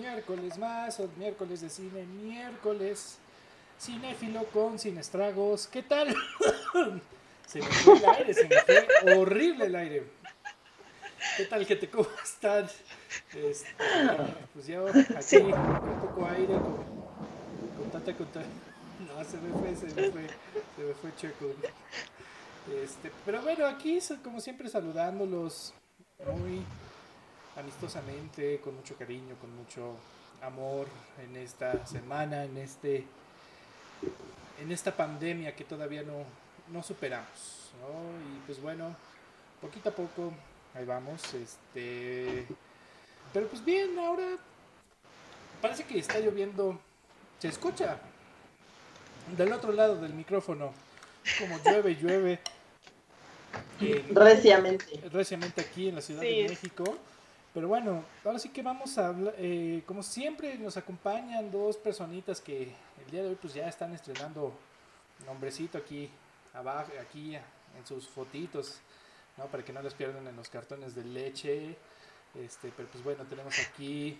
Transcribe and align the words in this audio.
miércoles 0.00 0.58
más, 0.58 0.98
o 1.00 1.08
miércoles 1.16 1.60
de 1.60 1.70
cine, 1.70 2.04
miércoles 2.04 3.18
cinéfilo 3.78 4.44
con 4.46 4.78
sin 4.78 4.98
estragos. 4.98 5.66
¿Qué 5.66 5.82
tal? 5.82 6.08
se 7.46 7.60
me 7.60 7.66
fue 7.66 7.96
el 7.96 8.04
aire, 8.04 8.34
se 8.34 8.48
me 8.48 8.60
fue 8.60 9.14
horrible 9.14 9.66
el 9.66 9.76
aire. 9.76 10.04
¿Qué 11.36 11.44
tal, 11.44 11.66
gente? 11.66 11.88
¿Cómo 11.88 12.08
están? 12.22 12.66
Este, 13.34 13.74
pues 14.54 14.66
ya 14.66 14.80
aquí 14.80 15.38
con 15.38 15.88
un 15.88 16.00
poco 16.00 16.26
aire, 16.26 16.46
con, 16.46 16.76
con 17.78 17.90
tanta, 17.92 18.14
con 18.14 18.26
tanta. 18.28 18.48
No, 19.06 19.24
se 19.24 19.36
me 19.38 19.50
fue, 19.58 19.76
se 19.76 19.94
me 19.94 20.10
fue, 20.10 20.26
se 20.76 20.82
me 20.82 20.94
fue 20.94 21.14
checo. 21.16 21.46
Este, 22.82 23.10
pero 23.24 23.42
bueno, 23.42 23.66
aquí 23.66 23.98
como 24.22 24.40
siempre 24.40 24.68
saludándolos 24.68 25.74
muy 26.38 26.62
amistosamente, 27.56 28.60
con 28.60 28.76
mucho 28.76 28.96
cariño, 28.96 29.36
con 29.40 29.54
mucho 29.56 29.96
amor 30.42 30.86
en 31.22 31.36
esta 31.36 31.86
semana, 31.86 32.44
en 32.44 32.56
este 32.56 33.04
en 34.60 34.72
esta 34.72 34.94
pandemia 34.94 35.54
que 35.54 35.64
todavía 35.64 36.02
no, 36.02 36.24
no 36.72 36.82
superamos. 36.82 37.70
¿no? 37.80 37.88
Y 38.36 38.40
pues 38.46 38.60
bueno, 38.60 38.94
poquito 39.60 39.88
a 39.88 39.92
poco, 39.92 40.32
ahí 40.74 40.84
vamos. 40.84 41.22
Este, 41.34 42.46
pero 43.32 43.46
pues 43.48 43.64
bien, 43.64 43.98
ahora 43.98 44.36
parece 45.60 45.84
que 45.84 45.98
está 45.98 46.18
lloviendo. 46.18 46.78
Se 47.38 47.48
escucha 47.48 47.98
del 49.36 49.52
otro 49.52 49.72
lado 49.72 49.96
del 49.96 50.12
micrófono 50.12 50.72
como 51.38 51.58
llueve, 51.64 51.96
llueve. 51.96 52.40
reciamente. 54.10 55.00
Reciamente 55.10 55.60
aquí 55.62 55.88
en 55.88 55.96
la 55.96 56.00
Ciudad 56.02 56.20
de 56.22 56.46
México. 56.48 56.98
Pero 57.52 57.66
bueno, 57.66 58.04
ahora 58.24 58.38
sí 58.38 58.50
que 58.50 58.62
vamos 58.62 58.96
a 58.96 59.08
hablar, 59.08 59.34
eh, 59.36 59.82
como 59.84 60.04
siempre 60.04 60.56
nos 60.56 60.76
acompañan 60.76 61.50
dos 61.50 61.76
personitas 61.76 62.40
que 62.40 62.72
el 63.04 63.10
día 63.10 63.22
de 63.22 63.30
hoy 63.30 63.38
pues 63.40 63.54
ya 63.54 63.68
están 63.68 63.92
estrenando 63.92 64.52
nombrecito 65.26 65.76
aquí 65.76 66.08
abajo, 66.54 66.92
aquí 67.00 67.34
en 67.34 67.86
sus 67.86 68.06
fotitos, 68.06 68.78
¿no? 69.36 69.46
Para 69.46 69.64
que 69.64 69.72
no 69.72 69.82
les 69.82 69.94
pierdan 69.94 70.26
en 70.28 70.36
los 70.36 70.48
cartones 70.48 70.94
de 70.94 71.04
leche. 71.04 71.76
Este, 72.36 72.72
pero 72.76 72.88
pues 72.88 73.02
bueno, 73.02 73.24
tenemos 73.24 73.58
aquí 73.58 74.16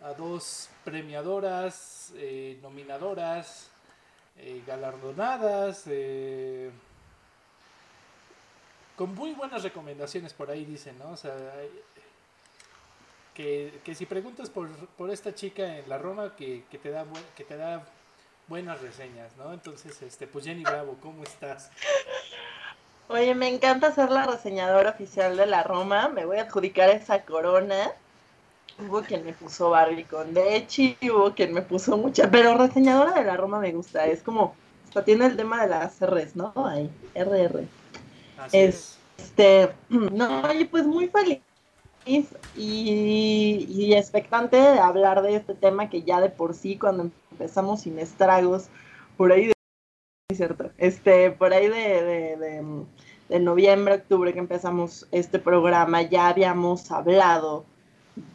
a 0.00 0.12
dos 0.12 0.68
premiadoras, 0.84 2.12
eh, 2.14 2.60
nominadoras, 2.62 3.70
eh, 4.36 4.62
galardonadas, 4.64 5.88
con 8.94 9.14
muy 9.14 9.32
buenas 9.32 9.64
recomendaciones 9.64 10.32
por 10.32 10.50
ahí 10.50 10.64
dicen, 10.64 10.96
¿no? 10.98 11.10
O 11.10 11.16
sea, 11.16 11.34
que, 13.36 13.80
que 13.84 13.94
si 13.94 14.06
preguntas 14.06 14.48
por, 14.48 14.68
por, 14.96 15.10
esta 15.10 15.34
chica 15.34 15.76
en 15.76 15.88
la 15.88 15.98
Roma, 15.98 16.34
que, 16.36 16.64
que, 16.70 16.78
te 16.78 16.90
da 16.90 17.04
que 17.36 17.44
te 17.44 17.56
da 17.56 17.84
buenas 18.48 18.80
reseñas, 18.80 19.36
¿no? 19.36 19.52
Entonces, 19.52 20.00
este, 20.00 20.26
pues 20.26 20.46
Jenny 20.46 20.62
Bravo, 20.62 20.96
¿cómo 21.02 21.22
estás? 21.22 21.70
Oye, 23.08 23.34
me 23.34 23.48
encanta 23.48 23.92
ser 23.92 24.10
la 24.10 24.24
reseñadora 24.24 24.90
oficial 24.90 25.36
de 25.36 25.46
la 25.46 25.62
Roma, 25.62 26.08
me 26.08 26.24
voy 26.24 26.38
a 26.38 26.42
adjudicar 26.44 26.88
esa 26.88 27.22
corona. 27.22 27.92
Hubo 28.78 29.02
quien 29.02 29.24
me 29.24 29.32
puso 29.32 29.70
Barbie 29.70 30.04
con 30.04 30.32
leche, 30.32 30.96
hubo 31.02 31.32
quien 31.34 31.52
me 31.52 31.62
puso 31.62 31.96
mucha, 31.96 32.30
pero 32.30 32.56
reseñadora 32.56 33.12
de 33.12 33.24
la 33.24 33.36
Roma 33.36 33.60
me 33.60 33.72
gusta, 33.72 34.06
es 34.06 34.22
como, 34.22 34.54
tiene 35.04 35.26
el 35.26 35.36
tema 35.36 35.62
de 35.62 35.68
las 35.68 36.00
R's, 36.00 36.36
¿no? 36.36 36.52
Ahí, 36.56 36.90
RR. 37.14 37.66
Así 38.38 38.56
es. 38.56 38.98
Este, 39.18 39.72
no, 39.90 40.42
oye, 40.42 40.64
pues 40.66 40.86
muy 40.86 41.08
feliz 41.08 41.40
y, 42.06 43.92
expectante 43.94 44.56
de 44.56 44.78
hablar 44.78 45.22
de 45.22 45.36
este 45.36 45.54
tema 45.54 45.90
que 45.90 46.02
ya 46.02 46.20
de 46.20 46.28
por 46.30 46.54
sí 46.54 46.78
cuando 46.78 47.10
empezamos 47.32 47.80
sin 47.80 47.98
estragos, 47.98 48.68
por 49.16 49.32
ahí 49.32 49.46
de 49.48 49.54
cierto, 50.34 50.70
este, 50.78 51.30
por 51.30 51.52
ahí 51.52 51.68
de, 51.68 52.62
de, 53.28 53.40
noviembre, 53.40 53.94
octubre 53.94 54.32
que 54.32 54.38
empezamos 54.38 55.06
este 55.10 55.38
programa, 55.38 56.02
ya 56.02 56.28
habíamos 56.28 56.90
hablado 56.90 57.64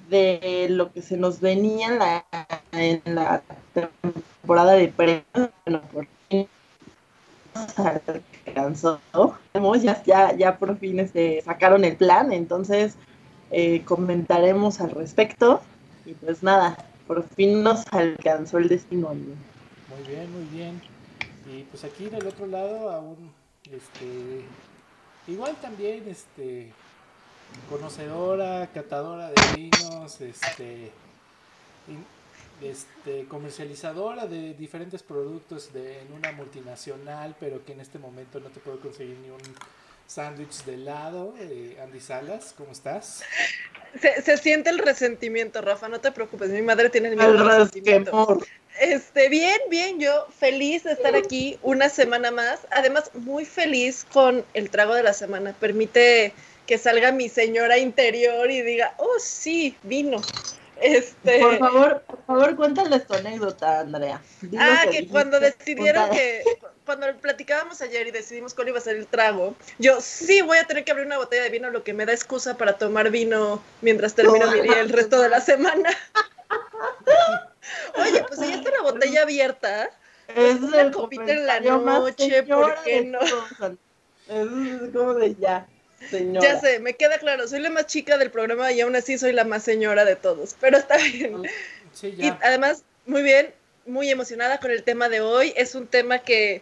de 0.10 0.68
lo 0.70 0.92
que 0.92 1.02
se 1.02 1.18
nos 1.18 1.40
venía 1.40 2.26
en 2.72 3.02
la, 3.06 3.42
temporada 3.74 4.74
de 4.74 4.90
pre 4.90 5.24
bueno, 5.66 5.82
por 5.94 6.06
ya, 9.82 10.04
ya, 10.04 10.36
ya 10.36 10.58
por 10.58 10.78
fin 10.78 11.00
este, 11.00 11.42
sacaron 11.42 11.86
el 11.86 11.96
plan, 11.96 12.32
entonces 12.32 12.98
eh, 13.52 13.84
comentaremos 13.86 14.80
al 14.82 14.92
respecto. 14.92 15.62
Y 16.06 16.14
pues 16.14 16.42
nada, 16.42 16.78
por 17.08 17.28
fin 17.28 17.62
nos 17.62 17.86
alcanzó 17.92 18.58
el 18.58 18.68
destino. 18.68 19.10
Muy 19.10 20.08
bien, 20.08 20.32
muy 20.32 20.46
bien. 20.46 20.82
Y 21.54 21.64
pues 21.64 21.84
aquí 21.84 22.06
del 22.06 22.26
otro 22.26 22.48
lado 22.48 22.90
aún, 22.90 23.32
este, 23.66 24.46
igual 25.28 25.56
también, 25.62 26.08
este, 26.08 26.72
conocedora, 27.70 28.70
catadora 28.74 29.30
de 29.30 29.42
vinos, 29.56 30.22
este, 30.22 30.92
este, 32.62 33.26
comercializadora 33.26 34.28
de 34.28 34.54
diferentes 34.54 35.04
productos 35.04 35.74
de, 35.74 36.02
en 36.02 36.14
una 36.14 36.32
multinacional, 36.32 37.36
pero 37.40 37.66
que 37.66 37.74
en 37.74 37.82
este 37.82 38.00
momento 38.00 38.40
no 38.40 38.50
te 38.50 38.60
puedo 38.60 38.80
conseguir 38.80 39.18
ni 39.18 39.30
un 39.30 39.42
sándwich 40.12 40.66
de 40.66 40.74
helado. 40.74 41.34
Eh, 41.40 41.78
Andy 41.82 42.00
Salas, 42.00 42.54
¿cómo 42.58 42.72
estás? 42.72 43.24
Se, 44.00 44.38
siente 44.38 44.70
el 44.70 44.80
resentimiento, 44.80 45.62
Rafa, 45.62 45.90
no 45.90 46.00
te 46.00 46.12
preocupes, 46.12 46.50
mi 46.50 46.62
madre 46.62 46.90
tiene 46.90 47.10
el 47.10 47.18
mismo 47.18 47.44
resentimiento. 47.44 48.40
Este, 48.80 49.30
bien, 49.30 49.60
bien, 49.70 50.00
yo 50.00 50.28
feliz 50.38 50.84
de 50.84 50.94
estar 50.94 51.16
aquí 51.16 51.60
una 51.62 51.90
semana 51.90 52.32
más. 52.32 52.62
Además, 52.72 53.12
muy 53.14 53.46
feliz 53.46 54.06
con 54.12 54.46
el 54.54 54.70
trago 54.70 54.96
de 54.96 55.04
la 55.04 55.14
semana. 55.14 55.54
Permite 55.60 56.34
que 56.66 56.78
salga 56.78 57.12
mi 57.12 57.28
señora 57.28 57.78
interior 57.78 58.50
y 58.50 58.62
diga, 58.62 58.96
oh, 58.98 59.20
sí, 59.20 59.76
vino. 59.84 60.22
Este... 60.82 61.40
Por 61.40 61.60
favor, 61.60 62.02
por 62.02 62.26
favor, 62.26 62.56
cuéntales 62.56 63.06
tu 63.06 63.14
anécdota, 63.14 63.82
Andrea. 63.82 64.22
ah, 64.58 64.86
que, 64.90 65.08
cuando 65.08 65.40
decidieron 65.40 66.10
que, 66.10 66.44
cuando 66.86 67.16
platicábamos 67.18 67.82
ayer 67.82 68.08
y 68.08 68.12
decidimos 68.12 68.56
cuál 68.56 68.70
iba 68.70 68.80
a 68.80 68.82
ser 68.82 68.96
el 68.96 69.06
trago, 69.06 69.56
yo 69.78 70.02
sí 70.02 70.42
voy 70.42 70.58
a 70.58 70.66
tener 70.66 70.84
que 70.84 70.92
abrir 70.92 71.06
una 71.06 71.18
botella 71.18 71.44
de 71.44 71.50
vino, 71.50 71.70
lo 71.70 71.84
que 71.84 71.94
me 71.94 72.06
da 72.06 72.14
excusa 72.14 72.58
para 72.58 72.78
tomar 72.78 73.12
vino 73.12 73.62
mientras 73.82 74.16
termino 74.16 74.50
mi 74.50 74.62
día 74.62 74.80
el 74.80 74.90
resto 74.90 75.22
de 75.22 75.30
la 75.30 75.40
semana. 75.40 75.90
Oye, 77.96 78.26
pues 78.28 78.40
ya 78.40 78.56
está 78.56 78.72
la 78.72 78.82
botella 78.82 79.22
abierta, 79.22 79.90
es 80.36 80.60
una 80.60 80.92
copita 80.92 81.32
en 81.32 81.46
la 81.46 81.60
noche, 81.60 82.44
¿por 82.44 82.84
qué 82.84 83.06
no? 83.06 83.20
Es 84.28 84.92
como 84.92 85.14
de 85.14 85.36
ya. 85.36 85.68
Señora. 86.10 86.48
Ya 86.48 86.60
sé, 86.60 86.80
me 86.80 86.96
queda 86.96 87.20
claro, 87.20 87.48
soy 87.48 87.60
la 87.60 87.70
más 87.70 87.88
chica 87.88 88.18
del 88.18 88.32
programa 88.32 88.72
y 88.72 88.82
aún 88.82 88.96
así 88.96 89.18
soy 89.18 89.34
la 89.34 89.44
más 89.44 89.64
señora 89.64 90.04
de 90.06 90.16
todos, 90.16 90.56
pero 90.60 90.78
está 90.78 90.98
bien. 90.98 91.44
Sí, 91.94 92.16
ya. 92.18 92.26
Y 92.26 92.38
además, 92.42 92.84
muy 93.06 93.22
bien, 93.22 93.54
muy 93.86 94.10
emocionada 94.10 94.60
con 94.60 94.72
el 94.72 94.84
tema 94.84 95.10
de 95.10 95.22
hoy. 95.22 95.54
Es 95.56 95.76
un 95.76 95.88
tema 95.88 96.20
que 96.20 96.62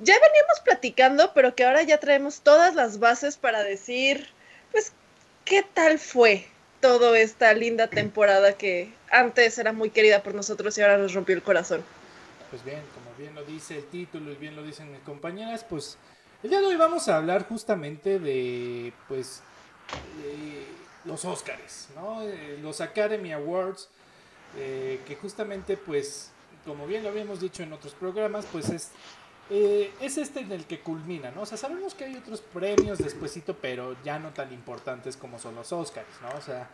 ya 0.00 0.14
veníamos 0.14 0.60
platicando, 0.64 1.32
pero 1.34 1.54
que 1.54 1.64
ahora 1.64 1.82
ya 1.82 1.98
traemos 1.98 2.40
todas 2.40 2.74
las 2.74 2.98
bases 2.98 3.36
para 3.36 3.62
decir, 3.62 4.28
pues, 4.72 4.92
¿qué 5.44 5.64
tal 5.74 5.98
fue 5.98 6.46
toda 6.80 7.18
esta 7.18 7.52
linda 7.54 7.88
temporada 7.88 8.54
que 8.54 8.92
antes 9.10 9.58
era 9.58 9.72
muy 9.72 9.90
querida 9.90 10.22
por 10.22 10.34
nosotros 10.34 10.76
y 10.76 10.82
ahora 10.82 10.98
nos 10.98 11.14
rompió 11.14 11.34
el 11.34 11.42
corazón? 11.42 11.84
Pues 12.50 12.64
bien, 12.64 12.82
como 12.94 13.16
bien 13.16 13.34
lo 13.34 13.44
dice 13.44 13.76
el 13.76 13.84
título 13.86 14.32
y 14.32 14.36
bien 14.36 14.54
lo 14.56 14.62
dicen 14.62 14.92
mis 14.92 15.00
compañeras, 15.00 15.64
pues 15.68 15.96
el 16.44 16.50
día 16.50 16.60
de 16.60 16.66
hoy 16.66 16.76
vamos 16.76 17.08
a 17.08 17.16
hablar 17.16 17.48
justamente 17.48 18.18
de, 18.18 18.92
pues, 19.08 19.42
los 21.06 21.24
Oscars, 21.24 21.88
¿no? 21.96 22.20
Eh, 22.20 22.58
los 22.62 22.82
Academy 22.82 23.32
Awards, 23.32 23.88
eh, 24.58 25.00
que 25.06 25.16
justamente, 25.16 25.78
pues, 25.78 26.32
como 26.66 26.86
bien 26.86 27.02
lo 27.02 27.08
habíamos 27.08 27.40
dicho 27.40 27.62
en 27.62 27.72
otros 27.72 27.94
programas, 27.94 28.44
pues 28.52 28.68
es, 28.68 28.90
eh, 29.48 29.90
es 30.02 30.18
este 30.18 30.40
en 30.40 30.52
el 30.52 30.66
que 30.66 30.80
culmina, 30.80 31.30
¿no? 31.30 31.40
O 31.42 31.46
sea, 31.46 31.56
sabemos 31.56 31.94
que 31.94 32.04
hay 32.04 32.14
otros 32.14 32.42
premios 32.42 32.98
despuesito, 32.98 33.56
pero 33.56 33.96
ya 34.04 34.18
no 34.18 34.28
tan 34.28 34.52
importantes 34.52 35.16
como 35.16 35.38
son 35.38 35.54
los 35.54 35.72
Oscars, 35.72 36.06
¿no? 36.20 36.28
O 36.36 36.42
sea, 36.42 36.68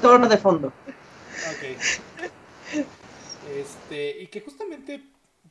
que... 0.00 0.28
de 0.28 0.36
fondo. 0.38 0.68
Ok. 0.68 2.17
Este, 3.58 4.22
y 4.22 4.26
que 4.28 4.40
justamente, 4.40 5.02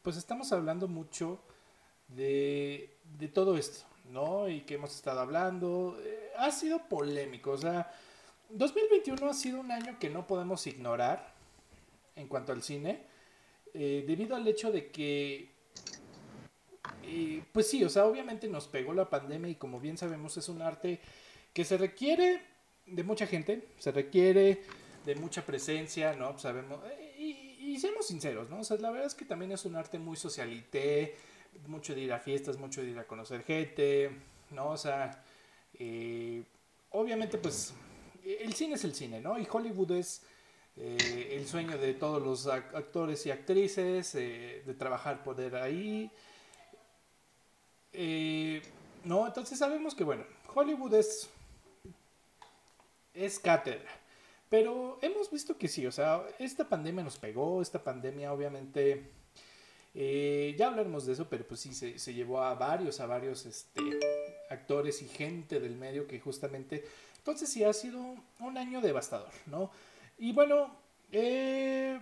pues 0.02 0.18
estamos 0.18 0.52
hablando 0.52 0.88
mucho 0.88 1.40
de, 2.08 2.98
todo 3.34 3.58
esto, 3.58 3.86
¿no? 4.12 4.48
Y 4.48 4.62
que 4.62 4.76
hemos 4.76 4.96
estado 4.96 5.20
hablando. 5.20 5.98
Eh, 6.04 6.32
ha 6.38 6.52
sido 6.52 6.88
polémico, 6.88 7.52
o 7.52 7.58
sea 7.58 7.92
2021 8.50 9.30
ha 9.30 9.34
sido 9.34 9.60
un 9.60 9.72
año 9.72 9.98
que 10.00 10.10
no 10.10 10.26
podemos 10.26 10.66
ignorar 10.68 11.34
en 12.16 12.28
cuanto 12.28 12.52
al 12.52 12.64
cine, 12.64 13.02
eh, 13.74 14.04
debido 14.08 14.36
al 14.36 14.48
hecho 14.48 14.72
de 14.72 14.90
que, 14.90 15.50
eh, 17.04 17.44
pues 17.52 17.70
sí, 17.70 17.84
o 17.84 17.90
sea, 17.90 18.06
obviamente 18.06 18.48
nos 18.48 18.68
pegó 18.68 18.94
la 18.94 19.10
pandemia 19.10 19.50
y 19.50 19.56
como 19.56 19.80
bien 19.80 19.98
sabemos 19.98 20.38
es 20.38 20.50
un 20.50 20.62
arte 20.62 21.00
que 21.54 21.66
se 21.66 21.78
requiere 21.78 22.42
de 22.86 23.04
mucha 23.04 23.28
gente, 23.28 23.68
se 23.78 23.92
requiere 23.92 24.64
de 25.06 25.16
mucha 25.16 25.46
presencia, 25.46 26.14
¿no? 26.14 26.40
Sabemos, 26.40 26.80
seamos 27.78 28.08
sinceros, 28.08 28.50
¿no? 28.50 28.60
O 28.60 28.64
sea, 28.64 28.78
la 28.78 28.92
verdad 28.92 29.08
es 29.08 29.16
que 29.16 29.26
también 29.26 29.52
es 29.52 29.66
un 29.66 29.76
arte 29.76 30.00
muy 30.00 30.18
socialité, 30.18 31.16
mucho 31.68 31.96
de 31.96 32.02
ir 32.02 32.14
a 32.14 32.20
fiestas, 32.20 32.58
mucho 32.58 32.82
de 32.82 32.92
ir 32.92 33.00
a 33.00 33.08
conocer 33.08 33.44
gente, 33.44 34.12
¿no? 34.52 34.70
O 34.70 34.78
sea, 34.78 35.24
eh, 35.74 36.44
obviamente 36.92 37.38
pues 37.38 37.74
el 38.24 38.54
cine 38.54 38.76
es 38.76 38.84
el 38.84 38.94
cine, 38.94 39.22
¿no? 39.22 39.40
Y 39.40 39.48
Hollywood 39.50 39.92
es 39.92 40.24
eh, 40.76 41.30
el 41.34 41.48
sueño 41.48 41.78
de 41.78 41.94
todos 41.94 42.22
los 42.22 42.48
actores 42.48 43.26
y 43.26 43.32
actrices, 43.32 44.16
eh, 44.16 44.64
de 44.66 44.74
trabajar 44.74 45.24
poder 45.24 45.56
ahí. 45.56 46.12
¿No? 49.04 49.26
Entonces 49.26 49.58
sabemos 49.58 49.96
que, 49.96 50.04
bueno, 50.04 50.26
Hollywood 50.54 50.94
es, 50.94 51.30
es 53.14 53.40
cátedra. 53.40 53.90
Pero 54.50 54.98
hemos 55.02 55.30
visto 55.30 55.58
que 55.58 55.68
sí, 55.68 55.86
o 55.86 55.92
sea, 55.92 56.24
esta 56.40 56.68
pandemia 56.70 57.04
nos 57.04 57.18
pegó, 57.18 57.62
esta 57.62 57.84
pandemia 57.84 58.32
obviamente 58.32 59.12
eh, 59.94 60.56
ya 60.58 60.68
hablaremos 60.68 61.06
de 61.06 61.14
eso, 61.14 61.28
pero 61.28 61.46
pues 61.48 61.60
sí, 61.60 61.74
se, 61.74 62.14
llevó 62.14 62.42
a 62.42 62.54
varios, 62.54 63.00
a 63.00 63.08
varios 63.08 63.46
este, 63.46 63.82
actores 64.50 65.02
y 65.02 65.08
gente 65.08 65.60
del 65.60 65.76
medio 65.76 66.08
que 66.08 66.20
justamente... 66.20 66.86
Entonces 67.18 67.50
sí, 67.50 67.64
ha 67.64 67.74
sido 67.74 68.16
un 68.40 68.58
año 68.58 68.80
devastador, 68.80 69.32
¿no? 69.48 69.72
Y 70.18 70.32
bueno, 70.34 70.72
eh, 71.12 72.00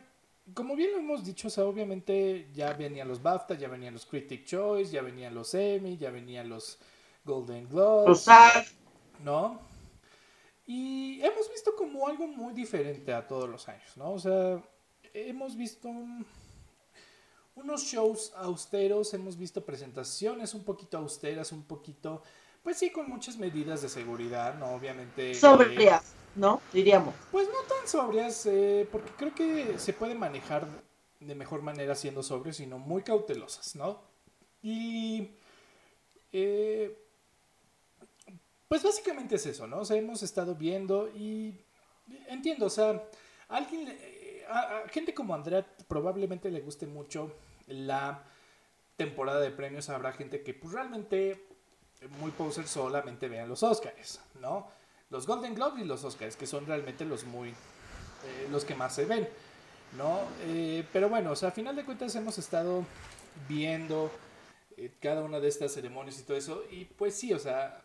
como 0.53 0.75
bien 0.75 0.91
lo 0.91 1.00
hemos 1.00 1.25
dicho, 1.25 1.48
o 1.48 1.51
sea, 1.51 1.65
obviamente 1.65 2.50
ya 2.53 2.74
venían 2.74 3.07
los 3.07 3.24
BAFTA, 3.24 3.56
ya 3.56 3.69
venían 3.69 3.94
los 3.94 4.06
Critic 4.06 4.45
Choice, 4.45 4.91
ya 4.91 5.01
venían 5.01 5.33
los 5.33 5.53
Emmy, 5.53 5.98
ya 5.98 6.12
venían 6.12 6.50
los 6.50 6.77
Golden 7.24 7.68
Globes, 7.68 8.27
¿no? 9.24 9.59
Y 10.67 11.21
hemos 11.21 11.50
visto 11.51 11.75
como 11.75 12.07
algo 12.07 12.27
muy 12.27 12.53
diferente 12.53 13.13
a 13.13 13.27
todos 13.27 13.47
los 13.47 13.67
años, 13.69 13.95
¿no? 13.95 14.13
O 14.13 14.19
sea, 14.19 14.63
hemos 15.13 15.56
visto 15.56 15.89
unos 17.56 17.83
shows 17.83 18.33
austeros, 18.35 19.13
hemos 19.13 19.38
visto 19.38 19.63
presentaciones 19.63 20.53
un 20.53 20.63
poquito 20.63 20.97
austeras, 20.97 21.51
un 21.51 21.63
poquito, 21.63 22.23
pues 22.63 22.77
sí, 22.77 22.89
con 22.89 23.07
muchas 23.09 23.38
medidas 23.38 23.81
de 23.83 23.89
seguridad, 23.89 24.56
¿no? 24.57 24.73
Obviamente. 24.73 25.31
Eh, 25.31 25.35
sobrias, 25.35 26.13
¿no? 26.35 26.62
Diríamos. 26.73 27.13
Pues 27.31 27.47
no 27.47 27.59
tan 27.67 27.88
sobrias, 27.88 28.45
eh, 28.47 28.88
porque 28.91 29.12
creo 29.12 29.35
que 29.35 29.77
se 29.77 29.94
puede 29.94 30.15
manejar 30.15 30.67
de 31.19 31.35
mejor 31.35 31.62
manera 31.62 31.95
siendo 31.95 32.23
sobrios, 32.23 32.57
sino 32.57 32.79
muy 32.79 33.03
cautelosas, 33.03 33.75
¿no? 33.75 34.01
Y. 34.63 35.29
Eh, 36.33 37.05
pues 38.67 38.83
básicamente 38.83 39.35
es 39.35 39.45
eso, 39.45 39.67
¿no? 39.67 39.79
O 39.79 39.85
sea, 39.85 39.97
hemos 39.97 40.23
estado 40.23 40.56
viendo 40.56 41.09
y. 41.09 41.59
Entiendo, 42.27 42.67
o 42.67 42.69
sea, 42.69 43.03
alguien 43.47 43.97
a, 44.47 44.83
gente 44.91 45.13
como 45.13 45.33
Andrea 45.33 45.65
probablemente 45.88 46.51
le 46.51 46.62
guste 46.62 46.88
mucho 46.88 47.31
la 47.67 48.23
temporada 48.95 49.39
de 49.39 49.51
premios. 49.51 49.89
Habrá 49.89 50.13
gente 50.13 50.44
que 50.44 50.53
pues, 50.53 50.73
realmente 50.73 51.45
muy 52.19 52.31
poser 52.31 52.67
solamente 52.67 53.27
vean 53.27 53.50
los 53.50 53.63
Oscars, 53.63 54.21
¿no? 54.39 54.67
Los 55.09 55.27
Golden 55.27 55.56
Globes 55.56 55.83
y 55.83 55.85
los 55.85 56.03
Oscars, 56.03 56.35
que 56.35 56.47
son 56.47 56.65
realmente 56.65 57.06
los 57.06 57.25
muy 57.25 57.50
eh, 57.50 58.47
los 58.51 58.65
que 58.65 58.75
más 58.75 58.94
se 58.94 59.06
ven, 59.06 59.27
¿no? 59.97 60.21
Eh, 60.44 60.85
pero 60.91 61.09
bueno, 61.09 61.31
o 61.31 61.35
sea, 61.35 61.50
a 61.50 61.51
final 61.51 61.75
de 61.75 61.85
cuentas 61.85 62.15
hemos 62.15 62.38
estado 62.38 62.85
viendo 63.47 64.12
eh, 64.77 64.91
cada 65.00 65.21
una 65.21 65.39
de 65.39 65.47
estas 65.47 65.73
ceremonias 65.73 66.19
y 66.19 66.23
todo 66.23 66.38
eso, 66.38 66.63
y 66.71 66.85
pues 66.85 67.15
sí, 67.15 67.33
o 67.33 67.39
sea, 67.39 67.85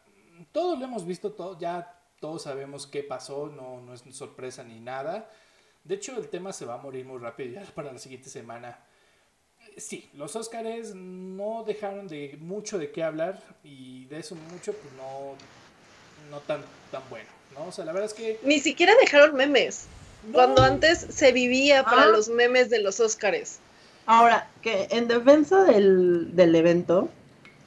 todo 0.53 0.77
lo 0.77 0.85
hemos 0.85 1.07
visto, 1.07 1.33
todo, 1.33 1.59
ya 1.59 1.97
todos 2.21 2.43
sabemos 2.43 2.87
qué 2.87 3.03
pasó, 3.03 3.49
no, 3.49 3.81
no 3.81 3.95
es 3.95 4.03
sorpresa 4.15 4.63
ni 4.63 4.81
nada. 4.81 5.31
De 5.85 5.95
hecho, 5.95 6.17
el 6.17 6.29
tema 6.29 6.53
se 6.53 6.67
va 6.67 6.75
a 6.75 6.79
morir 6.79 7.05
muy 7.05 7.19
rápido 7.19 7.61
ya 7.61 7.65
para 7.75 7.93
la 7.93 7.99
siguiente 7.99 8.29
semana. 8.29 8.79
Sí, 9.77 10.09
los 10.15 10.37
Óscares 10.37 10.95
no 10.95 11.65
dejaron 11.67 12.09
de 12.09 12.37
mucho 12.41 12.79
de 12.79 12.91
qué 12.91 13.03
hablar 13.03 13.41
y 13.63 14.07
de 14.07 14.19
eso 14.19 14.35
mucho, 14.35 14.73
pues 14.73 14.93
no, 14.95 15.35
no 16.31 16.41
tan, 16.41 16.63
tan 16.91 17.03
bueno, 17.09 17.29
¿no? 17.55 17.67
O 17.67 17.73
sea, 17.73 17.85
la 17.85 17.93
verdad 17.93 18.11
es 18.11 18.15
que... 18.15 18.41
Ni 18.43 18.59
siquiera 18.59 18.95
dejaron 19.01 19.37
memes. 19.37 19.87
Cuando 20.33 20.63
antes 20.63 20.99
se 20.99 21.33
vivía 21.33 21.85
para 21.85 22.03
ah. 22.03 22.07
los 22.07 22.29
memes 22.29 22.69
de 22.69 22.81
los 22.81 23.01
Óscares. 23.01 23.59
Ahora, 24.07 24.51
que 24.61 24.89
en 24.91 25.09
defensa 25.09 25.65
del, 25.65 26.35
del 26.35 26.55
evento, 26.55 27.09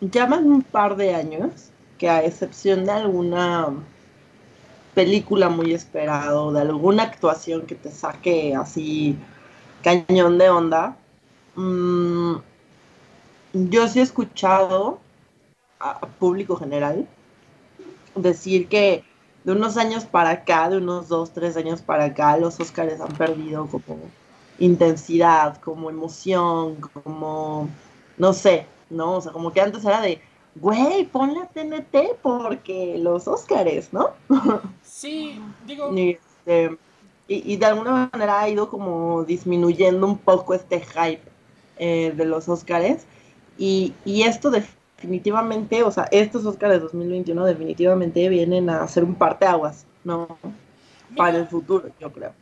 llaman 0.02 0.46
un 0.46 0.62
par 0.62 0.96
de 0.96 1.16
años 1.16 1.72
que 1.98 2.10
a 2.10 2.24
excepción 2.24 2.86
de 2.86 2.92
alguna 2.92 3.74
película 4.94 5.50
muy 5.50 5.74
esperado, 5.74 6.52
de 6.52 6.62
alguna 6.62 7.04
actuación 7.04 7.66
que 7.66 7.76
te 7.76 7.92
saque 7.92 8.56
así 8.56 9.18
cañón 9.84 10.38
de 10.38 10.50
onda. 10.50 10.98
Mm, 11.56 12.36
yo 13.54 13.88
sí 13.88 14.00
he 14.00 14.04
escuchado 14.04 15.00
a 15.80 16.00
público 16.00 16.56
general 16.56 17.08
decir 18.16 18.68
que 18.68 19.04
de 19.44 19.52
unos 19.52 19.78
años 19.78 20.06
para 20.06 20.30
acá, 20.32 20.70
de 20.70 20.78
unos 20.78 21.10
dos, 21.10 21.32
tres 21.34 21.58
años 21.58 21.82
para 21.82 22.06
acá, 22.06 22.38
los 22.38 22.60
Oscars 22.60 23.00
han 23.02 23.14
perdido 23.16 23.68
como 23.68 24.00
intensidad, 24.60 25.58
como 25.62 25.90
emoción, 25.90 26.78
como, 26.94 27.70
no 28.18 28.34
sé, 28.34 28.68
¿no? 28.90 29.16
O 29.16 29.22
sea, 29.22 29.32
como 29.32 29.52
que 29.52 29.62
antes 29.62 29.84
era 29.84 30.00
de, 30.02 30.22
güey, 30.56 31.06
pon 31.06 31.34
la 31.34 31.48
TNT 31.48 32.18
porque 32.22 32.98
los 32.98 33.28
Óscares, 33.28 33.92
¿no? 33.94 34.12
Sí, 34.84 35.40
digo. 35.66 35.92
Este, 36.46 36.78
y, 37.28 37.56
de 37.56 37.66
alguna 37.66 38.10
manera 38.12 38.42
ha 38.42 38.50
ido 38.50 38.70
como 38.70 39.24
disminuyendo 39.24 40.06
un 40.06 40.18
poco 40.18 40.54
este 40.54 40.82
hype 40.82 41.22
eh, 41.78 42.14
de 42.16 42.26
los 42.26 42.50
Óscares. 42.50 43.06
Y, 43.58 43.94
esto 44.06 44.52
definitivamente, 44.52 45.84
o 45.84 45.92
sea, 45.92 46.08
estos 46.12 46.46
Óscares 46.46 46.82
2021 46.82 47.46
definitivamente 47.46 48.28
vienen 48.28 48.70
a 48.70 48.86
ser 48.88 49.04
un 49.04 49.16
parteaguas, 49.16 49.86
¿no? 50.04 50.38
Para 51.16 51.38
el 51.38 51.48
futuro, 51.48 51.90
yo 52.00 52.12
creo. 52.12 52.34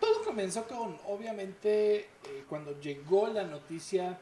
Todo 0.00 0.22
comenzó 0.24 0.64
con, 0.64 0.96
obviamente, 1.06 1.96
eh, 1.96 2.44
cuando 2.48 2.78
llegó 2.80 3.28
la 3.28 3.44
noticia, 3.44 4.18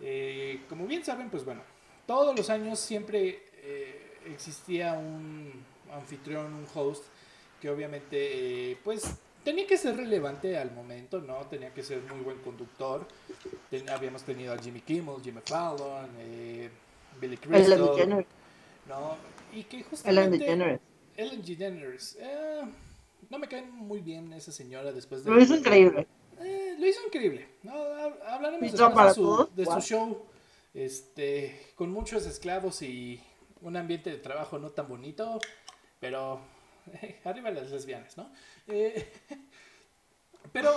eh, 0.00 0.62
como 0.68 0.86
bien 0.86 1.04
saben, 1.04 1.30
pues 1.30 1.44
bueno, 1.44 1.60
todos 2.06 2.36
los 2.36 2.50
años 2.50 2.78
siempre 2.78 3.42
eh, 3.62 4.18
existía 4.26 4.94
un 4.94 5.64
anfitrión, 5.92 6.52
un 6.54 6.66
host, 6.74 7.04
que 7.60 7.70
obviamente, 7.70 8.70
eh, 8.70 8.78
pues, 8.84 9.16
tenía 9.42 9.66
que 9.66 9.76
ser 9.76 9.96
relevante 9.96 10.58
al 10.58 10.72
momento, 10.72 11.20
¿no? 11.20 11.38
Tenía 11.46 11.72
que 11.72 11.82
ser 11.82 12.02
muy 12.02 12.20
buen 12.20 12.38
conductor. 12.38 13.06
habíamos 13.90 14.22
tenido 14.22 14.52
a 14.52 14.58
Jimmy 14.58 14.80
Kimmel, 14.80 15.16
Jimmy 15.22 15.40
Fallon, 15.44 16.10
eh, 16.18 16.70
Billy 17.20 17.36
Crystal, 17.36 18.26
¿no? 18.88 19.16
Y 19.52 19.64
que 19.64 19.82
justamente... 19.84 20.36
Ellen 20.36 20.38
DeGeneres. 20.38 20.80
Ellen 21.16 21.42
DeGeneres. 21.42 22.18
Eh, 22.20 22.62
no 23.30 23.38
me 23.38 23.48
cae 23.48 23.62
muy 23.62 24.00
bien 24.00 24.32
esa 24.32 24.52
señora 24.52 24.92
después 24.92 25.24
de... 25.24 25.30
Lo 25.30 25.40
hizo 25.40 25.54
increíble. 25.54 26.06
lo 26.78 26.86
hizo 26.86 27.00
increíble. 27.06 27.48
¿no? 27.62 27.72
Hablaremos 28.26 28.72
después 28.72 29.06
de 29.06 29.14
su, 29.14 29.48
de 29.54 29.66
su 29.66 29.80
show 29.80 30.33
este, 30.74 31.72
con 31.76 31.90
muchos 31.90 32.26
esclavos 32.26 32.82
y 32.82 33.22
un 33.60 33.76
ambiente 33.76 34.10
de 34.10 34.18
trabajo 34.18 34.58
no 34.58 34.70
tan 34.70 34.88
bonito, 34.88 35.40
pero 36.00 36.40
arriba 37.24 37.50
las 37.50 37.70
lesbianas, 37.70 38.16
¿no? 38.16 38.30
Eh, 38.68 39.10
pero 40.52 40.72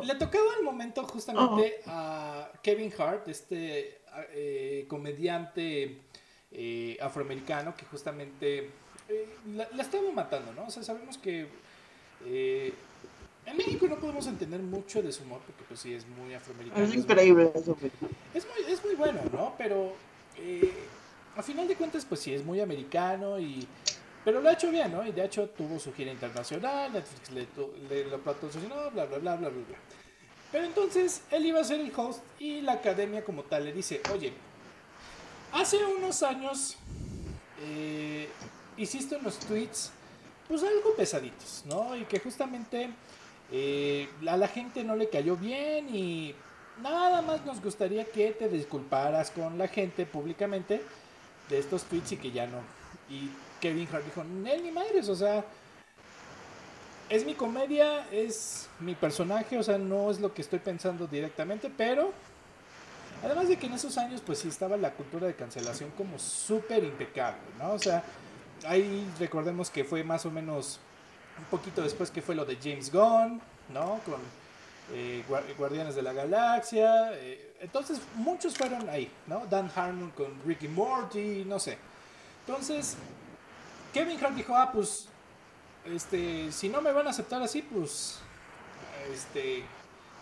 le 0.00 0.14
tocaba 0.16 0.56
el 0.58 0.64
momento 0.64 1.04
justamente 1.04 1.80
oh. 1.86 1.90
a 1.90 2.52
Kevin 2.62 2.92
Hart, 2.98 3.28
este 3.28 4.02
eh, 4.32 4.84
comediante 4.88 5.98
eh, 6.50 6.98
afroamericano 7.00 7.74
que 7.76 7.86
justamente 7.86 8.70
la, 9.54 9.68
la, 9.72 9.82
estaba 9.82 10.10
matando, 10.12 10.52
¿no? 10.52 10.66
O 10.66 10.70
sea, 10.70 10.82
sabemos 10.82 11.16
que 11.18 11.48
en 13.50 13.56
México 13.56 13.86
no 13.88 13.96
podemos 13.96 14.26
entender 14.26 14.60
mucho 14.60 15.02
de 15.02 15.12
su 15.12 15.22
humor 15.22 15.40
porque 15.46 15.64
pues 15.66 15.80
sí 15.80 15.94
es 15.94 16.06
muy 16.06 16.34
afroamericano. 16.34 16.84
Es 16.84 16.94
increíble 16.94 17.50
eso. 17.54 17.76
Es 18.34 18.46
muy, 18.46 18.72
es 18.72 18.84
muy 18.84 18.94
bueno, 18.94 19.20
¿no? 19.32 19.54
Pero 19.58 19.92
eh, 20.36 20.72
a 21.36 21.42
final 21.42 21.66
de 21.68 21.76
cuentas 21.76 22.04
pues 22.04 22.20
sí 22.20 22.34
es 22.34 22.44
muy 22.44 22.60
americano 22.60 23.38
y... 23.38 23.66
Pero 24.24 24.42
lo 24.42 24.50
ha 24.50 24.52
hecho 24.52 24.70
bien, 24.70 24.92
¿no? 24.92 25.06
Y 25.06 25.12
de 25.12 25.24
hecho 25.24 25.48
tuvo 25.48 25.78
su 25.78 25.94
gira 25.94 26.12
internacional, 26.12 26.92
Netflix 26.92 27.30
le, 27.30 27.46
le 27.88 28.04
lo 28.04 28.18
patrocinó, 28.20 28.90
bla, 28.90 29.06
bla, 29.06 29.18
bla, 29.18 29.36
bla, 29.36 29.36
bla, 29.36 29.48
bla. 29.48 29.78
Pero 30.52 30.64
entonces 30.64 31.22
él 31.30 31.46
iba 31.46 31.60
a 31.60 31.64
ser 31.64 31.80
el 31.80 31.92
host 31.96 32.20
y 32.38 32.60
la 32.60 32.72
academia 32.72 33.24
como 33.24 33.44
tal 33.44 33.64
le 33.64 33.72
dice, 33.72 34.02
oye, 34.12 34.32
hace 35.52 35.78
unos 35.84 36.22
años 36.22 36.76
eh, 37.62 38.28
hiciste 38.76 39.16
unos 39.16 39.38
tweets 39.38 39.92
pues 40.48 40.62
algo 40.64 40.94
pesaditos, 40.96 41.62
¿no? 41.66 41.94
Y 41.96 42.04
que 42.04 42.18
justamente 42.18 42.90
eh, 43.52 44.08
a 44.26 44.36
la 44.36 44.48
gente 44.48 44.84
no 44.84 44.96
le 44.96 45.08
cayó 45.08 45.36
bien 45.36 45.94
y 45.94 46.34
nada 46.82 47.22
más 47.22 47.44
nos 47.44 47.62
gustaría 47.62 48.04
que 48.04 48.30
te 48.32 48.48
disculparas 48.48 49.30
con 49.30 49.58
la 49.58 49.68
gente 49.68 50.06
públicamente 50.06 50.80
de 51.48 51.58
estos 51.58 51.84
tweets 51.84 52.12
y 52.12 52.16
que 52.16 52.30
ya 52.30 52.46
no. 52.46 52.58
Y 53.08 53.30
Kevin 53.60 53.88
Hart 53.92 54.04
dijo, 54.04 54.24
ni 54.24 54.70
madres, 54.70 55.08
o 55.08 55.16
sea, 55.16 55.44
es 57.08 57.26
mi 57.26 57.34
comedia, 57.34 58.06
es 58.12 58.68
mi 58.78 58.94
personaje, 58.94 59.58
o 59.58 59.62
sea, 59.62 59.78
no 59.78 60.10
es 60.10 60.20
lo 60.20 60.32
que 60.32 60.42
estoy 60.42 60.60
pensando 60.60 61.08
directamente, 61.08 61.70
pero 61.76 62.12
además 63.22 63.48
de 63.48 63.56
que 63.56 63.66
en 63.66 63.74
esos 63.74 63.98
años 63.98 64.22
pues 64.24 64.38
sí 64.38 64.48
estaba 64.48 64.76
la 64.76 64.92
cultura 64.92 65.26
de 65.26 65.34
cancelación 65.34 65.90
como 65.98 66.18
súper 66.18 66.84
impecable, 66.84 67.40
¿no? 67.58 67.72
O 67.72 67.78
sea, 67.78 68.04
ahí 68.64 69.06
recordemos 69.18 69.70
que 69.70 69.84
fue 69.84 70.04
más 70.04 70.24
o 70.24 70.30
menos 70.30 70.78
un 71.40 71.46
poquito 71.50 71.82
después 71.82 72.10
que 72.10 72.22
fue 72.22 72.34
lo 72.34 72.44
de 72.44 72.56
James 72.62 72.92
Gunn, 72.92 73.40
¿no? 73.72 74.00
Con 74.04 74.20
eh, 74.92 75.24
Guardianes 75.56 75.94
de 75.94 76.02
la 76.02 76.12
Galaxia, 76.12 77.12
eh, 77.14 77.54
entonces 77.60 78.00
muchos 78.14 78.56
fueron 78.56 78.88
ahí, 78.88 79.10
¿no? 79.26 79.46
Dan 79.46 79.70
Harmon 79.74 80.10
con 80.10 80.40
Ricky 80.44 80.68
Morty, 80.68 81.44
no 81.46 81.58
sé. 81.58 81.78
Entonces, 82.46 82.96
Kevin 83.92 84.22
Hart 84.22 84.34
dijo, 84.34 84.54
ah, 84.56 84.70
pues 84.72 85.08
este, 85.84 86.50
si 86.52 86.68
no 86.68 86.80
me 86.80 86.92
van 86.92 87.06
a 87.06 87.10
aceptar 87.10 87.42
así, 87.42 87.62
pues, 87.62 88.18
este, 89.12 89.62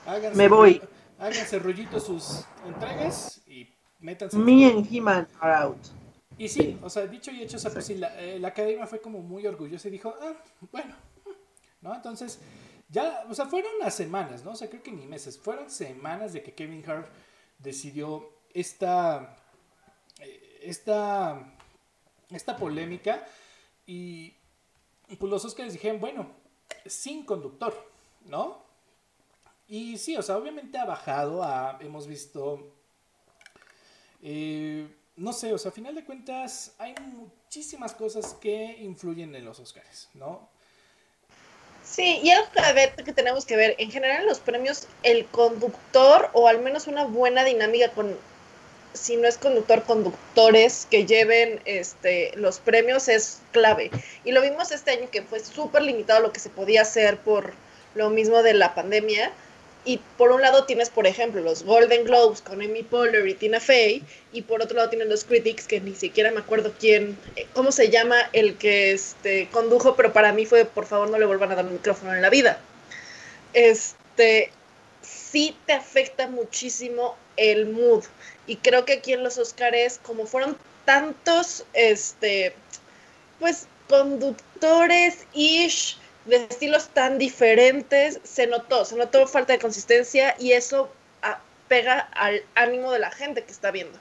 háganse, 0.07 0.37
me 0.37 0.49
voy. 0.49 0.83
Háganse 1.19 1.59
rollitos 1.59 2.05
sus 2.05 2.45
entregas 2.67 3.41
y 3.47 3.67
métanse. 3.99 4.37
Me 4.37 4.67
and 4.67 4.87
him 4.91 5.09
are 5.09 5.27
out. 5.41 5.79
Y 6.37 6.49
sí, 6.49 6.79
o 6.83 6.89
sea, 6.89 7.07
dicho 7.07 7.33
y 7.33 7.43
hecho, 7.43 7.57
o 7.57 7.61
sea, 7.61 7.73
pues 7.73 7.87
sí, 7.87 7.97
la, 7.97 8.17
eh, 8.21 8.39
la, 8.39 8.49
academia 8.49 8.87
fue 8.87 9.01
como 9.01 9.19
muy 9.19 9.45
orgullosa 9.45 9.89
y 9.89 9.91
dijo, 9.91 10.15
ah, 10.23 10.35
bueno, 10.71 10.95
¿no? 11.81 11.95
Entonces, 11.95 12.39
ya, 12.89 13.25
o 13.29 13.35
sea, 13.35 13.47
fueron 13.47 13.73
las 13.81 13.95
semanas, 13.95 14.45
¿no? 14.45 14.53
O 14.53 14.57
sea, 14.57 14.69
creo 14.69 14.83
que 14.83 14.93
ni 14.93 15.07
meses, 15.07 15.39
fueron 15.39 15.71
semanas 15.71 16.33
de 16.33 16.43
que 16.43 16.55
Kevin 16.55 16.89
Hart 16.89 17.09
decidió 17.59 18.31
esta, 18.55 19.37
eh, 20.21 20.61
esta, 20.63 21.55
esta 22.31 22.57
polémica 22.57 23.27
y 23.87 24.35
pues 25.19 25.31
los 25.31 25.45
Oscars 25.45 25.73
dijeron, 25.73 26.01
bueno, 26.01 26.31
sin 26.85 27.25
conductor, 27.25 27.75
¿no? 28.27 28.63
Y 29.67 29.99
sí, 29.99 30.17
o 30.17 30.23
sea, 30.23 30.39
obviamente 30.39 30.79
ha 30.79 30.87
bajado, 30.87 31.45
hemos 31.81 32.07
visto, 32.07 32.73
eh, 34.23 34.89
no 35.17 35.33
sé, 35.35 35.53
o 35.53 35.59
sea, 35.59 35.71
a 35.71 35.75
final 35.75 35.95
de 35.95 36.05
cuentas 36.05 36.75
hay 36.79 36.95
muchísimas 37.13 37.95
cosas 37.95 38.33
que 38.35 38.79
influyen 38.81 39.35
en 39.35 39.45
los 39.45 39.61
Oscars, 39.61 40.09
¿no? 40.15 40.49
Sí, 41.91 42.21
y 42.23 42.31
algo 42.31 42.49
que, 43.05 43.13
tenemos 43.13 43.45
que 43.45 43.57
ver, 43.57 43.75
en 43.79 43.91
general 43.91 44.27
los 44.27 44.41
premios, 44.41 44.87
el 45.03 45.27
conductor 45.27 46.31
o 46.33 46.47
al 46.47 46.61
menos 46.61 46.87
una 46.87 47.05
buena 47.05 47.45
dinámica 47.45 47.91
con 47.91 48.17
si 48.95 49.17
no 49.17 49.29
es 49.29 49.39
conductor, 49.39 49.85
conductores 49.85 50.87
que 50.91 51.07
lleven 51.07 51.61
este, 51.65 52.33
los 52.35 52.59
premios 52.59 53.09
es 53.09 53.41
clave. 53.53 53.91
Y 54.25 54.33
lo 54.33 54.43
vimos 54.43 54.73
este 54.73 54.93
año 54.93 55.09
que 55.11 55.23
fue 55.23 55.41
súper 55.41 55.83
limitado 55.83 56.21
lo 56.21 56.33
que 56.33 56.41
se 56.41 56.51
podía 56.51 56.83
hacer 56.83 57.19
por 57.19 57.53
lo 57.95 58.11
mismo 58.11 58.43
de 58.43 58.55
la 58.55 58.75
pandemia. 58.75 59.31
Y 59.89 60.03
por 60.19 60.33
un 60.33 60.43
lado 60.43 60.65
tienes, 60.65 60.91
por 60.91 61.07
ejemplo, 61.07 61.41
los 61.41 61.63
Golden 61.63 62.05
Globes 62.05 62.43
con 62.43 62.61
Amy 62.61 62.83
Poehler 62.83 63.27
y 63.27 63.33
Tina 63.33 63.59
Fey, 63.59 64.03
y 64.35 64.43
por 64.43 64.61
otro 64.61 64.77
lado 64.77 64.91
tienes 64.91 65.09
los 65.09 65.25
Critics, 65.25 65.67
que 65.67 65.81
ni 65.81 65.95
siquiera 65.95 66.31
me 66.31 66.41
acuerdo 66.41 66.75
quién, 66.79 67.17
eh, 67.37 67.47
cómo 67.55 67.73
se 67.73 67.89
llama 67.89 68.17
el 68.35 68.59
que 68.59 68.93
este, 68.93 69.49
condujo, 69.51 69.97
pero 69.97 70.13
para 70.13 70.35
mí 70.35 70.45
fue, 70.45 70.67
por 70.67 70.85
favor, 70.85 71.09
no 71.09 71.19
le 71.19 71.25
vuelvan 71.25 71.53
a 71.53 71.55
dar 71.55 71.65
un 71.65 71.73
micrófono 71.73 72.15
en 72.15 72.21
la 72.21 72.29
vida. 72.29 72.61
Este, 73.55 74.53
sí 75.01 75.57
te 75.65 75.73
afecta 75.73 76.29
muchísimo 76.29 77.17
el 77.39 77.65
mood. 77.65 78.05
Y 78.47 78.57
creo 78.57 78.85
que 78.85 78.93
aquí 78.93 79.15
en 79.15 79.25
los 79.25 79.39
Oscars, 79.39 80.01
como 80.03 80.27
fueron 80.27 80.59
tantos, 80.85 81.65
este, 81.73 82.53
pues, 83.39 83.67
conductores 83.89 85.27
ish 85.33 85.97
de 86.29 86.37
estilos 86.45 86.89
tan 86.89 87.19
diferentes, 87.19 88.21
se 88.23 88.47
notó, 88.47 88.85
se 88.85 88.97
notó 88.97 89.27
falta 89.27 89.53
de 89.53 89.59
consistencia 89.59 90.35
y 90.39 90.53
eso 90.53 90.91
ah, 91.23 91.41
pega 91.69 92.01
al 92.01 92.43
ánimo 92.55 92.93
de 92.93 92.99
la 92.99 93.11
gente 93.11 93.45
que 93.45 93.53
está 93.53 93.71
viendo. 93.71 93.99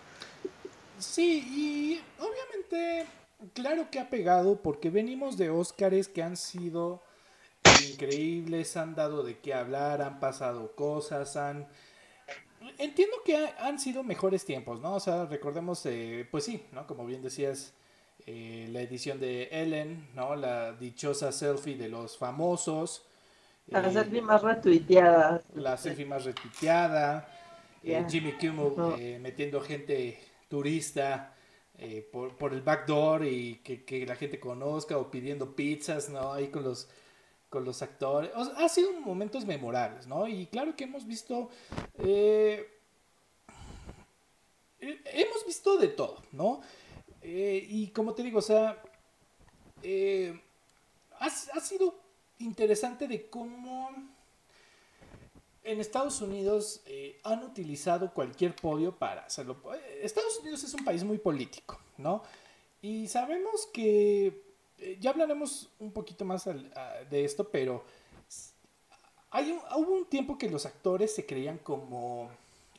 Sí, 1.00 1.44
y 1.48 2.02
obviamente, 2.20 3.06
claro 3.54 3.90
que 3.92 4.00
ha 4.00 4.10
pegado 4.10 4.62
porque 4.62 4.90
venimos 4.90 5.38
de 5.38 5.50
Oscars 5.50 6.08
que 6.08 6.24
han 6.24 6.38
sido 6.38 7.04
increíbles, 7.92 8.78
han 8.78 8.96
dado 8.96 9.24
de 9.24 9.40
qué 9.40 9.54
hablar, 9.54 10.02
han 10.02 10.20
pasado 10.20 10.76
cosas, 10.76 11.36
han 11.36 11.68
entiendo 12.78 13.18
que 13.26 13.50
han 13.60 13.80
sido 13.80 14.04
mejores 14.04 14.46
tiempos, 14.46 14.82
¿no? 14.82 14.96
O 14.96 15.00
sea, 15.00 15.26
recordemos, 15.26 15.86
eh, 15.86 16.28
pues 16.30 16.46
sí, 16.46 16.66
¿no? 16.72 16.88
Como 16.88 17.06
bien 17.06 17.22
decías, 17.22 17.74
eh, 18.28 18.68
la 18.72 18.82
edición 18.82 19.20
de 19.20 19.50
Ellen, 19.52 20.10
¿no? 20.14 20.36
La 20.36 20.74
dichosa 20.74 21.32
selfie 21.32 21.76
de 21.76 21.90
los 21.90 22.18
famosos. 22.18 23.04
La 23.68 23.92
selfie 23.92 24.22
más 24.22 24.44
retuiteada. 24.44 25.42
La 25.56 25.76
selfie 25.78 26.06
más 26.06 26.24
retuiteada. 26.24 27.28
Eh, 27.84 28.06
Jimmy 28.08 28.34
Kimmel 28.34 29.20
metiendo 29.20 29.62
gente 29.62 30.20
turista 30.48 31.34
por, 32.12 32.36
por, 32.36 32.54
el 32.54 32.62
backdoor 32.62 33.26
y 33.26 33.62
que, 33.64 33.84
que, 33.84 34.06
la 34.06 34.16
gente 34.16 34.40
conozca 34.40 34.98
o 34.98 35.10
pidiendo 35.10 35.56
pizzas, 35.56 36.10
¿no? 36.10 36.34
Ahí 36.34 36.48
con 36.48 36.64
los 36.64 36.88
con 37.50 37.64
los 37.64 37.82
actores. 37.82 38.32
ha 38.36 38.70
sido 38.70 38.94
momentos 38.94 39.46
memorables, 39.46 40.08
¿no? 40.08 40.28
Y 40.28 40.48
claro 40.48 40.76
que 40.76 40.84
hemos 40.84 41.06
visto... 41.06 41.50
Eh, 42.00 42.68
eh, 44.80 45.02
hemos 45.06 45.46
visto 45.46 45.78
de 45.78 45.88
todo, 45.88 46.22
¿no? 46.32 46.62
Eh, 47.30 47.68
y 47.70 47.88
como 47.88 48.14
te 48.14 48.24
digo, 48.24 48.40
o 48.40 48.42
sea, 48.42 48.82
ha, 51.20 51.26
ha, 51.26 51.60
sido 51.60 51.94
interesante 52.40 53.06
de 53.06 53.30
cómo 53.30 53.90
en 55.62 55.82
Estados 55.82 56.22
Unidos 56.22 56.82
han 57.24 57.44
utilizado 57.44 58.14
cualquier 58.14 58.56
podio 58.56 58.96
para 58.96 59.26
hacerlo. 59.26 59.58
Estados 60.02 60.40
Unidos 60.40 60.64
es 60.64 60.74
un 60.74 60.86
país 60.86 61.04
muy 61.04 61.18
político, 61.18 61.78
¿no? 61.98 62.24
Y 62.82 63.10
sabemos 63.10 63.68
que 63.74 64.42
eh, 64.78 64.98
ya 65.02 65.10
hablaremos 65.10 65.70
un 65.80 65.92
poquito 65.92 66.24
más 66.24 66.46
de 66.46 67.26
esto, 67.26 67.50
pero 67.50 67.84
hay 69.32 69.52
hubo 69.76 69.94
un 69.94 70.06
tiempo 70.06 70.38
que 70.38 70.50
los 70.50 70.66
actores 70.66 71.14
se 71.14 71.26
creían 71.26 71.58
como, 71.58 72.30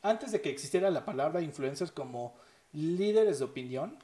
antes 0.01 0.31
de 0.31 0.41
que 0.41 0.49
existiera 0.49 0.89
la 0.89 1.05
palabra 1.05 1.41
influencers, 1.41 1.91
como 1.91 2.33
líderes 2.73 3.37
de 3.37 3.45
opinión 3.45 3.99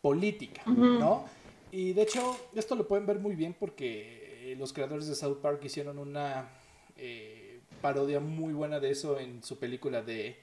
política, 0.00 0.62
¿no? 0.66 1.24
Y 1.70 1.92
de 1.92 2.02
hecho, 2.02 2.36
esto 2.54 2.74
lo 2.74 2.88
pueden 2.88 3.06
ver 3.06 3.18
muy 3.18 3.34
bien 3.34 3.54
porque 3.58 4.54
los 4.58 4.72
creadores 4.72 5.06
de 5.06 5.14
South 5.14 5.38
Park 5.42 5.60
hicieron 5.64 5.98
una 5.98 6.48
eh, 6.96 7.60
parodia 7.82 8.20
muy 8.20 8.52
buena 8.52 8.80
de 8.80 8.90
eso 8.90 9.18
en 9.18 9.42
su 9.42 9.58
película 9.58 10.02
de 10.02 10.38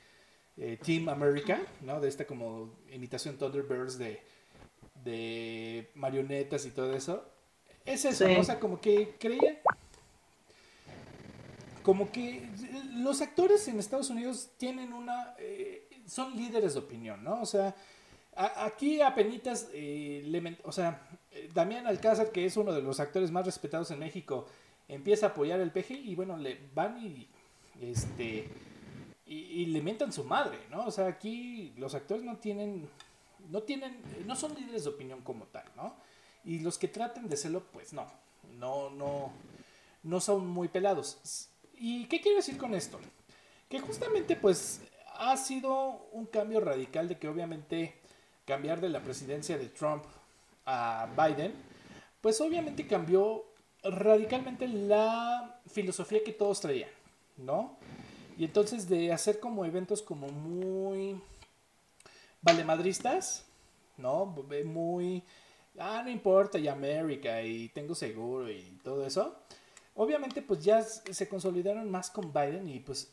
eh, 0.58 0.78
Team 0.84 1.10
America, 1.10 1.62
¿no? 1.82 2.00
De 2.00 2.08
esta 2.08 2.26
como 2.26 2.76
imitación 2.92 3.38
Thunderbirds 3.38 3.98
de 3.98 4.22
de 5.06 5.92
marionetas 5.96 6.66
y 6.66 6.72
todo 6.72 6.94
eso. 6.94 7.24
Es 7.86 8.04
eso, 8.04 8.26
o 8.38 8.44
sea, 8.44 8.60
como 8.60 8.82
que 8.82 9.16
creía. 9.20 9.62
Como 11.84 12.12
que 12.12 12.50
los 12.96 13.22
actores 13.22 13.68
en 13.68 13.80
Estados 13.80 14.10
Unidos 14.10 14.50
tienen 14.58 14.92
una. 14.92 15.36
Eh, 15.38 15.88
son 16.08 16.36
líderes 16.36 16.74
de 16.74 16.80
opinión, 16.80 17.24
¿no? 17.24 17.42
O 17.42 17.46
sea, 17.46 17.76
aquí 18.36 19.02
a 19.02 19.14
penitas. 19.16 19.70
Eh, 19.74 20.58
o 20.64 20.72
sea, 20.72 21.08
Damián 21.54 21.88
Alcázar, 21.88 22.32
que 22.32 22.46
es 22.46 22.58
uno 22.58 22.74
de 22.74 22.82
los 22.82 23.00
actores 23.00 23.32
más 23.32 23.46
respetados 23.46 23.92
en 23.92 24.00
México, 24.00 24.46
empieza 24.88 25.28
a 25.28 25.30
apoyar 25.30 25.60
el 25.60 25.72
PG 25.72 25.92
y 25.92 26.16
bueno, 26.16 26.38
le 26.38 26.60
van 26.74 26.98
y. 27.04 27.28
Este. 27.82 28.48
Y, 29.28 29.66
le 29.66 29.82
mentan 29.82 30.14
su 30.14 30.24
madre, 30.24 30.60
¿no? 30.70 30.86
O 30.86 30.92
sea, 30.92 31.08
aquí 31.08 31.74
los 31.78 31.96
actores 31.96 32.24
no 32.24 32.38
tienen 32.38 32.88
no 33.50 33.64
tienen, 33.64 33.98
no 34.26 34.36
son 34.36 34.54
líderes 34.56 34.84
de 34.84 34.90
opinión 34.90 35.22
como 35.22 35.46
tal, 35.46 35.66
¿no? 35.76 35.96
Y 36.44 36.60
los 36.60 36.78
que 36.78 36.88
traten 36.88 37.28
de 37.28 37.38
serlo, 37.38 37.64
pues 37.72 37.94
no, 37.94 38.06
no, 38.60 38.90
no, 38.92 39.32
no 40.04 40.22
son 40.22 40.48
muy 40.48 40.68
pelados. 40.68 41.50
¿Y 41.74 42.06
qué 42.06 42.22
quiero 42.22 42.38
decir 42.38 42.58
con 42.58 42.74
esto? 42.76 43.00
Que 43.70 43.80
justamente 43.80 44.36
pues 44.36 44.82
ha 45.18 45.36
sido 45.38 46.08
un 46.12 46.26
cambio 46.28 46.60
radical 46.60 47.08
de 47.08 47.18
que 47.18 47.28
obviamente 47.28 47.96
cambiar 48.46 48.82
de 48.82 48.90
la 48.90 49.02
presidencia 49.02 49.58
de 49.58 49.68
Trump 49.68 50.04
a 50.66 51.08
Biden, 51.16 51.54
pues 52.22 52.40
obviamente 52.42 52.88
cambió 52.88 53.46
radicalmente 53.84 54.68
la 54.68 55.60
filosofía 55.68 56.24
que 56.24 56.32
todos 56.32 56.62
traían, 56.62 56.90
¿no? 57.38 57.78
Y 58.38 58.46
entonces 58.46 58.90
de 58.90 59.14
hacer 59.14 59.40
como 59.40 59.66
eventos 59.66 60.02
como 60.02 60.28
muy 60.28 61.20
valemadristas, 62.42 63.46
¿no? 63.98 64.26
Muy, 64.66 65.24
ah, 65.78 66.02
no 66.04 66.10
importa, 66.10 66.58
y 66.58 66.68
América, 66.68 67.42
y 67.42 67.70
tengo 67.70 67.96
seguro, 67.96 68.50
y 68.50 68.80
todo 68.84 69.06
eso. 69.06 69.36
Obviamente, 69.96 70.42
pues 70.42 70.64
ya 70.64 70.82
se 70.82 71.30
consolidaron 71.30 71.90
más 71.90 72.10
con 72.10 72.34
Biden 72.34 72.68
y 72.68 72.80
pues 72.80 73.12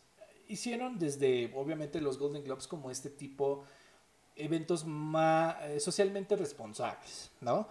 hicieron 0.49 0.99
desde, 0.99 1.53
obviamente, 1.55 2.01
los 2.01 2.19
Golden 2.19 2.43
Globes 2.45 2.67
como 2.67 2.91
este 2.91 3.09
tipo 3.09 3.65
eventos 4.37 4.85
más 4.85 5.57
eh, 5.63 5.81
socialmente 5.81 6.37
responsables, 6.37 7.31
¿no? 7.41 7.69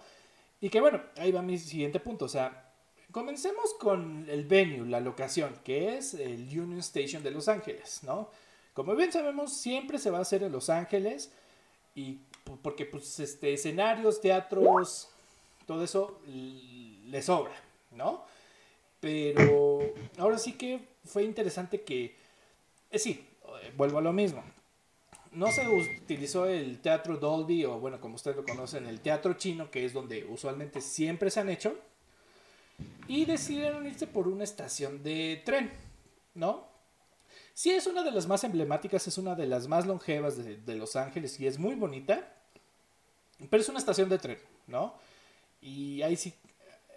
Y 0.60 0.70
que 0.70 0.80
bueno, 0.80 1.02
ahí 1.16 1.32
va 1.32 1.42
mi 1.42 1.58
siguiente 1.58 2.00
punto. 2.00 2.26
O 2.26 2.28
sea, 2.28 2.72
comencemos 3.10 3.74
con 3.80 4.26
el 4.28 4.44
venue, 4.44 4.88
la 4.88 5.00
locación, 5.00 5.58
que 5.64 5.96
es 5.96 6.14
el 6.14 6.48
Union 6.48 6.78
Station 6.78 7.22
de 7.22 7.30
Los 7.30 7.48
Ángeles, 7.48 8.00
¿no? 8.04 8.30
Como 8.74 8.94
bien 8.94 9.12
sabemos, 9.12 9.52
siempre 9.52 9.98
se 9.98 10.10
va 10.10 10.18
a 10.18 10.22
hacer 10.22 10.42
en 10.42 10.52
Los 10.52 10.70
Ángeles 10.70 11.30
y 11.94 12.20
porque 12.62 12.86
pues 12.86 13.20
este 13.20 13.52
escenarios, 13.52 14.20
teatros, 14.20 15.08
todo 15.66 15.84
eso 15.84 16.20
le 16.26 17.22
sobra, 17.22 17.54
¿no? 17.90 18.24
Pero 19.00 19.80
ahora 20.18 20.38
sí 20.38 20.52
que 20.52 20.80
fue 21.04 21.24
interesante 21.24 21.82
que, 21.82 22.16
eh, 22.90 22.98
sí, 22.98 23.28
eh, 23.62 23.72
vuelvo 23.76 23.98
a 23.98 24.02
lo 24.02 24.12
mismo. 24.12 24.42
No 25.32 25.50
se 25.50 25.66
utilizó 25.66 26.46
el 26.46 26.80
teatro 26.80 27.16
Dolby 27.16 27.64
o 27.64 27.78
bueno, 27.78 28.00
como 28.00 28.16
ustedes 28.16 28.36
lo 28.36 28.44
conocen, 28.44 28.86
el 28.86 29.00
teatro 29.00 29.32
chino, 29.34 29.70
que 29.70 29.84
es 29.84 29.94
donde 29.94 30.24
usualmente 30.24 30.80
siempre 30.82 31.30
se 31.30 31.40
han 31.40 31.48
hecho. 31.48 31.74
Y 33.08 33.24
decidieron 33.24 33.86
irse 33.86 34.06
por 34.06 34.28
una 34.28 34.44
estación 34.44 35.02
de 35.02 35.42
tren, 35.44 35.70
¿no? 36.34 36.68
Sí, 37.54 37.70
es 37.70 37.86
una 37.86 38.02
de 38.02 38.10
las 38.10 38.26
más 38.26 38.44
emblemáticas, 38.44 39.06
es 39.06 39.18
una 39.18 39.34
de 39.34 39.46
las 39.46 39.68
más 39.68 39.86
longevas 39.86 40.36
de, 40.36 40.74
Los 40.74 40.96
Ángeles 40.96 41.38
y 41.38 41.46
es 41.46 41.58
muy 41.58 41.74
bonita, 41.74 42.32
pero 43.50 43.60
es 43.60 43.68
una 43.68 43.78
estación 43.78 44.08
de 44.08 44.18
tren, 44.18 44.38
¿no? 44.66 44.94
Y 45.60 46.02
ahí 46.02 46.16
sí, 46.16 46.34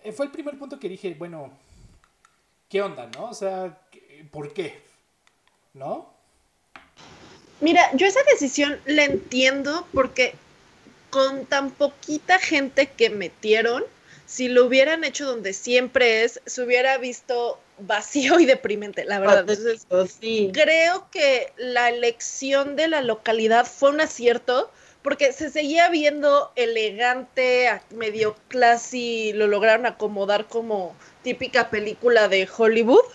eh, 0.04 0.12
fue 0.12 0.26
el 0.26 0.32
primer 0.32 0.58
punto 0.58 0.80
que 0.80 0.90
dije, 0.90 1.14
bueno, 1.14 1.52
¿qué 2.70 2.82
onda, 2.82 3.08
no? 3.08 3.26
O 3.30 3.34
sea, 3.34 3.82
¿por 4.32 4.54
qué? 4.54 4.82
¿No? 5.74 6.15
Mira, 7.62 7.90
yo 7.94 8.06
esa 8.06 8.20
decisión 8.32 8.80
la 8.86 9.06
entiendo 9.06 9.88
porque 9.94 10.36
con 11.10 11.46
tan 11.46 11.72
poquita 11.72 12.40
gente 12.40 12.88
que 12.88 13.10
metieron, 13.10 13.84
si 14.26 14.50
lo 14.50 14.66
hubieran 14.66 15.04
hecho 15.04 15.26
donde 15.26 15.54
siempre 15.54 16.24
es, 16.24 16.42
se 16.46 16.62
hubiera 16.62 16.98
visto 16.98 17.60
vacío 17.80 18.40
y 18.40 18.46
deprimente, 18.46 19.06
la 19.06 19.20
verdad. 19.20 19.40
Entonces, 19.42 19.88
sí. 20.20 20.52
creo 20.54 21.08
que 21.12 21.54
la 21.58 21.90
elección 21.90 22.76
de 22.76 22.88
la 22.88 23.02
localidad 23.02 23.66
fue 23.66 23.92
un 23.92 24.02
acierto 24.02 24.72
porque 25.02 25.34
se 25.34 25.52
seguía 25.52 25.88
viendo 25.90 26.52
elegante, 26.56 27.70
medio 27.92 28.36
classy, 28.48 29.34
lo 29.34 29.46
lograron 29.46 29.86
acomodar 29.86 30.48
como 30.48 30.96
típica 31.22 31.70
película 31.70 32.28
de 32.28 32.50
Hollywood, 32.58 33.06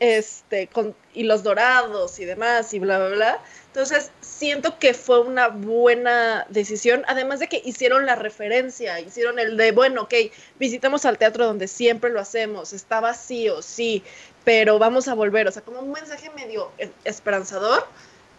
este, 0.00 0.66
con 0.66 0.96
y 1.12 1.24
los 1.24 1.42
dorados 1.42 2.18
y 2.18 2.24
demás 2.24 2.72
y 2.74 2.78
bla, 2.78 2.98
bla, 2.98 3.08
bla. 3.08 3.42
Entonces, 3.66 4.10
siento 4.20 4.78
que 4.78 4.94
fue 4.94 5.20
una 5.20 5.48
buena 5.48 6.46
decisión, 6.48 7.04
además 7.06 7.38
de 7.38 7.48
que 7.48 7.62
hicieron 7.64 8.06
la 8.06 8.16
referencia, 8.16 8.98
hicieron 8.98 9.38
el 9.38 9.56
de, 9.56 9.70
bueno, 9.70 10.02
ok, 10.02 10.14
visitamos 10.58 11.04
al 11.04 11.18
teatro 11.18 11.46
donde 11.46 11.68
siempre 11.68 12.10
lo 12.10 12.18
hacemos, 12.18 12.72
está 12.72 13.00
vacío, 13.00 13.62
sí, 13.62 14.02
pero 14.42 14.78
vamos 14.78 15.06
a 15.06 15.14
volver, 15.14 15.46
o 15.46 15.52
sea, 15.52 15.62
como 15.62 15.80
un 15.80 15.92
mensaje 15.92 16.30
medio 16.30 16.72
esperanzador, 17.04 17.86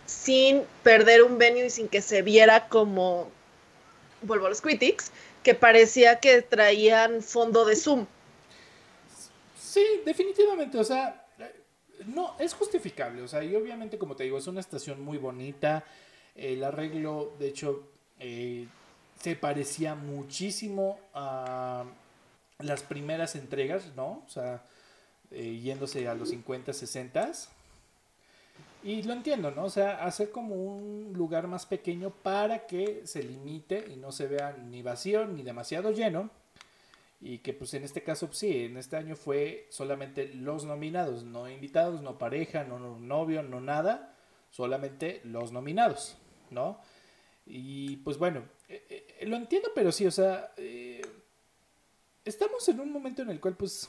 sin 0.06 0.63
perder 0.84 1.24
un 1.24 1.38
venue 1.38 1.67
y 1.67 1.69
sin 1.69 1.88
que 1.88 2.02
se 2.02 2.24
viera 2.24 2.67
como, 2.67 3.30
vuelvo 4.24 4.47
a 4.47 4.50
los 4.50 4.62
critics, 4.62 5.12
que 5.43 5.56
parecía 5.56 6.19
que 6.19 6.41
traían 6.41 7.21
fondo 7.21 7.63
de 7.65 7.76
Zoom. 7.76 8.06
Sí, 9.58 9.86
definitivamente, 10.04 10.78
o 10.78 10.84
sea, 10.84 11.20
no, 12.08 12.36
es 12.40 12.54
justificable, 12.54 13.22
o 13.22 13.28
sea, 13.28 13.44
y 13.44 13.56
obviamente, 13.56 13.98
como 13.98 14.16
te 14.16 14.24
digo, 14.24 14.38
es 14.38 14.48
una 14.48 14.60
estación 14.60 15.02
muy 15.02 15.18
bonita. 15.18 15.84
El 16.36 16.64
arreglo, 16.64 17.34
de 17.40 17.48
hecho, 17.48 17.88
eh, 18.20 18.68
se 19.20 19.36
parecía 19.36 19.96
muchísimo 19.96 21.00
a 21.14 21.86
las 22.60 22.84
primeras 22.84 23.36
entregas, 23.36 23.96
¿no? 23.96 24.24
O 24.26 24.30
sea, 24.30 24.64
eh, 25.32 25.60
yéndose 25.62 26.08
a 26.08 26.16
los 26.16 26.30
50, 26.30 26.74
60. 26.74 27.32
Y 28.84 29.04
lo 29.04 29.14
entiendo, 29.14 29.52
¿no? 29.52 29.66
O 29.66 29.70
sea, 29.70 30.04
hacer 30.04 30.32
como 30.32 30.56
un 30.56 31.14
lugar 31.14 31.48
más 31.48 31.66
pequeño 31.66 32.10
para 32.10 32.66
que 32.66 33.06
se 33.06 33.24
limite 33.24 33.86
y 33.92 33.96
no 33.96 34.12
se 34.12 34.28
vea 34.28 34.54
ni 34.54 34.82
vacío 34.82 35.26
ni 35.26 35.44
demasiado 35.44 35.92
lleno 35.92 36.30
y 37.21 37.38
que 37.39 37.53
pues 37.53 37.73
en 37.75 37.84
este 37.84 38.01
caso 38.01 38.25
pues, 38.25 38.39
sí, 38.39 38.63
en 38.65 38.77
este 38.77 38.97
año 38.97 39.15
fue 39.15 39.67
solamente 39.69 40.34
los 40.34 40.65
nominados, 40.65 41.23
no 41.23 41.49
invitados, 41.49 42.01
no 42.01 42.17
pareja, 42.17 42.63
no, 42.63 42.99
novio, 42.99 43.43
no 43.43 43.62
nada, 43.62 44.17
solamente 44.49 45.21
los 45.23 45.51
nominados, 45.51 46.17
¿no? 46.49 46.81
Y 47.45 47.97
pues 47.97 48.17
bueno, 48.17 48.43
eh, 48.67 48.84
eh, 49.19 49.25
lo 49.27 49.36
entiendo, 49.36 49.69
pero 49.75 49.91
sí, 49.91 50.07
o 50.07 50.12
sea, 50.12 50.51
eh, 50.57 51.01
estamos 52.25 52.67
en 52.69 52.79
un 52.79 52.91
momento 52.91 53.21
en 53.21 53.29
el 53.29 53.39
cual 53.39 53.55
pues 53.55 53.88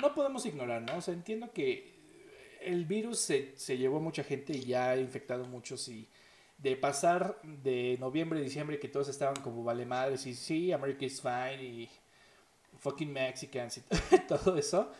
no 0.00 0.14
podemos 0.14 0.46
ignorar, 0.46 0.80
¿no? 0.80 0.96
O 0.96 1.00
sea, 1.02 1.12
entiendo 1.12 1.52
que 1.52 1.98
el 2.62 2.86
virus 2.86 3.18
se, 3.18 3.56
se 3.58 3.76
llevó 3.76 3.98
a 3.98 4.00
mucha 4.00 4.24
gente 4.24 4.54
y 4.54 4.64
ya 4.64 4.90
ha 4.90 4.96
infectado 4.96 5.44
muchos 5.44 5.88
y 5.88 6.08
de 6.58 6.76
pasar 6.76 7.40
de 7.42 7.96
noviembre, 8.00 8.40
diciembre, 8.40 8.78
que 8.78 8.88
todos 8.88 9.08
estaban 9.08 9.36
como 9.42 9.62
vale 9.62 9.86
madres 9.86 10.26
y 10.26 10.34
sí, 10.34 10.72
America 10.72 11.04
is 11.04 11.20
fine 11.20 11.62
y 11.62 11.90
fucking 12.78 13.12
Mexicans 13.12 13.78
y 14.10 14.18
todo 14.26 14.56
eso, 14.56 14.90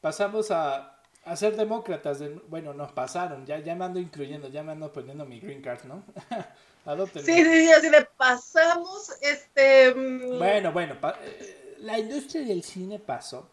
pasamos 0.00 0.50
a, 0.50 1.00
a 1.24 1.36
ser 1.36 1.56
demócratas. 1.56 2.22
bueno, 2.48 2.74
nos 2.74 2.92
pasaron, 2.92 3.46
ya, 3.46 3.58
ya 3.58 3.74
me 3.74 3.84
ando 3.84 4.00
incluyendo, 4.00 4.48
ya 4.48 4.62
me 4.62 4.72
ando 4.72 4.92
poniendo 4.92 5.24
mi 5.24 5.40
green 5.40 5.62
card, 5.62 5.84
¿no? 5.84 6.02
Sí, 7.12 7.20
sí, 7.22 7.44
sí, 7.44 7.70
así 7.70 7.90
de 7.90 8.08
pasamos, 8.16 9.10
este... 9.20 9.94
Mm, 9.94 10.38
bueno, 10.38 10.72
bueno, 10.72 10.96
eh, 11.22 11.76
la 11.80 11.98
industria 11.98 12.42
del 12.46 12.62
cine 12.62 12.98
pasó. 12.98 13.50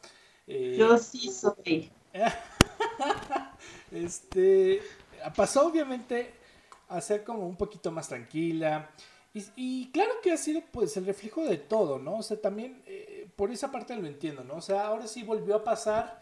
Eh, 0.47 0.77
Yo 0.79 0.97
sí 0.97 1.29
soy. 1.29 1.91
este, 3.91 4.81
pasó 5.35 5.67
obviamente 5.67 6.33
a 6.87 7.01
ser 7.01 7.25
como 7.25 7.45
un 7.45 7.57
poquito 7.57 7.91
más 7.91 8.07
tranquila. 8.07 8.89
Y, 9.57 9.91
claro 9.91 10.13
que 10.23 10.31
ha 10.31 10.37
sido 10.37 10.61
pues 10.71 10.95
el 10.95 11.05
reflejo 11.05 11.43
de 11.43 11.57
todo, 11.57 11.99
¿no? 11.99 12.19
O 12.19 12.23
sea, 12.23 12.39
también 12.39 12.81
eh, 12.85 13.14
por 13.35 13.51
esa 13.51 13.71
parte 13.71 13.95
lo 13.95 14.07
entiendo, 14.07 14.43
¿no? 14.43 14.55
O 14.55 14.61
sea, 14.61 14.87
ahora 14.87 15.07
sí 15.07 15.23
volvió 15.23 15.55
a 15.55 15.63
pasar 15.63 16.21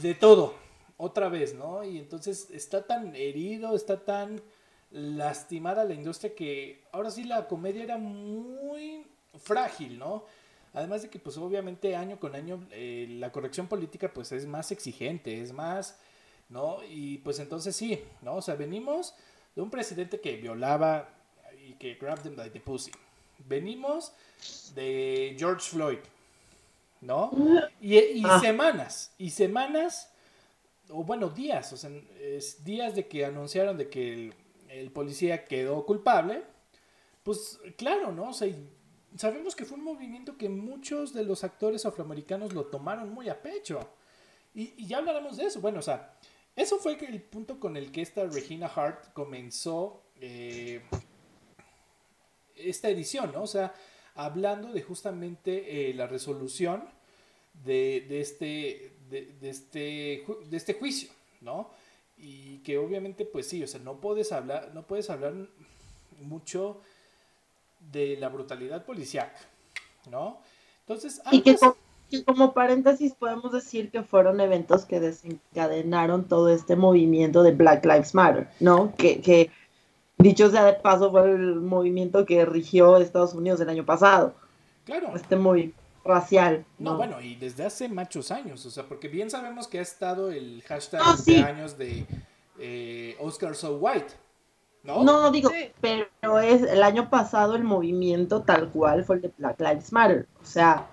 de 0.00 0.14
todo, 0.14 0.54
otra 0.96 1.28
vez, 1.28 1.54
¿no? 1.54 1.84
Y 1.84 1.98
entonces 1.98 2.48
está 2.50 2.86
tan 2.86 3.14
herido, 3.14 3.74
está 3.74 4.04
tan 4.04 4.40
lastimada 4.90 5.84
la 5.84 5.94
industria 5.94 6.34
que 6.34 6.82
ahora 6.92 7.10
sí 7.10 7.24
la 7.24 7.46
comedia 7.48 7.82
era 7.82 7.98
muy 7.98 9.06
frágil, 9.38 9.98
¿no? 9.98 10.24
Además 10.72 11.02
de 11.02 11.10
que 11.10 11.18
pues 11.18 11.36
obviamente 11.38 11.96
año 11.96 12.18
con 12.20 12.34
año 12.34 12.66
eh, 12.70 13.06
la 13.18 13.32
corrección 13.32 13.66
política 13.66 14.12
pues 14.12 14.32
es 14.32 14.46
más 14.46 14.70
exigente, 14.72 15.40
es 15.40 15.52
más 15.52 15.98
¿no? 16.48 16.78
Y 16.88 17.18
pues 17.18 17.38
entonces 17.38 17.74
sí, 17.74 18.02
¿no? 18.22 18.36
O 18.36 18.42
sea, 18.42 18.54
venimos 18.54 19.14
de 19.54 19.62
un 19.62 19.70
presidente 19.70 20.20
que 20.20 20.36
violaba 20.36 21.08
y 21.66 21.74
que 21.74 21.94
grabbed 21.94 22.36
by 22.36 22.50
the 22.50 22.60
pussy. 22.60 22.92
Venimos 23.38 24.12
de 24.74 25.36
George 25.38 25.70
Floyd, 25.70 25.98
¿no? 27.00 27.30
Y, 27.80 28.22
ah. 28.24 28.40
semanas, 28.40 29.12
y 29.18 29.30
semanas, 29.30 30.12
o 30.90 31.04
bueno, 31.04 31.28
días, 31.28 31.72
o 31.72 31.76
sea, 31.76 31.90
es 32.20 32.64
días 32.64 32.94
de 32.94 33.06
que 33.06 33.24
anunciaron 33.24 33.76
de 33.76 33.88
que 33.88 34.12
el, 34.12 34.34
el 34.68 34.90
policía 34.90 35.44
quedó 35.44 35.84
culpable, 35.86 36.42
pues 37.22 37.58
claro, 37.76 38.12
¿no? 38.12 38.30
O 38.30 38.32
sea, 38.32 38.48
sabemos 39.16 39.56
que 39.56 39.64
fue 39.64 39.78
un 39.78 39.84
movimiento 39.84 40.36
que 40.36 40.48
muchos 40.48 41.12
de 41.12 41.24
los 41.24 41.44
actores 41.44 41.86
afroamericanos 41.86 42.52
lo 42.52 42.66
tomaron 42.66 43.12
muy 43.12 43.28
a 43.28 43.40
pecho. 43.40 43.80
Y, 44.54 44.74
y, 44.76 44.86
ya 44.86 44.98
hablaremos 44.98 45.36
de 45.36 45.46
eso. 45.46 45.60
Bueno, 45.60 45.80
o 45.80 45.82
sea, 45.82 46.14
eso 46.54 46.78
fue 46.78 46.96
el 47.06 47.22
punto 47.22 47.60
con 47.60 47.76
el 47.76 47.92
que 47.92 48.02
esta 48.02 48.24
Regina 48.24 48.66
Hart 48.66 49.12
comenzó 49.12 50.02
eh, 50.20 50.80
esta 52.56 52.88
edición, 52.88 53.32
¿no? 53.32 53.42
O 53.42 53.46
sea, 53.46 53.74
hablando 54.14 54.72
de 54.72 54.82
justamente 54.82 55.90
eh, 55.90 55.94
la 55.94 56.06
resolución 56.06 56.84
de, 57.64 58.20
este, 58.20 58.92
de, 59.10 59.34
este, 59.42 60.24
de 60.48 60.56
este 60.56 60.74
juicio, 60.74 61.10
¿no? 61.40 61.70
Y 62.18 62.58
que 62.58 62.78
obviamente, 62.78 63.24
pues 63.24 63.48
sí, 63.48 63.62
o 63.62 63.66
sea, 63.66 63.80
no 63.80 64.00
puedes 64.00 64.32
hablar, 64.32 64.70
no 64.74 64.86
puedes 64.86 65.10
hablar 65.10 65.34
mucho 66.20 66.80
de 67.92 68.16
la 68.16 68.28
brutalidad 68.28 68.84
policial, 68.84 69.30
¿no? 70.10 70.40
Entonces, 70.80 71.20
antes... 71.24 71.60
Y 72.08 72.22
como 72.22 72.54
paréntesis 72.54 73.14
podemos 73.14 73.50
decir 73.50 73.90
que 73.90 74.04
fueron 74.04 74.40
eventos 74.40 74.84
que 74.84 75.00
desencadenaron 75.00 76.28
todo 76.28 76.50
este 76.50 76.76
movimiento 76.76 77.42
de 77.42 77.50
Black 77.50 77.84
Lives 77.84 78.14
Matter, 78.14 78.48
¿no? 78.60 78.94
Que, 78.96 79.20
que 79.20 79.50
dicho 80.18 80.50
sea 80.50 80.64
de 80.64 80.72
paso 80.74 81.10
fue 81.10 81.30
el 81.30 81.56
movimiento 81.56 82.24
que 82.24 82.44
rigió 82.44 82.96
Estados 82.98 83.34
Unidos 83.34 83.60
el 83.60 83.68
año 83.68 83.84
pasado. 83.84 84.34
Claro. 84.84 85.14
Este 85.14 85.36
movimiento 85.36 85.80
racial. 86.04 86.64
¿no? 86.78 86.96
bueno, 86.96 87.20
y 87.20 87.34
desde 87.34 87.64
hace 87.64 87.88
muchos 87.88 88.30
años, 88.30 88.64
o 88.64 88.70
sea, 88.70 88.84
porque 88.84 89.08
bien 89.08 89.30
sabemos 89.30 89.66
que 89.66 89.78
ha 89.78 89.82
estado 89.82 90.30
el 90.30 90.62
hashtag 90.62 91.00
ah, 91.04 91.16
de 91.24 91.42
años 91.42 91.76
de 91.76 92.06
eh, 92.58 93.16
Oscar 93.20 93.54
So 93.54 93.76
White, 93.76 94.14
¿No? 94.86 95.02
No, 95.02 95.30
digo, 95.32 95.50
pero 95.80 96.38
es 96.38 96.62
el 96.62 96.82
año 96.84 97.10
pasado 97.10 97.56
el 97.56 97.64
movimiento 97.64 98.42
tal 98.42 98.68
cual 98.68 99.04
fue 99.04 99.16
el 99.16 99.22
de 99.22 99.32
Black 99.36 99.60
Lives 99.60 99.92
Matter. 99.92 100.28
O 100.40 100.44
sea, 100.44 100.86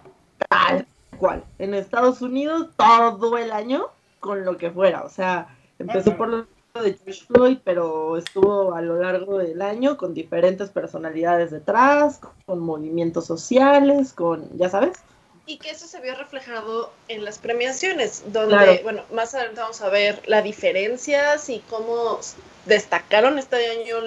tal 0.49 0.87
cual. 1.19 1.43
En 1.59 1.75
Estados 1.75 2.23
Unidos 2.23 2.69
todo 2.75 3.37
el 3.37 3.51
año 3.51 3.85
con 4.19 4.45
lo 4.45 4.57
que 4.57 4.71
fuera. 4.71 5.03
O 5.03 5.09
sea, 5.09 5.55
empezó 5.77 6.17
por 6.17 6.27
lo 6.27 6.47
de 6.81 6.97
George 7.03 7.23
Floyd, 7.27 7.57
pero 7.63 8.17
estuvo 8.17 8.73
a 8.73 8.81
lo 8.81 8.99
largo 8.99 9.37
del 9.37 9.61
año 9.61 9.95
con 9.95 10.15
diferentes 10.15 10.71
personalidades 10.71 11.51
detrás, 11.51 12.19
con 12.47 12.59
movimientos 12.61 13.27
sociales, 13.27 14.11
con, 14.11 14.49
ya 14.57 14.69
sabes. 14.69 14.97
Y 15.45 15.57
que 15.57 15.69
eso 15.69 15.85
se 15.85 16.01
vio 16.01 16.15
reflejado 16.15 16.91
en 17.09 17.25
las 17.25 17.37
premiaciones, 17.37 18.23
donde, 18.33 18.79
bueno, 18.81 19.03
más 19.13 19.35
adelante 19.35 19.61
vamos 19.61 19.81
a 19.81 19.89
ver 19.89 20.23
las 20.25 20.43
diferencias 20.43 21.47
y 21.49 21.59
cómo 21.69 22.19
destacaron 22.65 23.37
este 23.37 23.69
año 23.69 23.97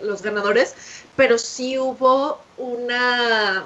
los 0.00 0.22
ganadores, 0.22 0.74
pero 1.16 1.36
sí 1.36 1.78
hubo 1.78 2.38
una, 2.56 3.64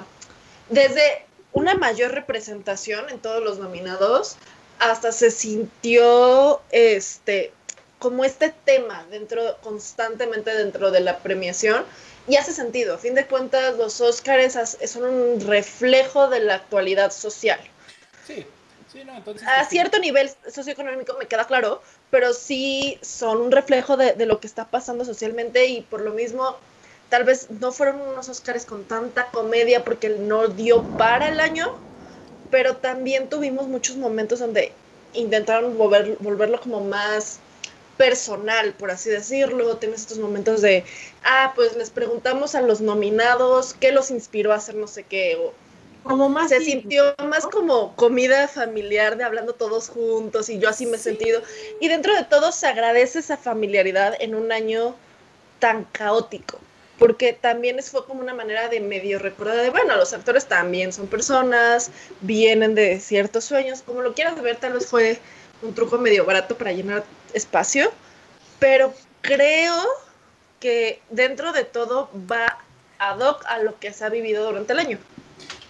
desde 0.69 1.25
una 1.53 1.75
mayor 1.75 2.11
representación 2.11 3.07
en 3.09 3.19
todos 3.19 3.41
los 3.41 3.57
nominados, 3.57 4.35
hasta 4.79 5.13
se 5.13 5.31
sintió 5.31 6.61
este 6.71 7.53
como 7.99 8.23
este 8.23 8.53
tema 8.65 9.05
dentro 9.11 9.57
constantemente 9.61 10.53
dentro 10.55 10.89
de 10.89 11.01
la 11.01 11.19
premiación 11.19 11.83
y 12.27 12.37
hace 12.37 12.53
sentido. 12.53 12.95
A 12.95 12.97
fin 12.97 13.13
de 13.13 13.25
cuentas, 13.25 13.77
los 13.77 13.99
Oscars 14.01 14.77
son 14.85 15.03
un 15.03 15.41
reflejo 15.41 16.29
de 16.29 16.39
la 16.39 16.55
actualidad 16.55 17.11
social. 17.11 17.59
Sí, 18.25 18.45
sí, 18.91 19.03
no, 19.03 19.17
entonces. 19.17 19.47
A 19.47 19.65
cierto 19.65 19.99
nivel 19.99 20.31
socioeconómico 20.49 21.17
me 21.17 21.25
queda 21.25 21.45
claro, 21.45 21.81
pero 22.09 22.33
sí 22.33 22.97
son 23.01 23.41
un 23.41 23.51
reflejo 23.51 23.97
de, 23.97 24.13
de, 24.13 24.25
lo 24.25 24.39
que 24.39 24.47
está 24.47 24.65
pasando 24.65 25.03
socialmente 25.05 25.65
y 25.67 25.81
por 25.81 26.01
lo 26.01 26.11
mismo. 26.11 26.57
Tal 27.09 27.23
vez 27.23 27.49
no 27.49 27.71
fueron 27.71 27.99
unos 28.01 28.29
Oscars 28.29 28.65
con 28.65 28.83
tanta 28.83 29.31
comedia 29.31 29.83
porque 29.83 30.09
no 30.09 30.47
dio 30.47 30.83
para 30.95 31.27
el 31.29 31.39
año, 31.39 31.75
pero 32.51 32.77
también 32.77 33.29
tuvimos 33.29 33.67
muchos 33.67 33.97
momentos 33.97 34.37
donde 34.37 34.73
intentaron 35.13 35.75
volver, 35.75 36.17
volverlo 36.19 36.61
como 36.61 36.81
más 36.81 37.39
personal, 37.99 38.73
por 38.75 38.91
así 38.91 39.09
decirlo. 39.09 39.75
Tienes 39.75 39.99
estos 39.99 40.19
momentos 40.19 40.61
de, 40.61 40.85
ah, 41.25 41.51
pues 41.53 41.75
les 41.75 41.89
preguntamos 41.89 42.55
a 42.55 42.61
los 42.61 42.79
nominados 42.79 43.75
qué 43.77 43.91
los 43.91 44.09
inspiró 44.09 44.53
a 44.53 44.55
hacer 44.55 44.75
no 44.75 44.87
sé 44.87 45.03
qué. 45.03 45.35
O, 45.35 45.53
como 46.03 46.29
más 46.29 46.47
se 46.47 46.61
sintió 46.61 47.13
más 47.27 47.45
como 47.45 47.93
comida 47.97 48.47
familiar 48.47 49.17
de 49.17 49.25
hablando 49.25 49.51
todos 49.51 49.89
juntos 49.89 50.47
y 50.49 50.57
yo 50.57 50.69
así 50.69 50.85
me 50.85 50.95
he 50.95 50.99
sentido. 50.99 51.41
Y 51.81 51.89
dentro 51.89 52.15
de 52.15 52.23
todo 52.23 52.53
se 52.53 52.67
agradece 52.67 53.19
esa 53.19 53.35
familiaridad 53.35 54.15
en 54.21 54.33
un 54.33 54.53
año 54.53 54.95
tan 55.59 55.83
caótico 55.83 56.57
porque 56.97 57.33
también 57.33 57.81
fue 57.83 58.05
como 58.05 58.21
una 58.21 58.33
manera 58.33 58.67
de 58.69 58.79
medio 58.79 59.19
recordar 59.19 59.57
de, 59.57 59.69
bueno, 59.69 59.95
los 59.95 60.11
actores 60.11 60.45
también 60.45 60.91
son 60.91 61.07
personas, 61.07 61.91
vienen 62.19 62.75
de 62.75 62.99
ciertos 62.99 63.45
sueños, 63.45 63.81
como 63.81 64.01
lo 64.01 64.13
quieras 64.13 64.41
ver, 64.41 64.57
tal 64.57 64.73
vez 64.73 64.85
fue 64.85 65.17
un 65.61 65.73
truco 65.73 65.97
medio 65.97 66.25
barato 66.25 66.57
para 66.57 66.73
llenar 66.73 67.05
espacio, 67.33 67.91
pero 68.59 68.93
creo 69.21 69.83
que 70.59 71.01
dentro 71.09 71.51
de 71.53 71.63
todo 71.63 72.09
va 72.29 72.57
ad 72.97 73.19
hoc 73.19 73.45
a 73.47 73.59
lo 73.59 73.79
que 73.79 73.93
se 73.93 74.05
ha 74.05 74.09
vivido 74.09 74.45
durante 74.45 74.73
el 74.73 74.79
año. 74.79 74.97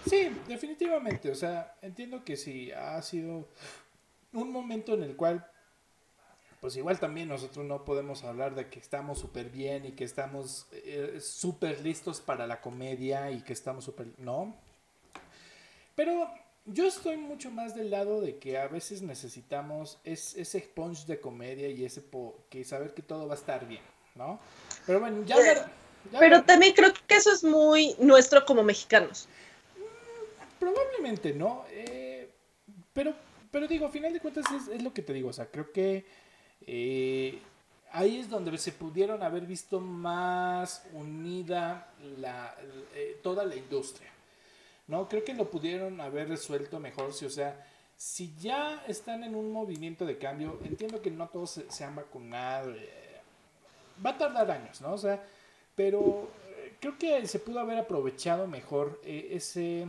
Sí, 0.08 0.30
definitivamente, 0.48 1.30
o 1.30 1.34
sea, 1.34 1.74
entiendo 1.82 2.24
que 2.24 2.36
sí, 2.36 2.72
ha 2.72 3.00
sido 3.02 3.48
un 4.32 4.50
momento 4.50 4.94
en 4.94 5.02
el 5.02 5.16
cual 5.16 5.46
pues 6.60 6.76
igual 6.76 7.00
también 7.00 7.28
nosotros 7.28 7.64
no 7.64 7.84
podemos 7.84 8.22
hablar 8.22 8.54
de 8.54 8.68
que 8.68 8.78
estamos 8.78 9.18
súper 9.18 9.48
bien 9.48 9.86
y 9.86 9.92
que 9.92 10.04
estamos 10.04 10.68
eh, 10.72 11.18
súper 11.20 11.80
listos 11.80 12.20
para 12.20 12.46
la 12.46 12.60
comedia 12.60 13.30
y 13.30 13.40
que 13.40 13.54
estamos 13.54 13.84
súper... 13.84 14.08
No. 14.18 14.54
Pero 15.94 16.30
yo 16.72 16.86
estoy 16.86 17.16
mucho 17.16 17.50
más 17.50 17.74
del 17.74 17.90
lado 17.90 18.20
de 18.20 18.38
que 18.38 18.58
a 18.58 18.68
veces 18.68 19.02
necesitamos 19.02 19.98
ese 20.04 20.60
punch 20.74 21.06
de 21.06 21.20
comedia 21.20 21.68
y 21.68 21.84
ese 21.84 22.02
que 22.48 22.64
saber 22.64 22.94
que 22.94 23.02
todo 23.02 23.26
va 23.26 23.34
a 23.34 23.38
estar 23.38 23.66
bien, 23.66 23.82
¿no? 24.14 24.38
Pero 24.86 25.00
bueno, 25.00 25.24
ya... 25.24 25.36
pero 26.18 26.42
también 26.44 26.74
creo 26.74 26.92
que 27.06 27.16
eso 27.16 27.32
es 27.32 27.44
muy 27.44 27.94
nuestro 27.98 28.44
como 28.44 28.62
mexicanos. 28.62 29.28
Mm, 29.76 30.58
probablemente, 30.58 31.32
¿no? 31.32 31.64
Eh, 31.70 32.30
pero, 32.92 33.14
pero 33.50 33.66
digo, 33.66 33.86
a 33.86 33.90
final 33.90 34.12
de 34.12 34.20
cuentas 34.20 34.44
es, 34.52 34.68
es 34.68 34.82
lo 34.82 34.92
que 34.92 35.02
te 35.02 35.12
digo, 35.12 35.28
o 35.28 35.32
sea, 35.32 35.46
creo 35.46 35.72
que 35.72 36.04
eh, 36.66 37.40
ahí 37.92 38.18
es 38.18 38.28
donde 38.28 38.56
se 38.58 38.72
pudieron 38.72 39.22
haber 39.22 39.46
visto 39.46 39.80
más 39.80 40.84
unida 40.92 41.92
la, 42.18 42.54
eh, 42.94 43.18
toda 43.22 43.44
la 43.44 43.56
industria. 43.56 44.10
¿No? 44.90 45.08
Creo 45.08 45.24
que 45.24 45.32
lo 45.32 45.50
pudieron 45.50 46.00
haber 46.00 46.28
resuelto 46.28 46.78
mejor, 46.78 47.14
si, 47.14 47.24
o 47.24 47.30
sea, 47.30 47.66
si 47.96 48.34
ya 48.38 48.84
están 48.86 49.24
en 49.24 49.34
un 49.34 49.52
movimiento 49.52 50.04
de 50.04 50.18
cambio, 50.18 50.58
entiendo 50.64 51.00
que 51.00 51.10
no 51.10 51.28
todos 51.28 51.62
se, 51.68 51.84
han 51.84 51.96
vacunado, 51.96 52.72
eh, 52.74 53.20
va 54.04 54.10
a 54.10 54.18
tardar 54.18 54.50
años, 54.50 54.80
¿no? 54.80 54.92
O 54.92 54.98
sea, 54.98 55.24
pero 55.74 56.28
creo 56.80 56.98
que 56.98 57.26
se 57.26 57.38
pudo 57.38 57.60
haber 57.60 57.78
aprovechado 57.78 58.46
mejor 58.46 59.00
ese 59.04 59.86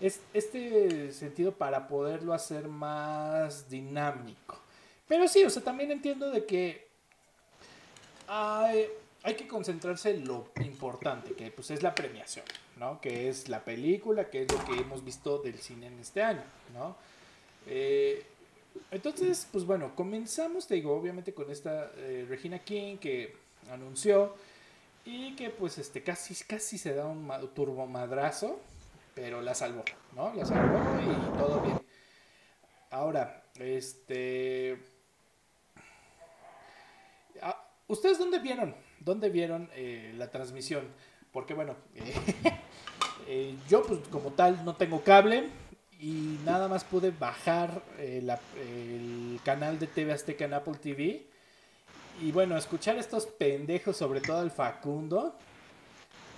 este 0.00 1.12
sentido 1.12 1.52
para 1.52 1.86
poderlo 1.86 2.32
hacer 2.32 2.68
más 2.68 3.68
dinámico. 3.68 4.58
Pero 5.06 5.28
sí, 5.28 5.44
o 5.44 5.50
sea, 5.50 5.62
también 5.62 5.90
entiendo 5.90 6.30
de 6.30 6.46
que 6.46 6.88
hay, 8.26 8.88
que 9.36 9.46
concentrarse 9.46 10.10
en 10.10 10.26
lo 10.26 10.52
importante, 10.64 11.34
que 11.34 11.50
pues 11.50 11.70
es 11.70 11.82
la 11.82 11.94
premiación, 11.94 12.44
¿no? 12.80 13.00
Que 13.00 13.28
es 13.28 13.48
la 13.48 13.62
película, 13.64 14.30
que 14.30 14.42
es 14.42 14.52
lo 14.52 14.64
que 14.64 14.80
hemos 14.80 15.04
visto 15.04 15.38
del 15.38 15.58
cine 15.58 15.86
en 15.86 16.00
este 16.00 16.22
año, 16.22 16.42
¿no? 16.74 16.96
Eh, 17.66 18.24
entonces, 18.90 19.46
pues 19.52 19.64
bueno, 19.66 19.94
comenzamos, 19.94 20.66
te 20.66 20.74
digo, 20.74 20.96
obviamente 20.96 21.34
con 21.34 21.50
esta 21.50 21.92
eh, 21.96 22.26
Regina 22.28 22.58
King 22.58 22.96
que 22.96 23.36
anunció 23.70 24.34
y 25.04 25.36
que 25.36 25.50
pues 25.50 25.78
este 25.78 26.02
casi, 26.02 26.34
casi 26.44 26.78
se 26.78 26.94
da 26.94 27.06
un 27.06 27.30
turbo 27.54 27.86
madrazo, 27.86 28.58
pero 29.14 29.42
la 29.42 29.54
salvó, 29.54 29.84
¿no? 30.16 30.32
La 30.34 30.46
salvó 30.46 30.78
y 31.00 31.38
todo 31.38 31.60
bien. 31.60 31.80
Ahora, 32.90 33.44
este 33.58 34.78
¿Ustedes 37.90 38.18
dónde 38.18 38.38
vieron? 38.38 38.76
¿Dónde 39.00 39.30
vieron 39.30 39.68
eh, 39.74 40.14
la 40.16 40.30
transmisión? 40.30 40.86
Porque 41.32 41.54
bueno, 41.54 41.74
yo 43.68 43.82
pues 43.82 44.00
como 44.10 44.30
tal 44.30 44.64
no 44.64 44.74
tengo 44.74 45.02
cable 45.02 45.48
y 46.00 46.38
nada 46.44 46.66
más 46.68 46.84
pude 46.84 47.10
bajar 47.10 47.82
eh, 47.98 48.26
el 48.56 49.40
canal 49.44 49.78
de 49.78 49.86
TV 49.86 50.12
Azteca 50.12 50.46
en 50.46 50.54
Apple 50.54 50.74
TV. 50.80 51.26
Y 52.22 52.32
bueno, 52.32 52.56
escuchar 52.56 52.96
estos 52.98 53.26
pendejos, 53.26 53.96
sobre 53.96 54.20
todo 54.20 54.42
el 54.42 54.50
Facundo, 54.50 55.34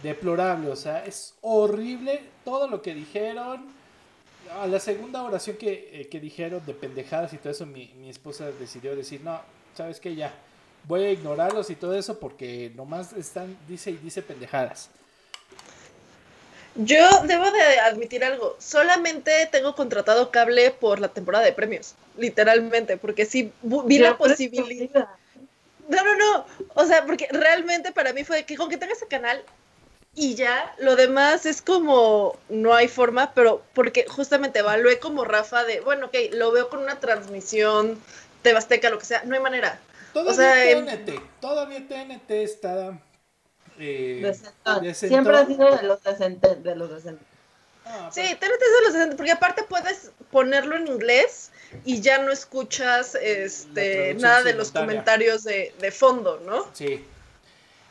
deplorable, 0.03 0.69
o 0.69 0.77
sea, 0.77 1.05
es 1.05 1.35
horrible 1.41 2.23
todo 2.45 2.69
lo 2.69 2.83
que 2.83 2.95
dijeron. 2.95 3.67
A 4.61 4.67
la 4.67 4.81
segunda 4.81 5.23
oración 5.23 5.57
que, 5.57 6.09
dijeron 6.21 6.65
de 6.67 6.75
pendejadas 6.75 7.33
y 7.33 7.39
todo 7.39 7.53
eso, 7.53 7.65
mi, 7.67 7.93
mi 7.97 8.11
esposa 8.11 8.51
decidió 8.51 8.95
decir, 8.95 9.21
no, 9.23 9.41
¿sabes 9.75 10.01
qué? 10.01 10.15
Ya, 10.15 10.35
voy 10.85 11.05
a 11.05 11.13
ignorarlos 11.13 11.71
y 11.71 11.77
todo 11.77 11.95
eso 11.95 12.19
porque 12.19 12.73
nomás 12.75 13.13
están, 13.13 13.57
dice 13.69 13.93
y 13.93 13.97
dice 13.97 14.23
pendejadas. 14.23 14.91
Yo 16.75 17.07
debo 17.25 17.51
de 17.51 17.81
admitir 17.81 18.25
algo, 18.25 18.57
solamente 18.59 19.47
tengo 19.53 19.75
contratado 19.75 20.31
cable 20.31 20.71
por 20.71 21.01
la 21.01 21.09
temporada 21.09 21.45
de 21.45 21.53
premios, 21.53 21.95
literalmente, 22.17 22.97
porque 22.97 23.27
sí 23.27 23.53
vi 23.63 23.99
la 23.99 24.17
posibilidad. 24.17 25.09
No, 25.89 26.03
no, 26.03 26.17
no, 26.17 26.47
o 26.75 26.87
sea, 26.87 27.05
porque 27.05 27.29
realmente 27.31 27.93
para 27.93 28.13
mí 28.15 28.25
fue 28.25 28.45
que 28.45 28.57
con 28.57 28.71
que 28.71 28.79
tenga 28.79 28.95
ese 28.95 29.07
canal 29.07 29.45
y 30.15 30.35
ya, 30.35 30.75
lo 30.79 30.97
demás 30.97 31.47
es 31.47 31.63
como, 31.63 32.39
no 32.49 32.75
hay 32.75 32.89
forma, 32.89 33.33
pero 33.35 33.63
porque 33.75 34.07
justamente 34.07 34.59
evalué 34.59 34.99
como 34.99 35.25
Rafa 35.25 35.65
de, 35.65 35.81
bueno, 35.81 36.07
ok, 36.07 36.15
lo 36.33 36.53
veo 36.53 36.69
con 36.69 36.81
una 36.81 37.01
transmisión 37.01 37.99
de 38.45 38.53
Basteca, 38.53 38.91
lo 38.91 38.99
que 38.99 39.07
sea, 39.07 39.23
no 39.25 39.35
hay 39.35 39.41
manera. 39.41 39.79
Todavía 40.13 40.85
TNT, 40.85 41.41
todavía 41.41 41.87
TNT 41.89 42.31
está... 42.31 42.99
Eh, 43.85 44.33
Siempre 44.95 45.37
ha 45.37 45.45
sido 45.45 45.77
de 45.77 45.83
los 45.83 46.03
decentes. 46.05 46.63
De 46.63 46.77
los 46.77 46.89
decentes. 46.91 47.27
Ah, 47.85 48.11
sí, 48.13 48.21
es 48.21 48.39
de 48.39 48.49
los 48.85 48.93
decentes, 48.93 49.17
porque 49.17 49.33
aparte 49.33 49.65
puedes 49.65 50.13
ponerlo 50.31 50.77
en 50.77 50.87
inglés 50.87 51.51
y 51.85 52.01
ya 52.01 52.19
no 52.23 52.31
escuchas 52.31 53.17
este 53.17 54.15
nada 54.15 54.45
de 54.45 54.55
los 54.55 54.71
comentarios 54.71 55.43
de, 55.43 55.75
de, 55.81 55.91
fondo, 55.91 56.41
¿no? 56.47 56.65
Sí. 56.75 57.05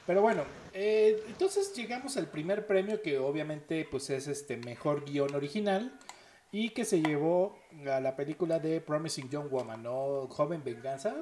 Pero 0.08 0.21
bueno, 0.21 0.45
eh, 0.73 1.21
entonces 1.27 1.73
llegamos 1.73 2.15
al 2.15 2.27
primer 2.27 2.65
premio 2.65 3.01
que 3.01 3.19
obviamente 3.19 3.86
pues 3.91 4.10
es 4.10 4.27
este 4.27 4.56
mejor 4.56 5.04
guion 5.04 5.36
original 5.36 5.91
y 6.54 6.69
que 6.69 6.86
se 6.86 7.01
llevó 7.01 7.60
a 7.86 7.99
la 7.99 8.15
película 8.15 8.60
de 8.60 8.80
Promising 8.80 9.30
Young 9.30 9.49
Woman, 9.49 9.84
¿no? 9.84 10.27
Joven 10.30 10.63
Venganza. 10.63 11.15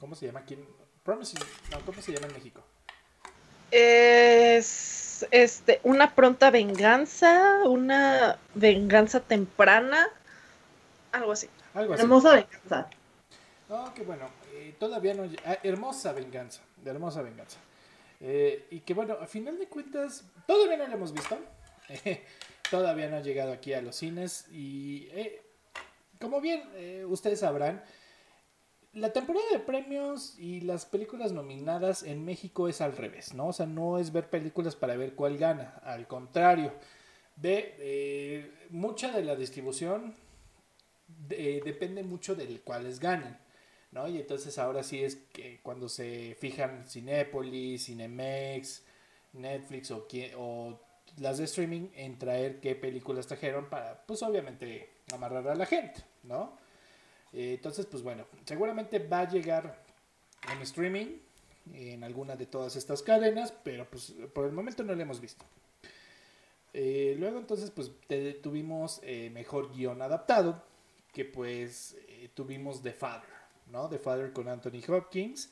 ¿Cómo 0.00 0.16
se 0.16 0.26
llama? 0.26 0.44
¿Quién? 0.44 0.66
Promising, 1.04 1.40
no, 1.70 1.78
¿cómo 1.86 2.02
se 2.02 2.12
llama 2.12 2.26
en 2.26 2.34
México? 2.34 2.64
Es 3.70 5.26
este, 5.30 5.80
una 5.82 6.14
pronta 6.14 6.50
venganza, 6.50 7.62
una 7.64 8.38
venganza 8.54 9.20
temprana, 9.20 10.08
algo 11.12 11.32
así. 11.32 11.48
Algo 11.74 11.94
así. 11.94 12.02
Hermosa 12.02 12.34
venganza. 12.34 12.88
Oh, 13.68 13.90
qué 13.94 14.02
bueno. 14.02 14.28
Eh, 14.52 14.74
todavía 14.78 15.14
no. 15.14 15.28
Ah, 15.44 15.58
hermosa 15.62 16.12
venganza. 16.12 16.60
De 16.82 16.90
hermosa 16.90 17.22
venganza. 17.22 17.58
Eh, 18.20 18.66
y 18.70 18.80
que 18.80 18.94
bueno, 18.94 19.16
a 19.20 19.26
final 19.26 19.58
de 19.58 19.66
cuentas, 19.66 20.24
todavía 20.46 20.76
no 20.76 20.86
lo 20.86 20.94
hemos 20.94 21.12
visto. 21.12 21.38
todavía 22.70 23.08
no 23.08 23.16
ha 23.16 23.20
llegado 23.20 23.52
aquí 23.52 23.72
a 23.72 23.82
los 23.82 23.96
cines. 23.96 24.46
Y 24.52 25.08
eh, 25.12 25.42
como 26.20 26.40
bien 26.40 26.62
ustedes 27.08 27.40
sabrán, 27.40 27.82
la 28.94 29.12
temporada 29.12 29.44
de 29.52 29.58
premios 29.58 30.38
y 30.38 30.60
las 30.60 30.86
películas 30.86 31.32
nominadas 31.32 32.02
en 32.02 32.24
México 32.24 32.68
es 32.68 32.80
al 32.80 32.96
revés, 32.96 33.34
¿no? 33.34 33.48
O 33.48 33.52
sea, 33.52 33.66
no 33.66 33.98
es 33.98 34.12
ver 34.12 34.30
películas 34.30 34.76
para 34.76 34.96
ver 34.96 35.14
cuál 35.14 35.36
gana. 35.36 35.80
Al 35.84 36.06
contrario, 36.06 36.72
de 37.36 38.50
mucha 38.70 39.10
de 39.12 39.24
la 39.24 39.36
distribución 39.36 40.14
depende 41.28 42.02
mucho 42.02 42.34
del 42.34 42.60
cuáles 42.62 43.00
ganen. 43.00 43.36
¿no? 43.92 44.08
Y 44.08 44.18
entonces 44.18 44.58
ahora 44.58 44.82
sí 44.82 45.02
es 45.02 45.16
que 45.32 45.60
cuando 45.62 45.88
se 45.88 46.36
fijan 46.40 46.84
Cinépolis, 46.86 47.86
Cinemex, 47.86 48.82
Netflix 49.32 49.90
o, 49.92 50.06
o 50.36 50.80
las 51.18 51.38
de 51.38 51.44
streaming 51.44 51.88
en 51.94 52.18
traer 52.18 52.60
qué 52.60 52.74
películas 52.74 53.26
trajeron 53.26 53.70
para, 53.70 54.04
pues 54.04 54.22
obviamente, 54.22 54.90
amarrar 55.12 55.46
a 55.48 55.54
la 55.54 55.66
gente, 55.66 56.02
¿no? 56.24 56.63
Eh, 57.34 57.54
entonces, 57.54 57.86
pues 57.86 58.02
bueno, 58.02 58.26
seguramente 58.44 59.00
va 59.00 59.20
a 59.20 59.28
llegar 59.28 59.82
en 60.52 60.62
streaming 60.62 61.18
en 61.72 62.04
alguna 62.04 62.36
de 62.36 62.46
todas 62.46 62.76
estas 62.76 63.02
cadenas, 63.02 63.52
pero 63.64 63.88
pues 63.90 64.14
por 64.32 64.46
el 64.46 64.52
momento 64.52 64.84
no 64.84 64.94
lo 64.94 65.02
hemos 65.02 65.20
visto. 65.20 65.44
Eh, 66.72 67.16
luego 67.18 67.38
entonces 67.38 67.70
pues 67.70 67.90
tuvimos 68.42 69.00
eh, 69.02 69.30
mejor 69.30 69.72
guion 69.72 70.02
adaptado, 70.02 70.62
que 71.12 71.24
pues 71.24 71.96
tuvimos 72.34 72.82
The 72.82 72.92
Father. 72.92 73.30
¿no? 73.70 73.88
The 73.88 73.98
Father 73.98 74.32
con 74.32 74.48
Anthony 74.48 74.82
Hopkins. 74.88 75.50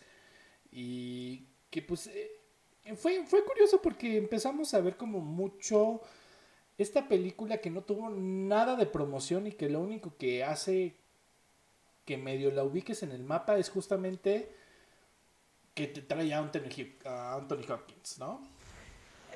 Y 0.71 1.47
que 1.71 1.83
pues 1.83 2.11
fue, 2.97 3.25
fue 3.27 3.45
curioso 3.45 3.81
porque 3.83 4.17
empezamos 4.17 4.73
a 4.75 4.81
ver 4.81 4.97
como 4.97 5.21
mucho 5.21 6.01
esta 6.79 7.09
película 7.09 7.59
que 7.59 7.71
no 7.71 7.83
tuvo 7.83 8.11
nada 8.11 8.77
de 8.77 8.87
promoción 8.87 9.47
y 9.47 9.53
que 9.53 9.69
lo 9.69 9.81
único 9.81 10.17
que 10.17 10.45
hace 10.45 10.97
que 12.13 12.19
medio 12.19 12.51
la 12.51 12.63
ubiques 12.63 13.03
en 13.03 13.13
el 13.13 13.23
mapa 13.23 13.57
es 13.57 13.71
justamente 13.71 14.55
que 15.73 15.87
te 15.87 16.03
trae 16.03 16.35
a 16.35 16.41
Anthony, 16.41 16.69
a 17.07 17.37
Anthony 17.37 17.73
Hopkins, 17.73 18.19
¿no? 18.19 18.47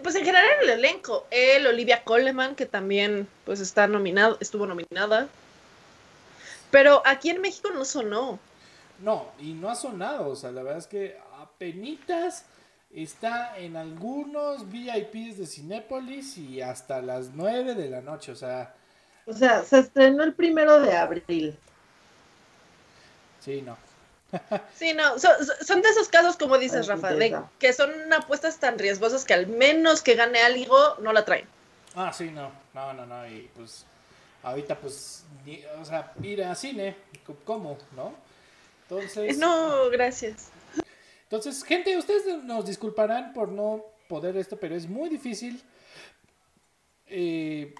Pues 0.03 0.15
en 0.15 0.27
general 0.27 0.45
el 0.62 0.69
elenco, 0.69 1.27
él, 1.31 1.67
Olivia 1.67 2.05
Coleman, 2.05 2.55
que 2.55 2.67
también 2.67 3.27
pues 3.47 3.61
está 3.61 3.87
nominado, 3.87 4.37
estuvo 4.41 4.67
nominada. 4.67 5.29
Pero 6.71 7.01
aquí 7.07 7.31
en 7.31 7.41
México 7.41 7.71
no 7.71 7.87
sonó. 7.87 8.39
No, 8.99 9.33
y 9.39 9.55
no 9.55 9.71
ha 9.71 9.75
sonado, 9.75 10.29
o 10.29 10.37
sea, 10.37 10.53
la 10.53 10.62
verdad 10.62 10.81
es 10.81 10.87
que 10.87 11.19
apenitas 11.41 12.45
está 12.91 13.57
en 13.57 13.77
algunos 13.77 14.71
VIPs 14.71 15.39
de 15.39 15.47
Cinépolis 15.47 16.37
y 16.37 16.61
hasta 16.61 17.01
las 17.01 17.31
9 17.31 17.75
de 17.75 17.89
la 17.89 18.03
noche, 18.03 18.33
o 18.33 18.37
sea... 18.37 18.75
O 19.25 19.33
sea, 19.33 19.62
se 19.62 19.79
estrenó 19.79 20.25
el 20.25 20.35
primero 20.35 20.79
de 20.79 20.95
abril. 20.95 21.59
Sí, 23.47 23.63
no. 23.63 23.79
sí, 24.75 24.93
no, 24.93 25.21
son, 25.21 25.81
de 25.81 25.89
esos 25.89 26.09
casos, 26.09 26.37
como 26.37 26.59
dices, 26.59 26.89
Rafa, 26.89 27.15
de 27.15 27.39
que 27.61 27.73
son 27.73 28.13
apuestas 28.13 28.59
tan 28.59 28.77
riesgosas 28.77 29.25
que 29.25 29.35
al 29.35 29.47
menos 29.47 30.03
que 30.03 30.17
gane 30.17 30.41
algo, 30.41 30.97
no 31.01 31.13
la 31.13 31.25
traen. 31.25 31.47
Ah, 31.95 32.13
sí, 32.13 32.25
no, 32.25 32.51
no, 32.75 32.93
no, 32.93 33.07
no, 33.07 33.29
y 33.29 33.49
pues 33.55 33.87
ahorita 34.43 34.77
pues, 34.77 35.25
o 35.81 35.85
sea, 35.85 36.13
ir 36.25 36.43
a 36.43 36.57
cine, 36.57 36.97
¿cómo? 37.45 37.79
¿No? 37.95 38.15
Entonces. 38.83 39.39
No, 39.39 39.91
gracias. 39.91 40.51
Entonces, 41.23 41.63
gente, 41.63 41.97
ustedes 41.97 42.43
nos 42.43 42.67
disculparán 42.67 43.33
por 43.33 43.49
no 43.49 43.85
poder 44.09 44.37
esto, 44.37 44.57
pero 44.57 44.75
es 44.75 44.89
muy 44.89 45.09
difícil. 45.09 45.63
Eh, 47.07 47.73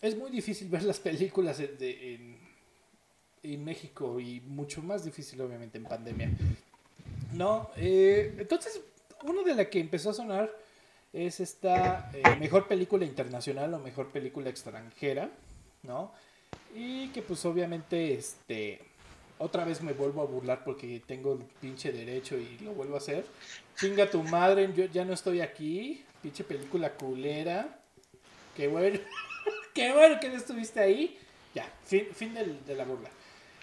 es 0.00 0.16
muy 0.16 0.30
difícil 0.30 0.68
ver 0.68 0.82
las 0.84 0.98
películas 0.98 1.60
en, 1.60 1.76
en, 1.78 2.49
México 3.42 4.20
y 4.20 4.40
mucho 4.40 4.82
más 4.82 5.04
difícil, 5.04 5.40
obviamente, 5.40 5.78
en 5.78 5.84
pandemia. 5.84 6.30
No, 7.32 7.70
eh, 7.76 8.34
entonces, 8.38 8.80
una 9.24 9.42
de 9.42 9.54
las 9.54 9.66
que 9.68 9.80
empezó 9.80 10.10
a 10.10 10.14
sonar 10.14 10.50
es 11.12 11.40
esta 11.40 12.10
eh, 12.12 12.22
mejor 12.38 12.68
película 12.68 13.04
internacional 13.04 13.74
o 13.74 13.78
mejor 13.78 14.10
película 14.10 14.50
extranjera, 14.50 15.30
¿no? 15.82 16.12
Y 16.74 17.08
que 17.08 17.22
pues 17.22 17.44
obviamente 17.44 18.14
este 18.14 18.80
otra 19.38 19.64
vez 19.64 19.82
me 19.82 19.92
vuelvo 19.92 20.22
a 20.22 20.26
burlar 20.26 20.62
porque 20.64 21.02
tengo 21.06 21.32
el 21.32 21.44
pinche 21.60 21.92
derecho 21.92 22.36
y 22.36 22.58
lo 22.62 22.72
vuelvo 22.72 22.94
a 22.94 22.98
hacer. 22.98 23.24
Chinga 23.76 24.10
tu 24.10 24.22
madre, 24.22 24.70
yo 24.74 24.84
ya 24.84 25.04
no 25.04 25.14
estoy 25.14 25.40
aquí. 25.40 26.04
Pinche 26.22 26.44
película 26.44 26.92
culera. 26.92 27.80
Qué 28.54 28.68
bueno. 28.68 29.00
Qué 29.74 29.92
bueno 29.92 30.20
que 30.20 30.28
no 30.28 30.36
estuviste 30.36 30.80
ahí. 30.80 31.18
Ya, 31.54 31.64
fin, 31.84 32.06
fin 32.12 32.34
de 32.34 32.74
la 32.74 32.84
burla. 32.84 33.08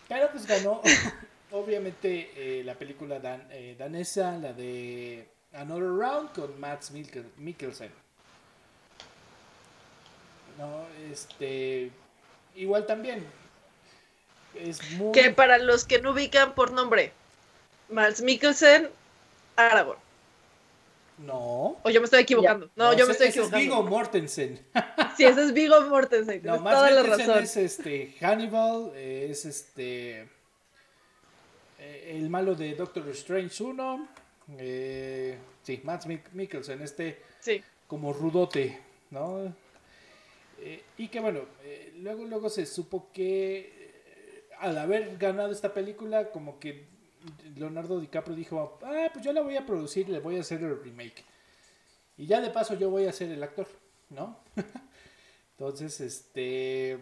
Pero 0.08 0.32
pues 0.32 0.46
ganó, 0.46 0.82
obviamente, 1.52 2.32
eh, 2.36 2.64
la 2.64 2.76
película 2.76 3.20
eh, 3.52 3.76
danesa, 3.78 4.38
la 4.38 4.54
de 4.54 5.28
Another 5.54 5.90
Round 5.90 6.34
con 6.34 6.60
Max 6.60 6.92
Mikkelsen. 6.92 7.92
No, 10.58 10.86
este. 11.12 11.92
Igual 12.56 12.88
también, 12.88 13.24
que 15.14 15.32
para 15.32 15.58
los 15.58 15.86
que 15.86 16.02
no 16.02 16.12
ubican 16.12 16.54
por 16.56 16.72
nombre, 16.72 17.12
Max 17.90 18.22
Mikkelsen, 18.22 18.90
Aragorn. 19.56 20.00
No. 21.18 21.78
O 21.84 21.90
yo 21.90 22.00
me 22.00 22.06
estoy 22.06 22.22
equivocando. 22.22 22.70
No, 22.76 22.94
yo 22.94 23.06
me 23.06 23.12
estoy 23.12 23.30
equivocando. 23.30 23.58
es 23.58 23.64
Vigo 23.64 23.84
Mortensen. 23.84 24.60
sí, 25.18 25.24
ese 25.26 25.44
es 25.44 25.54
Vigo 25.54 25.82
Mortensen. 25.82 26.42
No, 26.44 26.60
Max 26.60 26.76
toda 26.76 26.92
la 26.92 27.04
razón. 27.04 27.44
es 27.44 27.58
este 27.58 28.16
Hannibal, 28.20 28.92
es 28.96 29.46
este 29.46 30.30
eh, 31.80 32.14
el 32.16 32.30
malo 32.30 32.56
de 32.56 32.76
Doctor 32.76 33.08
Strange 33.10 33.64
1. 33.64 34.08
Eh, 34.60 35.38
sí, 35.64 35.82
Max 35.84 36.06
Mikkelsen, 36.34 36.82
este 36.82 37.22
sí. 37.40 37.64
como 37.88 38.14
rudote, 38.14 38.80
¿no? 39.10 39.54
Eh, 40.60 40.84
y 40.98 41.08
que 41.08 41.20
bueno, 41.20 41.42
luego, 41.98 42.26
luego 42.26 42.50
se 42.50 42.66
supo 42.66 43.10
que 43.12 43.76
al 44.60 44.78
haber 44.78 45.18
ganado 45.18 45.52
esta 45.52 45.74
película, 45.74 46.30
como 46.30 46.60
que 46.60 46.86
Leonardo 47.56 48.00
DiCaprio 48.00 48.36
dijo, 48.36 48.80
ah, 48.84 49.10
pues 49.12 49.24
yo 49.24 49.34
la 49.34 49.42
voy 49.42 49.56
a 49.56 49.66
producir, 49.66 50.10
le 50.10 50.20
voy 50.20 50.38
a 50.38 50.42
hacer 50.42 50.62
el 50.62 50.82
remake. 50.82 51.24
Y 52.18 52.26
ya 52.26 52.42
de 52.42 52.50
paso 52.50 52.74
yo 52.74 52.90
voy 52.90 53.06
a 53.06 53.14
ser 53.14 53.32
el 53.32 53.44
actor, 53.44 53.68
¿no? 54.10 54.40
Entonces, 55.52 56.00
este... 56.02 57.00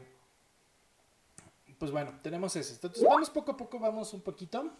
Pues 1.77 1.91
bueno, 1.91 2.13
tenemos 2.21 2.55
eso. 2.55 2.73
Entonces 2.73 3.03
vamos 3.03 3.29
poco 3.29 3.51
a 3.51 3.57
poco, 3.57 3.79
vamos 3.79 4.13
un 4.13 4.21
poquito. 4.21 4.71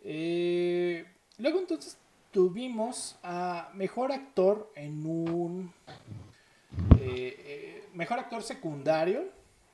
Eh, 0.00 1.04
luego 1.38 1.58
entonces 1.58 1.98
tuvimos 2.30 3.16
a 3.24 3.70
mejor 3.74 4.12
actor 4.12 4.70
en 4.76 5.04
un... 5.04 5.72
Eh, 7.00 7.34
eh, 7.36 7.88
mejor 7.94 8.20
actor 8.20 8.44
secundario 8.44 9.24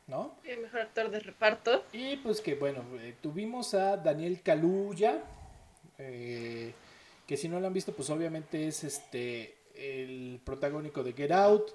¿no? 0.06 0.36
El 0.44 0.60
mejor 0.60 0.80
actor 0.80 1.10
de 1.10 1.20
reparto. 1.20 1.84
Y 1.92 2.16
pues 2.16 2.40
que 2.40 2.54
bueno, 2.54 2.84
eh, 3.00 3.14
tuvimos 3.20 3.74
a 3.74 3.96
Daniel 3.96 4.40
Kaluuya, 4.42 5.22
eh, 5.98 6.74
que 7.26 7.36
si 7.36 7.48
no 7.48 7.60
lo 7.60 7.66
han 7.66 7.72
visto, 7.72 7.94
pues 7.94 8.10
obviamente 8.10 8.66
es 8.66 8.84
este 8.84 9.56
el 9.74 10.40
protagónico 10.44 11.02
de 11.02 11.12
Get 11.12 11.32
Out. 11.32 11.70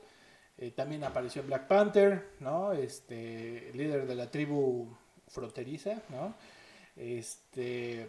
Eh, 0.57 0.71
también 0.71 1.03
apareció 1.03 1.41
en 1.41 1.47
Black 1.47 1.67
Panther, 1.67 2.31
¿no? 2.39 2.73
Este, 2.73 3.71
líder 3.73 4.05
de 4.05 4.15
la 4.15 4.29
tribu 4.29 4.87
fronteriza, 5.27 6.01
¿no? 6.09 6.35
Este, 6.97 8.07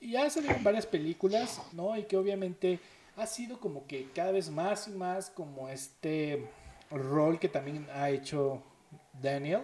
y 0.00 0.14
ha 0.14 0.30
salido 0.30 0.54
en 0.54 0.62
varias 0.62 0.86
películas, 0.86 1.60
¿no? 1.72 1.96
Y 1.96 2.04
que 2.04 2.16
obviamente 2.16 2.78
ha 3.16 3.26
sido 3.26 3.58
como 3.58 3.86
que 3.86 4.08
cada 4.14 4.30
vez 4.30 4.50
más 4.50 4.86
y 4.86 4.92
más 4.92 5.30
como 5.30 5.68
este 5.68 6.46
rol 6.90 7.38
que 7.40 7.48
también 7.48 7.88
ha 7.92 8.10
hecho 8.10 8.62
Daniel, 9.22 9.62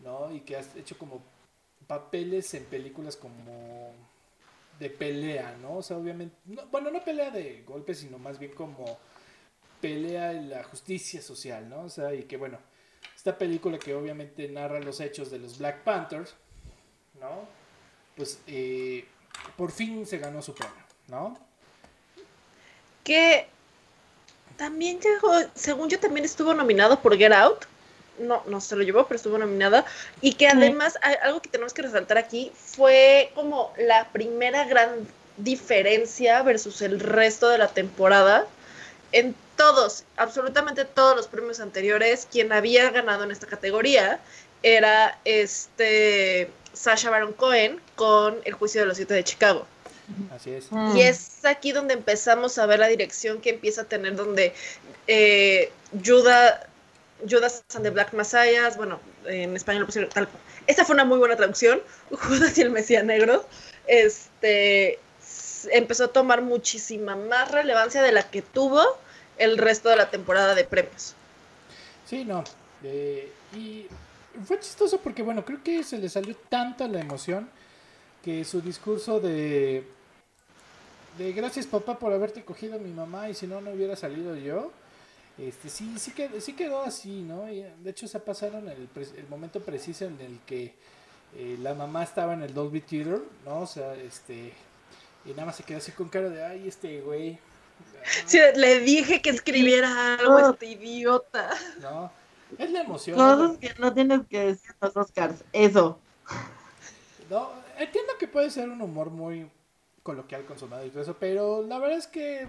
¿no? 0.00 0.32
Y 0.32 0.40
que 0.40 0.56
has 0.56 0.74
hecho 0.76 0.96
como 0.98 1.22
papeles 1.86 2.54
en 2.54 2.64
películas 2.64 3.16
como 3.16 3.92
de 4.78 4.90
pelea, 4.90 5.56
¿no? 5.60 5.76
O 5.78 5.82
sea, 5.82 5.96
obviamente, 5.96 6.34
bueno, 6.70 6.90
no 6.90 7.04
pelea 7.04 7.30
de 7.30 7.62
golpes, 7.66 7.98
sino 7.98 8.18
más 8.18 8.38
bien 8.38 8.52
como 8.52 8.98
pelea 9.80 10.32
en 10.32 10.50
la 10.50 10.64
justicia 10.64 11.22
social, 11.22 11.68
¿no? 11.68 11.82
O 11.82 11.90
sea, 11.90 12.14
y 12.14 12.24
que 12.24 12.36
bueno, 12.36 12.58
esta 13.14 13.36
película 13.36 13.78
que 13.78 13.94
obviamente 13.94 14.48
narra 14.48 14.80
los 14.80 15.00
hechos 15.00 15.30
de 15.30 15.38
los 15.38 15.58
Black 15.58 15.82
Panthers, 15.84 16.34
¿no? 17.20 17.46
Pues 18.16 18.40
eh, 18.46 19.04
por 19.56 19.70
fin 19.70 20.06
se 20.06 20.18
ganó 20.18 20.42
su 20.42 20.54
premio, 20.54 20.82
¿no? 21.08 21.38
Que 23.02 23.46
también 24.56 25.00
llegó, 25.00 25.32
según 25.54 25.88
yo, 25.88 25.98
también 26.00 26.24
estuvo 26.24 26.54
nominado 26.54 27.00
por 27.00 27.16
Get 27.16 27.32
Out. 27.32 27.64
No, 28.18 28.42
no 28.46 28.60
se 28.60 28.76
lo 28.76 28.82
llevó, 28.82 29.06
pero 29.06 29.16
estuvo 29.16 29.38
nominada. 29.38 29.84
Y 30.20 30.34
que 30.34 30.46
además, 30.46 30.98
algo 31.22 31.40
que 31.42 31.48
tenemos 31.48 31.74
que 31.74 31.82
resaltar 31.82 32.18
aquí, 32.18 32.52
fue 32.54 33.30
como 33.34 33.72
la 33.76 34.08
primera 34.12 34.64
gran 34.64 34.90
diferencia 35.36 36.42
versus 36.42 36.82
el 36.82 37.00
resto 37.00 37.48
de 37.48 37.58
la 37.58 37.68
temporada. 37.68 38.46
En 39.12 39.34
todos, 39.56 40.04
absolutamente 40.16 40.84
todos 40.84 41.16
los 41.16 41.26
premios 41.26 41.60
anteriores, 41.60 42.26
quien 42.30 42.52
había 42.52 42.90
ganado 42.90 43.24
en 43.24 43.30
esta 43.30 43.46
categoría 43.46 44.20
era 44.62 45.18
este 45.24 46.50
Sasha 46.72 47.10
Baron 47.10 47.32
Cohen 47.32 47.80
con 47.94 48.38
El 48.44 48.54
juicio 48.54 48.80
de 48.80 48.86
los 48.86 48.96
siete 48.96 49.14
de 49.14 49.24
Chicago. 49.24 49.66
Así 50.34 50.50
es. 50.50 50.68
Y 50.94 51.00
es 51.00 51.44
aquí 51.44 51.72
donde 51.72 51.94
empezamos 51.94 52.58
a 52.58 52.66
ver 52.66 52.78
la 52.78 52.88
dirección 52.88 53.40
que 53.40 53.50
empieza 53.50 53.82
a 53.82 53.84
tener, 53.84 54.16
donde 54.16 54.54
eh, 55.06 55.72
Judas, 56.04 56.60
Judas 57.28 57.64
and 57.74 57.84
the 57.84 57.90
Black 57.90 58.12
Messiah, 58.12 58.70
bueno, 58.76 59.00
en 59.26 59.56
español 59.56 59.82
lo 59.82 59.86
pusieron 59.86 60.10
tal. 60.10 60.28
Esta 60.66 60.84
fue 60.84 60.94
una 60.94 61.04
muy 61.04 61.18
buena 61.18 61.36
traducción, 61.36 61.82
Judas 62.10 62.56
y 62.58 62.62
el 62.62 62.70
Mesías 62.70 63.04
Negro. 63.04 63.44
Este 63.86 64.98
empezó 65.72 66.04
a 66.04 66.08
tomar 66.08 66.42
muchísima 66.42 67.16
más 67.16 67.50
relevancia 67.50 68.02
de 68.02 68.12
la 68.12 68.30
que 68.30 68.42
tuvo 68.42 68.82
el 69.38 69.58
resto 69.58 69.88
de 69.88 69.96
la 69.96 70.10
temporada 70.10 70.54
de 70.54 70.64
premios. 70.64 71.14
Sí, 72.06 72.24
no. 72.24 72.44
Eh, 72.82 73.32
y 73.56 73.86
fue 74.46 74.60
chistoso 74.60 74.98
porque, 74.98 75.22
bueno, 75.22 75.44
creo 75.44 75.62
que 75.62 75.82
se 75.84 75.98
le 75.98 76.08
salió 76.08 76.36
tanta 76.48 76.86
la 76.88 77.00
emoción 77.00 77.48
que 78.22 78.44
su 78.44 78.60
discurso 78.60 79.20
de, 79.20 79.84
de 81.18 81.32
gracias 81.32 81.66
papá 81.66 81.98
por 81.98 82.12
haberte 82.12 82.44
cogido 82.44 82.76
a 82.76 82.78
mi 82.78 82.90
mamá 82.90 83.28
y 83.28 83.34
si 83.34 83.46
no, 83.46 83.60
no 83.60 83.70
hubiera 83.70 83.96
salido 83.96 84.36
yo, 84.36 84.70
este 85.38 85.68
sí, 85.68 85.98
sí, 85.98 86.12
quedó, 86.12 86.40
sí 86.40 86.52
quedó 86.52 86.82
así, 86.82 87.22
¿no? 87.22 87.50
Y 87.50 87.62
de 87.62 87.90
hecho 87.90 88.06
se 88.06 88.20
pasaron 88.20 88.68
el, 88.68 88.88
el 88.94 89.28
momento 89.28 89.60
preciso 89.60 90.04
en 90.04 90.20
el 90.20 90.38
que 90.46 90.74
eh, 91.36 91.56
la 91.60 91.74
mamá 91.74 92.04
estaba 92.04 92.34
en 92.34 92.42
el 92.42 92.54
Dolby 92.54 92.80
Theater, 92.80 93.20
¿no? 93.44 93.60
O 93.60 93.66
sea, 93.66 93.94
este, 93.94 94.52
y 95.24 95.30
nada 95.30 95.46
más 95.46 95.56
se 95.56 95.64
quedó 95.64 95.78
así 95.78 95.90
con 95.90 96.08
cara 96.08 96.28
de, 96.28 96.44
ay, 96.44 96.68
este 96.68 97.00
güey. 97.00 97.38
Sí, 98.26 98.38
le 98.54 98.80
dije 98.80 99.20
que 99.20 99.30
escribiera 99.30 100.14
algo, 100.14 100.50
este 100.50 100.66
idiota. 100.66 101.50
No, 101.80 102.12
es 102.58 102.70
la 102.70 102.82
emoción. 102.82 103.16
Cosas 103.16 103.58
que 103.58 103.74
no 103.78 103.92
tienes 103.92 104.20
que 104.28 104.44
decir 104.44 104.74
los 104.80 104.96
Oscars, 104.96 105.42
eso. 105.52 105.98
No, 107.30 107.50
entiendo 107.78 108.12
que 108.18 108.28
puede 108.28 108.50
ser 108.50 108.68
un 108.68 108.80
humor 108.80 109.10
muy 109.10 109.50
coloquial 110.02 110.44
con 110.44 110.58
su 110.58 110.68
madre 110.68 110.86
y 110.86 110.90
todo 110.90 111.02
eso, 111.02 111.16
pero 111.18 111.62
la 111.62 111.78
verdad 111.78 111.98
es 111.98 112.06
que 112.06 112.46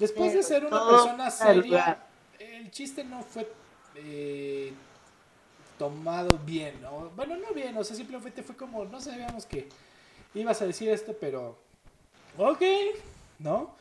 después 0.00 0.34
de 0.34 0.42
ser 0.42 0.64
una 0.64 0.88
persona 0.88 1.30
seria, 1.30 1.98
el 2.38 2.70
chiste 2.70 3.04
no 3.04 3.22
fue 3.22 3.48
eh, 3.94 4.72
tomado 5.78 6.38
bien, 6.44 6.80
¿no? 6.82 7.10
Bueno, 7.14 7.36
no 7.36 7.54
bien, 7.54 7.76
o 7.76 7.84
sea, 7.84 7.94
simplemente 7.94 8.42
fue 8.42 8.56
como, 8.56 8.84
no 8.84 9.00
sabíamos 9.00 9.46
que 9.46 9.68
ibas 10.34 10.60
a 10.62 10.66
decir 10.66 10.88
esto, 10.88 11.14
pero 11.20 11.56
ok, 12.36 12.62
¿no? 13.38 13.78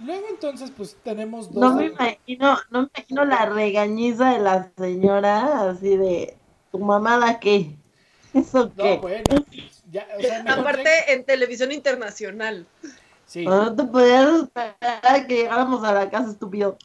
Luego 0.00 0.26
entonces 0.30 0.70
pues 0.74 0.96
tenemos 1.02 1.52
dos... 1.52 1.62
No 1.62 1.74
me 1.76 1.86
imagino, 1.86 2.58
no 2.70 2.82
me 2.82 2.88
imagino 2.94 3.24
la 3.24 3.46
regañiza 3.46 4.32
de 4.32 4.38
la 4.38 4.70
señora 4.78 5.70
así 5.70 5.96
de 5.96 6.36
tu 6.70 6.78
mamada 6.78 7.38
qué. 7.38 7.76
¿Eso 8.34 8.72
qué? 8.74 8.96
No, 8.96 9.00
bueno, 9.02 9.24
ya, 9.90 10.06
o 10.16 10.20
sea, 10.20 10.40
Aparte 10.40 11.12
en 11.12 11.24
televisión 11.24 11.72
internacional. 11.72 12.66
Sí. 13.26 13.44
No 13.44 13.74
te 13.74 13.84
podías 13.84 14.42
esperar 14.42 15.26
que 15.26 15.36
llegáramos 15.36 15.84
a 15.84 15.92
la 15.92 16.08
casa, 16.08 16.30
estúpido. 16.30 16.78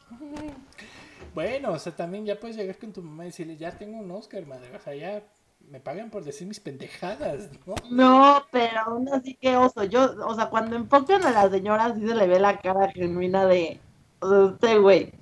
Bueno, 1.34 1.72
o 1.72 1.78
sea, 1.78 1.94
también 1.94 2.26
ya 2.26 2.38
puedes 2.38 2.56
llegar 2.56 2.76
con 2.78 2.92
tu 2.92 3.02
mamá 3.02 3.24
y 3.24 3.28
decirle, 3.28 3.56
ya 3.56 3.70
tengo 3.70 3.98
un 3.98 4.10
Oscar, 4.10 4.44
madre. 4.46 4.74
O 4.76 4.80
sea, 4.80 4.94
ya 4.94 5.22
me 5.70 5.80
pagan 5.80 6.10
por 6.10 6.24
decir 6.24 6.46
mis 6.46 6.60
pendejadas, 6.60 7.48
¿no? 7.66 7.74
No, 7.90 8.46
pero 8.50 8.80
aún 8.80 9.08
así 9.08 9.34
que 9.34 9.56
oso. 9.56 9.84
Yo, 9.84 10.14
o 10.26 10.34
sea, 10.34 10.50
cuando 10.50 10.76
enfocan 10.76 11.24
a 11.24 11.30
la 11.30 11.48
señora, 11.48 11.94
sí 11.94 12.06
se 12.06 12.14
le 12.14 12.26
ve 12.26 12.38
la 12.38 12.58
cara 12.58 12.90
genuina 12.90 13.46
de, 13.46 13.80
o 14.20 14.28
sea, 14.28 14.38
usted, 14.40 14.80
güey, 14.80 15.12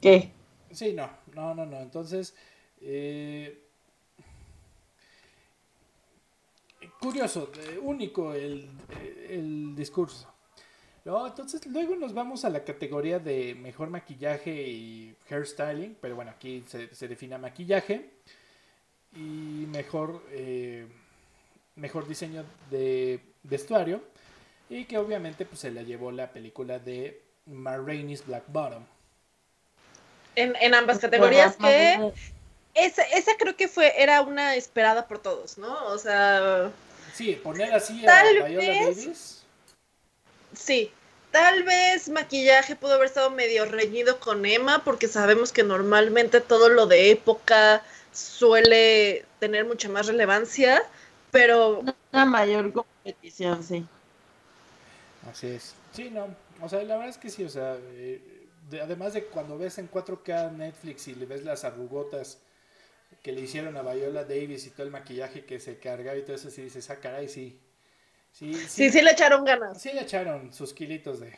¿qué? 0.00 0.30
Sí, 0.70 0.92
no, 0.92 1.08
no, 1.34 1.54
no, 1.54 1.66
no. 1.66 1.78
Entonces, 1.78 2.34
eh, 2.80 3.62
curioso, 7.00 7.50
eh, 7.58 7.80
único 7.82 8.34
el, 8.34 8.70
el 9.28 9.74
discurso. 9.74 10.35
No, 11.06 11.24
entonces 11.24 11.64
luego 11.66 11.94
nos 11.94 12.12
vamos 12.12 12.44
a 12.44 12.50
la 12.50 12.64
categoría 12.64 13.20
de 13.20 13.54
mejor 13.54 13.90
maquillaje 13.90 14.50
y 14.50 15.14
hairstyling, 15.30 15.96
pero 16.00 16.16
bueno, 16.16 16.32
aquí 16.32 16.64
se, 16.66 16.92
se 16.92 17.06
define 17.06 17.38
maquillaje 17.38 18.10
y 19.14 19.68
mejor, 19.68 20.20
eh, 20.32 20.84
mejor 21.76 22.08
diseño 22.08 22.44
de 22.72 23.20
vestuario. 23.44 24.02
Y 24.68 24.86
que 24.86 24.98
obviamente 24.98 25.46
pues, 25.46 25.60
se 25.60 25.70
la 25.70 25.82
llevó 25.82 26.10
la 26.10 26.32
película 26.32 26.80
de 26.80 27.22
Ma 27.46 27.76
Black 27.76 28.42
Bottom. 28.48 28.84
En, 30.34 30.74
ambas 30.74 30.98
categorías 30.98 31.54
que 31.56 32.12
esa, 32.74 33.02
esa 33.14 33.30
creo 33.38 33.54
que 33.54 33.68
fue, 33.68 33.92
era 34.02 34.22
una 34.22 34.56
esperada 34.56 35.06
por 35.06 35.20
todos, 35.20 35.56
¿no? 35.56 35.86
O 35.86 35.98
sea... 35.98 36.72
Sí, 37.14 37.38
poner 37.44 37.72
así 37.72 38.04
a 38.04 38.24
Viola 38.24 38.64
Davis. 38.66 39.35
Sí, 40.56 40.90
tal 41.30 41.62
vez 41.62 42.08
maquillaje 42.08 42.76
pudo 42.76 42.94
haber 42.94 43.06
estado 43.06 43.30
medio 43.30 43.66
reñido 43.66 44.18
con 44.18 44.46
Emma, 44.46 44.82
porque 44.84 45.06
sabemos 45.06 45.52
que 45.52 45.62
normalmente 45.62 46.40
todo 46.40 46.68
lo 46.68 46.86
de 46.86 47.10
época 47.10 47.82
suele 48.12 49.24
tener 49.38 49.64
mucha 49.66 49.88
más 49.88 50.06
relevancia, 50.06 50.82
pero... 51.30 51.80
Una 52.12 52.24
mayor 52.24 52.72
competición, 52.72 53.62
sí. 53.62 53.84
Así 55.30 55.48
es. 55.48 55.74
Sí, 55.92 56.10
no. 56.10 56.34
O 56.62 56.68
sea, 56.68 56.82
la 56.82 56.96
verdad 56.96 57.10
es 57.10 57.18
que 57.18 57.28
sí, 57.28 57.44
o 57.44 57.48
sea, 57.50 57.76
eh, 57.92 58.48
además 58.82 59.12
de 59.12 59.24
cuando 59.24 59.58
ves 59.58 59.78
en 59.78 59.90
4K 59.90 60.52
Netflix 60.52 61.08
y 61.08 61.14
le 61.14 61.26
ves 61.26 61.44
las 61.44 61.64
arrugotas 61.64 62.38
que 63.22 63.32
le 63.32 63.42
hicieron 63.42 63.76
a 63.76 63.82
Viola 63.82 64.24
Davis 64.24 64.66
y 64.66 64.70
todo 64.70 64.84
el 64.84 64.92
maquillaje 64.92 65.44
que 65.44 65.60
se 65.60 65.78
cargaba 65.78 66.16
y 66.16 66.22
todo 66.22 66.36
eso, 66.36 66.50
sí 66.50 66.62
dices, 66.62 66.88
ah, 66.90 66.96
caray, 66.96 67.28
sí. 67.28 67.58
Sí, 68.36 68.52
sí, 68.52 68.90
sí, 68.90 69.00
le 69.00 69.12
echaron 69.12 69.46
ganas. 69.46 69.80
Sí 69.80 69.90
le 69.94 70.02
echaron 70.02 70.52
sus 70.52 70.74
kilitos 70.74 71.20
de... 71.20 71.32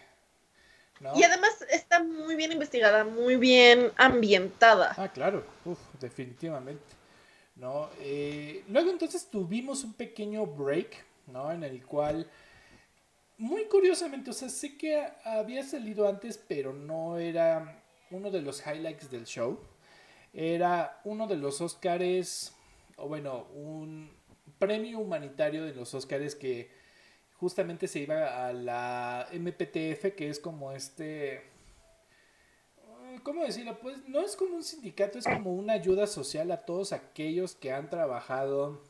Y 1.14 1.22
además 1.22 1.64
está 1.70 2.02
muy 2.02 2.34
bien 2.34 2.50
investigada, 2.50 3.04
muy 3.04 3.36
bien 3.36 3.92
ambientada. 3.96 4.94
Ah, 4.96 5.06
claro, 5.06 5.44
Uf, 5.64 5.78
definitivamente. 6.00 6.82
¿no? 7.54 7.88
Eh, 8.00 8.64
luego 8.68 8.90
entonces 8.90 9.28
tuvimos 9.30 9.84
un 9.84 9.92
pequeño 9.92 10.44
break, 10.44 11.04
¿no? 11.28 11.52
En 11.52 11.62
el 11.62 11.86
cual, 11.86 12.28
muy 13.36 13.66
curiosamente, 13.66 14.30
o 14.30 14.32
sea, 14.32 14.48
sé 14.48 14.76
que 14.76 15.00
había 15.22 15.62
salido 15.62 16.08
antes, 16.08 16.36
pero 16.48 16.72
no 16.72 17.16
era 17.16 17.80
uno 18.10 18.28
de 18.32 18.42
los 18.42 18.60
highlights 18.66 19.08
del 19.08 19.24
show. 19.24 19.60
Era 20.32 21.00
uno 21.04 21.28
de 21.28 21.36
los 21.36 21.60
Oscars, 21.60 22.52
o 22.96 23.06
bueno, 23.06 23.46
un 23.54 24.10
premio 24.58 24.98
humanitario 24.98 25.64
de 25.64 25.74
los 25.74 25.94
Oscars 25.94 26.34
que 26.34 26.77
justamente 27.38 27.88
se 27.88 28.00
iba 28.00 28.46
a 28.46 28.52
la 28.52 29.28
MPTF, 29.32 30.14
que 30.16 30.28
es 30.28 30.38
como 30.40 30.72
este... 30.72 31.42
¿Cómo 33.22 33.44
decirlo? 33.44 33.78
Pues 33.80 34.06
no 34.08 34.20
es 34.20 34.36
como 34.36 34.56
un 34.56 34.62
sindicato, 34.62 35.18
es 35.18 35.24
como 35.24 35.52
una 35.54 35.72
ayuda 35.72 36.06
social 36.06 36.50
a 36.52 36.64
todos 36.64 36.92
aquellos 36.92 37.54
que 37.54 37.72
han 37.72 37.90
trabajado 37.90 38.80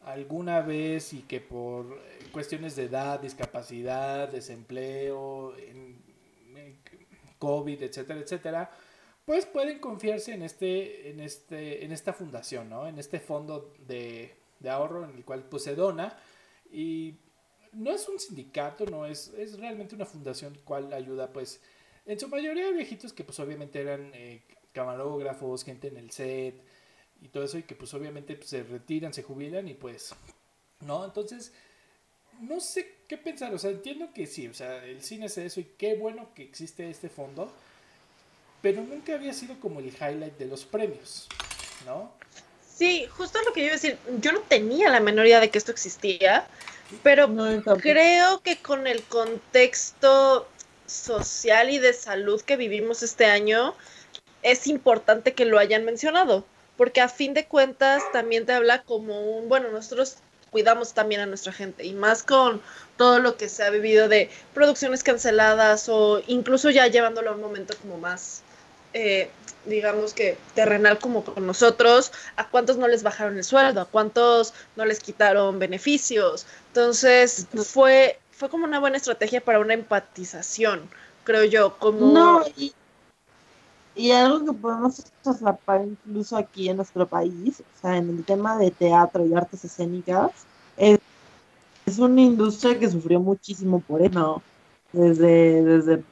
alguna 0.00 0.60
vez 0.60 1.12
y 1.12 1.22
que 1.22 1.40
por 1.40 2.00
cuestiones 2.32 2.74
de 2.74 2.84
edad, 2.84 3.20
discapacidad, 3.20 4.28
desempleo, 4.28 5.54
COVID, 7.38 7.82
etcétera, 7.82 8.20
etcétera, 8.20 8.70
pues 9.24 9.46
pueden 9.46 9.78
confiarse 9.78 10.32
en 10.32 10.42
este, 10.42 11.10
en 11.10 11.20
este, 11.20 11.84
en 11.84 11.92
esta 11.92 12.12
fundación, 12.12 12.68
¿no? 12.68 12.88
En 12.88 12.98
este 12.98 13.20
fondo 13.20 13.72
de, 13.86 14.34
de 14.58 14.70
ahorro 14.70 15.04
en 15.04 15.14
el 15.16 15.24
cual 15.24 15.44
pues 15.44 15.64
se 15.64 15.74
dona 15.74 16.18
y 16.72 17.14
no 17.72 17.90
es 17.90 18.08
un 18.08 18.18
sindicato, 18.18 18.86
no 18.86 19.06
es, 19.06 19.28
es 19.36 19.58
realmente 19.58 19.94
una 19.94 20.06
fundación 20.06 20.58
cual 20.64 20.92
ayuda 20.92 21.32
pues 21.32 21.60
en 22.06 22.18
su 22.18 22.28
mayoría 22.28 22.70
viejitos 22.70 23.12
que 23.12 23.24
pues 23.24 23.38
obviamente 23.40 23.80
eran 23.80 24.10
eh, 24.14 24.42
camarógrafos, 24.72 25.64
gente 25.64 25.88
en 25.88 25.96
el 25.98 26.10
set 26.10 26.54
y 27.20 27.28
todo 27.28 27.44
eso 27.44 27.58
y 27.58 27.64
que 27.64 27.74
pues 27.74 27.92
obviamente 27.94 28.34
pues, 28.36 28.50
se 28.50 28.62
retiran, 28.62 29.12
se 29.12 29.22
jubilan 29.22 29.68
y 29.68 29.74
pues, 29.74 30.14
¿no? 30.80 31.04
Entonces, 31.04 31.52
no 32.40 32.60
sé 32.60 32.94
qué 33.08 33.18
pensar, 33.18 33.52
o 33.52 33.58
sea, 33.58 33.70
entiendo 33.70 34.12
que 34.14 34.26
sí, 34.26 34.48
o 34.48 34.54
sea, 34.54 34.84
el 34.84 35.02
cine 35.02 35.26
es 35.26 35.36
eso 35.38 35.60
y 35.60 35.64
qué 35.76 35.96
bueno 35.96 36.30
que 36.34 36.44
existe 36.44 36.88
este 36.88 37.08
fondo, 37.08 37.52
pero 38.62 38.82
nunca 38.82 39.14
había 39.14 39.32
sido 39.32 39.58
como 39.60 39.80
el 39.80 39.88
highlight 39.88 40.38
de 40.38 40.46
los 40.46 40.64
premios, 40.64 41.28
¿no? 41.84 42.12
Sí, 42.78 43.06
justo 43.10 43.40
lo 43.44 43.52
que 43.52 43.60
yo 43.60 43.66
iba 43.66 43.74
a 43.74 43.80
decir. 43.80 43.98
Yo 44.20 44.30
no 44.30 44.40
tenía 44.42 44.88
la 44.88 45.00
menor 45.00 45.26
idea 45.26 45.40
de 45.40 45.50
que 45.50 45.58
esto 45.58 45.72
existía, 45.72 46.46
pero 47.02 47.28
creo 47.80 48.40
que 48.40 48.56
con 48.56 48.86
el 48.86 49.02
contexto 49.02 50.48
social 50.86 51.70
y 51.70 51.78
de 51.78 51.92
salud 51.92 52.40
que 52.40 52.56
vivimos 52.56 53.02
este 53.02 53.26
año, 53.26 53.74
es 54.42 54.66
importante 54.66 55.34
que 55.34 55.44
lo 55.44 55.58
hayan 55.58 55.84
mencionado, 55.84 56.44
porque 56.76 57.00
a 57.00 57.08
fin 57.08 57.34
de 57.34 57.46
cuentas 57.46 58.02
también 58.12 58.46
te 58.46 58.52
habla 58.52 58.82
como 58.82 59.20
un, 59.20 59.48
bueno, 59.48 59.70
nosotros 59.70 60.16
cuidamos 60.50 60.94
también 60.94 61.20
a 61.20 61.26
nuestra 61.26 61.52
gente 61.52 61.84
y 61.84 61.92
más 61.92 62.22
con 62.22 62.62
todo 62.96 63.18
lo 63.18 63.36
que 63.36 63.48
se 63.48 63.64
ha 63.64 63.70
vivido 63.70 64.08
de 64.08 64.30
producciones 64.54 65.02
canceladas 65.02 65.88
o 65.88 66.22
incluso 66.26 66.70
ya 66.70 66.86
llevándolo 66.86 67.30
a 67.30 67.34
un 67.34 67.40
momento 67.40 67.74
como 67.82 67.98
más, 67.98 68.42
eh, 68.92 69.30
digamos 69.66 70.14
que 70.14 70.38
terrenal 70.54 70.98
como 70.98 71.24
con 71.24 71.46
nosotros, 71.46 72.12
a 72.36 72.48
cuántos 72.48 72.76
no 72.76 72.88
les 72.88 73.02
bajaron 73.02 73.36
el 73.36 73.44
sueldo, 73.44 73.80
a 73.82 73.84
cuántos 73.84 74.54
no 74.76 74.84
les 74.84 75.00
quitaron 75.00 75.58
beneficios. 75.58 76.46
Entonces 76.68 77.46
fue, 77.66 78.18
fue 78.30 78.48
como 78.48 78.64
una 78.64 78.80
buena 78.80 78.96
estrategia 78.96 79.40
para 79.40 79.60
una 79.60 79.74
empatización, 79.74 80.88
creo 81.24 81.44
yo, 81.44 81.78
como... 81.78 82.12
No, 82.12 82.44
y, 82.56 82.72
y 83.94 84.12
algo 84.12 84.44
que 84.44 84.52
podemos 84.52 85.04
trasladar 85.22 85.84
incluso 85.84 86.36
aquí 86.36 86.68
en 86.68 86.76
nuestro 86.76 87.06
país, 87.06 87.60
o 87.60 87.80
sea, 87.80 87.96
en 87.96 88.10
el 88.10 88.24
tema 88.24 88.56
de 88.56 88.70
teatro 88.70 89.26
y 89.26 89.34
artes 89.34 89.64
escénicas, 89.64 90.30
es, 90.76 90.98
una 91.98 92.20
industria 92.20 92.78
que 92.78 92.88
sufrió 92.88 93.18
muchísimo 93.18 93.80
por 93.80 94.02
eso, 94.02 94.40
desde, 94.92 95.64
desde 95.64 96.04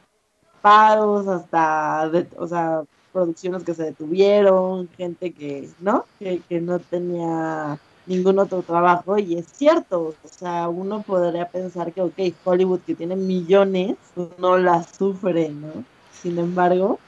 hasta, 0.67 2.11
o 2.37 2.47
sea, 2.47 2.83
producciones 3.13 3.65
que 3.65 3.75
se 3.75 3.85
detuvieron, 3.85 4.89
gente 4.97 5.33
que, 5.33 5.69
¿no? 5.81 6.05
Que, 6.19 6.41
que 6.49 6.61
no 6.61 6.79
tenía 6.79 7.79
ningún 8.07 8.39
otro 8.39 8.63
trabajo 8.63 9.19
y 9.19 9.37
es 9.39 9.47
cierto, 9.47 10.15
o 10.23 10.29
sea, 10.29 10.69
uno 10.69 11.03
podría 11.03 11.49
pensar 11.49 11.93
que, 11.93 12.03
ok, 12.03 12.19
Hollywood 12.45 12.81
que 12.87 12.95
tiene 12.95 13.17
millones, 13.17 13.97
pues 14.15 14.29
no 14.39 14.59
la 14.59 14.85
sufre, 14.85 15.49
¿no? 15.49 15.85
Sin 16.23 16.39
embargo, 16.39 16.99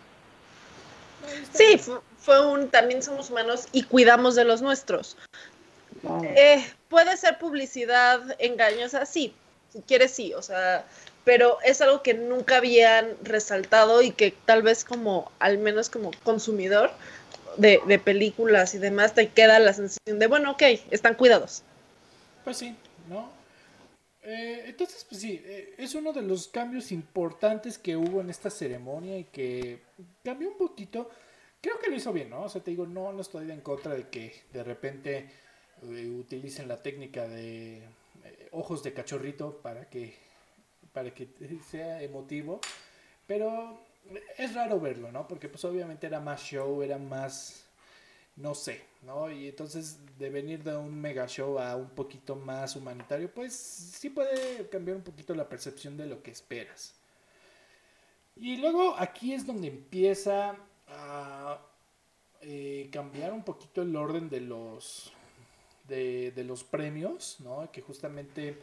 Sí, 1.52 1.80
fue, 2.18 2.46
un 2.46 2.68
también 2.68 3.02
somos 3.02 3.30
humanos 3.30 3.68
y 3.72 3.82
cuidamos 3.82 4.34
de 4.34 4.44
los 4.44 4.62
nuestros. 4.62 5.16
Eh, 6.22 6.64
puede 6.88 7.16
ser 7.16 7.38
publicidad 7.38 8.20
engañosa, 8.38 9.06
sí, 9.06 9.34
si 9.72 9.80
quieres 9.80 10.12
sí, 10.12 10.32
o 10.34 10.42
sea, 10.42 10.84
pero 11.24 11.58
es 11.64 11.80
algo 11.80 12.02
que 12.02 12.14
nunca 12.14 12.58
habían 12.58 13.16
resaltado 13.22 14.02
y 14.02 14.10
que 14.10 14.32
tal 14.44 14.62
vez 14.62 14.84
como, 14.84 15.30
al 15.38 15.58
menos 15.58 15.90
como 15.90 16.10
consumidor 16.24 16.90
de, 17.56 17.80
películas 17.98 18.74
y 18.74 18.78
demás, 18.78 19.14
te 19.14 19.28
queda 19.28 19.58
la 19.58 19.72
sensación 19.72 20.18
de, 20.18 20.26
bueno, 20.26 20.52
ok, 20.52 20.62
están 20.90 21.14
cuidados. 21.14 21.62
Pues 22.44 22.58
sí, 22.58 22.74
¿no? 23.08 23.30
Eh, 24.22 24.64
entonces, 24.66 25.04
pues 25.08 25.20
sí, 25.20 25.42
eh, 25.44 25.74
es 25.78 25.94
uno 25.94 26.12
de 26.12 26.22
los 26.22 26.48
cambios 26.48 26.92
importantes 26.92 27.78
que 27.78 27.96
hubo 27.96 28.20
en 28.20 28.30
esta 28.30 28.50
ceremonia 28.50 29.18
y 29.18 29.24
que 29.24 29.80
cambió 30.22 30.48
un 30.48 30.58
poquito 30.58 31.10
creo 31.60 31.78
que 31.78 31.90
lo 31.90 31.96
hizo 31.96 32.12
bien, 32.12 32.30
¿no? 32.30 32.42
O 32.42 32.48
sea, 32.48 32.62
te 32.62 32.70
digo, 32.70 32.86
no, 32.86 33.12
no 33.12 33.20
estoy 33.20 33.50
en 33.50 33.60
contra 33.60 33.94
de 33.94 34.08
que 34.08 34.44
de 34.52 34.64
repente 34.64 35.28
eh, 35.82 36.08
utilicen 36.08 36.68
la 36.68 36.82
técnica 36.82 37.26
de 37.26 37.78
eh, 37.78 38.48
ojos 38.52 38.82
de 38.82 38.92
cachorrito 38.92 39.60
para 39.62 39.88
que, 39.88 40.14
para 40.92 41.12
que 41.12 41.28
sea 41.68 42.02
emotivo, 42.02 42.60
pero 43.26 43.78
es 44.36 44.54
raro 44.54 44.80
verlo, 44.80 45.12
¿no? 45.12 45.26
Porque 45.28 45.48
pues 45.48 45.64
obviamente 45.64 46.06
era 46.06 46.20
más 46.20 46.42
show, 46.42 46.82
era 46.82 46.98
más, 46.98 47.64
no 48.36 48.54
sé, 48.54 48.82
¿no? 49.02 49.30
Y 49.30 49.48
entonces 49.48 49.98
de 50.18 50.30
venir 50.30 50.62
de 50.62 50.76
un 50.76 50.98
mega 51.00 51.26
show 51.26 51.58
a 51.58 51.76
un 51.76 51.90
poquito 51.90 52.36
más 52.36 52.76
humanitario, 52.76 53.30
pues 53.32 53.54
sí 53.54 54.10
puede 54.10 54.68
cambiar 54.68 54.96
un 54.96 55.02
poquito 55.02 55.34
la 55.34 55.48
percepción 55.48 55.96
de 55.96 56.06
lo 56.06 56.22
que 56.22 56.30
esperas. 56.30 56.94
Y 58.36 58.56
luego 58.56 58.94
aquí 58.96 59.34
es 59.34 59.46
donde 59.46 59.68
empieza 59.68 60.56
a 60.86 61.58
eh, 62.40 62.88
cambiar 62.92 63.32
un 63.32 63.42
poquito 63.42 63.82
el 63.82 63.94
orden 63.96 64.30
de 64.30 64.40
los 64.40 65.12
de, 65.88 66.44
los 66.44 66.64
premios, 66.64 67.38
¿no? 67.40 67.70
Que 67.72 67.80
justamente, 67.80 68.56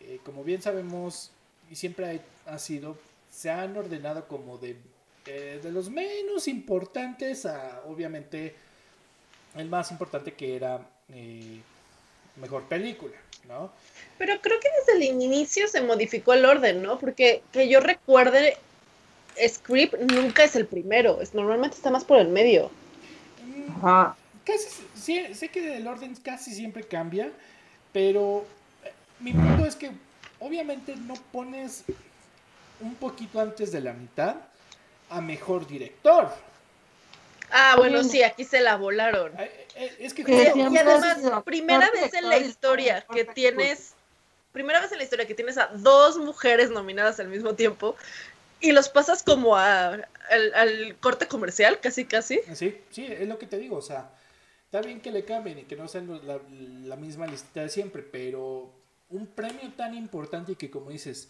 eh, 0.00 0.20
como 0.24 0.44
bien 0.44 0.62
sabemos, 0.62 1.32
y 1.70 1.76
siempre 1.76 2.20
ha, 2.46 2.58
sido, 2.58 2.98
se 3.30 3.48
han 3.48 3.76
ordenado 3.76 4.26
como 4.26 4.58
de, 4.58 4.76
eh, 5.26 5.60
de 5.62 5.70
los 5.70 5.88
menos 5.88 6.48
importantes 6.48 7.46
a, 7.46 7.82
obviamente, 7.86 8.56
el 9.56 9.68
más 9.68 9.90
importante 9.92 10.32
que 10.32 10.56
era 10.56 10.80
mejor 12.36 12.64
película, 12.64 13.16
¿no? 13.48 13.70
Pero 14.18 14.40
creo 14.40 14.58
que 14.60 14.68
desde 14.78 14.98
el 14.98 15.22
inicio 15.22 15.68
se 15.68 15.80
modificó 15.80 16.34
el 16.34 16.44
orden, 16.44 16.82
¿no? 16.82 16.98
Porque 16.98 17.42
que 17.52 17.68
yo 17.68 17.80
recuerde, 17.80 18.56
Script 19.48 19.94
nunca 19.98 20.44
es 20.44 20.56
el 20.56 20.66
primero, 20.66 21.20
es, 21.20 21.34
normalmente 21.34 21.76
está 21.76 21.90
más 21.90 22.04
por 22.04 22.18
el 22.18 22.28
medio. 22.28 22.70
Ajá. 23.76 24.16
Casi, 24.44 24.68
sí, 24.94 25.34
sé 25.34 25.48
que 25.48 25.76
el 25.76 25.86
orden 25.86 26.16
casi 26.16 26.52
siempre 26.52 26.82
cambia, 26.82 27.30
pero 27.92 28.44
eh, 28.84 28.92
mi 29.20 29.32
punto 29.32 29.66
es 29.66 29.76
que 29.76 29.90
obviamente 30.40 30.96
no 30.96 31.14
pones 31.32 31.84
un 32.80 32.94
poquito 32.96 33.40
antes 33.40 33.72
de 33.72 33.80
la 33.80 33.92
mitad 33.92 34.36
a 35.08 35.20
mejor 35.20 35.66
director. 35.66 36.30
Ah, 37.50 37.74
bueno, 37.76 38.04
sí, 38.04 38.22
aquí 38.22 38.44
se 38.44 38.60
la 38.60 38.76
volaron. 38.76 39.32
Eh, 39.38 39.66
eh, 39.74 39.96
es 40.00 40.14
que 40.14 40.22
y 40.22 40.60
además, 40.76 41.42
primera 41.44 41.90
vez 41.90 42.14
en 42.14 42.28
la 42.28 42.38
historia 42.38 43.04
que 43.12 43.24
tienes, 43.24 43.94
primera 44.52 44.80
vez 44.80 44.92
en 44.92 44.98
la 44.98 45.04
historia 45.04 45.26
que 45.26 45.34
tienes 45.34 45.58
a 45.58 45.66
dos 45.74 46.16
mujeres 46.16 46.70
nominadas 46.70 47.18
al 47.18 47.28
mismo 47.28 47.54
tiempo 47.54 47.96
y 48.60 48.72
los 48.72 48.88
pasas 48.88 49.22
como 49.22 49.56
a, 49.56 49.98
al, 50.54 50.96
corte 51.00 51.26
comercial, 51.26 51.80
casi, 51.80 52.04
casi. 52.04 52.40
Sí, 52.54 52.76
sí, 52.90 53.06
es 53.06 53.26
lo 53.26 53.38
que 53.38 53.46
te 53.46 53.58
digo, 53.58 53.76
o 53.76 53.82
sea, 53.82 54.10
está 54.66 54.80
bien 54.80 55.00
que 55.00 55.10
le 55.10 55.24
cambien 55.24 55.58
y 55.58 55.62
que 55.64 55.76
no 55.76 55.88
sean 55.88 56.20
la, 56.24 56.96
misma 56.96 57.26
lista 57.26 57.62
de 57.62 57.68
siempre, 57.68 58.02
pero 58.02 58.70
un 59.10 59.26
premio 59.26 59.72
tan 59.76 59.94
importante 59.94 60.52
y 60.52 60.56
que 60.56 60.70
como 60.70 60.90
dices, 60.90 61.28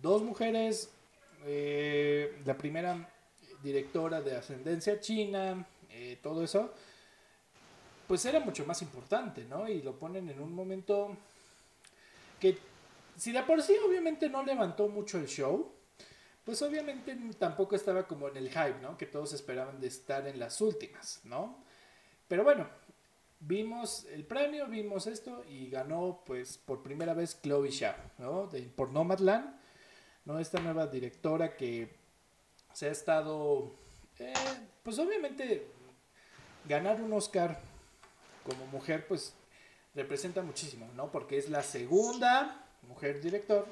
dos 0.00 0.22
mujeres, 0.22 0.90
eh, 1.46 2.40
la 2.44 2.56
primera 2.56 3.08
directora 3.62 4.20
de 4.20 4.36
ascendencia 4.36 5.00
china, 5.00 5.66
eh, 5.90 6.18
todo 6.22 6.44
eso, 6.44 6.72
pues 8.06 8.24
era 8.24 8.40
mucho 8.40 8.66
más 8.66 8.82
importante, 8.82 9.44
¿no? 9.44 9.68
Y 9.68 9.82
lo 9.82 9.98
ponen 9.98 10.28
en 10.28 10.40
un 10.40 10.54
momento 10.54 11.16
que, 12.40 12.58
si 13.16 13.32
de 13.32 13.42
por 13.42 13.62
sí 13.62 13.74
obviamente 13.86 14.28
no 14.28 14.44
levantó 14.44 14.88
mucho 14.88 15.18
el 15.18 15.26
show, 15.26 15.72
pues 16.44 16.60
obviamente 16.60 17.16
tampoco 17.38 17.74
estaba 17.74 18.06
como 18.06 18.28
en 18.28 18.36
el 18.36 18.48
hype, 18.50 18.80
¿no? 18.82 18.98
Que 18.98 19.06
todos 19.06 19.32
esperaban 19.32 19.80
de 19.80 19.86
estar 19.86 20.26
en 20.26 20.38
las 20.38 20.60
últimas, 20.60 21.20
¿no? 21.24 21.64
Pero 22.28 22.44
bueno, 22.44 22.68
vimos 23.40 24.06
el 24.12 24.24
premio, 24.24 24.66
vimos 24.66 25.06
esto 25.06 25.44
y 25.48 25.68
ganó 25.68 26.22
pues 26.24 26.58
por 26.58 26.82
primera 26.82 27.14
vez 27.14 27.40
Chloe 27.42 27.70
Zhao, 27.70 27.96
¿no? 28.18 28.46
De, 28.46 28.62
por 28.62 28.90
Nomadland, 28.90 29.54
¿no? 30.24 30.38
Esta 30.38 30.60
nueva 30.60 30.86
directora 30.86 31.56
que 31.56 31.94
se 32.72 32.88
ha 32.88 32.92
estado, 32.92 33.72
eh, 34.18 34.32
pues 34.82 34.98
obviamente 34.98 35.66
ganar 36.68 37.00
un 37.00 37.12
Oscar 37.12 37.60
como 38.44 38.66
mujer 38.66 39.06
pues 39.06 39.34
representa 39.94 40.42
muchísimo, 40.42 40.88
¿no? 40.96 41.10
Porque 41.10 41.38
es 41.38 41.48
la 41.48 41.62
segunda 41.62 42.66
mujer 42.88 43.20
director, 43.20 43.66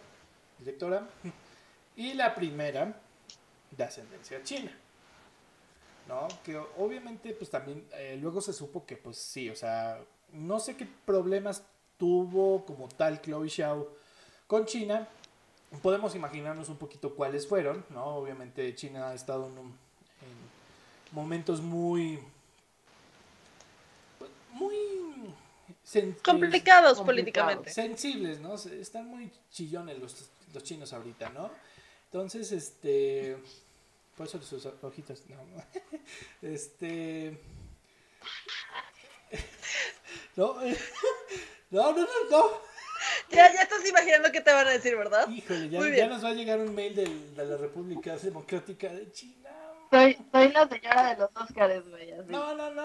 directora 0.59 1.09
y 1.97 2.15
la 2.15 2.35
primera 2.35 3.01
de 3.71 3.85
ascendencia 3.85 4.43
china. 4.43 4.73
¿No? 6.09 6.29
Que 6.45 6.57
obviamente 6.79 7.33
pues 7.33 7.49
también 7.51 7.87
eh, 7.93 8.19
luego 8.21 8.41
se 8.41 8.53
supo 8.53 8.85
que 8.85 8.97
pues 8.97 9.17
sí, 9.17 9.49
o 9.49 9.57
sea, 9.57 10.01
no 10.33 10.59
sé 10.59 10.77
qué 10.77 10.87
problemas 11.07 11.63
tuvo 11.97 12.65
como 12.65 12.89
tal 12.89 13.21
Chloe 13.23 13.49
Xiao 13.49 13.89
con 14.47 14.67
China. 14.67 15.09
Podemos 15.81 16.15
imaginarnos 16.15 16.69
un 16.69 16.77
poquito 16.77 17.15
cuáles 17.15 17.47
fueron, 17.47 17.85
¿no? 17.91 18.05
Obviamente 18.17 18.75
China 18.75 19.11
ha 19.11 19.15
estado 19.15 19.47
en, 19.47 19.73
momentos 21.13 21.61
muy 21.61 22.19
muy 24.51 24.77
complicados 26.25 27.01
políticamente. 27.01 27.71
Sensibles, 27.71 28.41
¿no? 28.41 28.55
Están 28.55 29.07
muy 29.07 29.31
chillones 29.51 29.99
los, 29.99 30.31
los 30.53 30.63
chinos 30.63 30.93
ahorita, 30.93 31.31
¿no? 31.31 31.51
Entonces, 32.13 32.53
este. 32.53 33.39
Por 34.17 34.27
eso 34.27 34.43
sus 34.43 34.67
ojitos. 34.67 35.23
No. 35.29 35.37
Este. 36.43 37.39
No, 40.37 40.55
no, 41.93 41.93
no, 41.93 42.07
no, 42.31 42.51
Ya, 43.31 43.53
ya 43.53 43.63
estás 43.63 43.89
imaginando 43.89 44.31
qué 44.31 44.43
te 44.43 44.53
van 44.53 44.67
a 44.67 44.71
decir, 44.71 44.95
¿verdad? 44.95 45.27
Híjole, 45.29 45.71
ya, 45.71 45.89
ya 45.89 46.07
nos 46.07 46.23
va 46.23 46.29
a 46.29 46.35
llegar 46.35 46.59
un 46.59 46.75
mail 46.75 46.95
del, 46.95 47.35
de 47.35 47.47
la 47.47 47.57
República 47.57 48.15
Democrática 48.17 48.89
de 48.89 49.11
China. 49.11 49.51
Soy, 49.91 50.19
soy 50.31 50.53
la 50.53 50.69
señora 50.69 51.15
de 51.15 51.21
los 51.21 51.31
Óscares, 51.35 51.89
güey. 51.89 52.13
No, 52.27 52.55
no, 52.55 52.71
no. 52.71 52.85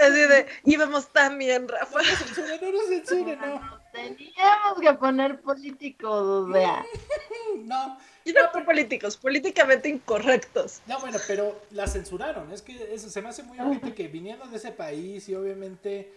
Así 0.00 0.20
de, 0.20 0.46
íbamos 0.64 1.08
tan 1.08 1.38
bien, 1.38 1.68
Rafa. 1.68 2.00
No 2.00 2.08
nos 2.08 2.62
no 2.62 2.72
nos 2.72 2.86
censuren, 2.88 3.38
no. 3.38 3.80
Teníamos 3.92 4.80
que 4.80 4.92
poner 4.94 5.40
políticos, 5.40 6.48
o 6.48 6.52
sea. 6.52 6.84
no. 7.64 7.98
Y 8.24 8.32
no 8.32 8.40
por 8.52 8.64
políticos, 8.64 9.16
políticamente 9.16 9.88
incorrectos. 9.88 10.80
No, 10.86 11.00
bueno, 11.00 11.18
pero 11.26 11.62
la 11.70 11.86
censuraron. 11.86 12.52
Es 12.52 12.62
que 12.62 12.94
eso 12.94 13.08
se 13.10 13.22
me 13.22 13.30
hace 13.30 13.42
muy 13.42 13.58
obvio 13.58 13.94
que 13.94 14.08
viniendo 14.08 14.46
de 14.46 14.56
ese 14.56 14.72
país 14.72 15.28
y 15.28 15.34
obviamente 15.34 16.12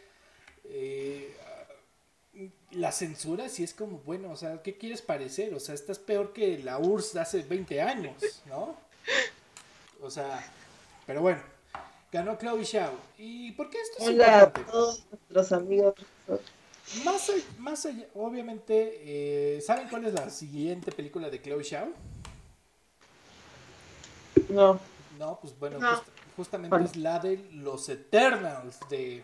eh, 0.65 1.35
la 2.71 2.91
censura 2.91 3.47
sí 3.49 3.63
es 3.63 3.73
como, 3.73 3.99
bueno, 3.99 4.31
o 4.31 4.35
sea, 4.35 4.61
¿qué 4.61 4.77
quieres 4.77 5.01
parecer? 5.01 5.53
O 5.53 5.59
sea, 5.59 5.75
estás 5.75 5.99
peor 5.99 6.33
que 6.33 6.57
la 6.59 6.77
URSS 6.77 7.13
de 7.13 7.19
hace 7.19 7.41
20 7.43 7.81
años, 7.81 8.41
¿no? 8.47 8.75
O 10.01 10.09
sea, 10.09 10.43
pero 11.05 11.21
bueno, 11.21 11.41
ganó 12.13 12.37
Chloe 12.37 12.63
Shao. 12.63 12.93
¿Y 13.17 13.51
por 13.53 13.71
qué 13.71 13.81
esto 13.81 14.03
es 14.03 14.09
Hola 14.09 14.41
a 14.41 14.53
todos 14.53 15.03
nuestros 15.09 15.51
amigos. 15.51 15.95
Más, 17.03 17.31
más 17.57 17.85
allá, 17.87 18.05
obviamente, 18.13 19.55
eh, 19.57 19.61
¿saben 19.61 19.87
cuál 19.89 20.05
es 20.05 20.13
la 20.13 20.29
siguiente 20.29 20.91
película 20.91 21.29
de 21.29 21.41
Chloe 21.41 21.63
Shao? 21.63 21.87
No. 24.49 24.79
No, 25.17 25.39
pues 25.41 25.57
bueno, 25.57 25.79
justamente 26.35 26.83
es 26.83 26.95
la 26.95 27.17
de 27.19 27.37
Los 27.53 27.89
Eternals 27.89 28.77
de, 28.89 29.23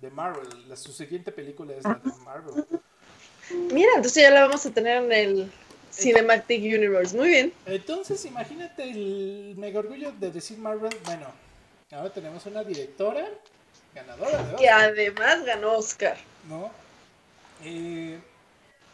de 0.00 0.10
Marvel. 0.10 0.68
La, 0.68 0.76
su 0.76 0.92
siguiente 0.92 1.32
película 1.32 1.74
es 1.74 1.82
la 1.82 1.94
de 1.94 2.12
Marvel. 2.24 2.64
Mira, 3.72 3.90
entonces 3.96 4.22
ya 4.22 4.30
la 4.30 4.46
vamos 4.46 4.64
a 4.66 4.70
tener 4.70 5.02
en 5.02 5.12
el 5.12 5.52
Cinematic 5.90 6.62
Universe. 6.62 7.16
Muy 7.16 7.28
bien. 7.28 7.52
Entonces, 7.66 8.24
imagínate 8.24 8.88
el 8.88 9.54
mega 9.56 9.80
orgullo 9.80 10.12
de 10.12 10.30
decir 10.30 10.58
Marvel. 10.58 10.94
Bueno, 11.04 11.26
ahora 11.94 12.10
tenemos 12.10 12.44
una 12.46 12.64
directora 12.64 13.26
ganadora 13.94 14.42
de 14.42 14.56
Que 14.56 14.68
además 14.68 15.44
ganó 15.44 15.72
Oscar. 15.72 16.16
¿No? 16.48 16.70
Eh, 17.64 18.18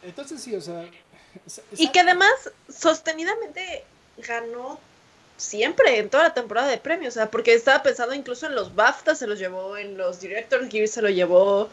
entonces 0.02 0.40
sí, 0.42 0.54
o 0.54 0.60
sea... 0.60 0.88
Y 1.76 1.90
que 1.92 2.00
además 2.00 2.32
sostenidamente 2.68 3.84
ganó 4.18 4.78
siempre, 5.36 5.98
en 5.98 6.10
toda 6.10 6.24
la 6.24 6.34
temporada 6.34 6.68
de 6.68 6.78
premios, 6.78 7.14
o 7.14 7.20
sea, 7.20 7.30
porque 7.30 7.54
estaba 7.54 7.82
pensando 7.82 8.14
incluso 8.14 8.46
en 8.46 8.54
los 8.54 8.74
BAFTA 8.74 9.14
se 9.14 9.26
los 9.26 9.38
llevó, 9.38 9.76
en 9.76 9.96
los 9.96 10.20
Directors 10.20 10.68
Gear 10.68 10.88
se 10.88 11.02
lo 11.02 11.08
llevó. 11.08 11.70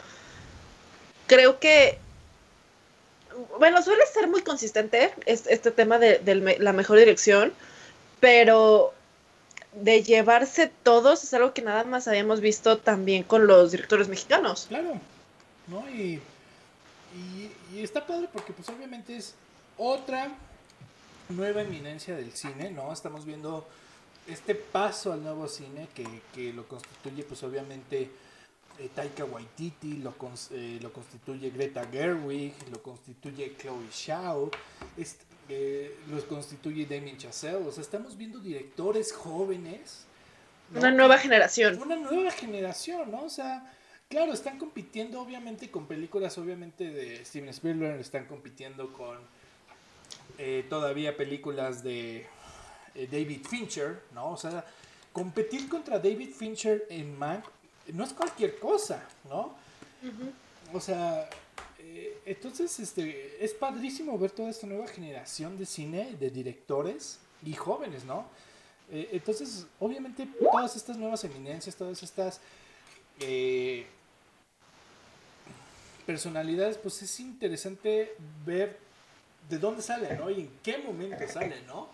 Creo 1.26 1.58
que 1.58 1.98
bueno, 3.58 3.82
suele 3.82 4.04
ser 4.06 4.28
muy 4.28 4.42
consistente 4.42 5.12
este, 5.26 5.70
tema 5.70 5.98
de, 5.98 6.56
la 6.58 6.72
mejor 6.72 6.98
dirección, 6.98 7.52
pero 8.20 8.92
de 9.74 10.02
llevarse 10.02 10.72
todos 10.82 11.24
es 11.24 11.34
algo 11.34 11.52
que 11.52 11.62
nada 11.62 11.84
más 11.84 12.08
habíamos 12.08 12.40
visto 12.40 12.78
también 12.78 13.22
con 13.22 13.46
los 13.46 13.72
directores 13.72 14.08
mexicanos. 14.08 14.66
Claro, 14.68 15.00
¿no? 15.68 15.88
Y, 15.90 16.20
y, 17.72 17.80
está 17.80 18.06
padre 18.06 18.28
porque 18.32 18.52
pues 18.52 18.68
obviamente 18.68 19.16
es 19.16 19.34
otra 19.76 20.36
nueva 21.28 21.62
eminencia 21.62 22.16
del 22.16 22.32
cine, 22.32 22.70
¿no? 22.70 22.92
Estamos 22.92 23.24
viendo 23.24 23.66
este 24.26 24.54
paso 24.54 25.12
al 25.12 25.22
nuevo 25.22 25.48
cine 25.48 25.88
que, 25.94 26.06
que 26.34 26.52
lo 26.52 26.66
constituye 26.66 27.22
pues 27.22 27.42
obviamente 27.42 28.10
eh, 28.78 28.90
Taika 28.94 29.24
Waititi, 29.24 29.98
lo, 29.98 30.14
eh, 30.52 30.78
lo 30.80 30.92
constituye 30.92 31.50
Greta 31.50 31.86
Gerwig, 31.90 32.54
lo 32.70 32.82
constituye 32.82 33.56
Chloe 33.56 33.88
Shao, 33.92 34.50
eh, 35.48 35.96
los 36.10 36.24
constituye 36.24 36.86
Damien 36.86 37.16
Chazelle. 37.16 37.66
O 37.66 37.72
sea, 37.72 37.82
estamos 37.82 38.16
viendo 38.16 38.38
directores 38.38 39.12
jóvenes. 39.12 40.04
Una 40.74 40.90
nueva 40.90 41.18
generación. 41.18 41.80
Una 41.80 41.96
nueva 41.96 42.30
generación, 42.30 43.10
¿no? 43.10 43.22
O 43.22 43.30
sea, 43.30 43.74
claro, 44.08 44.32
están 44.32 44.58
compitiendo 44.58 45.20
obviamente 45.20 45.70
con 45.70 45.86
películas, 45.86 46.36
obviamente 46.38 46.90
de 46.90 47.24
Steven 47.24 47.48
Spielberg, 47.50 48.00
están 48.00 48.26
compitiendo 48.26 48.92
con 48.92 49.18
todavía 50.68 51.16
películas 51.16 51.82
de 51.82 52.26
David 52.94 53.40
Fincher, 53.48 54.02
¿no? 54.14 54.30
O 54.30 54.36
sea, 54.36 54.64
competir 55.12 55.68
contra 55.68 55.98
David 55.98 56.30
Fincher 56.32 56.86
en 56.90 57.18
Mank 57.18 57.44
no 57.92 58.04
es 58.04 58.12
cualquier 58.12 58.58
cosa, 58.58 59.02
¿no? 59.28 59.54
O 60.72 60.80
sea, 60.80 61.28
eh, 61.78 62.18
entonces 62.26 62.78
este, 62.80 63.44
es 63.44 63.54
padrísimo 63.54 64.18
ver 64.18 64.30
toda 64.30 64.50
esta 64.50 64.66
nueva 64.66 64.86
generación 64.88 65.56
de 65.56 65.66
cine, 65.66 66.16
de 66.18 66.30
directores 66.30 67.18
y 67.44 67.54
jóvenes, 67.54 68.04
¿no? 68.04 68.26
Eh, 68.90 69.10
entonces, 69.12 69.66
obviamente, 69.78 70.26
todas 70.40 70.74
estas 70.76 70.96
nuevas 70.96 71.22
eminencias, 71.24 71.76
todas 71.76 72.02
estas 72.02 72.40
eh, 73.20 73.86
personalidades, 76.06 76.78
pues 76.78 77.02
es 77.02 77.20
interesante 77.20 78.14
ver 78.44 78.78
de 79.48 79.58
dónde 79.58 79.82
salen, 79.82 80.18
¿no? 80.18 80.30
Y 80.30 80.40
en 80.40 80.50
qué 80.62 80.78
momento 80.78 81.24
salen, 81.28 81.66
¿no? 81.66 81.88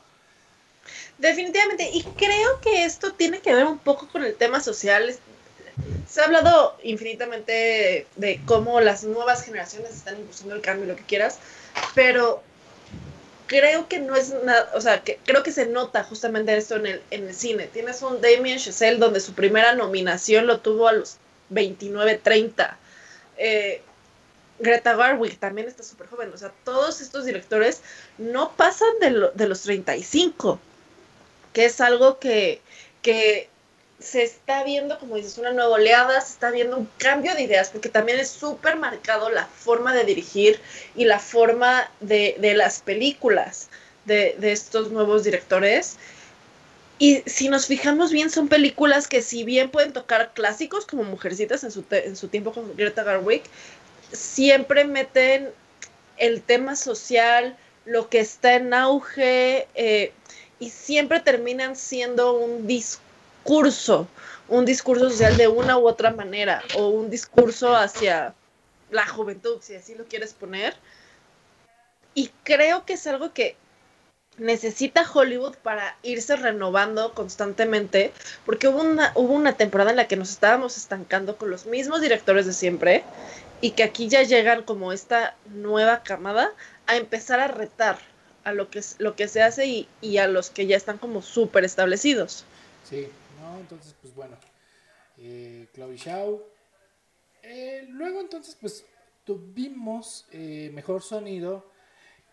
Definitivamente, 1.19 1.91
y 1.93 2.03
creo 2.03 2.61
que 2.61 2.85
esto 2.85 3.13
tiene 3.15 3.41
que 3.41 3.55
ver 3.55 3.67
un 3.67 3.79
poco 3.79 4.09
con 4.09 4.25
el 4.25 4.35
tema 4.37 4.61
social 4.61 5.15
se 6.15 6.21
ha 6.21 6.27
hablado 6.27 6.79
infinitamente 6.85 8.07
de, 8.15 8.41
cómo 8.47 8.81
las 8.81 9.03
nuevas 9.03 9.43
generaciones 9.43 9.91
están 9.91 10.17
impulsando 10.17 10.55
el 10.55 10.61
cambio, 10.61 10.87
lo 10.87 10.95
que 10.95 11.03
quieras, 11.03 11.41
pero 11.97 12.41
creo 13.49 13.89
que 13.89 13.99
no 13.99 14.15
es 14.15 14.33
nada, 14.45 14.71
o 14.75 14.81
sea, 14.81 15.03
que 15.03 15.19
creo 15.25 15.43
que 15.43 15.51
se 15.51 15.67
nota 15.67 16.05
justamente 16.05 16.57
esto 16.57 16.77
en 16.77 16.87
el, 16.87 17.03
en 17.11 17.27
el 17.27 17.35
cine. 17.35 17.67
Tienes 17.67 18.01
un 18.03 18.21
Damien 18.21 18.61
Chazelle 18.61 18.99
donde 18.99 19.19
su 19.19 19.33
primera 19.33 19.75
nominación 19.75 20.47
lo 20.47 20.61
tuvo 20.61 20.87
a 20.87 20.93
los 20.93 21.17
29, 21.49 22.21
30. 22.23 22.79
Eh, 23.37 23.83
Greta 24.61 24.95
Garwick 24.95 25.41
también 25.41 25.67
está 25.67 25.83
súper 25.83 26.07
joven. 26.07 26.31
O 26.33 26.39
sea, 26.39 26.53
todos 26.63 27.01
estos 27.01 27.25
directores 27.25 27.81
no 28.19 28.53
pasan 28.53 29.01
de, 29.01 29.31
de 29.35 29.49
los 29.49 29.63
35, 29.63 30.61
que 31.53 31.65
es 31.65 31.81
algo 31.81 32.21
que, 32.21 32.61
que 33.03 33.49
se 33.99 34.23
está 34.23 34.65
viendo, 34.65 34.99
como 34.99 35.17
dices, 35.17 35.39
una 35.39 35.53
nueva 35.53 35.75
oleada, 35.75 36.21
se 36.21 36.33
está 36.33 36.51
viendo 36.51 36.77
un 36.77 36.89
cambio 36.99 37.35
de 37.35 37.43
ideas, 37.43 37.71
porque 37.71 37.89
también 37.89 38.19
es 38.19 38.29
súper 38.29 38.77
marcado 38.77 39.31
la 39.31 39.47
forma 39.47 39.95
de 39.95 40.05
dirigir 40.05 40.61
y 40.95 41.05
la 41.05 41.19
forma 41.19 41.91
de, 42.01 42.37
las 42.57 42.81
películas 42.81 43.69
de, 44.05 44.37
estos 44.41 44.91
nuevos 44.91 45.25
directores. 45.25 45.97
Y 46.99 47.23
si 47.27 47.49
nos 47.49 47.67
fijamos 47.67 48.13
bien, 48.13 48.31
son 48.31 48.49
películas 48.49 49.09
que 49.09 49.23
si 49.23 49.45
bien 49.45 49.71
pueden 49.71 49.93
tocar 49.93 50.33
clásicos 50.35 50.87
como 50.87 51.03
Mujercitas 51.05 51.65
en 51.65 51.71
su, 51.71 51.85
en 51.91 52.17
su 52.17 52.29
tiempo 52.29 52.53
con 52.53 52.77
Greta 52.77 53.03
Garwick, 53.03 53.45
siempre 54.13 54.85
meten 54.85 55.51
el 56.17 56.43
tema 56.43 56.77
social, 56.77 57.57
lo 57.85 58.09
que 58.09 58.21
está 58.21 58.55
en 58.55 58.75
auge, 58.75 59.67
eh, 59.75 60.13
y 60.61 60.71
siempre 60.71 61.21
terminan 61.21 61.75
siendo 61.77 62.33
un 62.33 62.67
disco 62.67 63.04
discurso, 63.45 64.09
un 64.49 64.65
discurso 64.65 65.11
social 65.11 65.37
de 65.37 65.49
una 65.49 65.77
u 65.77 65.87
otra 65.87 66.11
manera, 66.11 66.63
o 66.79 66.89
un 66.89 67.11
discurso 67.11 67.77
hacia 67.77 68.35
la 68.91 69.07
juventud, 69.07 69.59
si 69.61 69.75
así 69.75 69.95
lo 69.95 70.05
quieres 70.05 70.33
poner. 70.33 70.75
Y 72.15 72.31
creo 72.43 72.87
que 72.87 72.95
es 72.95 73.07
algo 73.07 73.35
que 73.35 73.57
necesita 74.39 75.09
Hollywood 75.09 75.57
para 75.57 75.95
irse 76.03 76.37
renovando 76.37 77.13
constantemente, 77.13 78.13
porque 78.47 78.69
hubo 78.69 78.81
una, 78.81 79.13
hubo 79.15 79.35
una 79.35 79.53
temporada 79.53 79.91
en 79.91 79.97
la 79.97 80.09
que 80.09 80.17
nos 80.17 80.31
estábamos 80.31 80.79
estancando 80.79 81.37
con 81.37 81.51
los 81.51 81.67
mismos 81.67 82.01
directores 82.01 82.47
de 82.47 82.55
siempre, 82.55 83.05
y 83.61 83.73
que 83.73 83.83
aquí 83.83 84.09
ya 84.09 84.23
llegan 84.23 84.63
como 84.63 84.93
esta 84.93 85.37
nueva 85.53 86.03
camada 86.03 86.51
a 86.87 86.97
empezar 86.97 87.41
a 87.41 87.49
retar 87.49 87.99
a 88.45 88.53
lo 88.53 88.71
que, 88.71 88.83
lo 88.99 89.17
que 89.17 89.29
se 89.29 89.43
hace 89.43 89.67
y, 89.67 89.89
y 90.01 90.17
a 90.17 90.29
los 90.29 90.49
que 90.49 90.67
ya 90.67 90.79
están 90.79 90.97
como 90.97 91.21
súper 91.21 91.65
establecidos. 91.65 92.45
Sí, 92.89 93.09
entonces, 93.59 93.95
pues 94.01 94.15
bueno, 94.15 94.37
eh, 95.19 95.69
Chloe 95.75 95.97
Shaw. 95.97 96.43
Eh, 97.43 97.87
luego 97.91 98.21
entonces, 98.21 98.57
pues 98.61 98.85
tuvimos 99.25 100.27
eh, 100.33 100.71
mejor 100.73 101.03
sonido, 101.03 101.65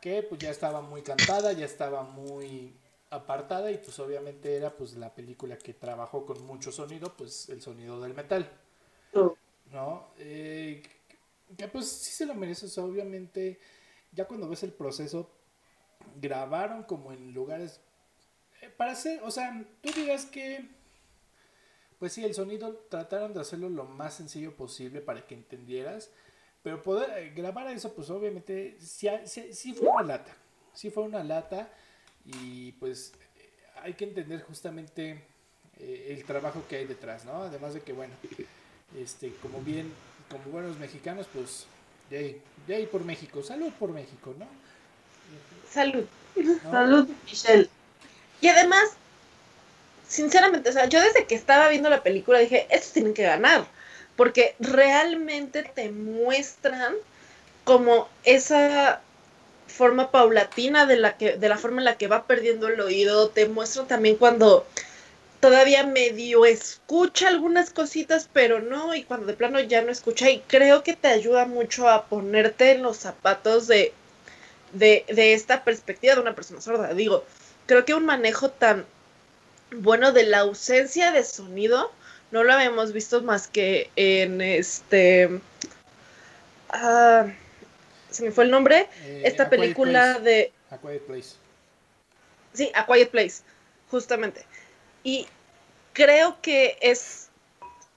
que 0.02 0.24
pues 0.24 0.42
ya 0.42 0.50
estaba 0.50 0.82
muy 0.82 1.02
cantada, 1.02 1.54
ya 1.54 1.66
estaba 1.66 2.04
muy 2.04 2.74
apartada 3.10 3.72
y 3.72 3.78
pues 3.78 4.00
obviamente 4.00 4.56
era 4.56 4.76
pues 4.76 4.94
la 4.96 5.14
película 5.14 5.58
que 5.58 5.74
trabajó 5.74 6.26
con 6.26 6.46
mucho 6.46 6.72
sonido, 6.72 7.14
pues 7.16 7.50
el 7.50 7.62
sonido 7.62 8.02
del 8.02 8.14
metal. 8.14 8.50
Oh. 9.14 9.36
¿No? 9.72 10.08
Eh, 10.18 10.82
que 11.58 11.68
pues 11.68 11.90
sí 11.90 12.12
se 12.12 12.26
lo 12.26 12.34
merece, 12.34 12.80
obviamente 12.80 13.60
ya 14.12 14.26
cuando 14.26 14.48
ves 14.50 14.64
el 14.64 14.74
proceso, 14.74 15.30
grabaron 16.20 16.84
como 16.84 17.12
en 17.12 17.34
lugares 17.34 17.80
para 18.78 18.92
hacer, 18.92 19.22
o 19.24 19.32
sea, 19.32 19.64
tú 19.82 19.92
dirás 19.94 20.26
que 20.26 20.70
pues 22.02 22.14
sí, 22.14 22.26
el 22.26 22.34
sonido 22.34 22.74
trataron 22.90 23.32
de 23.32 23.42
hacerlo 23.42 23.70
lo 23.70 23.86
más 23.86 24.16
sencillo 24.16 24.56
posible 24.56 25.02
para 25.02 25.22
que 25.28 25.36
entendieras, 25.36 26.10
pero 26.64 26.82
poder 26.82 27.12
eh, 27.16 27.32
grabar 27.36 27.68
eso, 27.68 27.94
pues 27.94 28.10
obviamente 28.10 28.76
sí, 28.80 29.08
fue 29.76 29.88
una 29.88 30.02
lata, 30.02 30.36
sí 30.74 30.90
fue 30.90 31.04
una 31.04 31.24
lata 31.24 31.70
y 32.26 32.72
pues 32.72 33.14
eh, 33.38 33.50
hay 33.84 33.94
que 33.94 34.06
entender 34.06 34.42
justamente 34.42 35.24
eh, 35.78 36.08
el 36.18 36.26
trabajo 36.26 36.64
que 36.68 36.78
hay 36.78 36.88
detrás, 36.88 37.24
¿no? 37.24 37.44
Además 37.44 37.76
de 37.76 37.82
que, 37.82 37.94
bueno, 37.94 38.16
este, 38.98 39.32
como 39.36 39.62
bien, 39.62 39.94
como 40.28 40.46
buenos 40.46 40.80
mexicanos, 40.80 41.28
pues 41.32 41.68
de 42.10 42.42
ahí, 42.68 42.88
por 42.88 43.06
México. 43.06 43.44
Salud 43.44 43.72
por 43.80 43.92
México, 43.92 44.34
¿no? 44.40 44.48
Salud. 45.70 46.06
Salud, 46.64 47.08
Michelle. 47.28 47.70
Y 48.42 48.48
además, 48.48 48.98
sinceramente, 50.12 50.70
o 50.70 50.74
sea, 50.74 50.88
yo 50.88 51.00
desde 51.00 51.26
que 51.26 51.36
estaba 51.36 51.70
viendo 51.70 51.90
la 51.90 52.04
película 52.04 52.40
dije, 52.40 52.68
estos 52.70 52.92
tienen 52.92 53.14
que 53.14 53.24
ganar, 53.24 53.66
porque 54.18 54.56
realmente 54.60 55.64
te 55.64 55.90
muestran 55.90 56.96
como 57.64 58.10
esa 58.26 59.02
forma 59.68 60.12
paulatina 60.12 60.86
de 60.86 60.98
la 60.98 61.18
que 61.18 61.38
de 61.38 61.48
la 61.48 61.58
forma 61.58 61.80
en 61.80 61.86
la 61.86 61.98
que 61.98 62.10
va 62.10 62.28
perdiendo 62.28 62.68
el 62.68 62.82
oído, 62.82 63.30
te 63.30 63.48
muestran 63.48 63.88
también 63.88 64.18
cuando 64.18 64.68
todavía 65.40 65.86
medio 65.86 66.46
escucha 66.46 67.30
algunas 67.30 67.70
cositas, 67.70 68.30
pero 68.34 68.60
no, 68.60 68.94
y 68.94 69.04
cuando 69.04 69.28
de 69.28 69.34
plano 69.34 69.62
ya 69.62 69.82
no 69.82 69.92
escucha, 69.94 70.30
y 70.30 70.42
creo 70.42 70.84
que 70.84 70.94
te 70.94 71.08
ayuda 71.08 71.46
mucho 71.46 71.88
a 71.88 72.06
ponerte 72.08 72.72
en 72.72 72.84
los 72.84 72.98
zapatos 72.98 73.68
de, 73.68 73.94
de, 74.74 75.06
de 75.08 75.34
esta 75.34 75.64
perspectiva 75.64 76.16
de 76.16 76.22
una 76.22 76.36
persona 76.36 76.60
sorda. 76.60 76.94
Digo, 76.94 77.24
creo 77.66 77.86
que 77.86 77.94
un 77.94 78.06
manejo 78.06 78.50
tan 78.52 78.86
bueno, 79.72 80.12
de 80.12 80.24
la 80.24 80.40
ausencia 80.40 81.12
de 81.12 81.24
sonido, 81.24 81.92
no 82.32 82.44
lo 82.44 82.54
habíamos 82.54 82.94
visto 82.94 83.22
más 83.22 83.48
que 83.48 83.90
en 83.96 84.42
este. 84.42 85.42
Ah, 86.70 87.28
se 88.10 88.24
me 88.24 88.32
fue 88.32 88.46
el 88.46 88.52
nombre. 88.52 88.88
Eh, 89.04 89.24
esta 89.26 89.50
película 89.50 90.20
de. 90.20 90.52
A 90.70 90.78
Quiet 90.78 91.02
Place. 91.04 91.30
Sí, 92.54 92.72
A 92.76 92.86
Quiet 92.86 93.10
Place, 93.10 93.44
justamente. 93.90 94.46
Y 95.04 95.28
creo 95.94 96.42
que 96.42 96.78
es 96.82 97.30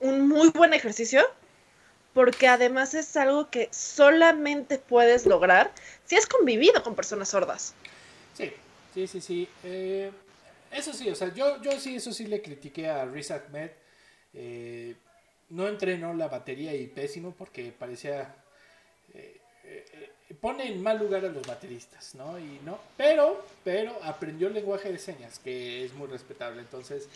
un 0.01 0.29
muy 0.29 0.49
buen 0.51 0.75
ejercicio 0.75 1.25
porque 2.13 2.47
además 2.47 2.95
es 2.95 3.17
algo 3.17 3.51
que 3.51 3.69
solamente 3.73 4.79
puedes 4.79 5.27
lograr 5.27 5.73
si 6.05 6.17
has 6.17 6.27
convivido 6.27 6.83
con 6.83 6.95
personas 6.95 7.29
sordas. 7.29 7.75
Sí, 8.37 8.53
sí, 8.95 9.07
sí, 9.09 9.21
sí. 9.21 9.49
Eh, 9.65 10.13
eso 10.75 10.93
sí, 10.93 11.09
o 11.09 11.15
sea, 11.15 11.33
yo, 11.33 11.61
yo 11.63 11.79
sí, 11.79 11.97
eso 11.97 12.13
sí 12.13 12.27
le 12.27 12.43
critiqué 12.43 12.89
a 12.89 13.05
Riz 13.05 13.31
Ahmed. 13.31 13.71
Eh, 14.35 14.95
no 15.51 15.69
entrenó 15.69 16.15
la 16.15 16.29
batería 16.29 16.75
y 16.75 16.87
pésimo 16.87 17.35
porque 17.37 17.73
parecía... 17.77 18.35
Eh, 19.15 19.41
eh, 19.65 20.11
pone 20.41 20.67
en 20.67 20.83
mal 20.83 20.99
lugar 20.99 21.25
a 21.25 21.29
los 21.29 21.47
bateristas, 21.47 22.15
¿no? 22.15 22.39
Y 22.39 22.61
no, 22.65 22.79
pero, 22.97 23.47
pero 23.63 23.97
aprendió 24.03 24.49
el 24.49 24.55
lenguaje 24.55 24.91
de 24.91 24.99
señas, 24.99 25.39
que 25.39 25.85
es 25.85 25.93
muy 25.95 26.09
respetable, 26.09 26.61
entonces... 26.61 27.09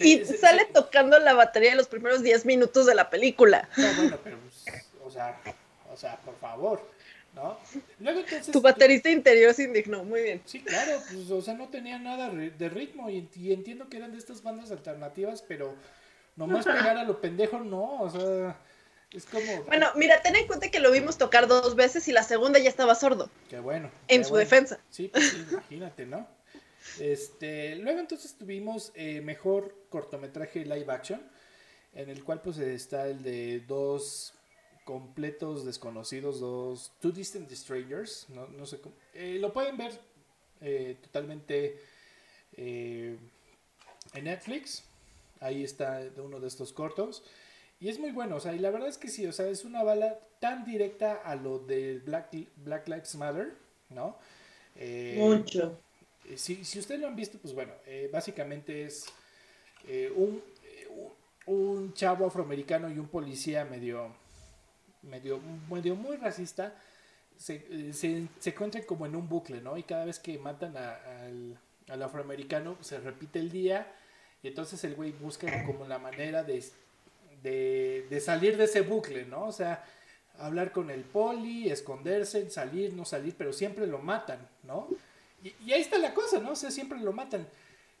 y 0.00 0.24
sale 0.24 0.64
tocando 0.66 1.18
la 1.18 1.34
batería 1.34 1.70
en 1.70 1.76
los 1.76 1.88
primeros 1.88 2.22
10 2.22 2.46
minutos 2.46 2.86
de 2.86 2.94
la 2.94 3.10
película. 3.10 3.68
No, 3.76 3.92
bueno, 3.94 4.18
pero, 4.24 4.38
pues, 4.38 4.64
o 5.04 5.10
sea, 5.10 5.40
o 5.92 5.96
sea, 5.96 6.16
por 6.16 6.36
favor. 6.38 6.97
¿No? 7.38 7.58
Luego 8.00 8.20
entonces... 8.20 8.52
Tu 8.52 8.60
baterista 8.60 9.10
interior 9.10 9.54
se 9.54 9.64
indignó, 9.64 10.04
muy 10.04 10.22
bien. 10.22 10.42
Sí, 10.44 10.60
claro, 10.60 11.00
pues, 11.10 11.30
o 11.30 11.40
sea, 11.40 11.54
no 11.54 11.68
tenía 11.68 11.98
nada 11.98 12.30
de 12.30 12.68
ritmo 12.68 13.08
y, 13.08 13.28
entiendo 13.52 13.88
que 13.88 13.96
eran 13.96 14.12
de 14.12 14.18
estas 14.18 14.42
bandas 14.42 14.70
alternativas, 14.70 15.42
pero 15.46 15.74
nomás 16.36 16.64
pegar 16.64 16.96
a 16.98 17.04
lo 17.04 17.20
pendejo, 17.20 17.60
no, 17.60 18.02
o 18.02 18.10
sea, 18.10 18.56
es 19.12 19.24
como... 19.24 19.62
Bueno, 19.64 19.86
mira, 19.94 20.20
ten 20.22 20.36
en 20.36 20.46
cuenta 20.46 20.70
que 20.70 20.80
lo 20.80 20.90
vimos 20.90 21.16
tocar 21.16 21.46
dos 21.46 21.74
veces 21.74 22.06
y 22.08 22.12
la 22.12 22.22
segunda 22.22 22.58
ya 22.58 22.68
estaba 22.68 22.94
sordo. 22.94 23.30
Qué 23.48 23.60
bueno. 23.60 23.90
En 24.08 24.24
su 24.24 24.34
defensa. 24.36 24.78
Sí, 24.90 25.08
pues, 25.08 25.34
imagínate, 25.50 26.06
¿no? 26.06 26.26
Este, 27.00 27.76
luego 27.76 28.00
entonces 28.00 28.34
tuvimos 28.34 28.92
eh, 28.94 29.20
mejor 29.20 29.74
cortometraje 29.88 30.64
live 30.64 30.92
action, 30.92 31.22
en 31.94 32.10
el 32.10 32.24
cual 32.24 32.40
pues 32.42 32.58
está 32.58 33.06
el 33.06 33.22
de 33.22 33.60
dos 33.60 34.34
completos 34.88 35.66
desconocidos, 35.66 36.40
dos 36.40 36.92
Two 36.98 37.12
Distant 37.12 37.50
Strangers, 37.50 38.24
no, 38.30 38.46
no 38.46 38.64
sé 38.64 38.80
cómo. 38.80 38.94
Eh, 39.12 39.36
lo 39.38 39.52
pueden 39.52 39.76
ver 39.76 39.92
eh, 40.62 40.96
totalmente 41.02 41.78
eh, 42.56 43.14
en 44.14 44.24
Netflix. 44.24 44.84
Ahí 45.40 45.62
está 45.62 46.00
uno 46.16 46.40
de 46.40 46.48
estos 46.48 46.72
cortos. 46.72 47.22
Y 47.80 47.90
es 47.90 47.98
muy 47.98 48.12
bueno, 48.12 48.36
o 48.36 48.40
sea, 48.40 48.54
y 48.54 48.58
la 48.60 48.70
verdad 48.70 48.88
es 48.88 48.96
que 48.96 49.08
sí, 49.08 49.26
o 49.26 49.32
sea, 49.32 49.48
es 49.48 49.66
una 49.66 49.82
bala 49.82 50.20
tan 50.40 50.64
directa 50.64 51.16
a 51.16 51.36
lo 51.36 51.58
de 51.58 51.98
Black, 51.98 52.34
Black 52.56 52.88
Lives 52.88 53.14
Matter, 53.16 53.58
¿no? 53.90 54.16
Mucho. 55.18 55.78
Si, 56.34 56.64
si 56.64 56.78
ustedes 56.78 56.98
lo 56.98 57.08
han 57.08 57.14
visto, 57.14 57.36
pues 57.36 57.52
bueno, 57.52 57.74
básicamente 58.10 58.86
es 58.86 59.04
un, 60.16 60.42
un 61.44 61.92
chavo 61.92 62.24
afroamericano 62.24 62.88
y 62.90 62.98
un 62.98 63.08
policía 63.08 63.66
medio 63.66 64.14
medio, 65.08 65.40
medio 65.70 65.96
muy 65.96 66.16
racista, 66.16 66.74
se, 67.38 67.92
se, 67.92 68.28
se 68.38 68.50
encuentran 68.50 68.84
como 68.84 69.06
en 69.06 69.14
un 69.14 69.28
bucle, 69.28 69.60
¿no? 69.60 69.78
Y 69.78 69.84
cada 69.84 70.04
vez 70.04 70.18
que 70.18 70.38
matan 70.38 70.76
al, 70.76 72.02
afroamericano, 72.02 72.76
se 72.80 72.98
repite 73.00 73.38
el 73.38 73.50
día 73.50 73.90
y 74.42 74.48
entonces 74.48 74.82
el 74.84 74.94
güey 74.94 75.12
busca 75.12 75.64
como 75.64 75.86
la 75.86 75.98
manera 75.98 76.42
de, 76.44 76.62
de, 77.42 78.20
salir 78.20 78.56
de 78.56 78.64
ese 78.64 78.82
bucle, 78.82 79.24
¿no? 79.24 79.46
O 79.46 79.52
sea, 79.52 79.84
hablar 80.38 80.72
con 80.72 80.90
el 80.90 81.02
poli, 81.02 81.70
esconderse, 81.70 82.50
salir, 82.50 82.92
no 82.94 83.04
salir, 83.04 83.34
pero 83.38 83.52
siempre 83.52 83.86
lo 83.86 83.98
matan, 83.98 84.46
¿no? 84.64 84.88
Y, 85.42 85.72
ahí 85.72 85.80
está 85.80 85.98
la 85.98 86.14
cosa, 86.14 86.40
¿no? 86.40 86.52
O 86.52 86.56
sea, 86.56 86.70
siempre 86.70 86.98
lo 86.98 87.12
matan. 87.12 87.46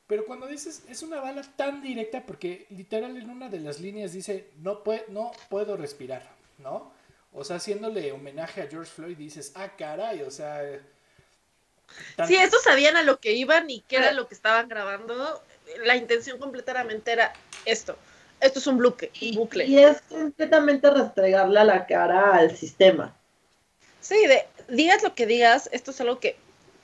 Pero 0.06 0.24
cuando 0.26 0.46
dices, 0.46 0.84
es 0.88 1.02
una 1.02 1.20
bala 1.20 1.42
tan 1.56 1.82
directa, 1.82 2.24
porque 2.24 2.66
literal 2.70 3.16
en 3.16 3.30
una 3.30 3.48
de 3.48 3.60
las 3.60 3.80
líneas 3.80 4.12
dice, 4.12 4.50
no, 4.58 4.82
no 5.08 5.32
puedo 5.48 5.76
respirar, 5.76 6.28
¿no? 6.58 6.97
O 7.38 7.44
sea, 7.44 7.56
haciéndole 7.56 8.10
homenaje 8.10 8.62
a 8.62 8.66
George 8.66 8.90
Floyd, 8.90 9.16
dices, 9.16 9.52
ah, 9.54 9.70
caray, 9.76 10.22
o 10.22 10.30
sea... 10.30 10.60
Sí, 12.26 12.34
estos 12.34 12.64
sabían 12.64 12.96
a 12.96 13.02
lo 13.02 13.20
que 13.20 13.32
iban 13.32 13.70
y 13.70 13.80
qué 13.82 13.96
era 13.96 14.12
lo 14.12 14.26
que 14.26 14.34
estaban 14.34 14.68
grabando. 14.68 15.42
La 15.84 15.96
intención 15.96 16.38
completamente 16.38 17.12
era 17.12 17.32
esto. 17.64 17.96
Esto 18.40 18.58
es 18.58 18.66
un 18.66 18.78
bucle. 18.78 19.10
bucle. 19.34 19.66
Y 19.66 19.78
es 19.78 20.00
completamente 20.02 20.90
restregarle 20.90 21.60
a 21.60 21.64
la 21.64 21.86
cara 21.86 22.34
al 22.34 22.56
sistema. 22.56 23.14
Sí, 24.00 24.26
de, 24.26 24.44
digas 24.68 25.02
lo 25.02 25.14
que 25.14 25.26
digas, 25.26 25.68
esto 25.72 25.92
es 25.92 26.00
algo 26.00 26.18
que 26.18 26.36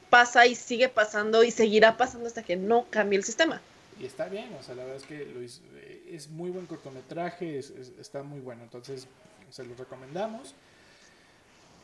pasa 0.08 0.46
y 0.46 0.54
sigue 0.54 0.88
pasando 0.88 1.42
y 1.42 1.50
seguirá 1.50 1.96
pasando 1.96 2.28
hasta 2.28 2.44
que 2.44 2.56
no 2.56 2.86
cambie 2.90 3.18
el 3.18 3.24
sistema. 3.24 3.60
Y 4.00 4.06
está 4.06 4.26
bien, 4.26 4.54
o 4.58 4.62
sea, 4.62 4.76
la 4.76 4.84
verdad 4.84 5.02
es 5.02 5.06
que 5.06 6.14
es 6.14 6.28
muy 6.28 6.50
buen 6.50 6.66
cortometraje, 6.66 7.58
está 7.58 8.22
muy 8.22 8.40
bueno. 8.40 8.62
Entonces, 8.62 9.08
se 9.54 9.62
los 9.64 9.78
recomendamos. 9.78 10.52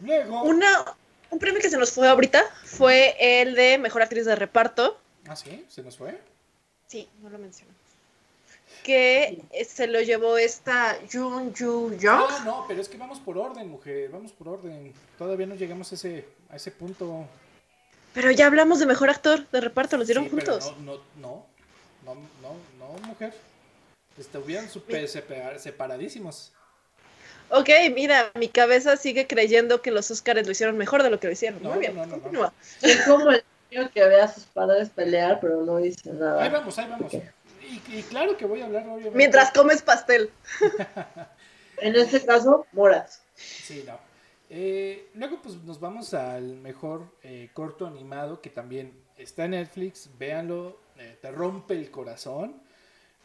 Luego. 0.00 0.42
Una, 0.42 0.96
un 1.30 1.38
premio 1.38 1.60
que 1.60 1.70
se 1.70 1.78
nos 1.78 1.92
fue 1.92 2.08
ahorita 2.08 2.42
fue 2.64 3.14
el 3.20 3.54
de 3.54 3.78
Mejor 3.78 4.02
Actriz 4.02 4.24
de 4.24 4.34
Reparto. 4.34 4.98
Ah, 5.28 5.36
sí, 5.36 5.64
se 5.68 5.80
nos 5.82 5.96
fue. 5.96 6.20
Sí, 6.88 7.08
no 7.22 7.30
lo 7.30 7.38
mencionamos. 7.38 7.78
Que 8.82 9.40
se 9.68 9.86
lo 9.86 10.00
llevó 10.00 10.36
esta 10.36 10.98
Jun 11.12 11.54
Yu 11.54 11.96
Young. 11.96 12.26
Ah, 12.28 12.42
no, 12.44 12.64
pero 12.66 12.80
es 12.80 12.88
que 12.88 12.96
vamos 12.96 13.20
por 13.20 13.38
orden, 13.38 13.68
mujer, 13.68 14.10
vamos 14.10 14.32
por 14.32 14.48
orden. 14.48 14.92
Todavía 15.16 15.46
no 15.46 15.54
llegamos 15.54 15.92
a 15.92 15.94
ese, 15.94 16.26
a 16.48 16.56
ese 16.56 16.72
punto. 16.72 17.24
Pero 18.14 18.32
ya 18.32 18.46
hablamos 18.46 18.80
de 18.80 18.86
mejor 18.86 19.10
actor 19.10 19.48
de 19.48 19.60
reparto, 19.60 19.96
los 19.96 20.08
dieron 20.08 20.28
juntos. 20.28 20.74
no, 20.80 20.94
no, 21.20 21.46
no, 22.04 22.14
no, 22.14 22.56
no, 22.80 23.06
mujer. 23.06 23.32
Estuvieron 24.18 24.68
super 24.68 25.06
separadísimos. 25.06 26.52
Ok, 27.50 27.68
mira, 27.94 28.30
mi 28.36 28.48
cabeza 28.48 28.96
sigue 28.96 29.26
creyendo 29.26 29.82
que 29.82 29.90
los 29.90 30.10
Oscars 30.10 30.46
lo 30.46 30.52
hicieron 30.52 30.76
mejor 30.76 31.02
de 31.02 31.10
lo 31.10 31.18
que 31.18 31.26
lo 31.26 31.32
hicieron. 31.32 31.62
Muy 31.62 31.78
bien, 31.78 31.96
continúa. 31.96 32.52
Es 32.80 33.02
como 33.06 33.30
el 33.30 33.42
niño 33.70 33.90
que 33.92 34.04
ve 34.04 34.20
a 34.20 34.28
sus 34.28 34.44
padres 34.44 34.90
pelear, 34.90 35.40
pero 35.40 35.62
no 35.62 35.78
dice 35.78 36.12
nada. 36.12 36.42
Ahí 36.42 36.50
vamos, 36.50 36.78
ahí 36.78 36.88
vamos. 36.88 37.12
Y, 37.88 38.02
claro 38.02 38.36
que 38.36 38.44
voy 38.44 38.60
a 38.60 38.66
hablar, 38.66 38.84
obviamente. 38.84 39.16
Mientras 39.16 39.52
comes 39.52 39.82
pastel. 39.82 40.30
en 41.78 41.96
este 41.96 42.24
caso, 42.24 42.66
moras. 42.72 43.22
Sí, 43.34 43.84
no. 43.86 43.98
Eh, 44.48 45.08
luego, 45.14 45.40
pues 45.42 45.56
nos 45.56 45.78
vamos 45.78 46.14
al 46.14 46.56
mejor 46.56 47.06
eh, 47.22 47.50
corto 47.52 47.86
animado 47.86 48.40
que 48.40 48.50
también 48.50 48.92
está 49.16 49.44
en 49.44 49.52
Netflix. 49.52 50.08
Véanlo, 50.18 50.80
eh, 50.98 51.16
te 51.20 51.30
rompe 51.30 51.74
el 51.74 51.90
corazón, 51.90 52.60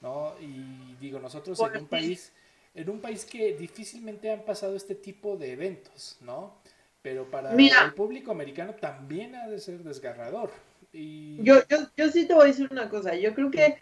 ¿no? 0.02 0.34
Y 0.40 0.96
digo, 1.00 1.20
nosotros 1.20 1.60
en 1.60 1.82
un 1.82 1.88
país 1.88 2.32
en 2.76 2.90
un 2.90 3.00
país 3.00 3.26
que 3.26 3.56
difícilmente 3.56 4.32
han 4.32 4.44
pasado 4.44 4.76
este 4.76 4.96
tipo 4.96 5.38
de 5.38 5.54
eventos, 5.54 6.18
¿no? 6.22 6.54
Pero 7.02 7.30
para 7.32 7.54
el 7.54 7.94
público 7.94 8.32
americano 8.32 8.76
también 8.76 9.36
ha 9.36 9.48
de 9.48 9.60
ser 9.60 9.80
desgarrador. 9.84 10.52
Y... 10.92 11.42
Yo, 11.42 11.62
yo, 11.70 11.78
yo 11.96 12.10
sí 12.10 12.26
te 12.26 12.34
voy 12.34 12.44
a 12.44 12.48
decir 12.48 12.68
una 12.72 12.90
cosa, 12.90 13.16
yo 13.16 13.34
creo 13.34 13.50
que 13.50 13.78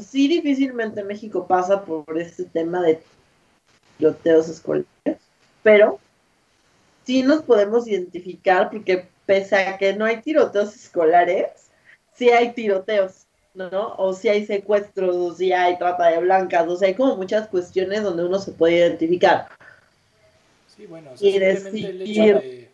sí 0.00 0.28
difícilmente 0.28 1.04
México 1.04 1.46
pasa 1.46 1.84
por 1.84 2.18
este 2.18 2.44
tema 2.44 2.82
de 2.82 3.02
tiroteos 3.98 4.48
escolares, 4.48 4.86
pero 5.62 6.00
sí 7.04 7.22
nos 7.22 7.42
podemos 7.42 7.86
identificar 7.86 8.70
porque 8.70 9.08
pese 9.26 9.56
a 9.56 9.78
que 9.78 9.94
no 9.94 10.04
hay 10.04 10.20
tiroteos 10.22 10.74
escolares, 10.74 11.70
sí 12.14 12.30
hay 12.30 12.52
tiroteos. 12.52 13.21
¿No? 13.54 13.94
O 13.96 14.12
si 14.12 14.28
hay 14.28 14.46
secuestros, 14.46 15.14
o 15.14 15.34
si 15.34 15.52
hay 15.52 15.78
trata 15.78 16.08
de 16.08 16.18
blancas, 16.18 16.66
o 16.68 16.76
sea, 16.76 16.88
hay 16.88 16.94
como 16.94 17.16
muchas 17.16 17.48
cuestiones 17.48 18.02
donde 18.02 18.24
uno 18.24 18.38
se 18.38 18.52
puede 18.52 18.76
identificar. 18.76 19.48
Sí, 20.74 20.86
bueno, 20.86 21.12
o 21.12 21.16
sea, 21.16 21.28
y 21.28 21.38
decir, 21.38 21.86
el 21.86 22.02
hecho 22.02 22.22
de, 22.22 22.70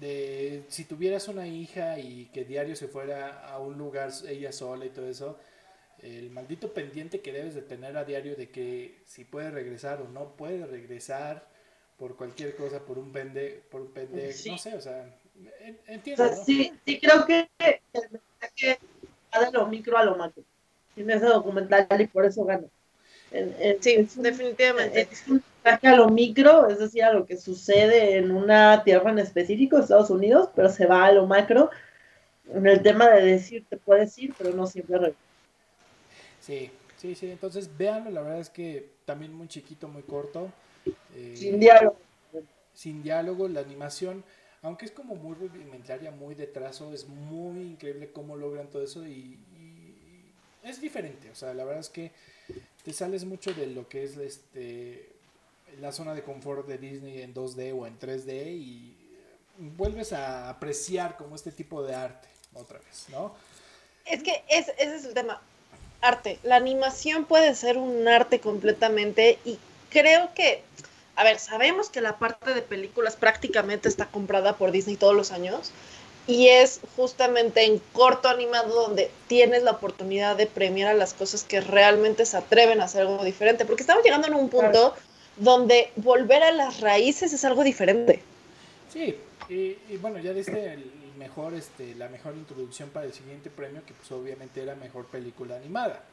de, 0.00 0.62
si 0.68 0.84
tuvieras 0.84 1.28
una 1.28 1.46
hija 1.46 1.98
y 1.98 2.26
que 2.26 2.44
diario 2.44 2.76
se 2.76 2.88
fuera 2.88 3.48
a 3.48 3.58
un 3.58 3.76
lugar 3.76 4.10
ella 4.28 4.52
sola 4.52 4.86
y 4.86 4.90
todo 4.90 5.08
eso, 5.08 5.36
el 6.02 6.30
maldito 6.30 6.72
pendiente 6.72 7.20
que 7.20 7.32
debes 7.32 7.54
de 7.54 7.62
tener 7.62 7.96
a 7.96 8.04
diario 8.04 8.36
de 8.36 8.50
que 8.50 9.00
si 9.04 9.24
puede 9.24 9.50
regresar 9.50 10.00
o 10.00 10.08
no 10.08 10.36
puede 10.36 10.64
regresar 10.64 11.48
por 11.98 12.16
cualquier 12.16 12.54
cosa, 12.54 12.84
por 12.84 12.98
un 12.98 13.10
pende, 13.10 13.60
por 13.70 13.80
un 13.80 13.92
pende, 13.92 14.32
no 14.46 14.58
sé, 14.58 14.74
o 14.76 14.80
sea, 14.80 15.12
entiendo. 15.88 16.30
sí, 16.46 16.72
sí 16.86 17.00
creo 17.00 17.26
que 17.26 17.48
el 17.92 18.20
mensaje 18.40 18.78
va 19.34 19.44
de 19.44 19.52
lo 19.52 19.66
micro 19.66 19.96
a 19.96 20.04
lo 20.04 20.16
macro. 20.16 20.42
Tiene 20.94 21.14
ese 21.14 21.26
documental 21.26 22.00
y 22.00 22.06
por 22.06 22.24
eso 22.24 22.44
gana. 22.44 22.66
sí, 23.80 24.08
definitivamente. 24.16 25.08
Es 25.10 25.26
un 25.28 25.42
mensaje 25.64 25.88
a 25.88 25.96
lo 25.96 26.08
micro, 26.08 26.68
es 26.68 26.78
decir, 26.78 27.04
a 27.04 27.12
lo 27.12 27.26
que 27.26 27.36
sucede 27.36 28.16
en 28.16 28.30
una 28.30 28.82
tierra 28.84 29.10
en 29.10 29.18
específico, 29.18 29.78
Estados 29.78 30.10
Unidos, 30.10 30.50
pero 30.54 30.68
se 30.68 30.86
va 30.86 31.04
a 31.04 31.12
lo 31.12 31.26
macro 31.26 31.70
en 32.52 32.66
el 32.66 32.82
tema 32.82 33.08
de 33.10 33.24
decir, 33.24 33.66
te 33.68 33.76
puedes 33.76 34.16
ir, 34.18 34.34
pero 34.36 34.54
no 34.54 34.66
siempre. 34.66 35.14
Sí, 36.40 36.70
sí, 36.96 37.14
sí. 37.14 37.30
Entonces, 37.30 37.76
véanlo, 37.76 38.10
la 38.10 38.22
verdad 38.22 38.40
es 38.40 38.50
que 38.50 38.88
también 39.04 39.34
muy 39.34 39.48
chiquito, 39.48 39.88
muy 39.88 40.02
corto. 40.02 40.50
Eh, 41.14 41.34
sin 41.36 41.60
diálogo. 41.60 41.98
Sin 42.74 43.02
diálogo, 43.02 43.48
la 43.48 43.60
animación, 43.60 44.24
aunque 44.62 44.86
es 44.86 44.90
como 44.90 45.14
muy 45.14 45.34
rudimentaria, 45.34 46.10
muy 46.10 46.34
de 46.34 46.46
trazo, 46.46 46.92
es 46.92 47.06
muy 47.06 47.62
increíble 47.62 48.10
cómo 48.12 48.36
logran 48.36 48.68
todo 48.68 48.82
eso 48.82 49.06
y, 49.06 49.38
es 50.62 50.80
diferente. 50.80 51.30
O 51.30 51.34
sea, 51.34 51.54
la 51.54 51.64
verdad 51.64 51.80
es 51.80 51.88
que 51.88 52.10
te 52.84 52.92
sales 52.92 53.24
mucho 53.24 53.54
de 53.54 53.68
lo 53.68 53.88
que 53.88 54.04
es 54.04 54.16
este 54.16 55.08
la 55.80 55.92
zona 55.92 56.14
de 56.14 56.22
confort 56.22 56.66
de 56.66 56.76
Disney 56.76 57.22
en 57.22 57.34
2D 57.34 57.74
o 57.78 57.86
en 57.86 57.98
3D 57.98 58.48
y 58.52 58.96
vuelves 59.58 60.12
a 60.12 60.50
apreciar 60.50 61.16
como 61.16 61.36
este 61.36 61.52
tipo 61.52 61.82
de 61.82 61.94
arte 61.94 62.28
otra 62.54 62.78
vez, 62.78 63.06
¿no? 63.10 63.34
Es 64.04 64.22
que 64.22 64.42
ese 64.48 64.74
es 64.78 65.04
el 65.04 65.14
tema 65.14 65.40
arte. 66.00 66.38
La 66.42 66.56
animación 66.56 67.24
puede 67.24 67.54
ser 67.54 67.76
un 67.76 68.06
arte 68.08 68.40
completamente 68.40 69.38
y 69.44 69.58
creo 69.90 70.32
que, 70.34 70.62
a 71.18 71.24
ver, 71.24 71.38
sabemos 71.40 71.90
que 71.90 72.00
la 72.00 72.18
parte 72.18 72.54
de 72.54 72.62
películas 72.62 73.16
prácticamente 73.16 73.88
está 73.88 74.06
comprada 74.06 74.56
por 74.56 74.70
Disney 74.70 74.96
todos 74.96 75.16
los 75.16 75.32
años 75.32 75.72
y 76.28 76.46
es 76.48 76.80
justamente 76.94 77.64
en 77.64 77.80
corto 77.92 78.28
animado 78.28 78.74
donde 78.82 79.10
tienes 79.26 79.64
la 79.64 79.72
oportunidad 79.72 80.36
de 80.36 80.46
premiar 80.46 80.90
a 80.90 80.94
las 80.94 81.14
cosas 81.14 81.42
que 81.42 81.60
realmente 81.60 82.24
se 82.24 82.36
atreven 82.36 82.80
a 82.80 82.84
hacer 82.84 83.02
algo 83.02 83.24
diferente, 83.24 83.64
porque 83.64 83.82
estamos 83.82 84.04
llegando 84.04 84.28
en 84.28 84.34
un 84.34 84.48
punto 84.48 84.94
donde 85.36 85.90
volver 85.96 86.42
a 86.44 86.52
las 86.52 86.80
raíces 86.80 87.32
es 87.32 87.44
algo 87.44 87.64
diferente. 87.64 88.22
Sí, 88.92 89.16
y, 89.48 89.76
y 89.88 89.98
bueno, 90.00 90.18
ya 90.18 90.32
diste 90.32 90.74
el, 90.74 90.92
mejor, 91.18 91.54
este, 91.54 91.94
la 91.96 92.08
mejor 92.08 92.34
introducción 92.34 92.90
para 92.90 93.06
el 93.06 93.12
siguiente 93.12 93.50
premio, 93.50 93.82
que 93.84 93.92
pues 93.92 94.10
obviamente 94.12 94.62
era 94.62 94.76
mejor 94.76 95.06
película 95.06 95.56
animada, 95.56 96.04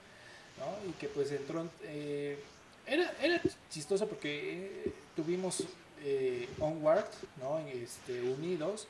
¿no? 0.58 0.89
Y 0.89 0.93
que 0.93 1.08
pues 1.08 1.32
entró, 1.32 1.68
eh, 1.84 2.39
era, 2.88 3.13
era 3.21 3.41
chistoso 3.69 4.07
porque 4.07 4.83
eh, 4.86 4.93
tuvimos 5.15 5.63
eh, 6.03 6.47
Onward, 6.59 7.09
¿no? 7.41 7.59
Este, 7.67 8.21
Unidos 8.21 8.88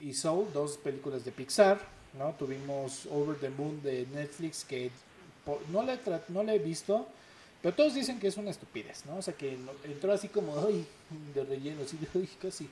y 0.00 0.14
Soul, 0.14 0.46
dos 0.52 0.76
películas 0.76 1.24
de 1.24 1.32
Pixar, 1.32 1.80
¿no? 2.16 2.32
Tuvimos 2.38 3.06
Over 3.06 3.36
the 3.38 3.50
Moon 3.50 3.82
de 3.82 4.06
Netflix, 4.14 4.64
que 4.64 4.92
no 5.72 5.82
la, 5.82 5.98
no 6.28 6.44
la 6.44 6.54
he 6.54 6.60
visto, 6.60 7.04
pero 7.60 7.74
todos 7.74 7.94
dicen 7.94 8.20
que 8.20 8.28
es 8.28 8.36
una 8.36 8.50
estupidez, 8.50 9.04
¿no? 9.06 9.16
O 9.16 9.22
sea, 9.22 9.34
que 9.34 9.58
entró 9.82 10.12
así 10.12 10.28
como, 10.28 10.54
de 10.54 11.44
relleno, 11.44 11.82
así, 11.82 11.98
casi 12.40 12.68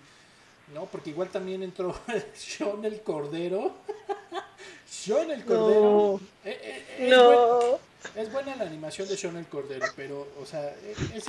no, 0.74 0.86
porque 0.86 1.10
igual 1.10 1.28
también 1.28 1.62
entró 1.62 1.94
Sean 2.34 2.84
el 2.84 3.02
Cordero. 3.02 3.72
Sean 4.88 5.30
el 5.30 5.44
Cordero. 5.44 6.20
Eh, 6.44 6.60
eh, 6.62 6.86
eh, 6.98 7.08
no. 7.10 7.91
Es, 8.14 8.32
buena, 8.32 8.56
la 8.56 8.64
animación 8.64 9.08
de 9.08 9.16
Sean 9.16 9.36
el 9.36 9.46
Cordero, 9.46 9.86
pero, 9.96 10.28
o 10.40 10.46
sea, 10.46 10.74
es, 11.14 11.24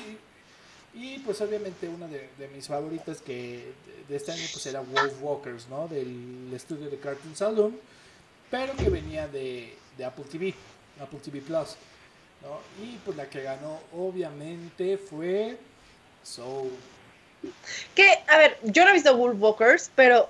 y 0.94 1.18
pues 1.20 1.42
obviamente 1.42 1.88
una 1.88 2.08
de, 2.08 2.30
mis 2.54 2.68
favoritas 2.68 3.20
que 3.22 3.72
de 4.08 4.16
este 4.16 4.32
año 4.32 4.44
pues 4.52 4.66
era 4.68 4.82
Wolf 4.82 5.14
Walkers, 5.22 5.68
¿no? 5.68 5.88
Del 5.88 6.52
estudio 6.54 6.90
de 6.90 6.98
Cartoon 6.98 7.36
Saloon, 7.36 7.80
pero 8.52 8.76
que 8.76 8.90
venía 8.90 9.28
de, 9.28 9.76
de 9.98 10.06
Apple 10.06 10.26
TV, 10.32 10.54
Apple 11.02 11.20
TV 11.20 11.42
Plus, 11.42 11.76
¿no? 12.44 12.60
Y 12.84 12.98
pues 13.04 13.18
la 13.18 13.28
que 13.28 13.42
ganó 13.42 13.80
obviamente 13.94 14.98
fue 14.98 15.58
Soul. 16.22 16.70
Que, 17.96 18.20
a 18.28 18.38
ver, 18.38 18.60
yo 18.64 18.84
no 18.84 18.92
he 18.92 18.94
visto 18.94 19.18
Wolfwalkers, 19.18 19.90
pero 19.96 20.30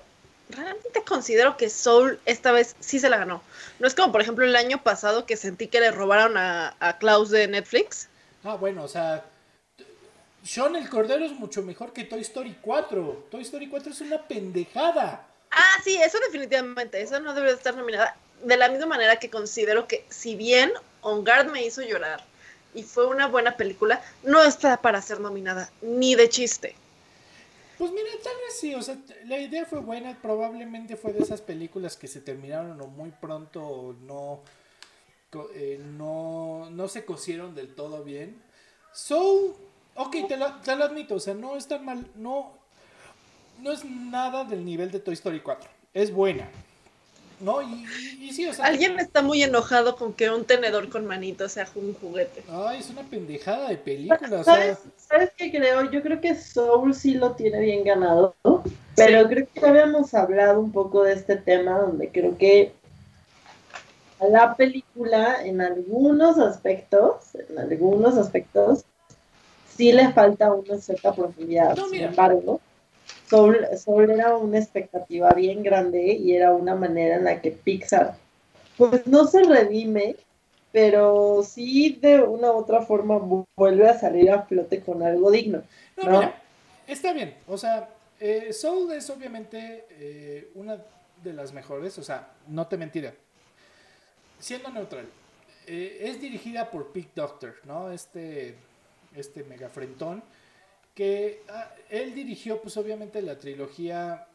realmente 0.53 1.03
considero 1.05 1.57
que 1.57 1.69
Soul 1.69 2.19
esta 2.25 2.51
vez 2.51 2.75
sí 2.79 2.99
se 2.99 3.09
la 3.09 3.17
ganó. 3.17 3.41
No 3.79 3.87
es 3.87 3.95
como, 3.95 4.11
por 4.11 4.21
ejemplo, 4.21 4.45
el 4.45 4.55
año 4.55 4.81
pasado 4.81 5.25
que 5.25 5.37
sentí 5.37 5.67
que 5.67 5.79
le 5.79 5.91
robaron 5.91 6.37
a, 6.37 6.75
a 6.79 6.97
Klaus 6.97 7.29
de 7.29 7.47
Netflix. 7.47 8.07
Ah, 8.43 8.55
bueno, 8.55 8.83
o 8.83 8.87
sea, 8.87 9.23
Sean 10.43 10.75
el 10.75 10.89
Cordero 10.89 11.23
es 11.23 11.31
mucho 11.31 11.61
mejor 11.61 11.93
que 11.93 12.03
Toy 12.03 12.21
Story 12.21 12.57
4. 12.61 13.27
Toy 13.31 13.41
Story 13.43 13.69
4 13.69 13.91
es 13.91 14.01
una 14.01 14.21
pendejada. 14.27 15.25
Ah, 15.51 15.81
sí, 15.83 15.95
eso 15.95 16.19
definitivamente, 16.19 17.01
eso 17.01 17.19
no 17.19 17.33
debe 17.33 17.51
estar 17.51 17.75
nominada. 17.75 18.15
De 18.43 18.57
la 18.57 18.67
misma 18.67 18.87
manera 18.87 19.17
que 19.17 19.29
considero 19.29 19.87
que 19.87 20.05
si 20.09 20.35
bien 20.35 20.73
On 21.01 21.23
Guard 21.23 21.49
me 21.49 21.63
hizo 21.65 21.81
llorar 21.81 22.23
y 22.73 22.83
fue 22.83 23.05
una 23.07 23.27
buena 23.27 23.55
película, 23.55 24.01
no 24.23 24.43
está 24.43 24.77
para 24.77 25.01
ser 25.01 25.21
nominada, 25.21 25.69
ni 25.81 26.15
de 26.15 26.27
chiste. 26.27 26.75
Pues 27.83 27.91
mira, 27.91 28.11
tal 28.23 28.35
vez 28.37 28.57
sí, 28.57 28.73
o 28.75 28.81
sea, 28.81 28.97
la 29.25 29.37
idea 29.37 29.65
fue 29.65 29.81
buena, 29.81 30.17
probablemente 30.21 30.95
fue 30.95 31.11
de 31.11 31.19
esas 31.19 31.41
películas 31.41 31.97
que 31.97 32.07
se 32.07 32.21
terminaron 32.21 32.79
o 32.79 32.87
muy 32.87 33.11
pronto 33.11 33.61
o 33.61 33.91
no, 33.91 34.39
eh, 35.53 35.81
no, 35.83 36.69
no 36.71 36.87
se 36.87 37.03
cosieron 37.03 37.53
del 37.53 37.75
todo 37.75 38.05
bien. 38.05 38.41
So, 38.93 39.57
ok, 39.95 40.15
te 40.29 40.37
lo, 40.37 40.61
te 40.61 40.77
lo 40.77 40.85
admito, 40.85 41.15
o 41.15 41.19
sea, 41.19 41.33
no 41.33 41.57
es 41.57 41.67
tan 41.67 41.83
mal, 41.83 42.09
no, 42.15 42.53
no 43.59 43.73
es 43.73 43.83
nada 43.83 44.45
del 44.45 44.63
nivel 44.63 44.89
de 44.89 45.01
Toy 45.01 45.15
Story 45.15 45.41
4, 45.41 45.69
es 45.93 46.09
buena, 46.13 46.49
¿no? 47.43 47.61
Y, 47.61 48.31
sí, 48.31 48.47
o 48.47 48.53
sea. 48.53 48.65
Alguien 48.65 48.99
está 48.99 49.21
muy 49.21 49.43
enojado 49.43 49.95
con 49.95 50.13
que 50.13 50.29
un 50.29 50.45
tenedor 50.45 50.89
con 50.89 51.05
manitos 51.05 51.51
sea 51.51 51.67
un 51.75 51.93
juguete. 51.93 52.43
Ay, 52.49 52.79
es 52.79 52.89
una 52.89 53.03
pendejada 53.03 53.69
de 53.69 53.77
película. 53.77 54.43
¿Sabes, 54.43 54.79
¿Sabes 54.97 55.31
qué 55.37 55.51
creo? 55.51 55.91
Yo 55.91 56.01
creo 56.01 56.19
que 56.21 56.35
Soul 56.35 56.93
sí 56.95 57.13
lo 57.15 57.33
tiene 57.33 57.59
bien 57.59 57.83
ganado. 57.83 58.35
Pero 58.95 59.27
creo 59.27 59.47
que 59.51 59.59
ya 59.59 59.69
habíamos 59.69 60.13
hablado 60.13 60.59
un 60.59 60.71
poco 60.71 61.03
de 61.03 61.13
este 61.13 61.35
tema, 61.35 61.79
donde 61.79 62.09
creo 62.09 62.37
que 62.37 62.73
a 64.19 64.27
la 64.27 64.55
película, 64.55 65.43
en 65.43 65.61
algunos 65.61 66.37
aspectos, 66.37 67.35
en 67.35 67.59
algunos 67.59 68.17
aspectos, 68.17 68.85
sí 69.75 69.91
le 69.91 70.11
falta 70.13 70.53
una 70.53 70.77
cierta 70.77 71.13
profundidad. 71.13 71.75
Sin 71.89 72.01
embargo, 72.01 72.61
Soul, 73.77 74.11
era 74.11 74.37
una 74.37 74.59
expectativa 74.59 75.31
bien 75.31 75.63
grande 75.63 76.13
y 76.13 76.35
era 76.35 76.53
una 76.53 76.75
manera 76.75 77.15
en 77.15 77.23
la 77.23 77.41
que 77.41 77.51
Pixar, 77.51 78.15
pues 78.77 79.07
no 79.07 79.25
se 79.25 79.43
redime, 79.43 80.15
pero 80.71 81.43
sí 81.43 81.97
de 82.01 82.21
una 82.21 82.51
u 82.51 82.57
otra 82.57 82.81
forma 82.81 83.19
vuelve 83.55 83.89
a 83.89 83.99
salir 83.99 84.31
a 84.31 84.43
flote 84.43 84.81
con 84.81 85.01
algo 85.01 85.31
digno. 85.31 85.63
No, 85.97 86.11
Mira, 86.11 86.41
está 86.87 87.13
bien, 87.13 87.35
o 87.47 87.57
sea, 87.57 87.89
eh, 88.19 88.53
Soul 88.53 88.91
es 88.93 89.09
obviamente 89.09 89.85
eh, 89.89 90.51
una 90.55 90.77
de 91.23 91.33
las 91.33 91.53
mejores, 91.53 91.97
o 91.97 92.03
sea, 92.03 92.29
no 92.47 92.67
te 92.67 92.77
mentiré, 92.77 93.13
siendo 94.39 94.69
neutral, 94.69 95.07
eh, 95.65 95.99
es 96.01 96.21
dirigida 96.21 96.69
por 96.69 96.91
Pete 96.91 97.11
Doctor, 97.15 97.55
¿no? 97.63 97.91
Este, 97.91 98.55
este 99.15 99.43
megafrentón 99.43 100.21
que 100.93 101.43
ah, 101.49 101.73
él 101.89 102.13
dirigió 102.13 102.61
pues 102.61 102.77
obviamente 102.77 103.21
la 103.21 103.37
trilogía 103.37 104.27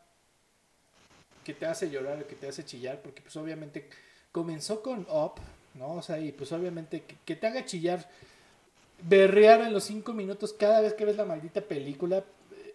que 1.44 1.54
te 1.54 1.66
hace 1.66 1.88
llorar, 1.88 2.26
que 2.26 2.34
te 2.34 2.48
hace 2.48 2.64
chillar, 2.64 3.00
porque 3.00 3.22
pues 3.22 3.34
obviamente 3.36 3.88
comenzó 4.32 4.82
con 4.82 5.06
Up, 5.11 5.34
¿no? 5.74 5.94
O 5.94 6.02
sea, 6.02 6.18
y 6.18 6.32
pues 6.32 6.52
obviamente 6.52 7.04
que, 7.24 7.36
te 7.36 7.46
haga 7.46 7.64
chillar, 7.64 8.06
berrear 9.02 9.62
en 9.62 9.72
los 9.72 9.84
cinco 9.84 10.12
minutos 10.12 10.52
cada 10.52 10.80
vez 10.80 10.94
que 10.94 11.04
ves 11.04 11.16
la 11.16 11.24
maldita 11.24 11.61
película, 11.62 12.24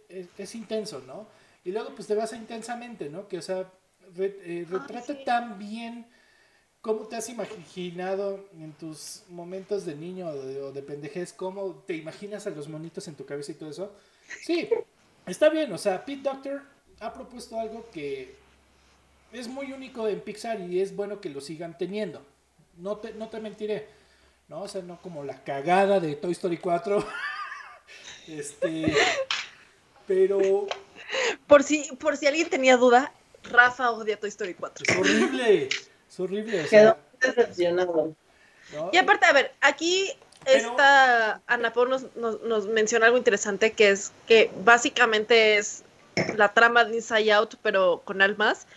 eh, 0.09 0.27
es, 0.37 0.55
intenso, 0.55 1.03
¿no? 1.05 1.27
Y 1.63 1.71
luego 1.71 1.93
pues 1.95 2.07
te 2.07 2.15
vas 2.15 2.33
a 2.33 2.37
intensamente, 2.37 3.09
¿no? 3.09 3.27
Que 3.27 3.37
o 3.37 3.41
sea, 3.41 3.71
eh, 4.17 4.65
retrata 4.69 5.23
tan 5.23 5.59
bien 5.59 6.07
¿Cómo 6.83 7.07
te 7.07 7.15
has 7.15 7.29
imaginado 7.29 8.45
en 8.59 8.73
tus 8.73 9.23
momentos 9.29 9.85
de 9.85 9.95
niño 9.95 10.27
o 10.27 10.73
de, 10.73 10.81
pendejez? 10.81 11.31
¿Cómo 11.31 11.81
te 11.87 11.95
imaginas 11.95 12.45
a 12.45 12.49
los 12.49 12.67
monitos 12.67 13.07
en 13.07 13.15
tu 13.15 13.25
cabeza 13.25 13.53
y 13.53 13.55
todo 13.55 13.69
eso? 13.69 13.93
Sí, 14.41 14.67
está 15.25 15.47
bien. 15.47 15.71
O 15.71 15.77
sea, 15.77 16.03
Pete 16.03 16.23
Doctor 16.23 16.61
ha 16.99 17.13
propuesto 17.13 17.57
algo 17.57 17.89
que 17.89 18.35
es 19.31 19.47
muy 19.47 19.71
único 19.71 20.09
en 20.09 20.19
Pixar 20.19 20.59
y 20.59 20.81
es 20.81 20.93
bueno 20.93 21.21
que 21.21 21.29
lo 21.29 21.39
sigan 21.39 21.77
teniendo. 21.77 22.21
No 22.75 22.97
te, 22.97 23.13
no 23.13 23.29
te 23.29 23.39
mentiré, 23.39 23.87
¿no? 24.49 24.63
O 24.63 24.67
sea, 24.67 24.81
no 24.81 25.01
como 25.01 25.23
la 25.23 25.41
cagada 25.41 26.01
de 26.01 26.17
Toy 26.17 26.33
Story 26.33 26.57
4. 26.57 27.01
este, 28.27 28.93
pero... 30.05 30.67
Por 31.47 31.63
si, 31.63 31.89
por 31.97 32.17
si 32.17 32.27
alguien 32.27 32.49
tenía 32.49 32.75
duda, 32.75 33.13
Rafa 33.43 33.89
odia 33.91 34.19
Toy 34.19 34.27
Story 34.27 34.53
4. 34.53 34.83
Es 34.85 34.97
horrible, 34.97 35.69
es 36.13 36.19
horrible. 36.19 36.65
Quedó 36.69 36.97
decepcionado. 37.19 38.15
Y 38.91 38.97
aparte, 38.97 39.25
a 39.25 39.33
ver, 39.33 39.51
aquí 39.61 40.11
esta 40.45 41.41
Ana 41.47 41.73
Paul 41.73 41.89
nos, 41.89 42.15
nos, 42.15 42.67
menciona 42.67 43.07
algo 43.07 43.17
interesante 43.17 43.71
que 43.71 43.89
es 43.89 44.11
que 44.27 44.51
básicamente 44.63 45.57
es 45.57 45.83
la 46.35 46.53
trama 46.53 46.85
de 46.85 46.95
Inside 46.95 47.31
Out, 47.33 47.55
pero 47.63 48.01
con 48.05 48.21
almas. 48.21 48.67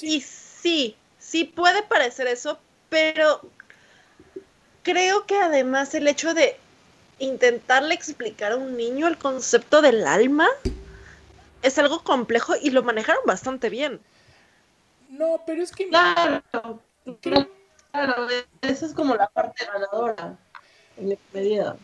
Y 0.00 0.20
sí, 0.20 0.96
sí 1.18 1.44
puede 1.44 1.82
parecer 1.82 2.28
eso, 2.28 2.58
pero 2.88 3.40
creo 4.82 5.26
que 5.26 5.36
además 5.36 5.94
el 5.94 6.06
hecho 6.06 6.32
de 6.32 6.56
intentarle 7.18 7.94
explicar 7.94 8.52
a 8.52 8.56
un 8.56 8.76
niño 8.76 9.08
el 9.08 9.18
concepto 9.18 9.82
del 9.82 10.06
alma 10.06 10.48
es 11.62 11.78
algo 11.78 12.02
complejo 12.02 12.54
y 12.60 12.70
lo 12.70 12.82
manejaron 12.82 13.22
bastante 13.26 13.68
bien. 13.68 14.00
No, 15.12 15.42
pero 15.46 15.62
es 15.62 15.72
que... 15.72 15.88
Claro, 15.88 16.42
claro, 17.20 18.26
esa 18.62 18.86
es 18.86 18.94
como 18.94 19.14
la 19.14 19.28
parte 19.28 19.66
ganadora 19.66 20.38
en 20.96 21.18
medida. 21.34 21.76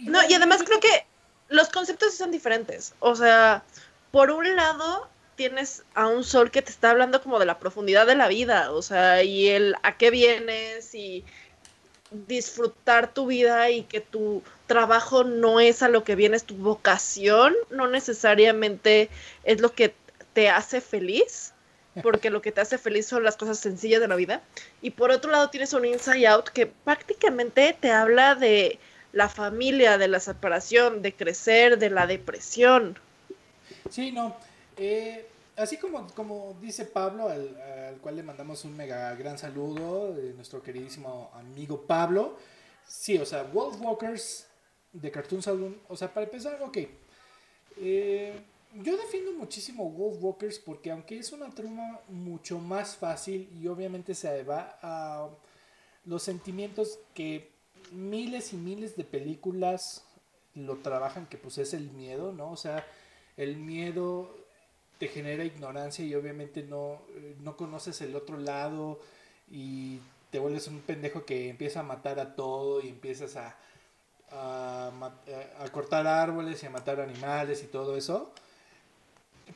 No, 0.00 0.18
y 0.28 0.34
además 0.34 0.64
creo 0.64 0.80
que 0.80 1.06
los 1.48 1.68
conceptos 1.68 2.14
son 2.14 2.32
diferentes. 2.32 2.94
O 2.98 3.14
sea, 3.14 3.62
por 4.10 4.32
un 4.32 4.56
lado 4.56 5.08
tienes 5.36 5.84
a 5.94 6.08
un 6.08 6.24
sol 6.24 6.50
que 6.50 6.62
te 6.62 6.70
está 6.70 6.90
hablando 6.90 7.22
como 7.22 7.38
de 7.38 7.46
la 7.46 7.60
profundidad 7.60 8.06
de 8.06 8.16
la 8.16 8.26
vida, 8.26 8.72
o 8.72 8.82
sea, 8.82 9.22
y 9.22 9.48
el 9.48 9.76
a 9.82 9.96
qué 9.96 10.10
vienes 10.10 10.94
y 10.96 11.24
disfrutar 12.10 13.14
tu 13.14 13.26
vida 13.26 13.70
y 13.70 13.84
que 13.84 14.00
tu 14.00 14.42
trabajo 14.66 15.22
no 15.22 15.60
es 15.60 15.82
a 15.82 15.88
lo 15.88 16.02
que 16.02 16.16
vienes, 16.16 16.44
tu 16.44 16.56
vocación 16.56 17.54
no 17.70 17.86
necesariamente 17.88 19.10
es 19.44 19.60
lo 19.60 19.72
que 19.72 19.94
te 20.32 20.50
hace 20.50 20.80
feliz, 20.80 21.53
porque 22.02 22.30
lo 22.30 22.42
que 22.42 22.52
te 22.52 22.60
hace 22.60 22.78
feliz 22.78 23.06
son 23.06 23.24
las 23.24 23.36
cosas 23.36 23.58
sencillas 23.58 24.00
de 24.00 24.08
la 24.08 24.16
vida. 24.16 24.42
Y 24.82 24.90
por 24.90 25.10
otro 25.10 25.30
lado 25.30 25.50
tienes 25.50 25.72
un 25.72 25.84
Inside 25.84 26.26
Out 26.26 26.48
que 26.48 26.66
prácticamente 26.66 27.76
te 27.78 27.90
habla 27.90 28.34
de 28.34 28.78
la 29.12 29.28
familia, 29.28 29.96
de 29.96 30.08
la 30.08 30.20
separación, 30.20 31.02
de 31.02 31.14
crecer, 31.14 31.78
de 31.78 31.90
la 31.90 32.06
depresión. 32.06 32.98
Sí, 33.90 34.10
no. 34.10 34.36
Eh, 34.76 35.26
así 35.56 35.76
como, 35.76 36.06
como 36.14 36.56
dice 36.60 36.84
Pablo, 36.84 37.28
al, 37.28 37.96
cual 38.00 38.16
le 38.16 38.22
mandamos 38.22 38.64
un 38.64 38.76
mega 38.76 39.14
gran 39.14 39.38
saludo, 39.38 40.12
de 40.12 40.34
nuestro 40.34 40.62
queridísimo 40.62 41.30
amigo 41.34 41.82
Pablo. 41.82 42.36
Sí, 42.86 43.16
o 43.18 43.24
sea, 43.24 43.44
Wolf 43.44 43.80
Walkers 43.80 44.46
de 44.92 45.10
Cartoon 45.10 45.42
Saloon. 45.42 45.78
O 45.88 45.96
sea, 45.96 46.12
para 46.12 46.24
empezar, 46.24 46.60
ok. 46.60 46.78
Eh, 47.80 48.34
yo 48.82 48.96
defiendo 48.96 49.32
muchísimo 49.32 49.88
Wolf 49.90 50.22
Walkers 50.22 50.58
porque 50.58 50.90
aunque 50.90 51.18
es 51.18 51.32
una 51.32 51.50
trama 51.50 52.00
mucho 52.08 52.58
más 52.58 52.96
fácil 52.96 53.48
y 53.60 53.68
obviamente 53.68 54.14
se 54.14 54.42
va 54.42 54.78
a 54.82 55.28
los 56.04 56.22
sentimientos 56.22 56.98
que 57.14 57.50
miles 57.92 58.52
y 58.52 58.56
miles 58.56 58.96
de 58.96 59.04
películas 59.04 60.04
lo 60.54 60.76
trabajan, 60.76 61.26
que 61.26 61.36
pues 61.36 61.58
es 61.58 61.74
el 61.74 61.90
miedo, 61.90 62.32
¿no? 62.32 62.50
O 62.50 62.56
sea, 62.56 62.86
el 63.36 63.56
miedo 63.56 64.34
te 64.98 65.08
genera 65.08 65.44
ignorancia 65.44 66.04
y 66.04 66.14
obviamente 66.14 66.62
no, 66.62 67.02
no 67.40 67.56
conoces 67.56 68.00
el 68.00 68.14
otro 68.14 68.38
lado 68.38 69.00
y 69.50 69.98
te 70.30 70.38
vuelves 70.38 70.68
un 70.68 70.80
pendejo 70.80 71.24
que 71.24 71.48
empieza 71.48 71.80
a 71.80 71.84
matar 71.84 72.18
a 72.18 72.34
todo 72.34 72.80
y 72.80 72.88
empiezas 72.88 73.36
a, 73.36 73.56
a, 74.30 74.90
a 75.58 75.68
cortar 75.70 76.06
árboles 76.06 76.62
y 76.62 76.66
a 76.66 76.70
matar 76.70 77.00
animales 77.00 77.62
y 77.62 77.66
todo 77.66 77.96
eso. 77.96 78.32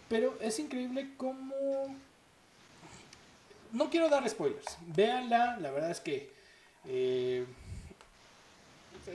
Pero 0.08 0.36
es 0.40 0.58
increíble 0.58 1.10
cómo... 1.16 1.54
No 3.72 3.90
quiero 3.90 4.08
dar 4.08 4.28
spoilers. 4.28 4.78
Véanla, 4.86 5.58
la 5.58 5.70
verdad 5.70 5.90
es 5.90 6.00
que... 6.00 6.32
Eh, 6.86 7.44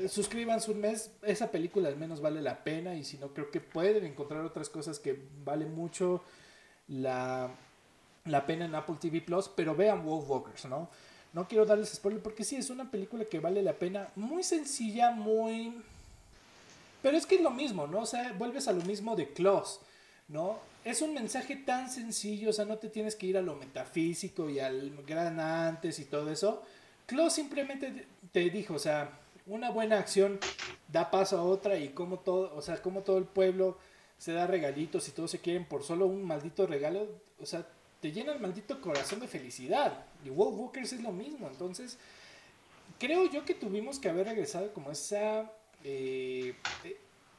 suscríbanse 0.07 0.71
un 0.71 0.81
mes. 0.81 1.11
Esa 1.23 1.49
película 1.49 1.89
al 1.89 1.97
menos 1.97 2.21
vale 2.21 2.41
la 2.41 2.63
pena. 2.63 2.95
Y 2.95 3.03
si 3.03 3.17
no, 3.17 3.33
creo 3.33 3.49
que 3.49 3.59
pueden 3.59 4.05
encontrar 4.05 4.45
otras 4.45 4.69
cosas 4.69 4.99
que 4.99 5.19
vale 5.43 5.65
mucho 5.65 6.23
la, 6.87 7.49
la 8.25 8.45
pena 8.45 8.65
en 8.65 8.75
Apple 8.75 8.97
TV 8.99 9.21
Plus. 9.21 9.49
Pero 9.49 9.75
vean 9.75 10.05
Wolf 10.05 10.29
Walkers, 10.29 10.65
¿no? 10.65 10.89
No 11.33 11.47
quiero 11.47 11.65
darles 11.65 11.89
spoiler 11.89 12.21
porque 12.21 12.43
sí, 12.43 12.55
es 12.55 12.69
una 12.69 12.91
película 12.91 13.25
que 13.25 13.39
vale 13.39 13.63
la 13.63 13.73
pena. 13.73 14.09
Muy 14.15 14.43
sencilla, 14.43 15.09
muy... 15.09 15.81
Pero 17.01 17.17
es 17.17 17.25
que 17.25 17.35
es 17.35 17.41
lo 17.41 17.49
mismo, 17.49 17.87
¿no? 17.87 18.01
O 18.01 18.05
sea, 18.05 18.31
vuelves 18.33 18.67
a 18.67 18.71
lo 18.71 18.83
mismo 18.83 19.15
de 19.15 19.33
Klaus, 19.33 19.79
¿no? 20.27 20.59
Es 20.83 21.01
un 21.01 21.13
mensaje 21.13 21.55
tan 21.55 21.89
sencillo, 21.89 22.49
o 22.49 22.53
sea, 22.53 22.65
no 22.65 22.77
te 22.77 22.89
tienes 22.89 23.15
que 23.15 23.27
ir 23.27 23.37
a 23.37 23.41
lo 23.41 23.55
metafísico 23.55 24.49
y 24.49 24.59
al 24.59 24.91
gran 25.05 25.39
antes 25.39 25.99
y 25.99 26.05
todo 26.05 26.31
eso. 26.31 26.63
Klaus 27.05 27.33
simplemente 27.33 28.05
te 28.31 28.49
dijo, 28.49 28.75
o 28.75 28.79
sea, 28.79 29.19
una 29.45 29.69
buena 29.71 29.99
acción 29.99 30.39
da 30.87 31.11
paso 31.11 31.37
a 31.37 31.43
otra 31.43 31.77
y 31.77 31.89
como 31.89 32.19
todo, 32.19 32.55
o 32.55 32.61
sea, 32.61 32.81
como 32.81 33.01
todo 33.01 33.17
el 33.17 33.25
pueblo 33.25 33.77
se 34.17 34.33
da 34.33 34.47
regalitos 34.47 35.07
y 35.07 35.11
todos 35.11 35.31
se 35.31 35.39
quieren 35.39 35.65
por 35.65 35.83
solo 35.83 36.05
un 36.05 36.23
maldito 36.23 36.65
regalo, 36.65 37.07
o 37.39 37.45
sea, 37.45 37.67
te 37.99 38.11
llena 38.11 38.33
el 38.33 38.39
maldito 38.39 38.81
corazón 38.81 39.19
de 39.19 39.27
felicidad. 39.27 40.05
Y 40.25 40.29
Wolf 40.29 40.57
Walkers 40.57 40.93
es 40.93 41.01
lo 41.01 41.11
mismo, 41.11 41.47
entonces 41.47 41.97
creo 42.99 43.29
yo 43.29 43.45
que 43.45 43.53
tuvimos 43.53 43.99
que 43.99 44.09
haber 44.09 44.27
regresado 44.27 44.73
como 44.73 44.91
esa 44.91 45.51
eh, 45.83 46.55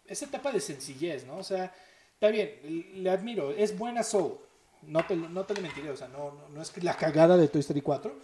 esa 0.07 0.27
etapa 0.27 0.53
de 0.53 0.61
sencillez, 0.61 1.25
¿no? 1.25 1.37
O 1.37 1.43
sea, 1.43 1.73
Está 2.15 2.29
bien, 2.29 3.03
le 3.03 3.11
admiro, 3.11 3.51
es 3.51 3.77
buena 3.77 4.03
Soul. 4.03 4.39
No 4.83 5.07
te, 5.07 5.17
no 5.17 5.45
te 5.45 5.55
lo 5.55 5.63
mentiré, 5.63 5.91
o 5.91 5.97
sea, 5.97 6.09
no, 6.09 6.35
no, 6.53 6.63
es 6.63 6.83
la 6.83 6.97
cagada 6.97 7.37
de 7.37 7.49
Toy 7.49 7.61
Story 7.61 7.81
4, 7.81 8.15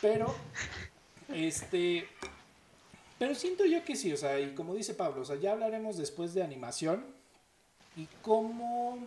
pero 0.00 0.34
este 1.28 2.08
pero 3.18 3.34
siento 3.34 3.64
yo 3.66 3.84
que 3.84 3.96
sí, 3.96 4.12
o 4.12 4.16
sea, 4.16 4.38
y 4.38 4.54
como 4.54 4.74
dice 4.74 4.94
Pablo, 4.94 5.22
o 5.22 5.24
sea, 5.24 5.36
ya 5.36 5.52
hablaremos 5.52 5.96
después 5.96 6.34
de 6.34 6.42
animación 6.42 7.04
y 7.96 8.06
cómo 8.22 8.98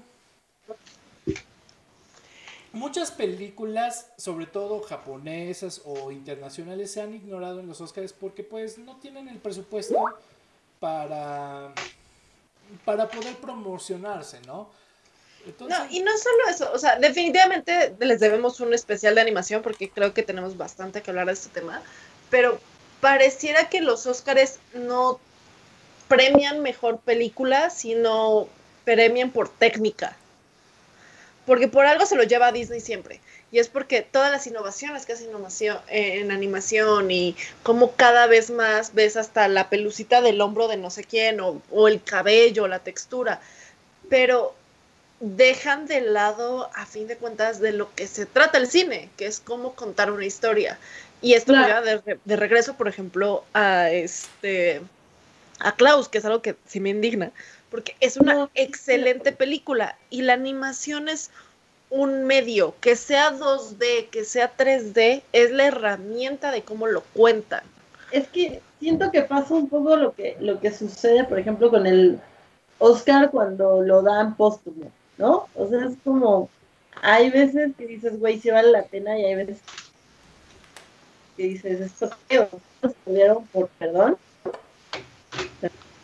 muchas 2.73 3.11
películas, 3.11 4.11
sobre 4.17 4.47
todo 4.47 4.81
japonesas 4.81 5.81
o 5.85 6.11
internacionales, 6.11 6.91
se 6.91 7.01
han 7.01 7.13
ignorado 7.13 7.61
en 7.61 7.67
los 7.67 7.79
Oscars 7.79 8.11
porque 8.11 8.43
pues 8.43 8.77
no 8.77 8.97
tienen 8.97 9.29
el 9.29 9.37
presupuesto 9.37 9.97
para 10.81 11.73
para 12.85 13.07
poder 13.07 13.35
promocionarse, 13.35 14.39
¿no? 14.41 14.69
No, 15.59 15.87
y 15.89 16.01
no 16.01 16.11
solo 16.17 16.47
eso, 16.49 16.71
o 16.71 16.77
sea, 16.77 16.99
definitivamente 16.99 17.95
les 17.99 18.19
debemos 18.19 18.59
un 18.59 18.75
especial 18.75 19.15
de 19.15 19.21
animación 19.21 19.63
porque 19.63 19.89
creo 19.89 20.13
que 20.13 20.21
tenemos 20.21 20.55
bastante 20.55 21.01
que 21.01 21.09
hablar 21.09 21.25
de 21.25 21.33
este 21.33 21.49
tema, 21.49 21.81
pero 22.29 22.59
pareciera 22.99 23.67
que 23.67 23.81
los 23.81 24.05
Óscares 24.05 24.59
no 24.73 25.19
premian 26.07 26.61
mejor 26.61 26.99
película, 26.99 27.71
sino 27.71 28.47
premian 28.83 29.31
por 29.31 29.49
técnica. 29.49 30.15
Porque 31.45 31.67
por 31.67 31.85
algo 31.85 32.05
se 32.05 32.15
lo 32.15 32.23
lleva 32.23 32.47
a 32.47 32.51
Disney 32.51 32.79
siempre. 32.79 33.19
Y 33.51 33.59
es 33.59 33.67
porque 33.67 34.01
todas 34.01 34.31
las 34.31 34.47
innovaciones 34.47 35.05
que 35.05 35.13
hace 35.13 35.25
innovación, 35.25 35.77
eh, 35.89 36.19
en 36.21 36.31
animación 36.31 37.11
y 37.11 37.35
como 37.63 37.93
cada 37.93 38.27
vez 38.27 38.49
más 38.49 38.93
ves 38.93 39.17
hasta 39.17 39.47
la 39.49 39.69
pelucita 39.69 40.21
del 40.21 40.39
hombro 40.39 40.69
de 40.69 40.77
no 40.77 40.89
sé 40.89 41.03
quién 41.03 41.41
o, 41.41 41.61
o 41.69 41.87
el 41.87 42.01
cabello, 42.01 42.67
la 42.67 42.79
textura. 42.79 43.41
Pero 44.09 44.55
dejan 45.19 45.85
de 45.85 46.01
lado, 46.01 46.69
a 46.73 46.85
fin 46.85 47.07
de 47.07 47.17
cuentas, 47.17 47.59
de 47.59 47.73
lo 47.73 47.93
que 47.93 48.07
se 48.07 48.25
trata 48.25 48.57
el 48.57 48.67
cine, 48.67 49.09
que 49.17 49.27
es 49.27 49.39
cómo 49.39 49.75
contar 49.75 50.11
una 50.11 50.25
historia. 50.25 50.77
Y 51.21 51.33
esto 51.33 51.53
me 51.53 51.65
lleva 51.65 51.81
de, 51.81 52.19
de, 52.23 52.35
regreso, 52.35 52.75
por 52.75 52.87
ejemplo, 52.87 53.43
a 53.53 53.91
este 53.91 54.81
a 55.59 55.75
Klaus, 55.75 56.09
que 56.09 56.17
es 56.17 56.25
algo 56.25 56.41
que 56.41 56.55
sí 56.65 56.79
me 56.79 56.89
indigna, 56.89 57.31
porque 57.69 57.95
es 57.99 58.17
una 58.17 58.49
excelente 58.55 59.31
película 59.31 59.95
y 60.09 60.23
la 60.23 60.33
animación 60.33 61.07
es 61.07 61.29
un 61.91 62.23
medio, 62.23 62.73
que 62.81 62.95
sea 62.95 63.37
2D, 63.37 64.09
que 64.09 64.23
sea 64.23 64.55
3D, 64.57 65.21
es 65.33 65.51
la 65.51 65.65
herramienta 65.65 66.51
de 66.51 66.63
cómo 66.63 66.87
lo 66.87 67.01
cuentan. 67.01 67.63
Es 68.11 68.27
que 68.29 68.61
siento 68.79 69.11
que 69.11 69.21
pasa 69.21 69.53
un 69.53 69.69
poco 69.69 69.95
lo 69.97 70.13
que, 70.13 70.37
lo 70.39 70.59
que 70.59 70.71
sucede, 70.71 71.25
por 71.25 71.37
ejemplo, 71.37 71.69
con 71.69 71.85
el 71.85 72.19
Oscar 72.79 73.29
cuando 73.29 73.81
lo 73.81 74.01
dan 74.01 74.35
póstumo, 74.35 74.89
¿no? 75.17 75.47
O 75.53 75.67
sea, 75.67 75.85
es 75.85 75.93
como, 76.03 76.49
hay 77.01 77.29
veces 77.29 77.71
que 77.77 77.85
dices, 77.85 78.17
güey, 78.19 78.39
sí 78.39 78.49
vale 78.49 78.71
la 78.71 78.83
pena, 78.83 79.19
y 79.19 79.25
hay 79.25 79.35
veces 79.35 79.59
que 81.35 81.43
dices, 81.43 81.81
esto 81.81 82.09
que 82.27 82.47
por 83.51 83.67
perdón. 83.77 84.17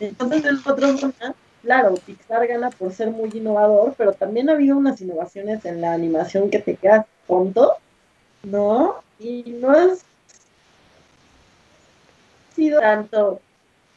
Entonces, 0.00 0.44
el 0.44 0.60
otro 0.64 0.96
claro, 1.62 1.94
Pixar 1.94 2.46
gana 2.46 2.70
por 2.70 2.92
ser 2.92 3.10
muy 3.10 3.30
innovador, 3.32 3.94
pero 3.96 4.12
también 4.12 4.48
ha 4.48 4.52
habido 4.52 4.76
unas 4.76 5.00
innovaciones 5.00 5.64
en 5.64 5.80
la 5.80 5.92
animación 5.92 6.50
que 6.50 6.58
te 6.58 6.76
quedas 6.76 7.06
tonto, 7.26 7.76
¿no? 8.42 9.02
Y 9.18 9.42
no 9.60 9.74
es 9.74 10.04
sido 12.54 12.80
tanto 12.80 13.40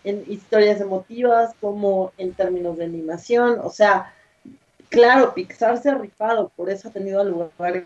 en 0.04 0.24
historias 0.28 0.82
emotivas 0.82 1.54
como 1.60 2.12
en 2.18 2.34
términos 2.34 2.78
de 2.78 2.86
animación, 2.86 3.60
o 3.64 3.70
sea, 3.70 4.14
claro, 4.90 5.34
Pixar 5.34 5.82
se 5.82 5.90
ha 5.90 5.96
rifado, 5.96 6.50
por 6.56 6.70
eso 6.70 6.90
ha 6.90 6.92
tenido 6.92 7.24
lugar 7.24 7.86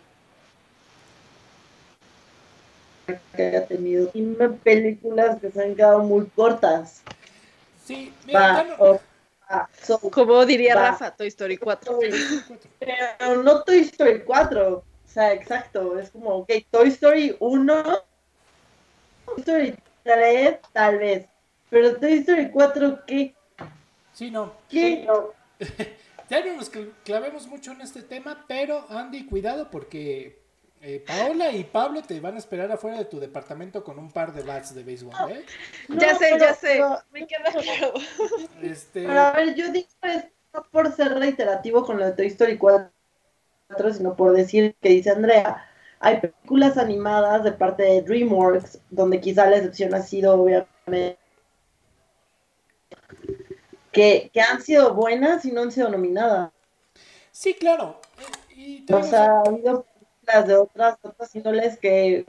que 3.36 3.44
haya 3.44 3.66
tenido 3.68 4.12
películas 4.64 5.40
que 5.40 5.52
se 5.52 5.64
han 5.64 5.76
quedado 5.76 6.00
muy 6.00 6.26
cortas. 6.28 7.02
Sí, 7.86 8.12
como 10.12 10.46
diría 10.46 10.76
Rafa, 10.76 11.12
Toy 11.12 11.28
Story 11.28 11.58
4. 11.58 12.00
Pero 13.18 13.43
no 13.43 13.64
Toy 13.64 13.80
Story 13.80 14.24
4. 14.24 14.74
O 14.78 14.84
sea, 15.06 15.34
exacto. 15.34 15.98
Es 16.00 16.10
como, 16.12 16.30
ok, 16.38 16.52
Toy 16.70 16.89
Story 16.89 17.36
1, 17.39 17.84
Toy 19.26 19.38
Story 19.38 19.76
3, 20.04 20.60
tal 20.74 20.98
vez. 21.00 21.26
Pero 21.70 21.96
Toy 21.98 22.14
Story 22.20 22.52
4, 22.52 23.06
¿qué? 23.06 23.36
Sí, 24.14 24.32
no. 24.32 24.54
¿Qué? 24.70 25.06
No. 25.06 25.32
ya 26.30 26.43
no 26.43 26.56
nos 26.58 26.72
clavemos 27.04 27.48
mucho 27.48 27.72
en 27.72 27.82
este 27.82 28.02
tema, 28.02 28.46
pero 28.48 28.86
Andy, 28.89 29.26
cuidado 29.26 29.70
porque 29.70 30.45
eh, 30.88 31.04
Paola 31.06 31.52
y 31.52 31.64
Pablo 31.64 32.04
te 32.04 32.20
van 32.20 32.36
a 32.36 32.38
esperar 32.38 32.72
afuera 32.72 33.00
de 33.00 33.06
tu 33.06 33.20
departamento 33.20 33.84
con 33.84 33.98
un 33.98 34.12
par 34.12 34.32
de 34.32 34.44
bats 34.44 34.76
de 34.76 34.84
béisbol, 34.84 35.16
¿eh? 35.32 35.44
ya 35.90 36.14
sé, 36.14 36.38
ya 36.40 36.54
sé. 36.54 36.80
Me 37.12 37.26
queda 37.26 37.52
claro. 37.52 37.94
Este... 38.62 39.08
a 39.08 39.32
ver, 39.32 39.56
yo 39.56 39.72
digo 39.72 39.88
esto 40.04 40.30
no 40.54 40.64
por 40.70 40.96
ser 40.96 41.16
reiterativo 41.16 41.84
con 41.84 41.98
lo 41.98 42.06
de 42.06 42.12
Toy 42.12 42.28
Story 42.28 42.60
4, 42.60 42.92
sino 43.94 44.16
por 44.16 44.34
decir 44.34 44.76
que 44.80 44.90
dice 44.90 45.10
Andrea. 45.10 45.66
Hay 46.00 46.22
películas 46.22 46.78
animadas 46.78 47.44
de 47.44 47.52
parte 47.54 47.82
de 47.82 48.04
DreamWorks, 48.04 48.80
donde 48.92 49.20
quizá 49.20 49.50
la 49.50 49.58
excepción 49.58 49.96
ha 49.96 50.04
sido, 50.04 50.40
obviamente, 50.40 51.18
que, 53.92 54.30
que 54.32 54.42
han 54.42 54.62
sido 54.62 54.94
buenas 54.94 55.46
y 55.46 55.52
no 55.52 55.64
han 55.64 55.72
sido 55.72 55.90
nominadas. 55.90 56.52
Sí, 57.32 57.56
claro. 57.56 58.00
Y, 58.56 58.86
o 58.94 59.02
sea, 59.02 59.40
ha 59.40 59.42
habido 59.42 59.86
las 60.26 60.48
de 60.48 60.56
otras 60.56 60.98
otras 61.02 61.36
índoles 61.36 61.78
que 61.78 62.26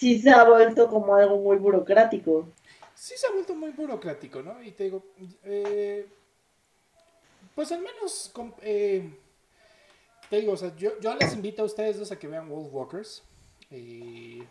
sí 0.00 0.18
se 0.18 0.30
ha 0.30 0.44
vuelto 0.44 0.88
como 0.88 1.14
algo 1.14 1.36
muy 1.36 1.58
burocrático. 1.58 2.48
Sí 2.94 3.14
se 3.18 3.26
ha 3.26 3.32
vuelto 3.32 3.54
muy 3.54 3.70
burocrático, 3.70 4.42
¿no? 4.42 4.62
Y 4.62 4.72
te 4.72 4.84
digo, 4.84 5.04
eh, 5.44 6.06
pues 7.54 7.70
al 7.72 7.80
menos, 7.80 8.32
eh, 8.62 9.10
te 10.30 10.36
digo, 10.36 10.52
o 10.52 10.56
sea, 10.56 10.74
yo, 10.74 10.98
yo, 11.00 11.14
les 11.16 11.34
invito 11.34 11.60
a 11.62 11.66
ustedes 11.66 11.98
dos 11.98 12.10
a 12.12 12.18
que 12.18 12.28
vean 12.28 12.48
Wolf 12.48 12.72
Walkers. 12.72 13.22
Eh, 13.70 14.42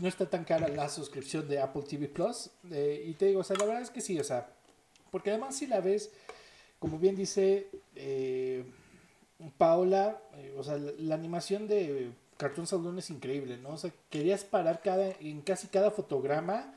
no 0.00 0.08
está 0.08 0.28
tan 0.28 0.44
cara 0.44 0.66
la 0.66 0.88
suscripción 0.88 1.48
de 1.48 1.60
Apple 1.60 1.82
TV 1.82 2.08
Plus. 2.08 2.50
y 2.64 3.12
te 3.14 3.26
digo, 3.26 3.40
o 3.40 3.44
sea, 3.44 3.56
la 3.56 3.64
verdad 3.64 3.82
es 3.82 3.90
que 3.90 4.00
sí, 4.00 4.18
o 4.18 4.24
sea, 4.24 4.48
porque 5.12 5.30
además 5.30 5.56
si 5.56 5.68
la 5.68 5.80
ves, 5.80 6.10
como 6.80 6.98
bien 6.98 7.14
dice 7.14 7.68
Paola, 9.56 10.20
eh, 10.34 10.54
o 10.58 10.62
sea, 10.62 10.76
la, 10.76 11.14
animación 11.14 11.66
de 11.66 12.10
Cartoon 12.36 12.66
Saloon 12.66 12.98
es 12.98 13.10
increíble, 13.10 13.56
¿no? 13.56 13.70
O 13.70 13.78
sea, 13.78 13.90
querías 14.10 14.44
parar 14.44 14.82
cada, 14.82 15.12
en 15.20 15.40
casi 15.40 15.68
cada 15.68 15.90
fotograma 15.90 16.74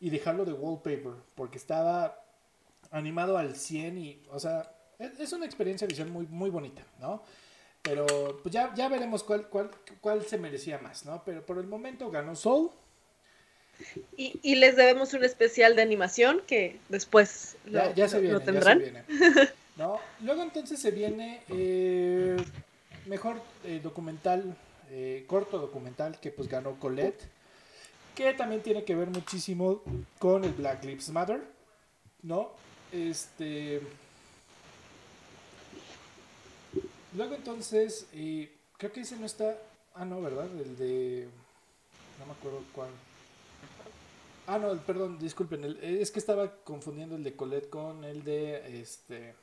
y 0.00 0.10
dejarlo 0.10 0.44
de 0.44 0.52
wallpaper, 0.52 1.14
porque 1.34 1.58
estaba 1.58 2.22
animado 2.90 3.38
al 3.38 3.56
100 3.56 3.98
y, 3.98 4.22
o 4.30 4.38
sea, 4.38 4.70
es, 4.98 5.32
una 5.32 5.46
experiencia 5.46 5.86
visual 5.86 6.10
muy, 6.10 6.26
muy 6.26 6.50
bonita, 6.50 6.82
¿no? 7.00 7.22
Pero 7.80 8.06
pues 8.42 8.52
ya, 8.52 8.72
ya 8.74 8.88
veremos 8.88 9.24
cuál, 9.24 9.48
cuál, 9.48 9.70
cuál 10.00 10.22
se 10.24 10.38
merecía 10.38 10.78
más, 10.78 11.04
¿no? 11.04 11.22
Pero 11.24 11.44
por 11.44 11.58
el 11.58 11.66
momento 11.66 12.10
ganó 12.10 12.36
Soul. 12.36 12.70
Y, 14.16 14.38
y 14.42 14.56
les 14.56 14.76
debemos 14.76 15.14
un 15.14 15.24
especial 15.24 15.74
de 15.74 15.82
animación 15.82 16.42
que 16.46 16.78
después 16.88 17.56
ya, 17.66 17.92
ya 17.94 18.08
se 18.08 18.20
viene, 18.20 18.38
tendrán. 18.40 18.78
Ya 18.78 18.84
se 18.84 18.90
viene. 18.90 19.48
¿no? 19.76 19.98
Luego 20.20 20.42
entonces 20.42 20.80
se 20.80 20.90
viene 20.90 21.42
eh, 21.48 22.36
mejor 23.06 23.40
eh, 23.64 23.80
documental, 23.82 24.56
eh, 24.90 25.24
corto 25.26 25.58
documental 25.58 26.18
que 26.20 26.30
pues 26.30 26.48
ganó 26.48 26.78
Colette, 26.78 27.22
que 28.14 28.34
también 28.34 28.62
tiene 28.62 28.84
que 28.84 28.94
ver 28.94 29.08
muchísimo 29.08 29.82
con 30.18 30.44
el 30.44 30.52
Black 30.52 30.84
Lives 30.84 31.10
Matter, 31.10 31.42
¿no? 32.22 32.50
Este... 32.92 33.80
Luego 37.14 37.34
entonces, 37.34 38.06
creo 38.78 38.92
que 38.92 39.00
ese 39.00 39.16
no 39.16 39.26
está... 39.26 39.58
Ah, 39.94 40.06
no, 40.06 40.22
¿verdad? 40.22 40.46
El 40.46 40.76
de... 40.78 41.28
No 42.18 42.26
me 42.26 42.32
acuerdo 42.32 42.62
cuál. 42.74 42.88
Ah, 44.46 44.58
no, 44.58 44.76
perdón, 44.78 45.18
disculpen. 45.18 45.78
es 45.80 46.10
que 46.10 46.18
estaba 46.18 46.50
confundiendo 46.64 47.14
el 47.14 47.22
de 47.22 47.36
Colette 47.36 47.70
con 47.70 48.04
el 48.04 48.24
de 48.24 48.80
este 48.80 49.34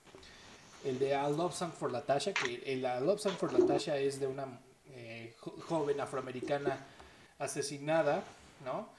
el 0.83 0.97
de 0.99 1.15
A 1.15 1.29
Love 1.29 1.53
Song 1.53 1.71
for 1.71 1.91
Latasha, 1.91 2.33
que 2.33 2.61
el 2.65 2.85
A 2.85 2.99
Love 2.99 3.19
Song 3.19 3.33
for 3.33 3.51
Latasha 3.51 3.97
es 3.97 4.19
de 4.19 4.27
una 4.27 4.45
eh, 4.93 5.33
joven 5.67 5.99
afroamericana 5.99 6.85
asesinada, 7.37 8.23
¿no? 8.63 8.89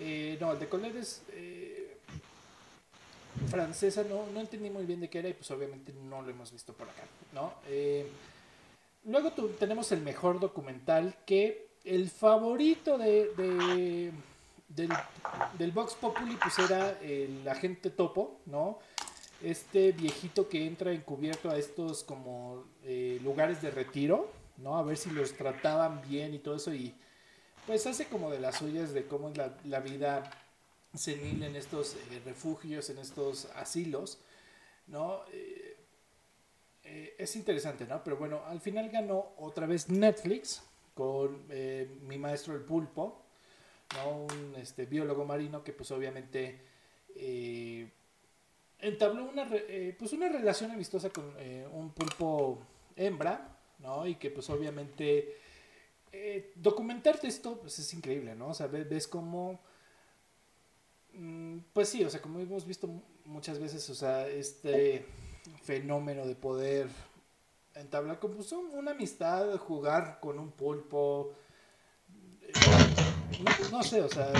Eh, 0.00 0.36
no, 0.40 0.52
el 0.52 0.58
de 0.58 0.68
Colette 0.68 0.96
es 0.96 1.22
eh, 1.30 1.98
francesa, 3.48 4.04
no, 4.04 4.26
no 4.32 4.40
entendí 4.40 4.70
muy 4.70 4.84
bien 4.84 5.00
de 5.00 5.08
qué 5.08 5.20
era 5.20 5.28
y 5.28 5.34
pues 5.34 5.50
obviamente 5.50 5.92
no 5.92 6.22
lo 6.22 6.30
hemos 6.30 6.52
visto 6.52 6.72
por 6.72 6.88
acá, 6.88 7.04
¿no? 7.32 7.52
luego 9.04 9.30
tenemos 9.58 9.92
el 9.92 10.00
mejor 10.00 10.40
documental 10.40 11.14
que 11.24 11.68
el 11.84 12.10
favorito 12.10 12.98
de, 12.98 13.30
de 13.36 14.12
del, 14.68 14.90
del 15.58 15.72
Vox 15.72 15.94
Populi 15.94 16.36
pues 16.36 16.58
era 16.58 16.98
el 17.00 17.46
agente 17.48 17.90
topo, 17.90 18.40
¿no? 18.46 18.78
este 19.42 19.92
viejito 19.92 20.48
que 20.48 20.66
entra 20.66 20.92
encubierto 20.92 21.50
a 21.50 21.58
estos 21.58 22.04
como 22.04 22.64
eh, 22.82 23.20
lugares 23.22 23.60
de 23.60 23.70
retiro, 23.70 24.30
¿no? 24.58 24.78
A 24.78 24.82
ver 24.82 24.96
si 24.96 25.10
los 25.10 25.32
trataban 25.34 26.02
bien 26.08 26.34
y 26.34 26.38
todo 26.38 26.56
eso 26.56 26.72
y 26.72 26.94
pues 27.66 27.86
hace 27.86 28.06
como 28.06 28.30
de 28.30 28.40
las 28.40 28.56
suyas 28.56 28.92
de 28.94 29.06
cómo 29.06 29.28
es 29.28 29.36
la, 29.64 29.80
vida 29.80 30.30
senil 30.94 31.42
en 31.42 31.56
estos 31.56 31.94
eh, 31.94 32.22
refugios, 32.24 32.88
en 32.90 32.98
estos 32.98 33.46
asilos, 33.56 34.18
¿no? 34.86 35.20
Eh, 35.32 35.74
es 37.18 37.34
interesante, 37.34 37.84
¿no? 37.84 38.02
Pero 38.04 38.16
bueno, 38.16 38.42
al 38.46 38.60
final 38.60 38.88
ganó 38.90 39.32
otra 39.38 39.66
vez 39.66 39.88
Netflix 39.88 40.62
con 40.94 41.46
mi 42.06 42.16
maestro 42.16 42.54
el 42.54 42.60
pulpo, 42.60 43.25
Un 44.06 44.54
este, 44.56 44.86
biólogo 44.86 45.24
marino 45.24 45.62
que 45.64 45.72
pues 45.72 45.90
obviamente 45.90 46.60
entabló 48.78 49.24
una, 49.24 49.48
eh, 49.52 49.94
pues 49.98 50.12
una 50.12 50.28
relación 50.28 50.70
amistosa 50.70 51.10
con 51.10 51.32
eh, 51.38 51.66
un 51.72 51.90
pulpo 51.90 52.60
hembra, 52.94 53.56
¿no? 53.78 54.06
Y 54.06 54.16
que 54.16 54.30
pues 54.30 54.48
obviamente 54.50 55.36
eh, 56.12 56.52
documentarte 56.56 57.26
esto 57.26 57.58
pues 57.60 57.78
es 57.78 57.92
increíble, 57.94 58.34
¿no? 58.34 58.48
O 58.48 58.54
sea, 58.54 58.66
ves, 58.66 59.06
como, 59.06 59.60
mm, 61.12 61.58
pues 61.72 61.88
sí, 61.88 62.04
o 62.04 62.10
sea, 62.10 62.20
como 62.20 62.40
hemos 62.40 62.66
visto 62.66 62.88
muchas 63.24 63.58
veces, 63.58 63.88
o 63.90 63.94
sea, 63.94 64.28
este 64.28 65.06
fenómeno 65.62 66.26
de 66.26 66.34
poder 66.34 66.88
entablar 67.74 68.18
como 68.18 68.36
pues, 68.36 68.52
una 68.52 68.92
amistad, 68.92 69.56
jugar 69.58 70.18
con 70.20 70.38
un 70.38 70.52
pulpo, 70.52 71.34
no 73.70 73.82
sé, 73.82 74.00
o 74.02 74.08
sea, 74.08 74.32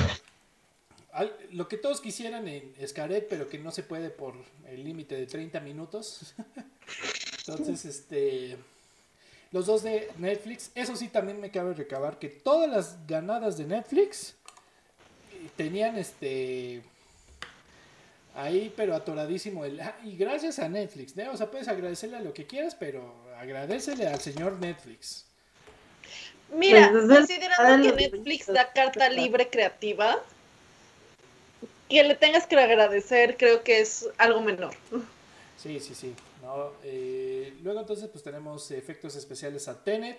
lo 1.53 1.69
que 1.69 1.77
todos 1.77 2.01
quisieran 2.01 2.47
en 2.49 2.75
Scaret, 2.87 3.29
pero 3.29 3.49
que 3.49 3.59
no 3.59 3.71
se 3.71 3.83
puede 3.83 4.11
por 4.11 4.35
el 4.69 4.85
límite 4.85 5.15
de 5.17 5.27
30 5.27 5.61
minutos. 5.61 6.35
Entonces, 7.47 7.85
este. 7.85 8.57
Los 9.53 9.67
dos 9.67 9.83
de 9.83 10.11
Netflix. 10.19 10.71
Eso 10.75 10.97
sí, 10.97 11.09
también 11.09 11.41
me 11.41 11.51
cabe 11.51 11.73
recabar 11.75 12.19
que 12.19 12.29
todas 12.29 12.69
las 12.69 13.07
ganadas 13.07 13.57
de 13.57 13.67
Netflix 13.67 14.35
tenían 15.57 15.97
este. 15.97 16.83
Ahí, 18.35 18.73
pero 18.77 18.95
atoradísimo 18.95 19.65
el. 19.65 19.81
Ah, 19.81 19.97
y 20.05 20.17
gracias 20.17 20.59
a 20.59 20.69
Netflix, 20.69 21.17
¿no? 21.17 21.33
O 21.33 21.37
sea, 21.37 21.51
puedes 21.51 21.69
agradecerle 21.69 22.19
a 22.19 22.21
lo 22.21 22.35
que 22.35 22.47
quieras, 22.47 22.75
pero 22.75 23.15
agradecele 23.39 24.07
al 24.07 24.21
señor 24.21 24.59
Netflix. 24.59 25.26
Mira, 26.53 26.91
considerando 26.91 27.83
que 27.83 28.09
Netflix 28.09 28.47
da 28.47 28.73
carta 28.73 29.09
libre 29.09 29.49
creativa, 29.49 30.23
que 31.89 32.03
le 32.03 32.15
tengas 32.15 32.47
que 32.47 32.57
agradecer 32.57 33.37
creo 33.37 33.63
que 33.63 33.81
es 33.81 34.09
algo 34.19 34.41
menor. 34.41 34.75
Sí, 35.57 35.81
sí, 35.81 35.95
sí. 35.95 36.15
No, 36.43 36.73
eh, 36.85 37.55
luego 37.63 37.81
entonces 37.81 38.09
pues 38.09 38.23
tenemos 38.23 38.71
efectos 38.71 39.17
especiales 39.17 39.69
a 39.69 39.83
Tenet, 39.83 40.19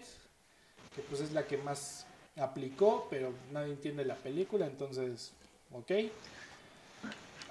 que 0.95 1.01
pues 1.03 1.21
es 1.21 1.31
la 1.31 1.45
que 1.45 1.57
más 1.57 2.05
aplicó, 2.37 3.07
pero 3.09 3.33
nadie 3.51 3.71
entiende 3.71 4.05
la 4.05 4.15
película, 4.15 4.65
entonces, 4.65 5.31
ok. 5.71 5.91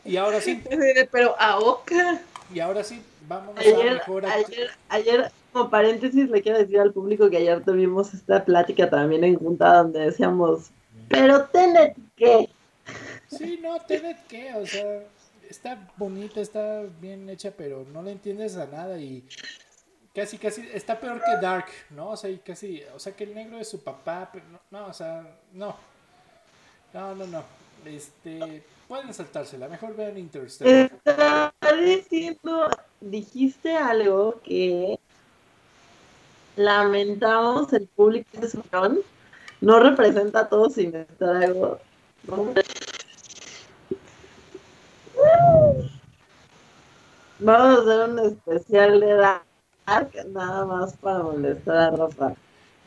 Y 0.06 0.16
ahora 0.16 0.40
sí. 0.40 0.62
Pero 1.10 1.34
a 1.38 1.58
Oca. 1.58 2.20
Y 2.54 2.60
ahora 2.60 2.84
sí, 2.84 3.02
vamos 3.28 3.56
ayer, 3.58 3.88
a 3.88 3.94
mejor 3.94 4.26
ayer, 4.26 4.70
ayer, 4.88 5.32
como 5.52 5.68
paréntesis, 5.68 6.30
le 6.30 6.42
quiero 6.42 6.58
decir 6.58 6.78
al 6.78 6.92
público 6.92 7.28
que 7.28 7.38
ayer 7.38 7.64
tuvimos 7.64 8.14
esta 8.14 8.44
plática 8.44 8.88
también 8.88 9.24
en 9.24 9.36
junta 9.36 9.78
donde 9.78 9.98
decíamos, 9.98 10.70
pero 11.08 11.44
Tenet, 11.46 11.96
¿qué? 12.16 12.48
Sí, 13.28 13.58
no, 13.60 13.80
Tenet, 13.80 14.18
¿qué? 14.28 14.54
O 14.54 14.64
sea, 14.64 15.02
está 15.48 15.88
bonita, 15.96 16.40
está 16.40 16.84
bien 17.00 17.28
hecha, 17.28 17.52
pero 17.56 17.84
no 17.92 18.02
le 18.02 18.12
entiendes 18.12 18.56
a 18.56 18.66
nada 18.66 18.98
y 18.98 19.24
casi, 20.14 20.38
casi, 20.38 20.68
está 20.72 20.98
peor 20.98 21.20
que 21.20 21.36
Dark, 21.40 21.66
¿no? 21.90 22.10
O 22.10 22.16
sea, 22.16 22.30
y 22.30 22.38
casi, 22.38 22.82
o 22.94 22.98
sea, 22.98 23.14
que 23.14 23.24
el 23.24 23.34
negro 23.34 23.58
es 23.58 23.68
su 23.68 23.82
papá, 23.82 24.30
pero 24.32 24.44
no, 24.46 24.60
no 24.70 24.86
o 24.86 24.92
sea, 24.92 25.26
no. 25.52 25.76
No, 26.94 27.14
no, 27.14 27.26
no. 27.26 27.44
Este, 27.84 28.62
pueden 28.88 29.12
saltársela, 29.12 29.68
mejor 29.68 29.94
vean 29.96 30.16
Interstellar. 30.18 30.92
Está 31.04 31.52
diciendo, 31.84 32.68
dijiste 33.00 33.76
algo 33.76 34.40
que 34.44 35.00
lamentamos 36.56 37.72
el 37.72 37.88
público 37.88 38.40
de 38.40 38.48
Surón, 38.48 39.00
no 39.60 39.80
representa 39.80 40.40
a 40.40 40.48
todos 40.48 40.74
sin 40.74 40.94
estar 40.94 41.36
algo. 41.36 41.78
Vamos 47.38 47.78
a 47.78 47.82
hacer 47.82 48.10
un 48.10 48.18
especial 48.18 49.00
de 49.00 49.14
Dark 49.14 49.44
nada 50.28 50.66
más 50.66 50.96
para 50.96 51.20
molestar 51.20 51.76
a 51.76 51.90
Rafa. 51.90 52.34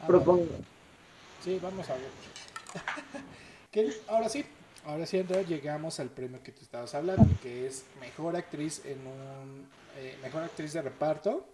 Ah, 0.01 0.07
Propongo. 0.07 0.47
Sí, 1.43 1.59
vamos 1.61 1.87
a 1.89 1.93
ver. 1.93 2.09
ahora 4.07 4.27
sí, 4.27 4.43
ahora 4.85 5.05
sí, 5.05 5.17
entonces 5.17 5.47
llegamos 5.47 5.99
al 5.99 6.09
premio 6.09 6.41
que 6.43 6.51
tú 6.51 6.61
estabas 6.61 6.93
hablando, 6.95 7.27
que 7.41 7.67
es 7.67 7.85
mejor 7.99 8.35
actriz 8.35 8.83
en 8.85 8.99
un 9.05 9.67
eh, 9.97 10.17
mejor 10.21 10.43
actriz 10.43 10.73
de 10.73 10.81
reparto 10.81 11.45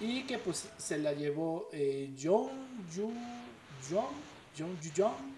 y 0.00 0.22
que 0.22 0.38
pues 0.38 0.68
se 0.78 0.98
la 0.98 1.12
llevó 1.12 1.68
eh, 1.72 2.14
John 2.20 2.86
Yu 2.94 3.12
John 3.90 4.78
John 4.96 5.36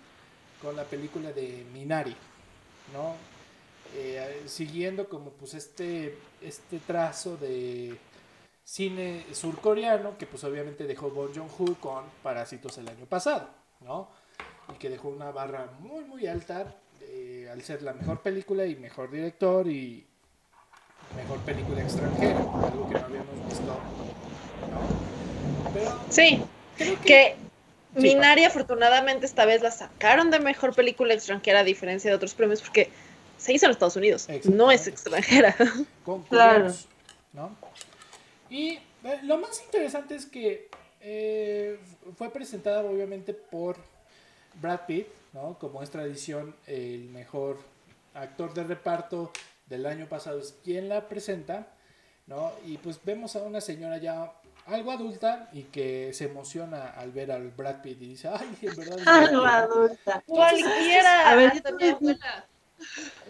con 0.60 0.76
la 0.76 0.84
película 0.84 1.32
de 1.32 1.66
Minari, 1.72 2.14
¿no? 2.92 3.16
Eh, 3.94 4.44
siguiendo 4.46 5.08
como 5.08 5.30
pues 5.30 5.54
este 5.54 6.16
este 6.40 6.78
trazo 6.78 7.36
de 7.36 7.98
cine 8.64 9.26
surcoreano 9.32 10.16
que 10.16 10.26
pues 10.26 10.44
obviamente 10.44 10.84
dejó 10.84 11.10
Bon 11.10 11.34
Joon-ho 11.34 11.74
con 11.80 12.04
Parásitos 12.22 12.78
el 12.78 12.88
año 12.88 13.06
pasado, 13.06 13.48
¿no? 13.80 14.08
Y 14.74 14.78
que 14.78 14.90
dejó 14.90 15.08
una 15.08 15.30
barra 15.30 15.68
muy 15.80 16.04
muy 16.04 16.26
alta 16.26 16.74
eh, 17.00 17.48
al 17.50 17.62
ser 17.62 17.82
la 17.82 17.92
mejor 17.92 18.20
película 18.20 18.66
y 18.66 18.76
mejor 18.76 19.10
director 19.10 19.66
y 19.66 20.06
mejor 21.16 21.38
película 21.40 21.82
extranjera, 21.82 22.38
algo 22.38 22.88
que 22.88 22.94
no 22.94 23.04
habíamos 23.04 23.48
visto. 23.48 23.80
sí, 26.08 26.42
que, 27.04 27.36
Minari 27.94 28.44
afortunadamente 28.44 29.26
esta 29.26 29.44
vez 29.44 29.62
la 29.62 29.70
sacaron 29.70 30.30
de 30.30 30.40
mejor 30.40 30.74
película 30.74 31.12
extranjera 31.12 31.60
a 31.60 31.64
diferencia 31.64 32.10
de 32.10 32.16
otros 32.16 32.34
premios 32.34 32.62
porque 32.62 32.90
se 33.36 33.52
hizo 33.52 33.66
en 33.66 33.72
Estados 33.72 33.96
Unidos, 33.96 34.28
no 34.44 34.70
es 34.70 34.86
extranjera. 34.86 35.54
claro. 36.28 36.72
¿no? 37.32 37.54
Y 38.48 38.78
eh, 39.04 39.20
lo 39.24 39.38
más 39.38 39.60
interesante 39.62 40.14
es 40.14 40.26
que 40.26 40.68
eh, 41.00 41.78
fue 42.16 42.30
presentada 42.30 42.82
obviamente 42.82 43.34
por 43.34 43.76
Brad 44.60 44.80
Pitt, 44.86 45.06
¿no? 45.32 45.58
Como 45.58 45.82
es 45.82 45.90
tradición, 45.90 46.54
el 46.66 47.08
mejor 47.10 47.58
actor 48.14 48.52
de 48.54 48.64
reparto 48.64 49.32
del 49.66 49.86
año 49.86 50.06
pasado 50.06 50.38
es 50.38 50.54
quien 50.64 50.88
la 50.88 51.08
presenta, 51.08 51.66
¿no? 52.26 52.52
Y 52.66 52.76
pues 52.78 53.00
vemos 53.04 53.36
a 53.36 53.42
una 53.42 53.60
señora 53.60 53.98
ya 53.98 54.32
algo 54.66 54.92
adulta 54.92 55.48
y 55.52 55.64
que 55.64 56.12
se 56.12 56.26
emociona 56.26 56.90
al 56.90 57.10
ver 57.10 57.32
al 57.32 57.50
Brad 57.50 57.82
Pitt 57.82 58.00
y 58.02 58.08
dice, 58.08 58.28
ay, 58.28 58.56
en 58.62 58.76
verdad. 58.76 58.98
algo 59.06 59.44
adulta. 59.44 60.22
Cualquiera. 60.26 61.30
A 61.30 61.34
ver, 61.34 61.62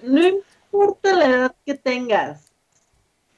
no 0.02 0.28
importa 0.28 1.14
la 1.14 1.26
edad 1.26 1.54
que 1.64 1.74
tengas. 1.74 2.52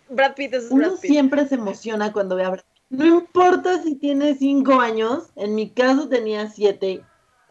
Brad 0.09 0.35
Pitt 0.35 0.55
es 0.55 0.71
Uno 0.71 0.89
Brad 0.89 1.01
Pitt. 1.01 1.11
siempre 1.11 1.47
se 1.47 1.55
emociona 1.57 2.13
cuando 2.13 2.37
ve 2.37 2.45
a 2.45 2.51
Brad 2.51 2.65
Pitt. 2.65 2.83
No 2.91 3.07
importa 3.07 3.83
si 3.83 3.97
tienes 3.97 4.39
cinco 4.39 4.81
años, 4.81 5.31
en 5.37 5.55
mi 5.55 5.71
caso 5.71 6.09
tenía 6.09 6.49
siete 6.51 7.03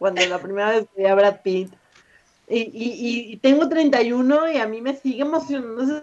cuando 0.04 0.26
la 0.26 0.38
primera 0.38 0.72
vez 0.72 0.86
vi 0.98 1.06
a 1.06 1.16
Brad 1.16 1.40
Pitt. 1.44 1.72
Y, 2.50 2.60
y, 2.60 3.32
y, 3.32 3.38
tengo 3.38 3.70
31 3.70 4.52
y 4.52 4.58
a 4.58 4.68
mí 4.68 4.82
me 4.82 4.98
sigue 4.98 5.22
emocionando. 5.22 6.02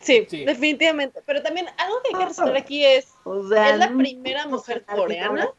Sí, 0.00 0.26
sí, 0.30 0.46
definitivamente. 0.46 1.20
Pero 1.26 1.42
también 1.42 1.66
algo 1.76 2.00
que 2.00 2.08
hay 2.08 2.20
que 2.20 2.28
resaltar 2.28 2.56
aquí 2.56 2.86
es, 2.86 3.04
es 3.04 3.76
la 3.76 3.92
primera 3.94 4.46
mujer 4.46 4.82
coreana. 4.86 5.50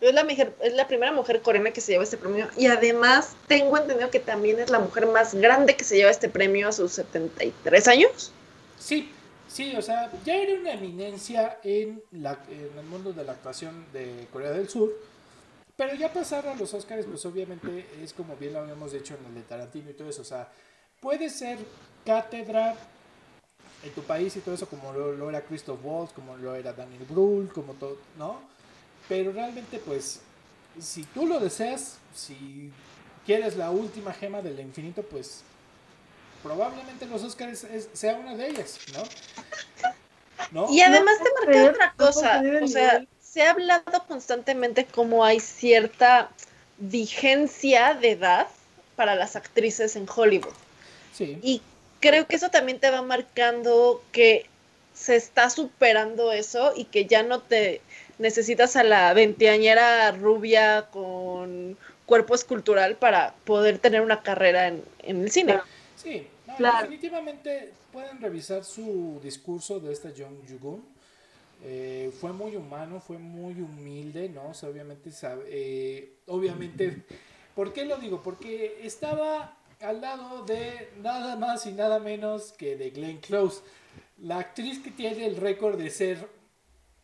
Es 0.00 0.14
la, 0.14 0.22
es 0.22 0.74
la 0.74 0.86
primera 0.86 1.10
mujer 1.10 1.42
coreana 1.42 1.72
que 1.72 1.80
se 1.80 1.90
lleva 1.90 2.04
este 2.04 2.16
premio 2.16 2.48
y 2.56 2.66
además 2.66 3.34
tengo 3.48 3.78
entendido 3.78 4.10
que 4.10 4.20
también 4.20 4.60
es 4.60 4.70
la 4.70 4.78
mujer 4.78 5.08
más 5.08 5.34
grande 5.34 5.74
que 5.74 5.82
se 5.82 5.96
lleva 5.96 6.12
este 6.12 6.28
premio 6.28 6.68
a 6.68 6.72
sus 6.72 6.92
73 6.92 7.88
años. 7.88 8.32
Sí, 8.78 9.12
Sí, 9.50 9.74
o 9.74 9.82
sea, 9.82 10.12
ya 10.24 10.36
era 10.36 10.54
una 10.60 10.74
eminencia 10.74 11.58
en, 11.64 12.00
la, 12.12 12.38
en 12.48 12.78
el 12.78 12.86
mundo 12.86 13.12
de 13.12 13.24
la 13.24 13.32
actuación 13.32 13.84
de 13.92 14.28
Corea 14.32 14.52
del 14.52 14.68
Sur, 14.68 14.92
pero 15.76 15.96
ya 15.96 16.12
pasar 16.12 16.46
a 16.46 16.54
los 16.54 16.72
Oscars, 16.72 17.04
pues 17.06 17.26
obviamente 17.26 17.84
es 18.00 18.12
como 18.12 18.36
bien 18.36 18.52
lo 18.52 18.60
habíamos 18.60 18.92
dicho 18.92 19.16
en 19.18 19.26
el 19.26 19.34
de 19.34 19.42
Tarantino 19.42 19.90
y 19.90 19.94
todo 19.94 20.08
eso, 20.08 20.22
o 20.22 20.24
sea, 20.24 20.48
puede 21.00 21.28
ser 21.28 21.58
cátedra 22.06 22.76
en 23.82 23.90
tu 23.92 24.02
país 24.02 24.36
y 24.36 24.40
todo 24.40 24.54
eso, 24.54 24.68
como 24.68 24.92
lo, 24.92 25.28
era 25.28 25.42
Christoph 25.42 25.80
Waltz, 25.82 26.12
como 26.12 26.36
lo 26.36 26.54
era 26.54 26.72
Daniel 26.72 27.04
Brühl, 27.08 27.52
como 27.52 27.74
todo, 27.74 27.96
¿no? 28.16 28.40
Pero 29.08 29.32
realmente, 29.32 29.80
pues, 29.80 30.20
si 30.78 31.02
tú 31.02 31.26
lo 31.26 31.40
deseas, 31.40 31.98
si 32.14 32.70
quieres 33.26 33.56
la 33.56 33.72
última 33.72 34.12
gema 34.12 34.42
del 34.42 34.60
infinito, 34.60 35.02
pues 35.02 35.42
probablemente 36.42 37.06
los 37.06 37.22
Oscars 37.22 37.66
sea 37.92 38.14
una 38.14 38.34
de 38.34 38.48
ellas, 38.48 38.78
¿no? 40.52 40.70
Y 40.70 40.80
además 40.80 41.16
te 41.18 41.46
marca 41.46 41.70
otra 41.70 41.94
cosa, 41.96 42.42
o 42.62 42.66
sea, 42.66 43.04
se 43.20 43.42
ha 43.42 43.50
hablado 43.50 44.04
constantemente 44.08 44.86
cómo 44.86 45.24
hay 45.24 45.38
cierta 45.38 46.30
vigencia 46.78 47.94
de 47.94 48.12
edad 48.12 48.48
para 48.96 49.14
las 49.14 49.36
actrices 49.36 49.96
en 49.96 50.06
Hollywood. 50.12 50.54
Sí. 51.12 51.38
Y 51.42 51.62
creo 52.00 52.26
que 52.26 52.36
eso 52.36 52.48
también 52.48 52.80
te 52.80 52.90
va 52.90 53.02
marcando 53.02 54.02
que 54.12 54.46
se 54.94 55.16
está 55.16 55.50
superando 55.50 56.32
eso 56.32 56.72
y 56.76 56.84
que 56.84 57.06
ya 57.06 57.22
no 57.22 57.40
te 57.40 57.80
necesitas 58.18 58.76
a 58.76 58.82
la 58.82 59.12
veinteañera 59.14 60.10
rubia 60.12 60.86
con 60.90 61.78
cuerpo 62.06 62.34
escultural 62.34 62.96
para 62.96 63.34
poder 63.44 63.78
tener 63.78 64.00
una 64.00 64.22
carrera 64.22 64.68
en, 64.68 64.82
el 65.02 65.30
cine. 65.30 65.60
Sí, 66.02 66.26
definitivamente 66.58 67.74
pueden 67.92 68.20
revisar 68.20 68.64
su 68.64 69.20
discurso 69.22 69.80
de 69.80 69.92
esta 69.92 70.10
Jung 70.10 70.38
Jugun. 70.48 70.82
Eh, 71.62 72.10
fue 72.18 72.32
muy 72.32 72.56
humano, 72.56 73.00
fue 73.00 73.18
muy 73.18 73.60
humilde, 73.60 74.30
¿no? 74.30 74.48
O 74.48 74.54
sea, 74.54 74.70
obviamente, 74.70 75.10
sabe, 75.12 75.44
eh, 75.48 76.14
obviamente, 76.26 77.04
¿por 77.54 77.72
qué 77.74 77.84
lo 77.84 77.98
digo? 77.98 78.22
Porque 78.22 78.80
estaba 78.82 79.58
al 79.80 80.00
lado 80.00 80.44
de 80.44 80.88
nada 81.02 81.36
más 81.36 81.66
y 81.66 81.72
nada 81.72 81.98
menos 81.98 82.52
que 82.52 82.76
de 82.76 82.90
Glenn 82.90 83.18
Close, 83.18 83.60
la 84.18 84.38
actriz 84.38 84.78
que 84.78 84.90
tiene 84.90 85.26
el 85.26 85.36
récord 85.36 85.76
de 85.76 85.90
ser 85.90 86.28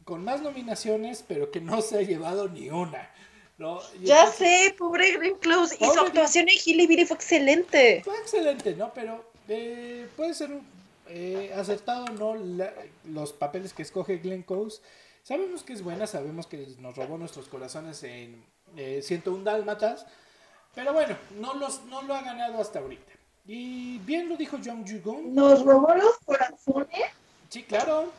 con 0.05 0.24
más 0.24 0.40
nominaciones, 0.40 1.23
pero 1.27 1.51
que 1.51 1.60
no 1.60 1.82
se 1.82 1.98
ha 1.98 2.02
llevado 2.02 2.48
ni 2.48 2.70
una. 2.70 3.10
Ya 4.03 4.27
sé, 4.27 4.74
pobre 4.78 5.16
Green 5.16 5.37
Close. 5.37 5.77
Y 5.81 5.85
su 5.85 6.01
actuación 6.01 6.47
en 6.49 6.57
Hilly 6.65 7.07
fue 7.07 7.16
excelente. 7.16 8.03
Fue 8.05 8.19
excelente, 8.19 8.74
¿no? 8.74 8.93
Pero 8.93 9.24
eh, 9.49 10.09
puede 10.16 10.35
ser 10.35 10.51
eh, 11.09 11.53
acertado 11.57 12.07
no 12.07 12.35
los 13.05 13.33
papeles 13.33 13.73
que 13.73 13.83
escoge 13.83 14.19
Glenn 14.19 14.43
Close. 14.43 14.81
Sabemos 15.23 15.62
que 15.62 15.73
es 15.73 15.83
buena, 15.83 16.07
sabemos 16.07 16.47
que 16.47 16.66
nos 16.78 16.97
robó 16.97 17.19
nuestros 17.19 17.49
corazones 17.49 18.03
en 18.03 18.45
eh, 18.77 19.01
101 19.03 19.45
Dálmatas. 19.45 20.07
Pero 20.74 20.93
bueno, 20.93 21.16
no, 21.41 21.55
los, 21.55 21.85
no 21.85 22.03
lo 22.03 22.15
ha 22.15 22.23
ganado 22.23 22.61
hasta 22.61 22.81
ahorita. 22.81 23.12
Y 23.47 23.99
bien 23.99 24.28
lo 24.28 24.37
dijo 24.37 24.59
Jung 24.62 24.87
Jugun. 24.87 25.35
¿Nos 25.35 25.65
robó 25.65 25.95
los 25.95 26.19
corazones? 26.24 27.11
Sí, 27.49 27.62
claro. 27.62 28.12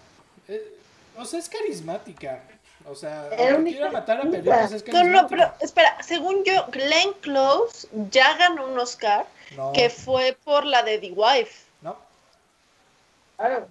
Eh, 0.47 0.79
o 1.17 1.25
sea, 1.25 1.39
es 1.39 1.49
carismática. 1.49 2.43
O 2.89 2.95
sea, 2.95 3.29
quiero 3.29 3.91
matar 3.91 4.21
a 4.21 4.23
Perico, 4.23 4.53
es 4.53 4.83
que 4.83 4.91
No, 4.91 5.03
no, 5.03 5.27
pero 5.27 5.53
espera, 5.59 6.01
según 6.01 6.43
yo, 6.45 6.67
Glenn 6.71 7.13
Close 7.21 7.87
ya 8.09 8.37
ganó 8.37 8.67
un 8.67 8.79
Oscar 8.79 9.27
que 9.73 9.89
fue 9.89 10.37
por 10.43 10.65
la 10.65 10.83
de 10.83 10.97
The 10.99 11.11
Wife. 11.11 11.65
No. 11.81 11.97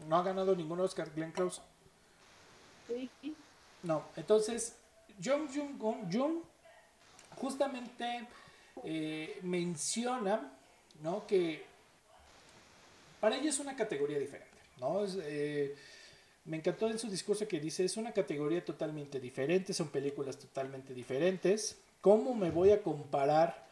No 0.07 0.17
ha 0.17 0.23
ganado 0.23 0.55
ningún 0.55 0.81
Oscar 0.81 1.09
Glenn 1.15 1.33
Close. 1.33 1.61
No, 3.83 4.05
entonces, 4.17 4.77
Jung 5.23 5.49
Jung 5.53 6.13
Jung 6.13 6.43
justamente 7.37 8.27
eh, 8.85 9.39
menciona 9.43 10.53
¿no? 11.03 11.27
que 11.27 11.65
para 13.21 13.37
ella 13.37 13.51
es 13.51 13.59
una 13.59 13.77
categoría 13.77 14.19
diferente. 14.19 14.57
¿no? 14.79 15.05
Eh, 15.23 15.75
me 16.47 16.59
encantó 16.59 16.89
en 16.89 16.99
su 16.99 17.09
discurso 17.11 17.47
que 17.49 17.61
dice, 17.61 17.85
es 17.85 17.97
una 17.97 18.13
categoría 18.13 18.65
totalmente 18.65 19.19
diferente, 19.21 19.75
son 19.75 19.89
películas 19.89 20.39
totalmente 20.39 20.95
diferentes. 20.95 21.77
¿Cómo 22.01 22.35
me 22.35 22.51
voy 22.51 22.71
a 22.71 22.83
comparar 22.83 23.67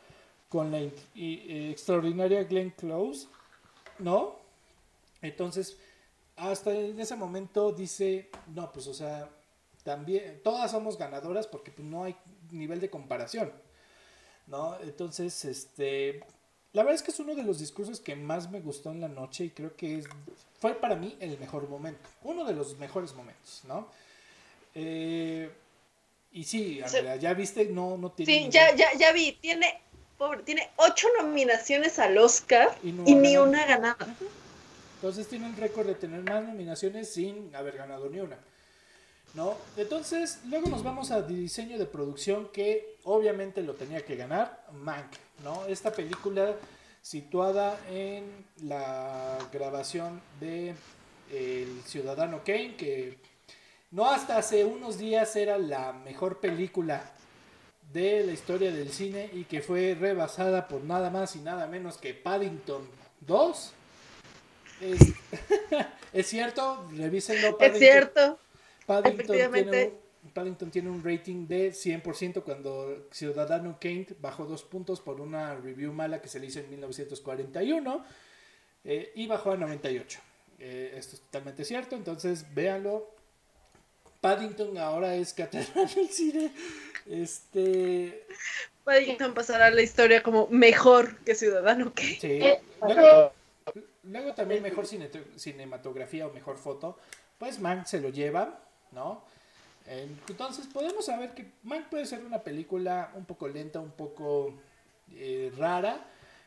con 0.48 0.72
la 0.72 0.80
extraordinaria 1.14 2.42
Glenn 2.44 2.70
Close? 2.70 3.28
¿No? 4.00 4.36
Entonces, 5.22 5.76
hasta 6.36 6.72
en 6.72 6.98
ese 6.98 7.14
momento 7.14 7.72
dice, 7.72 8.28
no, 8.52 8.72
pues 8.72 8.88
o 8.88 8.94
sea, 8.94 9.30
también, 9.84 10.40
todas 10.42 10.70
somos 10.70 10.98
ganadoras 10.98 11.46
porque 11.46 11.70
pues, 11.70 11.86
no 11.86 12.04
hay 12.04 12.16
nivel 12.50 12.80
de 12.80 12.90
comparación, 12.90 13.52
¿no? 14.48 14.76
Entonces, 14.80 15.44
este, 15.44 16.24
la 16.74 16.82
verdad 16.82 16.96
es 16.96 17.02
que 17.02 17.12
es 17.12 17.20
uno 17.20 17.34
de 17.34 17.44
los 17.44 17.60
discursos 17.60 18.00
que 18.00 18.16
más 18.16 18.50
me 18.50 18.60
gustó 18.60 18.90
en 18.90 19.00
la 19.00 19.08
noche 19.08 19.44
y 19.44 19.50
creo 19.50 19.74
que 19.76 19.98
es, 19.98 20.06
fue 20.60 20.74
para 20.74 20.96
mí 20.96 21.16
el 21.20 21.38
mejor 21.38 21.68
momento, 21.68 22.08
uno 22.24 22.44
de 22.44 22.52
los 22.52 22.76
mejores 22.78 23.14
momentos, 23.14 23.62
¿no? 23.66 23.88
Eh, 24.74 25.50
y 26.32 26.42
sí, 26.42 26.82
ya 27.20 27.32
viste, 27.32 27.66
no, 27.66 27.96
no 27.96 28.10
tiene... 28.10 28.32
Sí, 28.32 28.48
ya, 28.50 28.74
ya, 28.74 28.92
ya 28.98 29.12
vi, 29.12 29.32
tiene, 29.40 29.80
pobre, 30.18 30.42
tiene 30.42 30.68
ocho 30.76 31.06
nominaciones 31.16 32.00
al 32.00 32.18
Oscar 32.18 32.76
y, 32.82 32.90
ni 32.90 33.36
una 33.36 33.64
ganada. 33.66 34.16
Entonces 34.96 35.28
tiene 35.28 35.46
un 35.46 35.56
récord 35.56 35.86
de 35.86 35.94
tener 35.94 36.22
más 36.22 36.42
nominaciones 36.44 37.08
sin 37.12 37.54
haber 37.54 37.76
ganado 37.76 38.10
ni 38.10 38.18
una. 38.18 38.36
¿No? 39.34 39.56
Entonces, 39.76 40.40
luego 40.48 40.68
nos 40.68 40.82
vamos 40.82 41.10
a 41.10 41.22
diseño 41.22 41.78
de 41.78 41.86
producción 41.86 42.48
que 42.52 42.98
obviamente 43.04 43.62
lo 43.62 43.74
tenía 43.74 44.04
que 44.04 44.16
ganar 44.16 44.64
Mank, 44.72 45.12
¿no? 45.42 45.64
Esta 45.66 45.92
película 45.92 46.54
situada 47.02 47.78
en 47.90 48.24
la 48.62 49.38
grabación 49.52 50.22
de 50.40 50.74
El 51.32 51.82
Ciudadano 51.84 52.42
Kane, 52.44 52.76
que 52.76 53.18
no 53.90 54.10
hasta 54.10 54.38
hace 54.38 54.64
unos 54.64 54.98
días 54.98 55.34
era 55.36 55.58
la 55.58 55.92
mejor 55.92 56.38
película 56.38 57.12
de 57.92 58.24
la 58.24 58.32
historia 58.32 58.72
del 58.72 58.90
cine 58.90 59.30
y 59.32 59.44
que 59.44 59.60
fue 59.60 59.96
rebasada 59.98 60.66
por 60.66 60.82
nada 60.82 61.10
más 61.10 61.36
y 61.36 61.40
nada 61.40 61.66
menos 61.66 61.98
que 61.98 62.14
Paddington 62.14 62.88
2. 63.20 63.72
Es, 64.80 65.00
es 66.12 66.26
cierto, 66.26 66.88
revísenlo. 66.96 67.58
Paddington. 67.58 67.82
Es 67.82 67.88
cierto. 67.88 68.38
Paddington 68.86 70.70
tiene, 70.70 70.88
un 70.88 71.02
rating 71.04 71.46
de 71.46 71.72
100% 71.72 72.42
cuando 72.42 73.08
Ciudadano 73.10 73.78
Kane 73.80 74.06
bajó 74.20 74.46
dos 74.46 74.62
puntos 74.62 75.00
por 75.00 75.20
una 75.20 75.54
review 75.54 75.92
mala 75.92 76.20
que 76.22 76.28
se 76.28 76.40
le 76.40 76.46
hizo 76.46 76.60
en 76.60 76.70
1941 76.70 78.04
eh, 78.84 79.12
y 79.14 79.26
bajó 79.26 79.52
a 79.52 79.56
98. 79.56 80.20
Eh, 80.58 80.94
esto 80.96 81.16
es 81.16 81.22
totalmente 81.22 81.64
cierto, 81.64 81.96
entonces 81.96 82.46
véanlo. 82.54 83.10
Paddington 84.20 84.78
ahora 84.78 85.14
es 85.16 85.34
catedral 85.34 85.92
del 85.94 86.08
cine. 86.08 86.52
Este. 87.06 88.26
Paddington 88.84 89.34
pasará 89.34 89.70
la 89.70 89.82
historia 89.82 90.22
como 90.22 90.46
mejor 90.48 91.18
que 91.18 91.34
Ciudadano 91.34 91.92
Kane. 91.94 92.18
Sí. 92.20 92.38
Eh, 92.40 92.62
luego, 92.80 93.32
luego 94.04 94.34
también 94.34 94.62
mejor 94.62 94.86
cinematografía 95.36 96.26
o 96.26 96.32
mejor 96.32 96.56
foto. 96.56 96.98
Pues 97.38 97.60
Man 97.60 97.86
se 97.86 98.00
lo 98.00 98.08
lleva. 98.08 98.63
¿No? 98.94 99.22
Entonces 99.86 100.66
podemos 100.66 101.04
saber 101.04 101.34
que 101.34 101.46
Mank 101.62 101.88
puede 101.88 102.06
ser 102.06 102.24
una 102.24 102.42
película 102.42 103.10
un 103.14 103.26
poco 103.26 103.48
lenta, 103.48 103.80
un 103.80 103.90
poco 103.90 104.54
eh, 105.12 105.52
rara, 105.58 106.06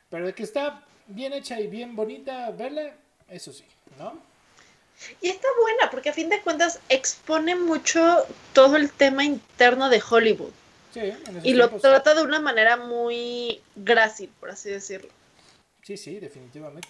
pero 0.10 0.26
de 0.26 0.34
que 0.34 0.44
está 0.44 0.84
bien 1.08 1.34
hecha 1.34 1.60
y 1.60 1.68
bien 1.68 1.96
bonita 1.96 2.50
verla, 2.52 2.96
eso 3.30 3.54
sí, 3.54 3.64
¿no? 4.00 4.20
Y 5.22 5.30
está 5.30 5.48
buena 5.62 5.92
porque 5.92 6.10
a 6.10 6.14
fin 6.14 6.30
de 6.30 6.42
cuentas 6.42 6.80
expone 6.90 7.56
mucho 7.56 8.26
todo 8.54 8.76
el 8.76 8.92
tema 8.92 9.24
interno 9.24 9.90
de 9.90 10.02
Hollywood. 10.10 10.52
Sí, 10.92 11.14
y 11.44 11.54
lo 11.54 11.70
trata 11.70 12.16
de 12.16 12.24
una 12.24 12.40
manera 12.40 12.78
muy 12.78 13.62
grácil, 13.76 14.32
por 14.40 14.50
así 14.50 14.72
decirlo. 14.72 15.10
Sí, 15.84 15.96
sí, 15.98 16.20
definitivamente. 16.20 16.88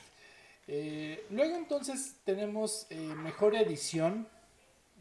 Eh, 0.69 1.25
luego 1.31 1.57
entonces 1.57 2.15
tenemos 2.23 2.87
eh, 2.89 2.95
mejor 2.95 3.55
edición 3.55 4.27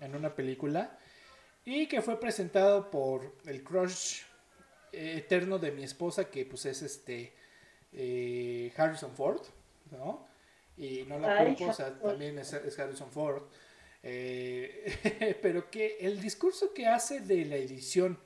en 0.01 0.15
una 0.15 0.35
película 0.35 0.99
y 1.65 1.87
que 1.87 2.01
fue 2.01 2.19
presentado 2.21 2.91
por 2.91 3.35
el 3.45 3.63
crush 3.63 4.21
eh, 4.93 5.15
eterno 5.19 5.59
de 5.59 5.73
mi 5.73 5.83
esposa 5.83 6.31
que 6.31 6.45
pues 6.47 6.65
es 6.67 6.83
este 6.83 7.33
eh, 7.93 8.73
Harrison 8.77 9.15
Ford, 9.15 9.43
¿no? 9.91 10.27
Y 10.77 11.05
no 11.09 11.19
la 11.19 11.45
culpo, 11.45 11.67
o 11.67 11.73
sea, 11.73 11.99
también 11.99 12.39
es, 12.39 12.53
Harrison 12.79 13.11
Ford. 13.11 13.43
Eh, 14.03 15.39
pero 15.43 15.71
que 15.71 15.97
el 16.01 16.21
discurso 16.21 16.73
que 16.73 16.87
hace 16.87 17.21
de 17.21 17.45
la 17.47 17.57
edición 17.57 18.19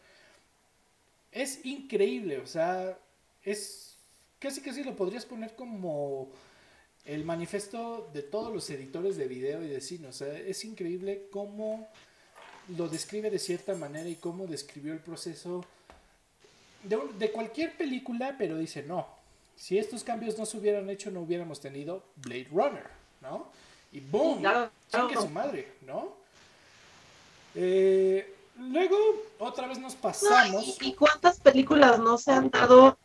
es 1.33 1.65
increíble, 1.65 2.39
o 2.39 2.47
sea, 2.47 2.99
es 3.43 3.97
casi 4.39 4.61
casi 4.61 4.83
lo 4.83 4.97
podrías 4.97 5.25
poner 5.25 5.55
como 5.55 6.33
el 7.05 7.25
manifiesto 7.25 8.09
de 8.13 8.23
todos 8.23 8.53
los 8.53 8.69
editores 8.71 9.17
de 9.17 9.27
video 9.27 9.63
y 9.63 9.69
de 9.69 9.81
cine. 9.81 10.09
O 10.09 10.13
sea, 10.13 10.37
es 10.39 10.65
increíble 10.65 11.27
cómo 11.31 11.89
lo 12.77 12.89
describe 12.89 13.31
de 13.31 13.39
cierta 13.39 13.75
manera 13.75 14.09
y 14.09 14.17
cómo 14.17 14.47
describió 14.47 14.93
el 14.93 15.01
proceso 15.01 15.65
de, 16.85 16.99
de 17.19 17.33
cualquier 17.33 17.77
película, 17.77 18.37
pero 18.39 18.57
dice, 18.57 18.83
no, 18.83 19.07
si 19.61 19.79
estos 19.79 20.03
cambios 20.05 20.39
no 20.39 20.47
se 20.47 20.57
hubieran 20.57 20.89
hecho, 20.89 21.11
no 21.11 21.21
hubiéramos 21.21 21.61
tenido 21.61 22.03
Blade 22.17 22.49
Runner, 22.51 22.87
¿no? 23.21 23.49
Y 23.93 24.01
boom, 24.01 24.43
que 24.91 25.17
su 25.17 25.29
madre, 25.29 25.75
¿no? 25.83 26.15
Eh, 27.55 28.37
luego, 28.57 28.97
otra 29.39 29.67
vez 29.67 29.79
nos 29.79 29.95
pasamos. 29.95 30.79
¿Y 30.81 30.95
cuántas 30.95 31.41
películas 31.41 31.99
no 31.99 32.17
se 32.17 32.31
han 32.31 32.51
dado 32.51 32.97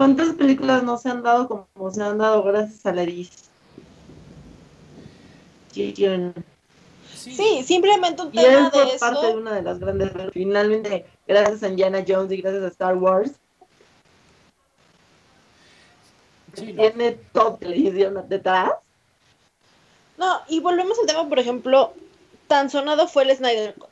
¿Cuántas 0.00 0.32
películas 0.32 0.82
no 0.82 0.96
se 0.96 1.10
han 1.10 1.22
dado 1.22 1.46
como 1.46 1.90
se 1.90 2.02
han 2.02 2.16
dado 2.16 2.42
gracias 2.42 2.86
a 2.86 2.94
la 2.94 3.04
Sí, 3.04 3.36
simplemente 7.62 8.22
un 8.22 8.32
tema 8.32 8.70
de 8.70 8.82
eso. 8.94 8.98
parte 8.98 9.26
de 9.26 9.36
una 9.36 9.52
de 9.56 9.60
las 9.60 9.78
grandes. 9.78 10.10
Finalmente, 10.32 11.04
gracias 11.28 11.62
a 11.62 11.68
Indiana 11.68 12.02
Jones 12.08 12.32
y 12.32 12.40
gracias 12.40 12.62
a 12.62 12.68
Star 12.68 12.96
Wars, 12.96 13.32
tiene 16.54 17.18
todo 17.34 17.56
televisión 17.56 18.24
detrás. 18.26 18.70
No, 20.16 20.40
y 20.48 20.60
volvemos 20.60 20.98
al 20.98 21.04
tema, 21.04 21.28
por 21.28 21.38
ejemplo, 21.38 21.92
tan 22.48 22.70
sonado 22.70 23.06
fue 23.06 23.24
el 23.24 23.36
Snyder 23.36 23.74
Cut. 23.74 23.90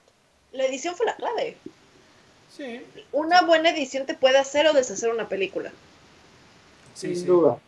La 0.53 0.65
edición 0.65 0.95
fue 0.95 1.05
la 1.05 1.17
clave. 1.17 1.59
Sí. 2.57 2.81
Una 3.13 3.43
buena 3.43 3.69
edición 3.69 4.07
te 4.07 4.15
puede 4.15 4.39
hacer 4.39 4.67
o 4.69 4.73
deshacer 4.73 5.11
una 5.11 5.29
película. 5.29 5.71
Sí, 6.99 7.15
Sin 7.15 7.29
duda. 7.29 7.61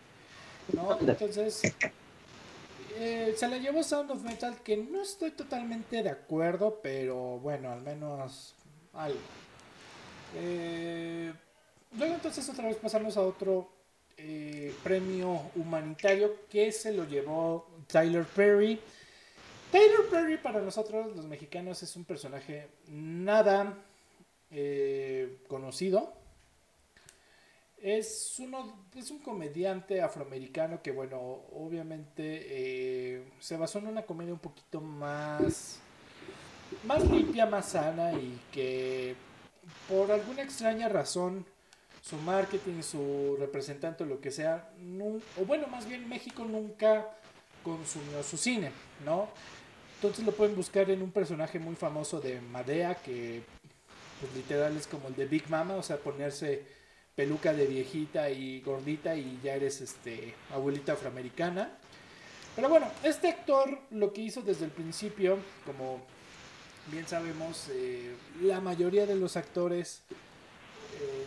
No, 0.72 0.98
entonces, 0.98 1.62
eh, 2.98 3.32
se 3.36 3.46
la 3.46 3.58
llevó 3.58 3.84
Sound 3.84 4.10
of 4.10 4.24
Metal, 4.24 4.56
que 4.64 4.76
no 4.76 5.02
estoy 5.02 5.30
totalmente 5.30 6.02
de 6.02 6.10
acuerdo, 6.10 6.80
pero 6.82 7.38
bueno, 7.38 7.70
al 7.70 7.80
menos 7.80 8.56
algo. 8.92 9.20
Eh, 10.34 11.32
luego 11.96 12.14
entonces 12.14 12.48
otra 12.48 12.66
vez 12.66 12.76
pasamos 12.78 13.16
a 13.16 13.20
otro 13.20 13.70
eh, 14.16 14.74
premio 14.82 15.40
humanitario 15.54 16.48
que 16.48 16.72
se 16.72 16.92
lo 16.92 17.04
llevó 17.04 17.68
Tyler 17.86 18.24
Perry. 18.24 18.80
Tyler 19.70 20.08
Perry 20.10 20.38
para 20.38 20.60
nosotros 20.60 21.14
los 21.14 21.26
mexicanos 21.26 21.84
es 21.84 21.94
un 21.94 22.04
personaje 22.04 22.66
nada 22.88 23.78
conocido 25.46 26.19
es, 27.82 28.36
uno, 28.38 28.86
es 28.94 29.10
un 29.10 29.18
comediante 29.18 30.02
afroamericano 30.02 30.82
que, 30.82 30.92
bueno, 30.92 31.18
obviamente 31.52 32.46
eh, 32.48 33.24
se 33.38 33.56
basó 33.56 33.78
en 33.78 33.88
una 33.88 34.02
comedia 34.02 34.32
un 34.32 34.38
poquito 34.38 34.80
más, 34.80 35.80
más 36.84 37.08
limpia, 37.10 37.46
más 37.46 37.70
sana 37.70 38.12
y 38.12 38.38
que 38.52 39.14
por 39.88 40.10
alguna 40.10 40.42
extraña 40.42 40.88
razón 40.88 41.46
su 42.02 42.16
marketing, 42.16 42.82
su 42.82 43.36
representante 43.38 44.04
lo 44.06 44.20
que 44.20 44.30
sea, 44.30 44.70
o 45.38 45.44
bueno, 45.44 45.66
más 45.66 45.86
bien 45.86 46.08
México 46.08 46.44
nunca 46.44 47.06
consumió 47.62 48.22
su 48.22 48.36
cine, 48.36 48.72
¿no? 49.04 49.28
Entonces 49.96 50.24
lo 50.24 50.32
pueden 50.32 50.56
buscar 50.56 50.90
en 50.90 51.02
un 51.02 51.10
personaje 51.10 51.58
muy 51.58 51.76
famoso 51.76 52.20
de 52.20 52.40
Madea 52.40 52.94
que 52.94 53.42
pues 54.18 54.34
literal 54.34 54.76
es 54.76 54.86
como 54.86 55.08
el 55.08 55.16
de 55.16 55.26
Big 55.26 55.48
Mama, 55.50 55.76
o 55.76 55.82
sea, 55.82 55.98
ponerse 55.98 56.79
peluca 57.20 57.52
de 57.52 57.66
viejita 57.66 58.30
y 58.30 58.62
gordita 58.62 59.14
y 59.14 59.38
ya 59.44 59.52
eres 59.52 59.82
este 59.82 60.34
abuelita 60.54 60.94
afroamericana. 60.94 61.70
Pero 62.56 62.70
bueno, 62.70 62.90
este 63.02 63.28
actor 63.28 63.78
lo 63.90 64.10
que 64.14 64.22
hizo 64.22 64.40
desde 64.40 64.64
el 64.64 64.70
principio, 64.70 65.36
como 65.66 66.00
bien 66.86 67.06
sabemos, 67.06 67.66
eh, 67.72 68.14
la 68.40 68.62
mayoría 68.62 69.04
de 69.04 69.16
los 69.16 69.36
actores 69.36 70.00
eh, 70.98 71.26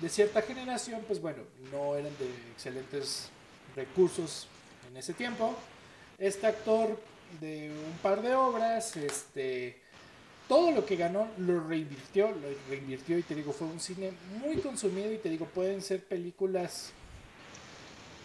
de 0.00 0.08
cierta 0.08 0.42
generación, 0.42 1.04
pues 1.06 1.20
bueno, 1.20 1.44
no 1.70 1.94
eran 1.94 2.12
de 2.18 2.28
excelentes 2.52 3.30
recursos 3.76 4.48
en 4.90 4.96
ese 4.96 5.14
tiempo. 5.14 5.54
Este 6.18 6.48
actor 6.48 7.00
de 7.40 7.70
un 7.70 7.98
par 7.98 8.20
de 8.20 8.34
obras, 8.34 8.96
este, 8.96 9.80
todo 10.50 10.72
lo 10.72 10.84
que 10.84 10.96
ganó 10.96 11.28
lo 11.38 11.60
reinvirtió, 11.60 12.28
lo 12.32 12.48
reinvirtió 12.68 13.16
y 13.16 13.22
te 13.22 13.36
digo, 13.36 13.52
fue 13.52 13.68
un 13.68 13.78
cine 13.78 14.10
muy 14.40 14.56
consumido 14.56 15.12
y 15.12 15.18
te 15.18 15.28
digo, 15.28 15.46
pueden 15.46 15.80
ser 15.80 16.04
películas, 16.04 16.90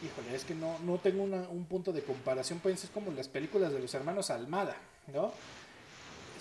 híjole, 0.03 0.35
es 0.35 0.43
que 0.43 0.56
no, 0.56 0.80
no 0.80 0.97
tengo 0.97 1.22
un 1.23 1.65
punto 1.65 1.93
de 1.93 2.02
comparación, 2.02 2.57
pueden 2.57 2.80
ser 2.80 2.89
como 2.89 3.11
las 3.11 3.27
películas 3.27 3.72
de 3.72 3.80
los 3.80 3.93
hermanos 3.93 4.31
Almada, 4.31 4.76
¿no? 5.14 5.31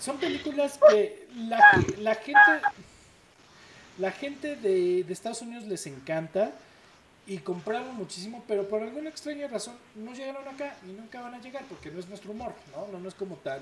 Son 0.01 0.17
películas 0.17 0.79
que 0.89 1.27
la, 1.35 1.59
la 1.99 2.15
gente, 2.15 2.39
la 3.99 4.11
gente 4.11 4.55
de, 4.55 5.03
de 5.03 5.13
Estados 5.13 5.43
Unidos 5.43 5.65
les 5.65 5.85
encanta 5.85 6.51
y 7.27 7.37
compraron 7.37 7.95
muchísimo, 7.95 8.43
pero 8.47 8.67
por 8.67 8.81
alguna 8.81 9.09
extraña 9.09 9.47
razón 9.47 9.75
no 9.95 10.13
llegaron 10.13 10.47
acá 10.47 10.77
y 10.83 10.93
nunca 10.93 11.21
van 11.21 11.35
a 11.35 11.41
llegar 11.41 11.63
porque 11.69 11.91
no 11.91 11.99
es 11.99 12.07
nuestro 12.07 12.31
humor, 12.31 12.53
¿no? 12.75 12.97
No, 12.97 13.07
es 13.07 13.13
como 13.13 13.35
tan 13.35 13.59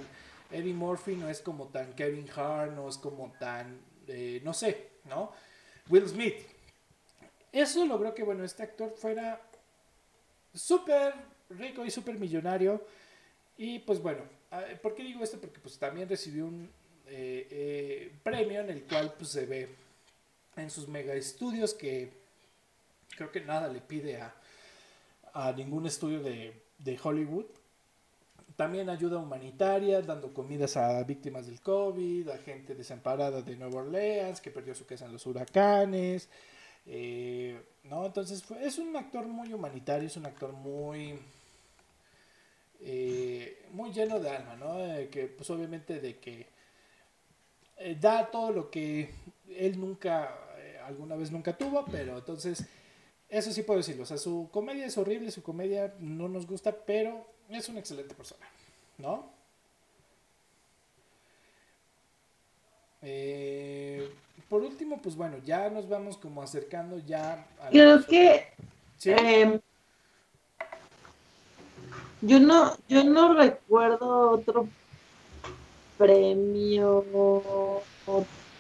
Eddie 0.54 0.74
Murphy, 0.74 1.16
no 1.16 1.30
es 1.30 1.42
como 1.42 1.68
tan 1.68 1.94
Kevin 1.94 2.30
Hart, 2.36 2.74
no 2.74 2.88
es 2.88 2.98
como 2.98 3.32
tan, 3.40 3.80
eh, 4.08 4.42
no 4.44 4.54
sé, 4.54 4.90
¿no? 5.06 5.32
Will 5.90 6.08
Smith. 6.08 6.36
Eso 7.52 7.86
logró 7.86 8.14
que, 8.14 8.24
bueno, 8.24 8.44
este 8.44 8.64
actor 8.64 8.94
fuera 8.96 9.42
súper 10.54 11.14
rico 11.50 11.86
y 11.86 11.92
súper 11.92 12.18
millonario. 12.18 12.86
Y 13.58 13.80
pues 13.80 14.02
bueno, 14.02 14.22
¿por 14.82 14.96
qué 14.96 15.04
digo 15.04 15.24
esto? 15.24 15.40
Porque 15.40 15.60
pues 15.60 15.78
también 15.78 16.10
recibió 16.10 16.46
un 16.46 16.70
eh, 17.08 17.48
eh, 17.52 18.12
premio 18.24 18.62
en 18.62 18.70
el 18.70 18.84
cual 18.84 19.14
pues 19.18 19.32
se 19.32 19.46
ve 19.46 19.70
en 20.56 20.70
sus 20.70 20.88
mega 20.88 21.14
estudios 21.14 21.74
que 21.74 22.12
creo 23.16 23.32
que 23.32 23.42
nada 23.42 23.68
le 23.68 23.82
pide 23.82 24.22
a, 24.22 24.34
a 25.34 25.52
ningún 25.52 25.86
estudio 25.86 26.22
de, 26.22 26.54
de, 26.80 27.00
Hollywood. 27.02 27.46
También 28.56 28.90
ayuda 28.90 29.18
humanitaria, 29.18 30.02
dando 30.02 30.34
comidas 30.34 30.78
a 30.78 31.04
víctimas 31.04 31.48
del 31.48 31.60
COVID, 31.62 32.30
a 32.30 32.38
gente 32.38 32.76
desamparada 32.76 33.42
de 33.42 33.56
Nueva 33.56 33.82
Orleans 33.82 34.42
que 34.42 34.52
perdió 34.52 34.76
su 34.76 34.86
casa 34.86 35.06
en 35.06 35.14
los 35.14 35.26
huracanes. 35.26 36.30
Eh, 36.86 37.60
¿no? 37.86 38.06
Entonces 38.06 38.44
es 38.62 38.78
un 38.78 38.96
actor 38.96 39.26
muy 39.26 39.54
humanitario, 39.54 40.08
es 40.08 40.18
un 40.18 40.26
actor 40.26 40.52
muy, 40.52 41.18
eh, 42.82 43.66
muy 43.72 43.92
lleno 43.92 44.20
de 44.20 44.30
alma, 44.30 44.56
¿no? 44.56 44.80
Eh, 44.80 45.10
que 45.10 45.28
pues 45.28 45.50
obviamente 45.50 46.00
de 46.00 46.20
que 46.20 46.48
da 48.00 48.30
todo 48.30 48.52
lo 48.52 48.70
que 48.70 49.10
él 49.50 49.80
nunca, 49.80 50.38
alguna 50.86 51.16
vez 51.16 51.32
nunca 51.32 51.58
tuvo, 51.58 51.84
pero 51.86 52.18
entonces 52.18 52.66
eso 53.30 53.52
sí 53.52 53.64
puedo 53.64 53.80
decirlo. 53.80 54.04
O 54.04 54.06
sea, 54.06 54.18
su 54.18 54.50
comedia 54.52 54.86
es 54.86 54.98
horrible, 54.98 55.32
su 55.32 55.42
comedia 55.42 55.96
no 56.00 56.30
nos 56.30 56.46
gusta, 56.46 56.72
pero 56.86 57.33
es 57.58 57.70
una 57.70 57.80
excelente 57.80 58.16
persona. 58.16 58.46
¿No? 58.98 59.32
Eh, 63.02 64.14
por 64.50 64.62
último, 64.62 65.02
pues 65.02 65.16
bueno, 65.16 65.38
ya 65.46 65.70
nos 65.70 65.90
vamos 65.90 66.18
como 66.18 66.42
acercando 66.42 67.00
ya 67.00 67.46
a 67.60 67.70
Creo 67.70 68.06
que 68.06 68.48
em, 69.06 69.60
yo 72.22 72.40
no, 72.40 72.78
yo 72.88 73.04
no 73.04 73.34
recuerdo 73.34 74.32
otro 74.32 74.70
premio 75.98 77.04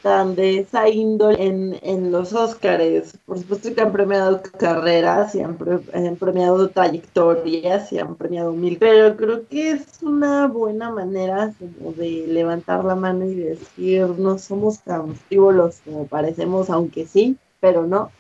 tan 0.04 0.36
de 0.36 0.60
esa 0.60 0.90
índole 0.90 1.42
en, 1.42 1.80
en 1.82 2.12
los 2.12 2.34
Óscares. 2.34 3.18
Por 3.26 3.40
supuesto 3.40 3.74
que 3.74 3.82
han 3.82 3.94
premiado 3.94 4.42
carreras, 4.60 5.34
y 5.34 5.42
han, 5.42 5.58
premiado 5.58 6.70
trayectorias, 6.70 7.92
y 7.94 8.00
han 8.00 8.16
premiado 8.16 8.52
mil, 8.52 8.78
pero 8.78 9.16
creo 9.16 9.48
que 9.48 9.72
es 9.72 10.04
una 10.04 10.48
buena 10.48 10.92
manera 10.92 11.54
como 11.58 11.94
de 11.94 12.28
levantar 12.28 12.84
la 12.84 12.96
mano 12.96 13.26
y 13.26 13.34
decir, 13.34 14.10
no 14.20 14.38
somos 14.38 14.80
tan 14.82 15.16
frívolos 15.16 15.78
como 15.86 16.06
parecemos, 16.06 16.70
aunque 16.70 17.08
sí, 17.08 17.38
pero 17.62 17.88
no. 17.88 18.12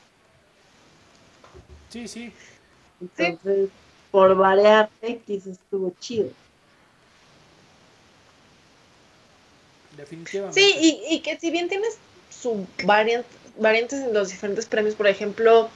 Sí, 1.89 2.07
sí. 2.07 2.31
Entonces, 3.01 3.69
por 4.09 4.35
variarte, 4.35 5.21
quizás 5.27 5.47
estuvo 5.47 5.93
chido. 5.99 6.29
Definitivamente. 9.97 10.59
Sí, 10.59 10.75
y, 10.79 11.15
y 11.15 11.19
que 11.19 11.37
si 11.39 11.51
bien 11.51 11.69
tienes 11.69 11.97
su 12.29 12.65
variante, 12.83 13.27
variantes 13.57 14.01
en 14.01 14.13
los 14.13 14.29
diferentes 14.29 14.65
premios, 14.65 14.95
por 14.95 15.07
ejemplo, 15.07 15.69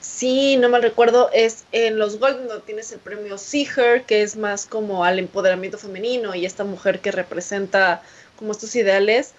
sí, 0.00 0.56
no 0.56 0.68
mal 0.68 0.82
recuerdo, 0.82 1.30
es 1.32 1.64
en 1.72 1.98
los 1.98 2.18
Golden 2.18 2.48
donde 2.48 2.64
tienes 2.64 2.92
el 2.92 3.00
premio 3.00 3.38
Seeger, 3.38 4.04
que 4.04 4.22
es 4.22 4.36
más 4.36 4.66
como 4.66 5.04
al 5.04 5.18
empoderamiento 5.18 5.78
femenino 5.78 6.34
y 6.34 6.46
esta 6.46 6.64
mujer 6.64 7.00
que 7.00 7.10
representa 7.10 8.02
como 8.36 8.52
estos 8.52 8.74
ideales. 8.76 9.32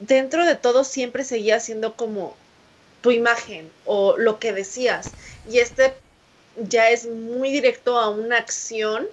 Dentro 0.00 0.44
de 0.44 0.54
todo 0.54 0.84
siempre 0.84 1.24
seguía 1.24 1.60
siendo 1.60 1.94
como 1.94 2.36
tu 3.00 3.10
imagen 3.10 3.70
o 3.84 4.16
lo 4.16 4.38
que 4.38 4.52
decías. 4.52 5.12
Y 5.50 5.58
este 5.58 5.94
ya 6.56 6.90
es 6.90 7.06
muy 7.06 7.50
directo 7.50 7.98
a 7.98 8.08
una 8.08 8.38
acción 8.38 9.06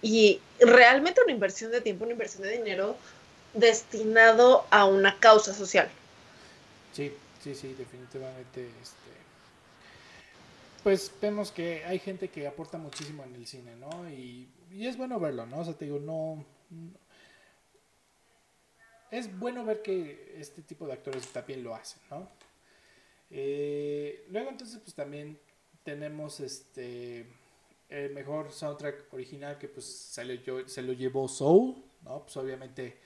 y 0.00 0.40
realmente 0.58 1.20
una 1.22 1.32
inversión 1.32 1.70
de 1.70 1.80
tiempo, 1.80 2.04
una 2.04 2.12
inversión 2.12 2.42
de 2.42 2.52
dinero 2.52 2.96
destinado 3.54 4.64
a 4.70 4.84
una 4.86 5.18
causa 5.18 5.52
social. 5.54 5.88
Sí, 6.92 7.12
sí, 7.42 7.54
sí, 7.54 7.74
definitivamente. 7.74 8.68
Este, 8.82 9.12
pues 10.82 11.12
vemos 11.20 11.52
que 11.52 11.84
hay 11.84 11.98
gente 11.98 12.28
que 12.28 12.46
aporta 12.46 12.78
muchísimo 12.78 13.24
en 13.24 13.34
el 13.34 13.46
cine, 13.46 13.76
¿no? 13.76 14.08
Y, 14.10 14.48
es 14.72 14.96
bueno 14.96 15.20
verlo, 15.20 15.46
¿no? 15.46 15.60
O 15.60 15.64
sea, 15.64 15.74
te 15.74 15.84
digo, 15.84 15.98
no, 15.98 16.44
Es 19.10 19.38
bueno 19.38 19.64
ver 19.64 19.82
que 19.82 20.36
este 20.38 20.62
tipo 20.62 20.86
de 20.86 20.94
actores 20.94 21.28
también 21.28 21.62
lo 21.62 21.74
hacen, 21.74 22.00
¿no? 22.10 22.28
Eh, 23.30 24.26
luego 24.30 24.50
entonces 24.50 24.78
pues 24.78 24.94
también 24.94 25.38
tenemos 25.84 26.40
este 26.40 27.26
el 27.88 28.12
mejor 28.12 28.52
soundtrack 28.52 29.12
original 29.12 29.58
que 29.58 29.68
pues 29.68 29.84
se 29.86 30.24
lo, 30.24 30.68
se 30.68 30.82
lo 30.82 30.92
llevó 30.92 31.28
Soul, 31.28 31.82
¿no? 32.02 32.22
Pues 32.22 32.36
obviamente 32.36 32.98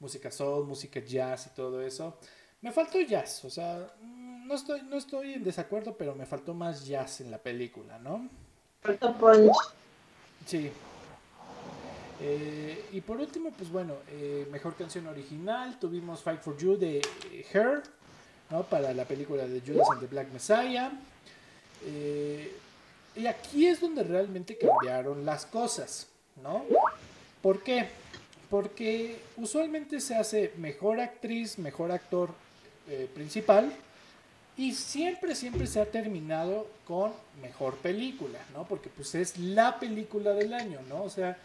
música 0.00 0.30
soul, 0.30 0.66
música 0.66 1.00
jazz 1.00 1.46
y 1.46 1.50
todo 1.50 1.80
eso. 1.82 2.18
Me 2.62 2.72
faltó 2.72 3.00
jazz, 3.00 3.44
o 3.44 3.50
sea, 3.50 3.86
no 4.00 4.54
estoy, 4.54 4.82
no 4.82 4.96
estoy 4.96 5.34
en 5.34 5.44
desacuerdo, 5.44 5.96
pero 5.96 6.14
me 6.14 6.26
faltó 6.26 6.52
más 6.52 6.84
jazz 6.84 7.20
en 7.20 7.30
la 7.30 7.38
película, 7.38 7.98
¿no? 7.98 8.28
Faltó 8.82 9.14
punch. 9.14 9.52
Sí. 10.46 10.70
Eh, 12.22 12.84
y 12.92 13.00
por 13.00 13.18
último, 13.18 13.50
pues 13.56 13.70
bueno, 13.70 13.94
eh, 14.08 14.46
mejor 14.50 14.74
canción 14.74 15.06
original, 15.06 15.78
tuvimos 15.78 16.22
Fight 16.22 16.40
for 16.40 16.56
You 16.58 16.76
de 16.76 17.00
Her, 17.52 17.82
¿no? 18.50 18.62
Para 18.64 18.92
la 18.92 19.04
película 19.04 19.46
de 19.46 19.60
Judas 19.60 19.88
and 19.92 20.00
the 20.00 20.06
Black 20.06 20.30
Messiah. 20.32 20.92
Eh, 21.84 22.52
y 23.16 23.26
aquí 23.26 23.66
es 23.66 23.80
donde 23.80 24.02
realmente 24.02 24.58
cambiaron 24.58 25.24
las 25.24 25.46
cosas, 25.46 26.08
¿no? 26.42 26.64
¿Por 27.40 27.62
qué? 27.62 27.88
Porque 28.50 29.20
usualmente 29.36 30.00
se 30.00 30.16
hace 30.16 30.52
mejor 30.56 31.00
actriz, 31.00 31.58
mejor 31.58 31.92
actor 31.92 32.30
eh, 32.88 33.08
principal 33.14 33.72
y 34.56 34.74
siempre, 34.74 35.34
siempre 35.34 35.66
se 35.66 35.80
ha 35.80 35.86
terminado 35.86 36.66
con 36.86 37.12
mejor 37.40 37.76
película, 37.76 38.40
¿no? 38.52 38.64
Porque 38.64 38.90
pues 38.90 39.14
es 39.14 39.38
la 39.38 39.78
película 39.78 40.32
del 40.32 40.52
año, 40.52 40.80
¿no? 40.88 41.04
O 41.04 41.08
sea... 41.08 41.38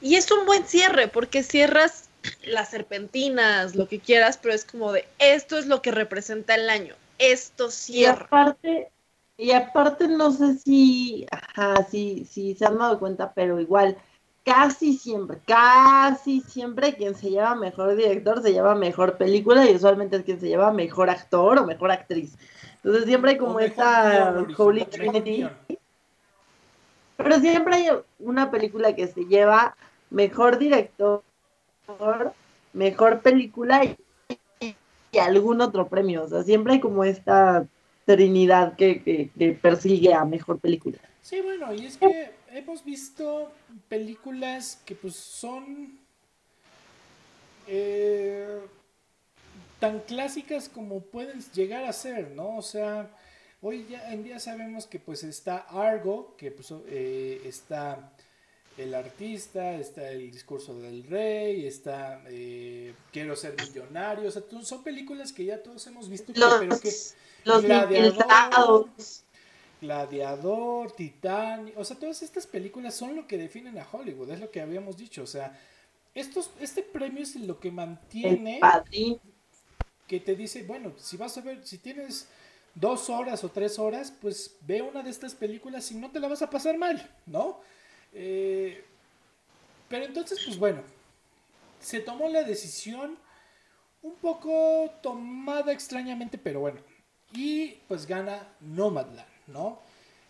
Y 0.00 0.14
es 0.14 0.30
un 0.30 0.46
buen 0.46 0.64
cierre, 0.64 1.08
porque 1.08 1.42
cierras 1.42 2.08
las 2.44 2.70
serpentinas, 2.70 3.74
lo 3.74 3.88
que 3.88 3.98
quieras, 3.98 4.38
pero 4.40 4.54
es 4.54 4.64
como 4.64 4.92
de, 4.92 5.04
esto 5.18 5.58
es 5.58 5.66
lo 5.66 5.82
que 5.82 5.90
representa 5.90 6.54
el 6.54 6.70
año, 6.70 6.94
esto 7.18 7.70
cierra. 7.70 8.22
Y 8.22 8.26
aparte, 8.26 8.88
y 9.36 9.50
aparte 9.52 10.08
no 10.08 10.32
sé 10.32 10.58
si, 10.58 11.26
ajá, 11.30 11.86
si, 11.90 12.24
si 12.24 12.54
se 12.54 12.64
han 12.64 12.78
dado 12.78 12.98
cuenta, 12.98 13.32
pero 13.34 13.60
igual, 13.60 13.98
casi 14.46 14.96
siempre, 14.96 15.38
casi 15.44 16.40
siempre 16.40 16.94
quien 16.94 17.16
se 17.16 17.30
lleva 17.30 17.56
mejor 17.56 17.96
director 17.96 18.40
se 18.40 18.52
lleva 18.52 18.76
mejor 18.76 19.18
película 19.18 19.68
y 19.68 19.74
usualmente 19.74 20.16
es 20.16 20.22
quien 20.22 20.38
se 20.38 20.46
lleva 20.46 20.72
mejor 20.72 21.10
actor 21.10 21.58
o 21.58 21.66
mejor 21.66 21.90
actriz. 21.90 22.38
Entonces 22.76 23.06
siempre 23.06 23.32
hay 23.32 23.38
como 23.38 23.58
esta 23.58 24.46
Holy 24.56 24.84
Trinity. 24.84 25.48
Pero 27.16 27.40
siempre 27.40 27.74
hay 27.74 27.88
una 28.20 28.52
película 28.52 28.94
que 28.94 29.08
se 29.08 29.24
lleva 29.24 29.74
mejor 30.10 30.58
director, 30.58 31.24
mejor 32.72 33.20
película 33.22 33.84
y, 33.84 35.18
algún 35.18 35.60
otro 35.60 35.88
premio. 35.88 36.22
O 36.22 36.28
sea, 36.28 36.44
siempre 36.44 36.74
hay 36.74 36.80
como 36.80 37.02
esta 37.02 37.66
trinidad 38.04 38.76
que, 38.76 39.02
que 39.02 39.58
persigue 39.60 40.14
a 40.14 40.24
mejor 40.24 40.60
película. 40.60 40.98
Sí, 41.22 41.40
bueno, 41.40 41.74
y 41.74 41.86
es 41.86 41.96
que 41.96 42.30
hemos 42.56 42.84
visto 42.84 43.52
películas 43.88 44.80
que 44.84 44.94
pues 44.94 45.14
son 45.14 45.98
eh, 47.66 48.60
tan 49.80 50.00
clásicas 50.00 50.68
como 50.68 51.00
pueden 51.00 51.40
llegar 51.52 51.84
a 51.84 51.92
ser, 51.92 52.30
¿no? 52.30 52.56
O 52.56 52.62
sea, 52.62 53.10
hoy 53.60 53.86
ya 53.90 54.12
en 54.12 54.24
día 54.24 54.38
sabemos 54.38 54.86
que 54.86 54.98
pues 54.98 55.22
está 55.24 55.58
Argo, 55.68 56.34
que 56.36 56.50
pues 56.50 56.72
eh, 56.88 57.42
está 57.44 58.12
el 58.78 58.94
artista, 58.94 59.74
está 59.74 60.10
el 60.10 60.30
discurso 60.30 60.78
del 60.78 61.04
rey, 61.04 61.66
está 61.66 62.22
eh, 62.26 62.94
Quiero 63.12 63.34
ser 63.36 63.54
millonario, 63.60 64.28
o 64.28 64.30
sea, 64.30 64.42
son 64.62 64.82
películas 64.82 65.32
que 65.32 65.44
ya 65.44 65.62
todos 65.62 65.86
hemos 65.86 66.08
visto, 66.08 66.32
pero 66.34 66.78
que 66.78 66.92
los 67.44 67.62
Gladiador, 67.62 68.88
Gladiador, 69.86 70.92
Titán, 70.92 71.72
o 71.76 71.84
sea, 71.84 71.96
todas 71.96 72.22
estas 72.22 72.46
películas 72.46 72.94
son 72.94 73.14
lo 73.14 73.26
que 73.26 73.38
definen 73.38 73.78
a 73.78 73.86
Hollywood, 73.90 74.30
es 74.30 74.40
lo 74.40 74.50
que 74.50 74.60
habíamos 74.60 74.96
dicho, 74.96 75.22
o 75.22 75.26
sea, 75.26 75.58
estos, 76.14 76.50
este 76.60 76.82
premio 76.82 77.22
es 77.22 77.36
lo 77.36 77.60
que 77.60 77.70
mantiene 77.70 78.60
que 80.08 80.20
te 80.20 80.34
dice, 80.34 80.64
bueno, 80.64 80.92
si 80.96 81.16
vas 81.16 81.38
a 81.38 81.40
ver, 81.40 81.66
si 81.66 81.78
tienes 81.78 82.28
dos 82.74 83.10
horas 83.10 83.44
o 83.44 83.50
tres 83.50 83.78
horas, 83.78 84.12
pues 84.20 84.56
ve 84.62 84.82
una 84.82 85.02
de 85.02 85.10
estas 85.10 85.34
películas 85.34 85.90
y 85.90 85.94
no 85.94 86.10
te 86.10 86.20
la 86.20 86.28
vas 86.28 86.42
a 86.42 86.50
pasar 86.50 86.76
mal, 86.76 87.08
¿no? 87.26 87.60
Eh, 88.12 88.84
pero 89.88 90.04
entonces, 90.04 90.40
pues 90.44 90.58
bueno, 90.58 90.82
se 91.80 92.00
tomó 92.00 92.28
la 92.28 92.42
decisión 92.42 93.16
un 94.02 94.14
poco 94.16 94.90
tomada 95.02 95.72
extrañamente, 95.72 96.38
pero 96.38 96.60
bueno. 96.60 96.80
Y 97.32 97.78
pues 97.88 98.06
gana 98.06 98.48
Nomadland, 98.60 99.28
¿no? 99.46 99.80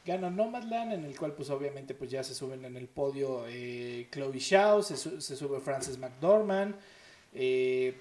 Gana 0.05 0.31
Nomadland, 0.31 0.93
en 0.93 1.05
el 1.05 1.19
cual 1.19 1.33
pues 1.33 1.51
obviamente 1.51 1.95
pues 1.95 2.11
ya 2.11 2.23
se 2.23 2.35
suben 2.35 2.65
en 2.65 2.77
el 2.77 2.87
podio 2.87 3.45
eh, 3.49 4.09
Chloe 4.13 4.39
Shaw, 4.39 4.83
se, 4.83 4.97
sube 4.97 5.61
Frances 5.61 5.99
McDormand. 5.99 6.77
Eh, 7.35 7.97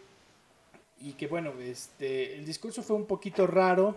y 1.01 1.13
que 1.13 1.27
bueno, 1.27 1.53
este, 1.59 2.35
el 2.35 2.45
discurso 2.45 2.83
fue 2.83 2.95
un 2.95 3.05
poquito 3.05 3.47
raro. 3.47 3.95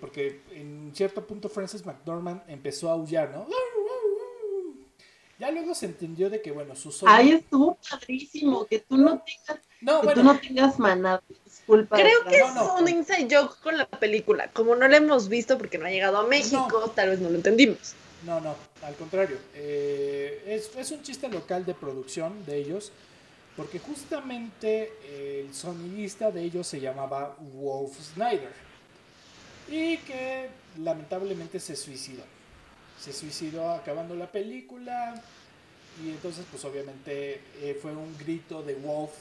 porque 0.00 0.40
en 0.52 0.92
cierto 0.94 1.26
punto 1.26 1.48
Frances 1.48 1.84
McDormand 1.84 2.42
empezó 2.48 2.88
a 2.88 2.92
aullar, 2.92 3.30
¿no? 3.30 3.46
Ya 5.38 5.52
luego 5.52 5.74
se 5.74 5.86
entendió 5.86 6.30
de 6.30 6.42
que, 6.42 6.50
bueno, 6.50 6.74
su 6.74 6.92
Ahí 7.06 7.30
estuvo 7.30 7.78
padrísimo, 7.88 8.66
que 8.66 8.80
tú 8.80 8.96
no 8.96 9.22
tengas, 9.22 9.64
no, 9.80 10.00
que 10.00 10.14
tú 10.14 10.24
no 10.24 10.38
tengas 10.38 10.78
maná. 10.80 11.22
Creo 11.68 12.24
que 12.28 12.36
es 12.36 12.80
un 12.80 12.88
inside 12.88 13.28
joke 13.30 13.60
con 13.62 13.76
la 13.76 13.86
película. 13.86 14.50
Como 14.52 14.74
no 14.74 14.88
la 14.88 14.96
hemos 14.96 15.28
visto 15.28 15.58
porque 15.58 15.78
no 15.78 15.86
ha 15.86 15.90
llegado 15.90 16.18
a 16.18 16.26
México, 16.26 16.92
tal 16.94 17.10
vez 17.10 17.20
no 17.20 17.28
lo 17.28 17.36
entendimos. 17.36 17.94
No, 18.24 18.40
no, 18.40 18.56
al 18.82 18.94
contrario. 18.94 19.36
Eh, 19.54 20.42
es, 20.46 20.74
es, 20.76 20.90
un 20.90 21.02
chiste 21.02 21.28
local 21.28 21.64
de 21.64 21.74
producción 21.74 22.44
de 22.46 22.56
ellos, 22.56 22.90
porque 23.56 23.78
justamente 23.78 24.92
el 25.40 25.54
sonidista 25.54 26.30
de 26.30 26.42
ellos 26.42 26.66
se 26.66 26.80
llamaba 26.80 27.36
Wolf 27.38 27.96
Snyder 28.14 28.52
y 29.68 29.98
que 29.98 30.48
lamentablemente 30.78 31.60
se 31.60 31.76
suicidó 31.76 32.22
se 33.00 33.12
suicidó 33.12 33.70
acabando 33.70 34.14
la 34.14 34.30
película 34.30 35.14
y 36.04 36.10
entonces 36.10 36.44
pues 36.50 36.64
obviamente 36.64 37.40
eh, 37.60 37.78
fue 37.80 37.92
un 37.92 38.16
grito 38.18 38.62
de 38.62 38.74
Wolf 38.74 39.12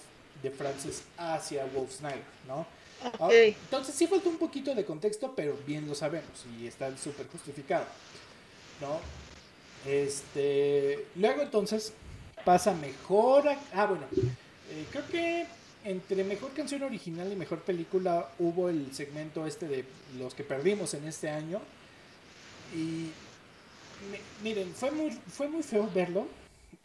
de 0.41 0.51
Francis 0.51 1.03
hacia 1.17 1.65
Wolf 1.65 1.97
Snyder, 1.97 2.23
¿no? 2.47 2.65
Entonces 3.29 3.93
sí 3.93 4.07
falta 4.07 4.29
un 4.29 4.37
poquito 4.37 4.73
de 4.73 4.83
contexto, 4.83 5.33
pero 5.35 5.57
bien 5.65 5.87
lo 5.87 5.95
sabemos 5.95 6.45
y 6.59 6.67
está 6.67 6.95
súper 6.97 7.27
justificado, 7.27 7.85
¿no? 8.81 8.99
Este, 9.89 11.05
luego 11.15 11.41
entonces 11.41 11.93
pasa 12.43 12.73
mejor, 12.73 13.45
ah 13.73 13.85
bueno, 13.85 14.05
eh, 14.13 14.85
creo 14.91 15.07
que 15.07 15.45
entre 15.85 16.23
mejor 16.23 16.51
canción 16.53 16.83
original 16.83 17.31
y 17.31 17.35
mejor 17.35 17.59
película 17.59 18.29
hubo 18.39 18.69
el 18.69 18.93
segmento 18.93 19.45
este 19.45 19.67
de 19.67 19.85
los 20.17 20.33
que 20.33 20.43
perdimos 20.43 20.93
en 20.93 21.07
este 21.07 21.29
año 21.29 21.61
y 22.75 23.11
miren, 24.43 24.73
fue 24.73 24.91
muy, 24.91 25.11
fue 25.11 25.47
muy 25.47 25.63
feo 25.63 25.89
verlo, 25.93 26.27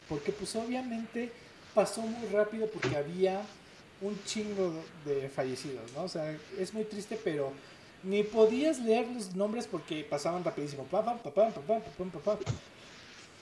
porque 0.07 0.31
pues 0.31 0.55
obviamente 0.55 1.31
pasó 1.73 2.01
muy 2.01 2.27
rápido 2.29 2.67
porque 2.67 2.95
había 2.95 3.41
un 4.01 4.21
chingo 4.25 4.73
de 5.05 5.29
fallecidos, 5.29 5.91
¿no? 5.95 6.03
O 6.03 6.09
sea, 6.09 6.35
es 6.59 6.73
muy 6.73 6.83
triste, 6.83 7.19
pero 7.23 7.51
ni 8.03 8.23
podías 8.23 8.79
leer 8.79 9.07
los 9.07 9.35
nombres 9.35 9.67
porque 9.67 10.03
pasaban 10.03 10.43
rapidísimo. 10.43 10.83
Papá, 10.83 11.17
papá, 11.23 11.49
papá, 11.49 12.37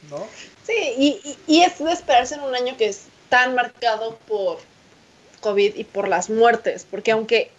¿No? 0.10 0.26
Sí, 0.64 0.96
y, 0.98 1.38
y, 1.48 1.62
es 1.62 1.78
de 1.78 1.92
esperarse 1.92 2.36
en 2.36 2.42
un 2.42 2.56
año 2.56 2.76
que 2.76 2.88
es 2.88 3.04
tan 3.30 3.54
marcado 3.54 4.18
por 4.28 4.58
COVID 5.42 5.76
y 5.76 5.84
por 5.84 6.08
las 6.08 6.30
muertes, 6.30 6.88
porque 6.90 7.12
aunque 7.12 7.52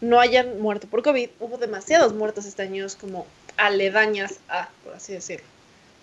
no 0.00 0.18
hayan 0.18 0.60
muerto 0.60 0.86
por 0.88 1.02
COVID, 1.02 1.28
hubo 1.38 1.58
demasiados 1.58 2.14
muertos 2.14 2.46
este 2.46 2.62
año 2.62 2.86
como 2.98 3.26
aledañas 3.56 4.40
a, 4.48 4.70
por 4.84 4.94
así 4.94 5.12
decirlo. 5.12 5.51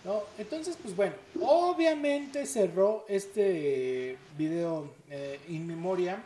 ¿No? 0.04 0.24
Entonces, 0.38 0.78
pues 0.82 0.96
bueno, 0.96 1.14
obviamente 1.42 2.46
cerró 2.46 3.06
este 3.10 4.18
video 4.38 4.94
eh, 5.10 5.40
in 5.50 5.68
memoria 5.68 6.22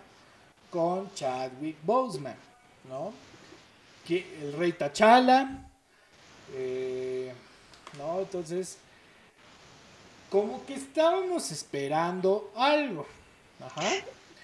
con 0.70 1.12
Chadwick 1.16 1.78
Boseman, 1.84 2.36
¿no? 2.88 3.14
Que 4.08 4.26
el 4.42 4.54
rey 4.54 4.74
Tachala, 4.74 5.70
eh, 6.54 7.34
¿no? 7.98 8.20
Entonces, 8.20 8.78
como 10.30 10.66
que 10.66 10.76
estábamos 10.76 11.52
esperando 11.52 12.52
algo, 12.56 13.08
ajá. 13.60 13.90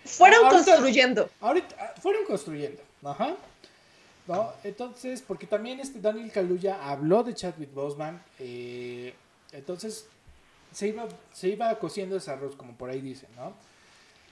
Fueron 0.06 0.50
construyendo. 0.50 1.30
Ahorita, 1.40 1.76
ah, 1.80 1.94
fueron 2.02 2.26
construyendo, 2.26 2.82
ajá. 3.04 3.36
¿No? 4.30 4.54
Entonces, 4.64 5.24
porque 5.24 5.48
también 5.48 5.80
este 5.80 6.00
Daniel 6.00 6.32
Kaluuya 6.32 6.88
habló 6.88 7.24
de 7.24 7.34
Chadwick 7.34 7.74
Boseman, 7.74 8.24
eh, 8.38 9.16
entonces 9.52 10.08
se 10.72 10.90
iba, 10.90 11.08
se 11.34 11.50
iba 11.50 11.78
cociendo 11.80 12.16
ese 12.16 12.30
arroz, 12.30 12.56
como 12.56 12.76
por 12.76 12.92
ahí 12.92 13.02
dicen, 13.02 13.30
¿no? 13.36 13.54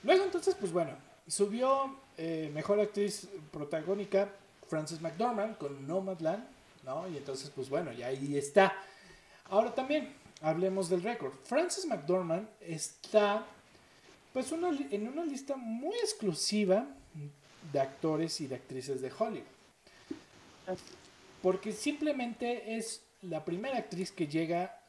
Luego 0.03 0.23
entonces, 0.23 0.55
pues 0.59 0.71
bueno, 0.71 0.91
subió 1.27 1.95
eh, 2.15 2.51
Mejor 2.53 2.79
Actriz 2.79 3.27
Protagónica 3.51 4.29
Frances 4.67 5.01
McDormand 5.01 5.57
con 5.57 5.87
Nomadland, 5.87 6.45
¿no? 6.83 7.07
Y 7.09 7.17
entonces, 7.17 7.49
pues 7.49 7.67
bueno, 7.67 7.91
y 7.91 8.03
ahí 8.03 8.37
está. 8.37 8.75
Ahora 9.49 9.73
también, 9.73 10.13
hablemos 10.41 10.89
del 10.89 11.01
récord. 11.01 11.33
Frances 11.43 11.87
McDormand 11.87 12.47
está, 12.61 13.43
pues, 14.31 14.51
en 14.51 15.07
una 15.07 15.25
lista 15.25 15.55
muy 15.55 15.95
exclusiva 15.95 16.85
de 17.73 17.79
actores 17.79 18.39
y 18.41 18.47
de 18.47 18.55
actrices 18.55 19.01
de 19.01 19.11
Hollywood. 19.17 19.56
Porque 21.41 21.71
simplemente 21.71 22.77
es 22.77 23.01
la 23.21 23.45
primera 23.45 23.77
actriz 23.77 24.11
que 24.11 24.27
llega 24.27 24.79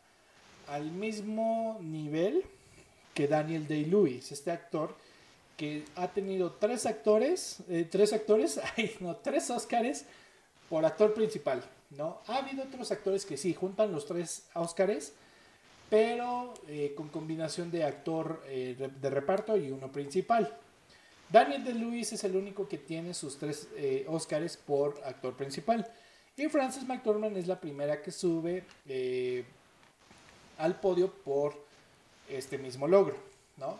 al 0.67 0.91
mismo 0.91 1.79
nivel 1.81 2.45
que 3.15 3.27
Daniel 3.27 3.67
Day-Lewis, 3.67 4.33
este 4.33 4.51
actor 4.51 4.95
que 5.57 5.85
ha 5.97 6.09
tenido 6.09 6.53
tres 6.53 6.87
actores, 6.87 7.59
eh, 7.69 7.87
tres 7.91 8.13
actores, 8.13 8.61
ay, 8.77 8.95
no, 9.01 9.17
tres 9.17 9.51
Oscars 9.51 10.05
por 10.69 10.85
actor 10.85 11.15
principal, 11.15 11.65
¿no? 11.91 12.21
Ha 12.29 12.37
habido 12.37 12.63
otros 12.63 12.93
actores 12.93 13.27
que 13.27 13.37
sí, 13.37 13.55
juntan 13.55 13.91
los 13.91 14.07
tres 14.07 14.47
Oscars, 14.55 15.13
pero 15.91 16.55
eh, 16.69 16.93
con 16.97 17.09
combinación 17.09 17.71
de 17.71 17.83
actor 17.83 18.43
eh, 18.47 18.91
de 19.01 19.11
reparto 19.11 19.57
y 19.57 19.71
uno 19.71 19.91
principal. 19.91 20.57
Daniel 21.31 21.63
de 21.63 21.75
Lewis 21.75 22.13
es 22.13 22.25
el 22.25 22.37
único 22.37 22.69
que 22.69 22.79
tiene 22.79 23.13
sus 23.13 23.37
tres 23.37 23.69
eh, 23.77 24.07
por 24.67 25.01
actor 25.05 25.37
principal. 25.37 25.87
Y 26.37 26.49
Frances 26.49 26.87
McDormand 26.87 27.37
es 27.37 27.47
la 27.47 27.61
primera 27.61 28.01
que 28.01 28.13
sube 28.13 28.65
eh, 28.87 29.45
al 30.57 30.81
podio 30.81 31.13
por 31.13 31.55
este 32.29 32.59
mismo 32.59 32.87
logro, 32.87 33.17
¿no? 33.57 33.79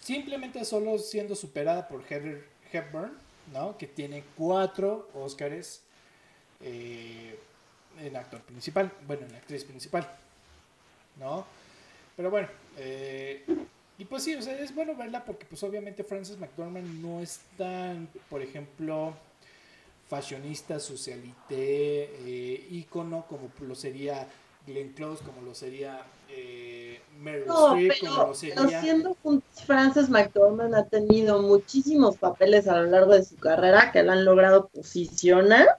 Simplemente 0.00 0.64
solo 0.64 0.98
siendo 0.98 1.34
superada 1.34 1.88
por 1.88 2.04
Heather 2.04 2.46
Hepburn, 2.72 3.12
¿no? 3.52 3.76
Que 3.78 3.86
tiene 3.86 4.22
cuatro 4.36 5.08
Oscars 5.14 5.80
eh, 6.60 7.38
en 7.98 8.16
actor 8.16 8.40
principal, 8.42 8.92
bueno, 9.06 9.26
en 9.26 9.34
actriz 9.34 9.64
principal, 9.64 10.08
¿no? 11.18 11.46
Pero 12.16 12.30
bueno, 12.30 12.48
y 13.96 14.04
pues 14.04 14.24
sí, 14.24 14.34
o 14.34 14.42
sea, 14.42 14.58
es 14.58 14.74
bueno 14.74 14.96
verla 14.96 15.24
porque 15.24 15.46
pues 15.46 15.62
obviamente 15.62 16.02
Frances 16.02 16.38
McDormand 16.38 17.00
no 17.00 17.20
es 17.20 17.40
tan, 17.56 18.08
por 18.28 18.42
ejemplo, 18.42 19.14
fashionista, 20.08 20.80
socialité, 20.80 22.10
eh, 22.26 22.66
ícono 22.70 23.24
como 23.28 23.50
lo 23.60 23.74
sería 23.74 24.26
Glenn 24.66 24.92
Close, 24.94 25.22
como 25.22 25.42
lo 25.42 25.54
sería 25.54 26.02
eh, 26.28 27.00
Meryl 27.20 27.44
Streep, 27.48 28.00
como 28.00 28.28
lo 28.28 28.34
sería... 28.34 28.54
Pero 28.56 28.80
siendo 28.80 29.16
Frances 29.64 30.08
McDormand 30.08 30.74
ha 30.74 30.84
tenido 30.86 31.40
muchísimos 31.42 32.16
papeles 32.16 32.66
a 32.66 32.76
lo 32.78 32.90
largo 32.90 33.14
de 33.14 33.24
su 33.24 33.36
carrera 33.36 33.92
que 33.92 34.02
la 34.02 34.14
han 34.14 34.24
logrado 34.24 34.68
posicionar 34.68 35.78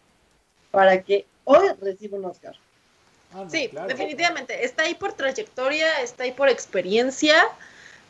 para 0.72 1.04
que 1.04 1.26
hoy 1.44 1.68
reciba 1.82 2.18
un 2.18 2.26
Oscar. 2.26 2.56
Ah, 3.34 3.46
sí, 3.50 3.70
definitivamente. 3.88 4.64
Está 4.64 4.84
ahí 4.84 4.96
por 4.96 5.12
trayectoria, 5.14 6.02
está 6.02 6.24
ahí 6.24 6.32
por 6.32 6.48
experiencia 6.48 7.36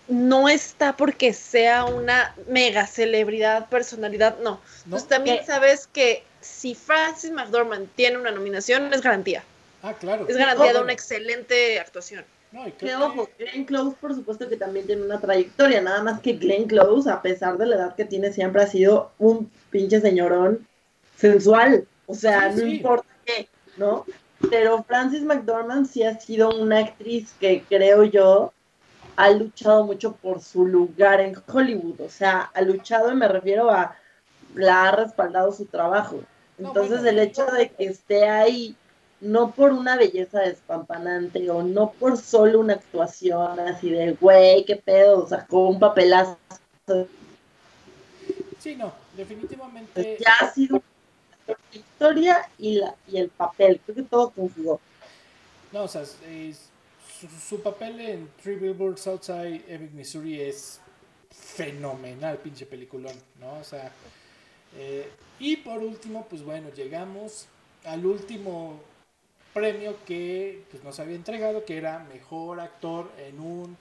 no 0.08 0.50
está 0.50 0.96
porque 0.96 1.34
sea 1.34 1.86
una 1.86 2.36
mega 2.48 2.86
celebridad, 2.88 3.68
personalidad, 3.70 4.38
no. 4.40 4.60
Pues 4.90 5.08
también 5.08 5.46
sabes 5.46 5.88
que 5.88 6.24
si 6.42 6.76
Francis 6.76 7.32
McDormand 7.32 7.90
tiene 7.96 8.18
una 8.18 8.32
nominación, 8.32 8.94
es 8.94 9.02
garantía. 9.02 9.44
Ah, 9.82 9.94
claro. 9.94 10.28
Es 10.28 10.38
garantía 10.38 10.74
de 10.74 10.80
una 10.80 10.94
excelente 10.94 11.80
actuación. 11.80 12.24
No, 12.52 12.68
y 12.68 12.72
que, 12.72 12.96
ojo, 12.96 13.30
Glenn 13.38 13.66
Close, 13.66 13.98
por 14.00 14.16
supuesto 14.16 14.48
que 14.48 14.56
también 14.56 14.86
tiene 14.86 15.02
una 15.02 15.20
trayectoria, 15.20 15.82
nada 15.82 16.02
más 16.04 16.22
que 16.22 16.34
Glenn 16.34 16.68
Close, 16.68 17.10
a 17.10 17.22
pesar 17.22 17.58
de 17.58 17.66
la 17.66 17.76
edad 17.76 17.96
que 17.96 18.06
tiene, 18.06 18.32
siempre 18.32 18.62
ha 18.62 18.68
sido 18.68 19.12
un 19.20 19.52
pinche 19.72 20.00
señorón 20.00 20.66
sensual. 21.18 21.86
O 22.06 22.16
sea, 22.16 22.50
no 22.50 22.66
importa 22.66 23.08
qué, 23.26 23.50
¿no? 23.78 24.06
Pero 24.50 24.84
Francis 24.84 25.24
McDormand 25.24 25.88
sí 25.88 26.04
ha 26.04 26.20
sido 26.20 26.50
una 26.50 26.80
actriz 26.80 27.34
que 27.40 27.64
creo 27.68 28.04
yo 28.04 28.54
ha 29.16 29.30
luchado 29.32 29.86
mucho 29.86 30.14
por 30.14 30.42
su 30.42 30.66
lugar 30.66 31.22
en 31.22 31.36
Hollywood. 31.48 32.02
O 32.02 32.10
sea, 32.10 32.52
ha 32.54 32.62
luchado 32.62 33.12
y 33.12 33.16
me 33.16 33.28
refiero 33.28 33.70
a 33.72 33.96
la 34.56 34.90
ha 34.90 34.92
respaldado 34.92 35.52
su 35.52 35.66
trabajo. 35.66 36.22
Entonces 36.58 37.04
el 37.04 37.20
hecho 37.20 37.46
de 37.48 37.70
que 37.70 37.86
esté 37.86 38.28
ahí, 38.30 38.76
no 39.20 39.52
por 39.52 39.72
una 39.72 39.98
belleza 39.98 40.40
despampanante 40.40 41.50
o 41.50 41.64
no 41.64 41.92
por 41.92 42.18
solo 42.18 42.60
una 42.60 42.74
actuación 42.74 43.60
así 43.60 43.90
de, 43.90 44.14
güey, 44.14 44.66
qué 44.66 44.76
pedo, 44.76 45.28
sacó 45.28 45.70
un 45.70 45.80
papelazo. 45.80 46.38
Sí, 48.60 48.76
no, 48.76 48.94
definitivamente. 49.16 50.18
ya 50.20 50.34
ha 50.42 50.52
sido 50.52 50.82
la 51.48 51.56
historia 51.72 52.50
y, 52.58 52.76
la, 52.76 52.96
y 53.08 53.18
el 53.18 53.30
papel, 53.30 53.80
creo 53.86 53.96
que 53.96 54.04
todo 54.04 54.30
conjugó. 54.30 54.80
No, 55.72 55.84
o 55.84 55.88
sea, 55.88 56.04
su, 57.48 57.62
papel 57.62 58.00
en 58.00 58.30
Three 58.42 58.56
Billboards 58.56 59.08
Outside 59.08 59.64
Epic, 59.68 59.92
Missouri 59.92 60.42
es 60.42 60.80
fenomenal, 61.30 62.38
pinche 62.38 62.66
peliculón, 62.66 63.16
¿no? 63.40 63.60
O 63.60 63.64
sea, 63.64 63.92
eh, 64.78 65.10
y 65.40 65.58
por 65.58 65.80
último, 65.80 66.26
pues 66.30 66.44
bueno, 66.44 66.70
llegamos 66.70 67.48
al 67.86 68.06
último 68.06 68.80
premio 69.54 69.96
que 70.06 70.64
pues, 70.70 70.84
nos 70.84 71.00
había 71.00 71.16
entregado, 71.16 71.64
que 71.64 71.78
era 71.78 72.00
mejor 72.00 72.60
actor 72.60 73.10
en 73.18 73.40
un 73.40 73.78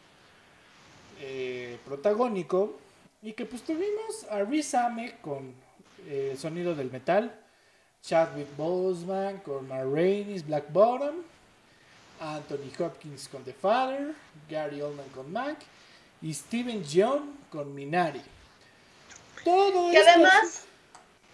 eh, 1.20 1.78
protagónico. 1.84 2.78
Y 3.22 3.32
que 3.32 3.46
pues 3.46 3.62
tuvimos 3.62 4.24
a 4.30 4.42
Riz 4.42 4.74
Ahmed 4.74 5.12
con 5.22 5.54
eh, 6.06 6.36
sonido 6.38 6.74
del 6.74 6.90
metal, 6.90 7.34
Chadwick 8.02 8.54
Boseman 8.54 9.38
con 9.38 9.66
Ma 9.66 9.82
Black 9.82 10.70
Bottom, 10.70 11.16
Anthony 12.20 12.70
Hopkins 12.78 13.28
con 13.28 13.44
The 13.44 13.52
Father, 13.52 14.14
Gary 14.48 14.80
Oldman 14.80 15.08
con 15.10 15.30
Mac 15.32 15.58
y 16.22 16.32
Steven 16.32 16.82
Yeun 16.84 17.38
con 17.50 17.74
Minari. 17.74 18.22
Todo 19.44 19.90
que 19.90 19.98
además 19.98 20.64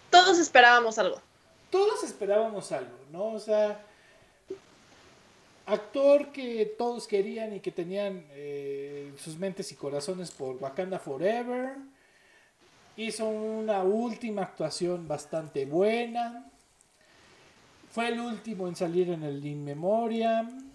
todos 0.09 0.39
esperábamos 0.39 0.97
algo. 0.97 1.21
Todos 1.69 2.03
esperábamos 2.03 2.71
algo, 2.73 2.97
¿no? 3.11 3.27
O 3.27 3.39
sea, 3.39 3.81
actor 5.65 6.31
que 6.33 6.65
todos 6.77 7.07
querían 7.07 7.55
y 7.55 7.61
que 7.61 7.71
tenían 7.71 8.25
eh, 8.31 9.13
sus 9.17 9.37
mentes 9.37 9.71
y 9.71 9.75
corazones 9.75 10.31
por 10.31 10.57
Wakanda 10.57 10.99
Forever. 10.99 11.77
Hizo 12.97 13.27
una 13.29 13.83
última 13.83 14.41
actuación 14.41 15.07
bastante 15.07 15.65
buena. 15.65 16.51
Fue 17.91 18.09
el 18.09 18.19
último 18.19 18.67
en 18.67 18.75
salir 18.75 19.09
en 19.09 19.23
el 19.23 19.45
In 19.45 19.63
Memoriam. 19.63 20.70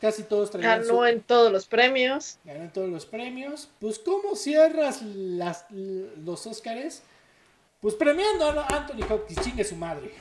Casi 0.00 0.22
todos 0.22 0.50
traían. 0.50 0.82
Ganó 0.82 1.06
en 1.06 1.20
todos 1.20 1.52
los 1.52 1.66
premios. 1.66 2.38
Ganó 2.44 2.62
en 2.62 2.72
todos 2.72 2.88
los 2.88 3.04
premios. 3.04 3.68
Pues, 3.80 3.98
¿cómo 3.98 4.34
cierras 4.34 5.02
las, 5.02 5.66
los 5.70 6.46
Óscares? 6.46 7.02
Pues 7.80 7.94
premiando 7.94 8.44
a 8.46 8.66
Anthony 8.68 9.04
Hopkins, 9.10 9.42
chingue 9.42 9.64
su 9.64 9.76
madre. 9.76 10.12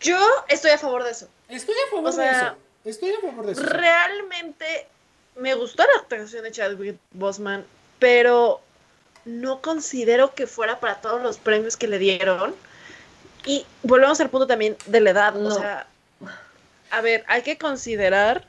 Yo 0.00 0.18
estoy 0.48 0.72
a 0.72 0.78
favor 0.78 1.04
de 1.04 1.12
eso. 1.12 1.28
Estoy 1.48 1.74
a 1.86 1.90
favor 1.90 2.14
de 2.14 2.30
eso. 2.30 2.56
Estoy 2.84 3.10
a 3.10 3.20
favor 3.20 3.46
de 3.46 3.52
eso. 3.52 3.62
Realmente 3.62 4.88
me 5.36 5.54
gustó 5.54 5.84
la 5.84 6.00
actuación 6.00 6.42
de 6.42 6.50
Chadwick 6.50 6.98
Bosman, 7.12 7.64
pero 8.00 8.60
no 9.24 9.60
considero 9.60 10.34
que 10.34 10.46
fuera 10.48 10.80
para 10.80 11.00
todos 11.00 11.22
los 11.22 11.38
premios 11.38 11.76
que 11.76 11.86
le 11.86 11.98
dieron. 11.98 12.54
Y 13.44 13.64
volvemos 13.84 14.20
al 14.20 14.30
punto 14.30 14.48
también 14.48 14.76
de 14.86 15.00
la 15.00 15.10
edad. 15.10 15.36
O 15.36 15.50
sea, 15.52 15.86
a 16.90 17.00
ver, 17.00 17.24
hay 17.28 17.42
que 17.42 17.58
considerar 17.58 18.46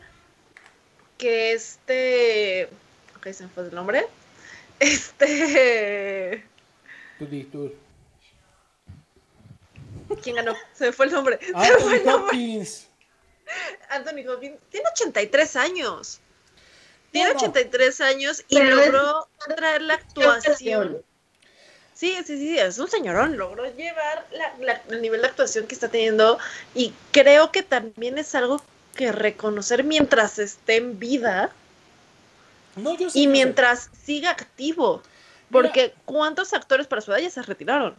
que 1.18 1.54
este. 1.54 2.70
Ok, 3.18 3.28
se 3.32 3.44
me 3.44 3.50
fue 3.50 3.64
el 3.64 3.76
nombre. 3.76 4.08
Este. 4.80 6.46
Tú 7.18 7.26
tú. 7.52 7.76
¿Quién 10.24 10.38
ganó? 10.38 10.56
Se 10.74 10.86
me 10.86 10.92
fue 10.94 11.08
el 11.08 11.12
nombre. 11.12 11.38
Anthony 11.54 12.10
Hopkins. 12.10 12.88
Anthony 13.90 14.26
Hopkins 14.30 14.58
tiene 14.70 14.88
83 14.90 15.56
años. 15.58 16.22
Tiene 17.12 17.32
83 17.32 18.00
años 18.00 18.46
y 18.48 18.58
logró 18.58 19.28
traer 19.58 19.82
la 19.82 19.96
actuación. 19.96 21.04
Sí, 22.00 22.16
sí, 22.26 22.38
sí, 22.38 22.58
es 22.58 22.80
un 22.80 22.88
señorón. 22.88 23.36
Logró 23.36 23.66
llevar 23.76 24.26
el 24.88 25.02
nivel 25.02 25.20
de 25.20 25.28
actuación 25.28 25.68
que 25.68 25.76
está 25.76 25.90
teniendo 25.90 26.40
y 26.74 26.94
creo 27.12 27.52
que 27.52 27.62
también 27.62 28.18
es 28.18 28.34
algo 28.36 28.62
que 28.96 29.12
reconocer 29.12 29.84
mientras 29.84 30.40
esté 30.40 30.78
en 30.78 30.98
vida 30.98 31.52
y 33.14 33.28
mientras 33.28 33.90
siga 34.02 34.30
activo. 34.32 35.04
Porque 35.52 35.94
¿cuántos 36.06 36.54
actores 36.54 36.88
para 36.88 37.02
su 37.02 37.12
edad 37.12 37.20
ya 37.20 37.30
se 37.30 37.42
retiraron? 37.42 37.96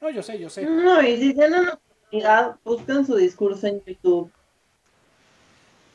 No, 0.00 0.08
yo 0.08 0.22
sé, 0.22 0.38
yo 0.38 0.48
sé. 0.48 0.64
No, 0.64 1.02
y 1.02 1.18
si 1.18 1.34
tienen 1.34 1.68
oportunidad, 1.68 2.56
busquen 2.64 3.04
su 3.04 3.16
discurso 3.16 3.66
en 3.66 3.84
YouTube. 3.84 4.32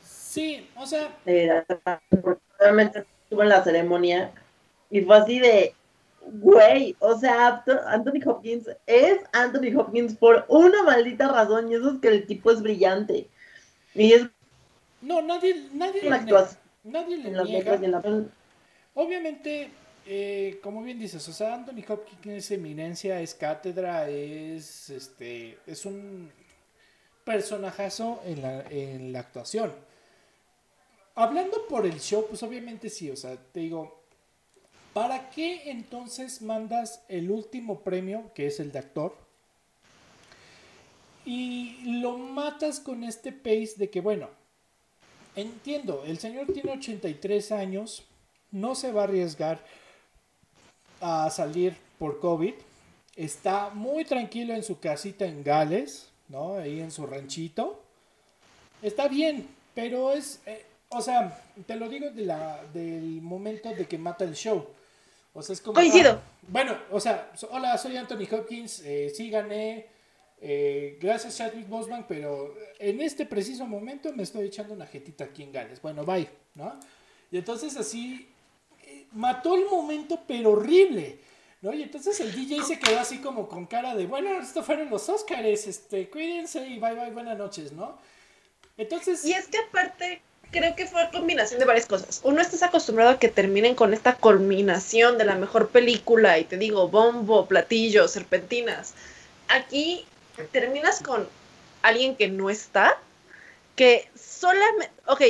Sí, 0.00 0.70
o 0.76 0.86
sea. 0.86 1.12
Realmente 2.60 3.04
estuvo 3.24 3.42
en 3.42 3.48
la 3.48 3.64
ceremonia 3.64 4.30
y 4.90 5.00
fue 5.00 5.16
así 5.16 5.40
de, 5.40 5.74
güey, 6.26 6.96
o 6.98 7.18
sea, 7.18 7.62
Anthony 7.86 8.20
Hopkins 8.26 8.68
es 8.86 9.18
Anthony 9.32 9.76
Hopkins 9.76 10.14
por 10.14 10.44
una 10.48 10.82
maldita 10.82 11.28
razón 11.28 11.70
y 11.70 11.74
eso 11.74 11.92
es 11.92 12.00
que 12.00 12.08
el 12.08 12.26
tipo 12.26 12.50
es 12.50 12.62
brillante. 12.62 13.28
Y 13.94 14.12
es. 14.12 14.26
No, 15.00 15.22
nadie, 15.22 15.68
nadie. 15.72 16.10
Nadie 16.84 17.16
le 17.16 17.30
niega. 17.30 18.02
Obviamente, 18.94 19.70
eh, 20.06 20.58
como 20.62 20.82
bien 20.82 20.98
dices, 20.98 21.28
o 21.28 21.32
sea, 21.32 21.54
Anthony 21.54 21.84
Hopkins 21.88 22.26
es 22.26 22.50
eminencia, 22.52 23.20
es 23.20 23.34
cátedra, 23.34 24.08
es 24.08 24.90
este, 24.90 25.58
es 25.66 25.84
un 25.84 26.30
personajazo 27.24 28.22
en 28.24 28.42
la, 28.42 28.62
en 28.70 29.12
la 29.12 29.20
actuación. 29.20 29.72
Hablando 31.16 31.66
por 31.66 31.86
el 31.86 31.98
show, 32.00 32.26
pues 32.28 32.42
obviamente 32.42 32.88
sí, 32.88 33.10
o 33.10 33.16
sea, 33.16 33.36
te 33.36 33.60
digo, 33.60 33.95
¿para 34.96 35.28
qué 35.28 35.70
entonces 35.70 36.40
mandas 36.40 37.02
el 37.08 37.30
último 37.30 37.80
premio, 37.80 38.30
que 38.34 38.46
es 38.46 38.60
el 38.60 38.72
de 38.72 38.78
actor? 38.78 39.14
Y 41.26 42.00
lo 42.00 42.16
matas 42.16 42.80
con 42.80 43.04
este 43.04 43.30
pace 43.30 43.74
de 43.76 43.90
que, 43.90 44.00
bueno, 44.00 44.30
entiendo, 45.34 46.02
el 46.06 46.16
señor 46.16 46.50
tiene 46.50 46.72
83 46.72 47.52
años, 47.52 48.04
no 48.50 48.74
se 48.74 48.90
va 48.90 49.02
a 49.02 49.04
arriesgar 49.04 49.62
a 51.02 51.28
salir 51.28 51.76
por 51.98 52.18
COVID, 52.18 52.54
está 53.16 53.68
muy 53.68 54.06
tranquilo 54.06 54.54
en 54.54 54.62
su 54.62 54.80
casita 54.80 55.26
en 55.26 55.44
Gales, 55.44 56.08
¿no? 56.30 56.56
Ahí 56.56 56.80
en 56.80 56.90
su 56.90 57.06
ranchito. 57.06 57.82
Está 58.80 59.08
bien, 59.08 59.46
pero 59.74 60.12
es, 60.12 60.40
eh, 60.46 60.64
o 60.88 61.02
sea, 61.02 61.38
te 61.66 61.76
lo 61.76 61.86
digo 61.90 62.08
de 62.08 62.24
la, 62.24 62.64
del 62.72 63.20
momento 63.20 63.74
de 63.74 63.86
que 63.86 63.98
mata 63.98 64.24
el 64.24 64.34
show. 64.34 64.66
O 65.36 65.42
sea, 65.42 65.52
es 65.52 65.60
como... 65.60 65.74
Coincido. 65.74 66.12
Ah, 66.12 66.30
bueno, 66.48 66.78
o 66.90 66.98
sea, 66.98 67.30
hola, 67.50 67.76
soy 67.78 67.96
Anthony 67.96 68.26
Hopkins, 68.32 68.80
eh, 68.80 69.12
sí 69.14 69.30
gané 69.30 69.86
eh, 70.40 70.98
gracias 71.00 71.38
Chadwick 71.38 71.68
Boseman, 71.68 72.04
pero 72.06 72.54
en 72.78 73.00
este 73.00 73.24
preciso 73.24 73.66
momento 73.66 74.12
me 74.12 74.22
estoy 74.22 74.46
echando 74.46 74.74
una 74.74 74.86
jetita 74.86 75.24
aquí 75.24 75.42
en 75.42 75.52
Gales. 75.52 75.80
Bueno, 75.80 76.04
bye, 76.04 76.28
¿no? 76.54 76.78
Y 77.30 77.38
entonces 77.38 77.76
así 77.76 78.28
eh, 78.84 79.06
mató 79.12 79.54
el 79.54 79.66
momento, 79.66 80.20
pero 80.26 80.52
horrible. 80.52 81.18
¿no? 81.62 81.72
Y 81.72 81.82
entonces 81.82 82.20
el 82.20 82.34
DJ 82.34 82.62
se 82.62 82.78
quedó 82.78 83.00
así 83.00 83.18
como 83.18 83.48
con 83.48 83.66
cara 83.66 83.94
de, 83.94 84.06
bueno, 84.06 84.40
esto 84.40 84.62
fueron 84.62 84.90
los 84.90 85.08
Oscars, 85.08 85.66
este, 85.66 86.10
cuídense 86.10 86.66
y 86.66 86.78
bye 86.78 86.94
bye, 86.94 87.10
buenas 87.10 87.38
noches, 87.38 87.72
¿no? 87.72 87.98
Entonces... 88.76 89.24
Y 89.24 89.32
es 89.32 89.48
que 89.48 89.58
aparte, 89.58 90.20
creo 90.50 90.74
que 90.76 90.86
fue 90.86 91.08
combinación 91.12 91.60
de 91.60 91.66
varias 91.66 91.86
cosas. 91.86 92.20
Uno, 92.24 92.40
estás 92.40 92.62
acostumbrado 92.62 93.10
a 93.10 93.18
que 93.18 93.28
terminen 93.28 93.74
con 93.74 93.92
esta 93.94 94.16
culminación 94.16 95.18
de 95.18 95.24
la 95.24 95.34
mejor 95.34 95.68
película 95.68 96.38
y 96.38 96.44
te 96.44 96.56
digo, 96.56 96.88
bombo, 96.88 97.46
platillo, 97.46 98.08
serpentinas. 98.08 98.94
Aquí 99.48 100.06
terminas 100.52 101.02
con 101.02 101.28
alguien 101.82 102.16
que 102.16 102.28
no 102.28 102.50
está, 102.50 102.98
que 103.74 104.10
solamente, 104.14 104.90
ok, 105.06 105.22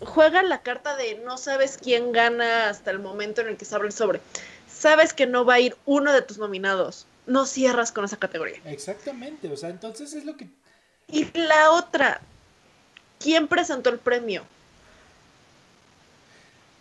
juega 0.00 0.42
la 0.42 0.62
carta 0.62 0.96
de 0.96 1.16
no 1.24 1.36
sabes 1.36 1.78
quién 1.78 2.12
gana 2.12 2.68
hasta 2.68 2.90
el 2.90 2.98
momento 2.98 3.40
en 3.40 3.48
el 3.48 3.56
que 3.56 3.64
se 3.64 3.74
abre 3.74 3.88
el 3.88 3.92
sobre. 3.92 4.20
Sabes 4.68 5.12
que 5.12 5.26
no 5.26 5.44
va 5.44 5.54
a 5.54 5.60
ir 5.60 5.76
uno 5.84 6.12
de 6.12 6.22
tus 6.22 6.38
nominados. 6.38 7.06
No 7.26 7.46
cierras 7.46 7.92
con 7.92 8.04
esa 8.04 8.16
categoría. 8.16 8.60
Exactamente, 8.64 9.48
o 9.48 9.56
sea, 9.56 9.68
entonces 9.68 10.14
es 10.14 10.24
lo 10.24 10.36
que... 10.36 10.48
Y 11.06 11.26
la 11.36 11.72
otra, 11.72 12.20
¿quién 13.20 13.46
presentó 13.46 13.90
el 13.90 13.98
premio? 13.98 14.42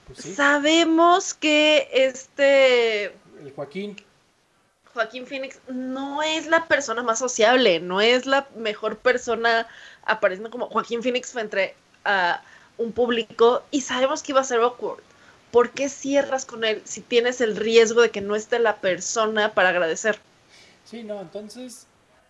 Pues 0.08 0.36
Sabemos 0.36 1.36
que 1.36 1.88
este... 1.94 3.06
El 3.40 3.54
Joaquín. 3.56 3.96
Joaquín 4.94 5.28
Phoenix 5.28 5.60
no 5.68 6.24
es 6.24 6.48
la 6.48 6.66
persona 6.66 7.04
más 7.04 7.20
sociable, 7.20 7.80
no 7.80 8.02
es 8.02 8.26
la 8.26 8.48
mejor 8.56 8.98
persona 8.98 9.68
apareciendo 10.04 10.50
como 10.50 10.68
Joaquín 10.68 11.04
Phoenix 11.04 11.32
frente 11.32 11.76
a 12.06 12.42
un 12.78 12.92
público 12.92 13.64
y 13.70 13.82
sabemos 13.82 14.24
que 14.24 14.32
iba 14.32 14.42
a 14.42 14.46
ser 14.46 14.62
awkward. 14.62 15.04
¿Por 15.52 15.72
qué 15.72 15.90
cierras 15.90 16.46
con 16.46 16.64
él 16.64 16.82
si 16.86 17.02
tienes 17.02 17.40
el 17.42 17.56
riesgo 17.56 18.02
de 18.02 18.10
que 18.10 18.22
no 18.22 18.36
esté 18.36 18.58
la 18.60 18.78
persona 18.78 19.54
para 19.54 19.70
agradecer? 19.70 20.20
Sí, 20.86 21.04
no, 21.04 21.22
entonces, 21.22 21.86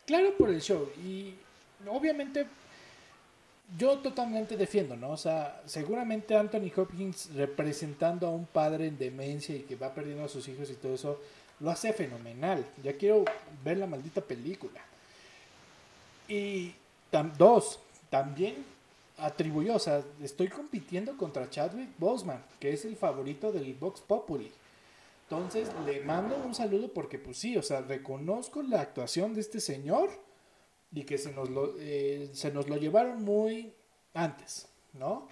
claro 0.06 0.34
por 0.38 0.49
el 0.49 0.61
show. 0.61 0.90
Y 1.03 1.36
obviamente 1.88 2.45
yo 3.77 3.99
totalmente 3.99 4.57
defiendo, 4.57 4.95
¿no? 4.95 5.11
O 5.11 5.17
sea, 5.17 5.61
seguramente 5.65 6.35
Anthony 6.35 6.71
Hopkins 6.75 7.33
representando 7.33 8.27
a 8.27 8.31
un 8.31 8.45
padre 8.45 8.87
en 8.87 8.97
demencia 8.97 9.55
y 9.55 9.61
que 9.61 9.75
va 9.75 9.93
perdiendo 9.93 10.23
a 10.23 10.29
sus 10.29 10.47
hijos 10.47 10.69
y 10.69 10.75
todo 10.75 10.95
eso, 10.95 11.19
lo 11.59 11.69
hace 11.69 11.93
fenomenal. 11.93 12.65
Ya 12.83 12.93
quiero 12.93 13.25
ver 13.63 13.77
la 13.77 13.87
maldita 13.87 14.21
película. 14.21 14.81
Y 16.27 16.73
dos, 17.37 17.79
también 18.09 18.55
atribuyó, 19.17 19.75
o 19.75 19.79
sea, 19.79 20.03
estoy 20.21 20.47
compitiendo 20.47 21.17
contra 21.17 21.49
Chadwick 21.49 21.89
Boseman, 21.97 22.43
que 22.59 22.73
es 22.73 22.85
el 22.85 22.95
favorito 22.95 23.51
del 23.51 23.73
Vox 23.73 24.01
Populi. 24.01 24.51
Entonces 25.29 25.69
le 25.85 26.01
mando 26.01 26.37
un 26.37 26.55
saludo 26.55 26.87
porque 26.91 27.19
pues 27.19 27.37
sí, 27.37 27.55
o 27.55 27.61
sea, 27.61 27.81
reconozco 27.81 28.63
la 28.63 28.81
actuación 28.81 29.35
de 29.35 29.41
este 29.41 29.59
señor 29.59 30.09
y 30.91 31.03
que 31.03 31.18
se 31.18 31.32
nos 31.32 31.49
lo, 31.49 31.76
eh, 31.80 32.30
se 32.34 32.52
nos 32.52 32.68
lo 32.68 32.78
llevaron 32.78 33.24
muy 33.24 33.74
antes, 34.14 34.68
¿no? 34.94 35.28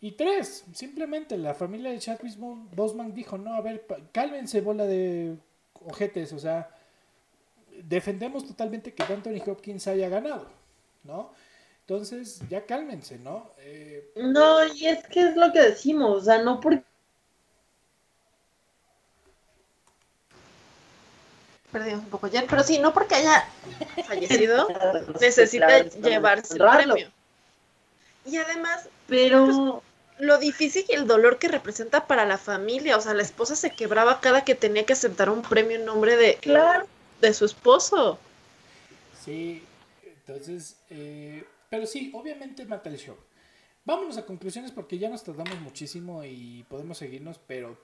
Y 0.00 0.12
tres, 0.12 0.64
simplemente 0.72 1.36
la 1.36 1.54
familia 1.54 1.90
de 1.90 1.98
Chadwick 1.98 2.36
Boseman 2.38 3.12
dijo, 3.12 3.36
no, 3.36 3.54
a 3.54 3.60
ver, 3.60 3.84
cálmense 4.12 4.60
bola 4.60 4.86
de 4.86 5.36
ojetes, 5.86 6.32
o 6.32 6.38
sea, 6.38 6.70
defendemos 7.82 8.46
totalmente 8.46 8.94
que 8.94 9.02
Anthony 9.02 9.42
Hopkins 9.44 9.88
haya 9.88 10.08
ganado, 10.08 10.48
¿no? 11.02 11.32
Entonces, 11.80 12.42
ya 12.48 12.64
cálmense, 12.64 13.18
¿no? 13.18 13.50
Eh, 13.58 14.12
no, 14.16 14.64
y 14.74 14.86
es 14.86 15.04
que 15.08 15.20
es 15.20 15.36
lo 15.36 15.52
que 15.52 15.62
decimos, 15.62 16.22
o 16.22 16.24
sea, 16.24 16.42
no 16.42 16.60
porque... 16.60 16.87
Perdimos 21.72 22.00
un 22.04 22.10
poco 22.10 22.28
ya, 22.28 22.44
pero 22.48 22.62
sí, 22.62 22.78
no 22.78 22.94
porque 22.94 23.16
haya 23.16 23.48
fallecido, 24.06 24.68
necesita 25.20 25.82
llevarse 25.82 26.54
el 26.54 26.64
premio. 26.64 27.10
Y 28.24 28.36
además, 28.36 28.88
pero 29.06 29.82
lo 30.18 30.38
difícil 30.38 30.84
y 30.88 30.92
el 30.92 31.06
dolor 31.06 31.38
que 31.38 31.48
representa 31.48 32.06
para 32.06 32.26
la 32.26 32.38
familia. 32.38 32.96
O 32.96 33.00
sea, 33.00 33.14
la 33.14 33.22
esposa 33.22 33.56
se 33.56 33.70
quebraba 33.70 34.20
cada 34.20 34.44
que 34.44 34.54
tenía 34.54 34.84
que 34.84 34.92
aceptar 34.92 35.30
un 35.30 35.42
premio 35.42 35.76
en 35.76 35.84
nombre 35.84 36.16
de, 36.16 36.36
claro. 36.36 36.86
de 37.20 37.32
su 37.32 37.44
esposo. 37.44 38.18
Sí, 39.24 39.62
entonces, 40.02 40.76
eh, 40.90 41.44
pero 41.70 41.86
sí, 41.86 42.10
obviamente 42.14 42.64
mata 42.64 42.90
el 42.90 42.98
show. 42.98 43.16
Vámonos 43.84 44.18
a 44.18 44.26
conclusiones 44.26 44.72
porque 44.72 44.98
ya 44.98 45.08
nos 45.08 45.24
tardamos 45.24 45.58
muchísimo 45.60 46.22
y 46.24 46.64
podemos 46.68 46.98
seguirnos, 46.98 47.40
pero 47.46 47.78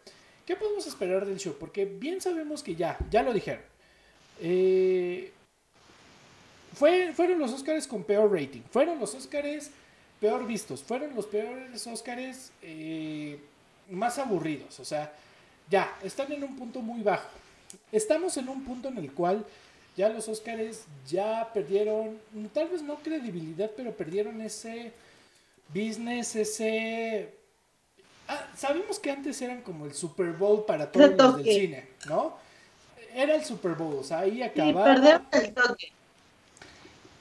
¿qué 0.44 0.54
podemos 0.54 0.86
esperar 0.86 1.24
del 1.24 1.38
show? 1.38 1.56
Porque 1.58 1.86
bien 1.86 2.20
sabemos 2.20 2.62
que 2.62 2.74
ya, 2.74 2.98
ya 3.10 3.22
lo 3.22 3.32
dijeron. 3.32 3.62
Eh, 4.40 5.32
fue, 6.74 7.12
fueron 7.12 7.38
los 7.38 7.52
Oscars 7.52 7.86
con 7.86 8.02
peor 8.04 8.32
rating. 8.32 8.62
Fueron 8.70 8.98
los 8.98 9.14
Oscars 9.14 9.70
peor 10.20 10.46
vistos. 10.46 10.82
Fueron 10.82 11.14
los 11.14 11.26
peores 11.26 11.86
Óscares 11.86 12.50
eh, 12.62 13.38
más 13.90 14.18
aburridos. 14.18 14.80
O 14.80 14.84
sea, 14.84 15.12
ya, 15.70 15.96
están 16.02 16.32
en 16.32 16.42
un 16.44 16.56
punto 16.56 16.80
muy 16.80 17.02
bajo. 17.02 17.28
Estamos 17.92 18.36
en 18.36 18.48
un 18.48 18.64
punto 18.64 18.88
en 18.88 18.98
el 18.98 19.12
cual 19.12 19.44
ya 19.96 20.08
los 20.08 20.28
Óscares 20.28 20.84
ya 21.06 21.50
perdieron, 21.52 22.18
tal 22.52 22.68
vez 22.68 22.82
no 22.82 22.96
credibilidad, 22.96 23.70
pero 23.76 23.92
perdieron 23.92 24.40
ese 24.40 24.92
business, 25.72 26.34
ese... 26.36 27.34
Ah, 28.26 28.48
sabemos 28.56 28.98
que 28.98 29.10
antes 29.10 29.40
eran 29.42 29.60
como 29.62 29.84
el 29.84 29.92
Super 29.92 30.32
Bowl 30.32 30.64
para 30.64 30.90
todos 30.90 31.10
los 31.10 31.36
del 31.36 31.44
cine, 31.44 31.88
¿no? 32.06 32.36
Era 33.14 33.36
el 33.36 33.44
Super 33.44 33.72
Bowl, 33.72 33.96
o 34.00 34.02
sea, 34.02 34.20
ahí 34.20 34.42
acababa. 34.42 35.22
el 35.32 35.54
toque. 35.54 35.92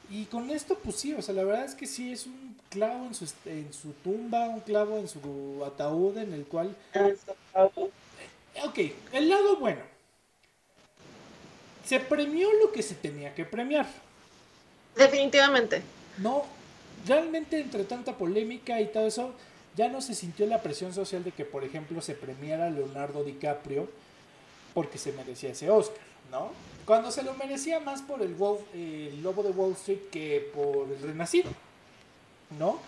Y 0.09 0.25
con 0.25 0.49
esto, 0.49 0.77
pues 0.77 0.97
sí, 0.97 1.13
o 1.13 1.21
sea, 1.21 1.33
la 1.33 1.43
verdad 1.43 1.65
es 1.65 1.75
que 1.75 1.87
sí, 1.87 2.11
es 2.11 2.25
un 2.25 2.55
clavo 2.69 3.05
en 3.05 3.13
su, 3.13 3.27
en 3.45 3.71
su 3.73 3.93
tumba, 4.03 4.47
un 4.47 4.59
clavo 4.61 4.97
en 4.97 5.07
su 5.07 5.63
ataúd 5.65 6.17
en 6.17 6.33
el 6.33 6.45
cual... 6.45 6.75
Ok, 8.63 8.79
el 9.11 9.29
lado 9.29 9.57
bueno. 9.57 9.81
Se 11.85 11.99
premió 11.99 12.47
lo 12.61 12.71
que 12.71 12.81
se 12.83 12.95
tenía 12.95 13.33
que 13.33 13.45
premiar. 13.45 13.87
Definitivamente. 14.95 15.81
No, 16.17 16.45
realmente 17.07 17.59
entre 17.59 17.83
tanta 17.83 18.17
polémica 18.17 18.79
y 18.81 18.87
todo 18.87 19.07
eso, 19.07 19.33
ya 19.75 19.89
no 19.89 20.01
se 20.01 20.13
sintió 20.13 20.45
la 20.45 20.61
presión 20.61 20.93
social 20.93 21.23
de 21.23 21.31
que, 21.31 21.45
por 21.45 21.63
ejemplo, 21.63 22.01
se 22.01 22.13
premiara 22.13 22.69
Leonardo 22.69 23.23
DiCaprio 23.23 23.89
porque 24.73 24.97
se 24.97 25.11
merecía 25.13 25.51
ese 25.51 25.69
Oscar, 25.69 26.03
¿no? 26.31 26.51
Cuando 26.85 27.11
se 27.11 27.23
lo 27.23 27.33
merecía 27.35 27.79
más 27.79 28.01
por 28.01 28.21
el, 28.21 28.35
el 28.73 29.23
Lobo 29.23 29.43
de 29.43 29.51
Wall 29.51 29.73
Street 29.73 30.09
que 30.11 30.51
por 30.53 30.89
el 30.89 31.01
Renacido. 31.01 31.49
¿no? 32.57 32.79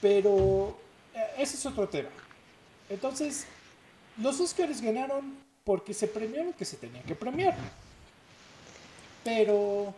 Pero 0.00 0.76
eh, 1.14 1.26
ese 1.38 1.56
es 1.56 1.66
otro 1.66 1.88
tema. 1.88 2.08
Entonces, 2.88 3.46
los 4.18 4.40
Oscars 4.40 4.80
ganaron 4.80 5.36
porque 5.64 5.94
se 5.94 6.06
premió 6.06 6.44
lo 6.44 6.54
que 6.54 6.64
se 6.64 6.76
tenía 6.76 7.02
que 7.02 7.14
premiar. 7.14 7.56
Pero... 9.24 9.94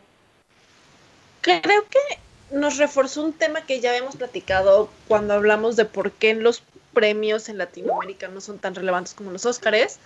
Creo 1.41 1.85
que 1.89 2.57
nos 2.57 2.79
reforzó 2.79 3.23
un 3.23 3.33
tema 3.33 3.65
que 3.65 3.81
ya 3.81 3.91
habíamos 3.91 4.17
platicado 4.17 4.91
cuando 5.07 5.35
hablamos 5.35 5.77
de 5.77 5.85
por 5.85 6.13
qué 6.13 6.35
los 6.35 6.63
premios 6.93 7.49
en 7.49 7.59
Latinoamérica 7.59 8.29
no 8.29 8.41
son 8.41 8.59
tan 8.59 8.75
relevantes 8.75 9.15
como 9.15 9.31
los 9.31 9.47
Oscars, 9.47 9.99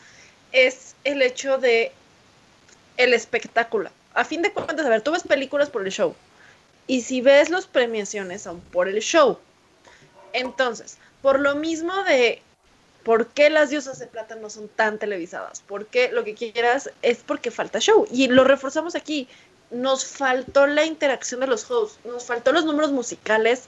es 0.52 0.94
el 1.04 1.22
hecho 1.22 1.58
de 1.58 1.92
el 2.96 3.14
espectáculo. 3.14 3.90
A 4.14 4.24
fin 4.24 4.42
de 4.42 4.52
cuentas, 4.52 4.84
a 4.84 4.90
ver, 4.90 5.02
tú 5.02 5.12
ves 5.12 5.22
películas 5.22 5.70
por 5.70 5.84
el 5.84 5.92
show, 5.92 6.14
y 6.86 7.02
si 7.02 7.20
ves 7.20 7.50
las 7.50 7.66
premiaciones 7.66 8.42
son 8.42 8.60
por 8.60 8.88
el 8.88 9.00
show. 9.00 9.38
Entonces, 10.32 10.98
por 11.20 11.40
lo 11.40 11.54
mismo 11.54 12.02
de 12.04 12.42
por 13.02 13.28
qué 13.28 13.50
las 13.50 13.70
diosas 13.70 13.98
de 13.98 14.06
plata 14.06 14.36
no 14.36 14.50
son 14.50 14.68
tan 14.68 14.98
televisadas, 14.98 15.62
porque 15.66 16.10
lo 16.12 16.24
que 16.24 16.34
quieras 16.34 16.90
es 17.02 17.18
porque 17.18 17.50
falta 17.50 17.80
show. 17.80 18.06
Y 18.10 18.28
lo 18.28 18.44
reforzamos 18.44 18.94
aquí. 18.94 19.28
Nos 19.70 20.04
faltó 20.04 20.66
la 20.66 20.84
interacción 20.84 21.40
de 21.40 21.46
los 21.46 21.68
hosts, 21.70 21.98
nos 22.04 22.24
faltó 22.24 22.52
los 22.52 22.64
números 22.64 22.92
musicales 22.92 23.64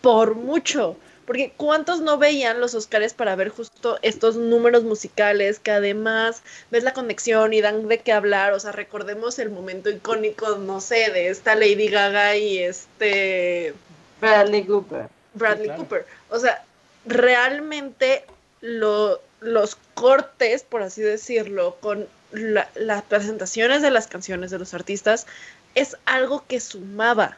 por 0.00 0.34
mucho. 0.34 0.96
Porque 1.28 1.52
¿cuántos 1.58 2.00
no 2.00 2.16
veían 2.16 2.58
los 2.58 2.74
Oscars 2.74 3.12
para 3.12 3.36
ver 3.36 3.50
justo 3.50 3.98
estos 4.00 4.36
números 4.36 4.84
musicales 4.84 5.58
que 5.58 5.70
además 5.70 6.42
ves 6.70 6.84
la 6.84 6.94
conexión 6.94 7.52
y 7.52 7.60
dan 7.60 7.86
de 7.86 7.98
qué 7.98 8.12
hablar? 8.12 8.54
O 8.54 8.60
sea, 8.60 8.72
recordemos 8.72 9.38
el 9.38 9.50
momento 9.50 9.90
icónico, 9.90 10.56
no 10.56 10.80
sé, 10.80 11.10
de 11.10 11.28
esta 11.28 11.54
Lady 11.54 11.88
Gaga 11.88 12.34
y 12.36 12.60
este... 12.60 13.74
Bradley 14.22 14.64
Cooper. 14.64 15.10
Bradley 15.34 15.76
Cooper. 15.76 16.06
O 16.30 16.38
sea, 16.38 16.64
realmente 17.04 18.24
los 18.62 19.76
cortes, 19.92 20.62
por 20.62 20.82
así 20.82 21.02
decirlo, 21.02 21.76
con 21.80 22.08
las 22.32 23.02
presentaciones 23.02 23.82
de 23.82 23.90
las 23.90 24.06
canciones 24.06 24.50
de 24.50 24.58
los 24.58 24.72
artistas, 24.72 25.26
es 25.74 25.98
algo 26.06 26.46
que 26.48 26.58
sumaba 26.58 27.36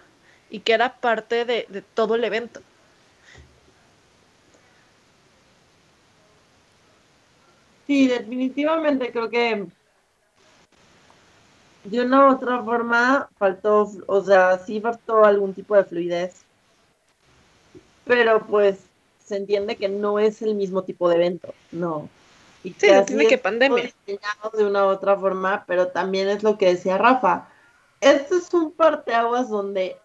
y 0.49 0.61
que 0.61 0.75
era 0.75 0.95
parte 0.95 1.45
de 1.45 1.83
todo 1.95 2.15
el 2.15 2.23
evento. 2.23 2.63
Sí, 7.91 8.07
definitivamente 8.07 9.11
creo 9.11 9.29
que 9.29 9.67
de 11.83 12.01
una 12.01 12.29
u 12.29 12.35
otra 12.35 12.63
forma 12.63 13.29
faltó, 13.37 13.91
o 14.07 14.21
sea, 14.23 14.59
sí 14.59 14.81
faltó 14.81 15.25
algún 15.25 15.55
tipo 15.55 15.75
de 15.75 15.83
fluidez. 15.83 16.45
Pero 18.05 18.47
pues 18.47 18.79
se 19.27 19.39
entiende 19.39 19.75
que 19.75 19.89
no 19.89 20.21
es 20.21 20.41
el 20.41 20.55
mismo 20.55 20.85
tipo 20.85 21.09
de 21.09 21.17
evento, 21.17 21.53
no. 21.73 22.09
Y 22.63 22.75
sí, 22.75 22.77
se 22.79 22.97
entiende 22.97 23.27
que 23.27 23.39
pandemia. 23.39 23.93
De 24.07 24.65
una 24.65 24.87
u 24.87 24.91
otra 24.91 25.17
forma, 25.17 25.65
pero 25.67 25.89
también 25.89 26.29
es 26.29 26.45
lo 26.45 26.59
que 26.59 26.67
decía 26.67 26.97
Rafa. 26.97 27.49
Este 28.01 28.37
es 28.37 28.55
un 28.55 28.71
parteaguas 28.71 29.49
donde 29.49 29.97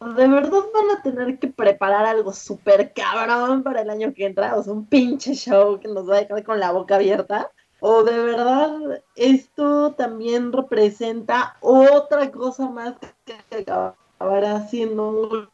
de 0.00 0.28
verdad 0.28 0.62
van 0.74 0.98
a 0.98 1.02
tener 1.02 1.38
que 1.38 1.48
preparar 1.48 2.04
algo 2.04 2.32
súper 2.32 2.92
cabrón 2.92 3.62
para 3.62 3.80
el 3.82 3.90
año 3.90 4.12
que 4.12 4.26
entra, 4.26 4.56
o 4.56 4.62
sea, 4.62 4.72
un 4.72 4.86
pinche 4.86 5.34
show 5.34 5.80
que 5.80 5.88
nos 5.88 6.08
va 6.08 6.16
a 6.16 6.20
dejar 6.20 6.44
con 6.44 6.60
la 6.60 6.72
boca 6.72 6.96
abierta, 6.96 7.50
o 7.80 8.02
de 8.04 8.18
verdad 8.18 9.02
esto 9.14 9.92
también 9.92 10.52
representa 10.52 11.56
otra 11.60 12.30
cosa 12.30 12.68
más 12.68 12.94
que 13.24 13.56
acabará 13.56 14.68
siendo. 14.68 15.50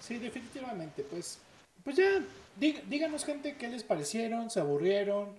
Sí, 0.00 0.18
definitivamente, 0.18 1.04
pues, 1.10 1.38
pues 1.82 1.96
ya, 1.96 2.22
díganos 2.56 3.24
gente 3.24 3.56
qué 3.56 3.68
les 3.68 3.82
parecieron, 3.82 4.50
se 4.50 4.60
aburrieron, 4.60 5.30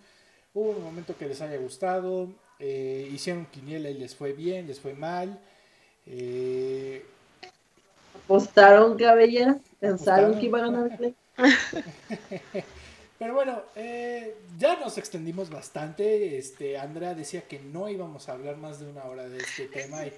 hubo 0.53 0.71
un 0.71 0.83
momento 0.83 1.15
que 1.17 1.27
les 1.27 1.39
haya 1.41 1.57
gustado, 1.57 2.27
eh, 2.59 3.09
hicieron 3.11 3.45
quiniela 3.45 3.89
y 3.89 3.93
les 3.93 4.15
fue 4.15 4.33
bien, 4.33 4.67
les 4.67 4.79
fue 4.79 4.93
mal. 4.93 5.39
Eh, 6.07 7.06
apostaron 8.26 8.98
cabellera, 8.98 9.57
pensaron 9.80 10.40
que 10.40 10.45
iba 10.45 10.60
a 10.60 10.61
ganar 10.61 10.99
Pero 13.18 13.34
bueno, 13.34 13.61
eh, 13.76 14.36
ya 14.57 14.76
nos 14.76 14.98
extendimos 14.98 15.49
bastante. 15.49 16.38
Este, 16.38 16.77
Andrea 16.77 17.14
decía 17.14 17.41
que 17.41 17.60
no 17.60 17.88
íbamos 17.88 18.27
a 18.27 18.34
hablar 18.34 18.57
más 18.57 18.80
de 18.80 18.90
una 18.90 19.06
hora 19.06 19.27
de 19.27 19.38
este 19.38 19.68
tema. 19.68 20.06
Y, 20.06 20.11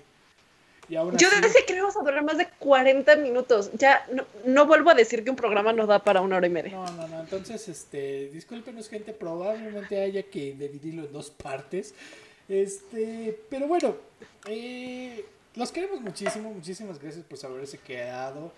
Yo 0.89 1.29
decía 1.41 1.61
que 1.67 1.75
íbamos 1.75 1.95
a 1.95 1.99
durar 1.99 2.23
más 2.23 2.39
de 2.39 2.47
40 2.57 3.15
minutos. 3.17 3.69
Ya 3.73 4.03
no, 4.11 4.25
no, 4.45 4.65
vuelvo 4.65 4.89
a 4.89 4.95
decir 4.95 5.23
que 5.23 5.29
un 5.29 5.35
programa 5.35 5.73
nos 5.73 5.87
da 5.87 5.99
para 5.99 6.21
una 6.21 6.37
hora 6.37 6.47
y 6.47 6.49
media. 6.49 6.71
No, 6.71 6.91
no, 6.93 7.07
no. 7.07 7.19
Entonces, 7.19 7.67
este, 7.67 8.29
discúlpenos, 8.29 8.89
gente. 8.89 9.13
Probablemente 9.13 10.01
haya 10.01 10.23
que 10.23 10.53
dividirlo 10.53 11.05
en 11.05 11.13
dos 11.13 11.29
partes. 11.29 11.93
Este, 12.49 13.39
pero 13.49 13.67
bueno, 13.67 13.95
eh, 14.47 15.23
los 15.57 15.71
queremos 15.71 16.01
muchísimo, 16.01 16.53
muchísimas 16.53 16.99
gracias 16.99 17.25
por 17.25 17.43
haberse 17.45 17.79
quedado. 17.79 18.51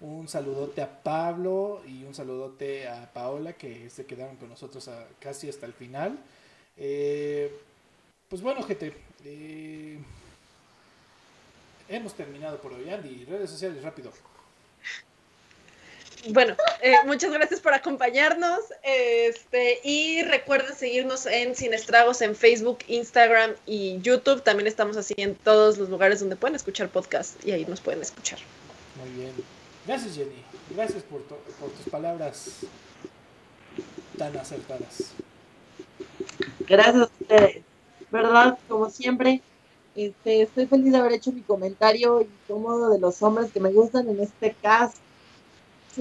Un 0.00 0.26
saludote 0.28 0.82
a 0.82 1.02
Pablo 1.02 1.82
y 1.86 2.04
un 2.04 2.14
saludote 2.14 2.88
a 2.88 3.12
Paola 3.12 3.52
que 3.52 3.88
se 3.90 4.06
quedaron 4.06 4.36
con 4.36 4.48
nosotros 4.48 4.90
casi 5.20 5.48
hasta 5.48 5.66
el 5.66 5.72
final. 5.72 6.18
Eh, 6.76 7.54
pues 8.28 8.42
bueno, 8.42 8.62
gente, 8.62 8.92
eh, 9.24 9.98
hemos 11.88 12.14
terminado 12.14 12.60
por 12.60 12.72
hoy. 12.72 12.88
Andy, 12.90 13.24
redes 13.24 13.50
sociales, 13.50 13.82
rápido. 13.82 14.10
Bueno, 16.30 16.56
eh, 16.82 16.96
muchas 17.06 17.32
gracias 17.32 17.60
por 17.60 17.74
acompañarnos. 17.74 18.60
Este, 18.82 19.80
y 19.84 20.22
recuerden 20.22 20.74
seguirnos 20.74 21.26
en 21.26 21.54
Sin 21.54 21.74
Estragos 21.74 22.20
en 22.22 22.34
Facebook, 22.34 22.78
Instagram 22.88 23.52
y 23.66 24.00
YouTube. 24.00 24.42
También 24.42 24.66
estamos 24.66 24.96
así 24.96 25.14
en 25.18 25.34
todos 25.34 25.78
los 25.78 25.88
lugares 25.88 26.20
donde 26.20 26.36
pueden 26.36 26.56
escuchar 26.56 26.88
podcast 26.88 27.44
y 27.46 27.52
ahí 27.52 27.64
nos 27.66 27.80
pueden 27.80 28.02
escuchar. 28.02 28.38
Muy 29.00 29.10
bien. 29.10 29.32
Gracias, 29.86 30.16
Jenny. 30.16 30.42
Gracias 30.74 31.02
por, 31.04 31.22
por 31.22 31.70
tus 31.70 31.88
palabras 31.90 32.60
tan 34.18 34.36
acertadas. 34.36 35.12
Gracias 36.66 36.96
a 36.96 37.10
ustedes. 37.20 37.62
¿Verdad? 38.10 38.58
Como 38.68 38.90
siempre, 38.90 39.42
este, 39.94 40.42
estoy 40.42 40.66
feliz 40.66 40.92
de 40.92 40.98
haber 40.98 41.12
hecho 41.12 41.32
mi 41.32 41.42
comentario 41.42 42.20
incómodo 42.20 42.90
de 42.90 42.98
los 42.98 43.22
hombres 43.22 43.52
que 43.52 43.60
me 43.60 43.70
gustan 43.70 44.08
en 44.08 44.20
este 44.20 44.54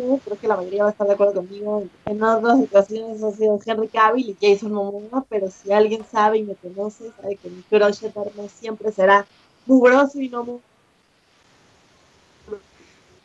creo 0.02 0.40
que 0.40 0.48
la 0.48 0.58
mayoría 0.58 0.84
va 0.84 0.90
a 0.90 0.92
estar 0.92 1.08
de 1.08 1.14
acuerdo 1.14 1.36
conmigo. 1.36 1.86
En 2.06 2.22
otras 2.22 2.60
ocasiones 2.60 3.24
ha 3.24 3.32
sido 3.32 3.60
Henry 3.66 3.88
Cavill 3.88 4.30
y 4.30 4.38
Jason 4.40 4.72
Momoa, 4.72 5.26
pero 5.30 5.50
si 5.50 5.72
alguien 5.72 6.06
sabe 6.10 6.40
y 6.40 6.44
me 6.44 6.56
conoce, 6.56 7.12
sabe 7.22 7.36
que 7.38 7.50
mi 7.50 7.62
crush 7.64 8.04
eterno 8.04 8.48
siempre 8.50 8.92
será 8.92 9.26
mugroso 9.66 10.20
y 10.20 10.30
no 10.30 10.44
muy... 10.44 10.60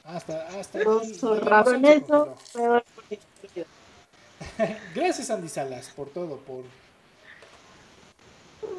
Hasta, 0.04 0.48
hasta 0.58 0.80
en 0.80 1.84
eso, 1.84 2.34
Gracias 4.94 5.30
Andy 5.30 5.48
Salas 5.48 5.90
por 5.90 6.08
todo, 6.08 6.38
por 6.38 6.64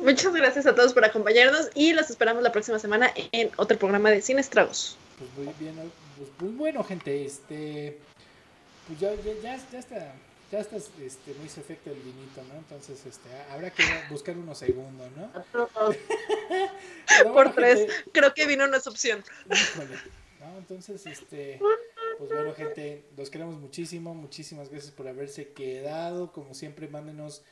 Muchas 0.03 0.34
gracias 0.34 0.65
a 0.65 0.76
todos 0.76 0.93
por 0.93 1.05
acompañarnos 1.05 1.69
y 1.73 1.93
los 1.93 2.09
esperamos 2.09 2.43
la 2.43 2.51
próxima 2.51 2.80
semana 2.80 3.11
en 3.31 3.51
otro 3.57 3.77
programa 3.77 4.09
de 4.09 4.22
Sin 4.22 4.39
Estragos. 4.39 4.97
Pues 5.22 5.45
muy 5.45 5.53
bien, 5.60 5.76
pues, 6.18 6.30
pues, 6.35 6.57
bueno, 6.57 6.84
gente, 6.84 7.23
este, 7.23 7.99
pues 8.88 8.99
ya, 8.99 9.14
ya, 9.14 9.34
ya, 9.43 9.56
está, 9.56 10.15
ya 10.52 10.60
está 10.60 10.77
este, 10.77 11.35
muy 11.35 11.45
efecto 11.45 11.91
el 11.91 11.99
vinito, 11.99 12.41
¿no? 12.49 12.57
Entonces, 12.57 13.06
este, 13.06 13.30
habrá 13.52 13.69
que 13.69 13.84
buscar 14.10 14.35
unos 14.35 14.57
segundos, 14.57 15.11
¿no? 15.15 15.31
Por 17.34 17.53
tres, 17.53 17.88
creo 18.11 18.34
que 18.34 18.48
vino 18.48 18.65
no 18.65 18.76
es 18.76 18.88
opción. 18.88 19.23
¿no? 20.39 20.57
Entonces, 20.57 21.06
este, 21.06 21.60
pues 22.18 22.31
bueno, 22.31 22.56
gente, 22.56 23.06
los 23.15 23.30
queremos 23.30 23.57
muchísimo, 23.57 24.15
muchísimas 24.15 24.69
gracias 24.69 24.91
por 24.91 25.07
haberse 25.07 25.53
quedado, 25.53 26.31
como 26.31 26.56
siempre, 26.56 26.88
mándenos 26.88 27.43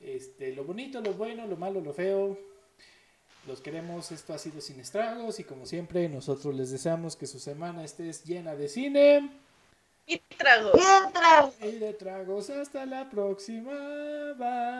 este, 0.00 0.54
lo 0.54 0.64
bonito, 0.64 1.02
lo 1.02 1.12
bueno, 1.12 1.46
lo 1.46 1.58
malo, 1.58 1.82
lo 1.82 1.92
feo, 1.92 2.38
los 3.50 3.60
queremos, 3.60 4.12
esto 4.12 4.32
ha 4.32 4.38
sido 4.38 4.60
sin 4.60 4.78
estragos 4.78 5.40
y 5.40 5.44
como 5.44 5.66
siempre 5.66 6.08
nosotros 6.08 6.54
les 6.54 6.70
deseamos 6.70 7.16
que 7.16 7.26
su 7.26 7.40
semana 7.40 7.82
esté 7.82 8.12
llena 8.24 8.54
de 8.54 8.68
cine. 8.68 9.28
Y 10.06 10.18
tragos. 10.18 10.74
Y 10.76 11.12
tragos. 11.12 11.54
Y 11.60 11.72
de 11.72 11.92
tragos. 11.94 12.48
Hasta 12.50 12.86
la 12.86 13.10
próxima. 13.10 13.72
Bye. 14.38 14.78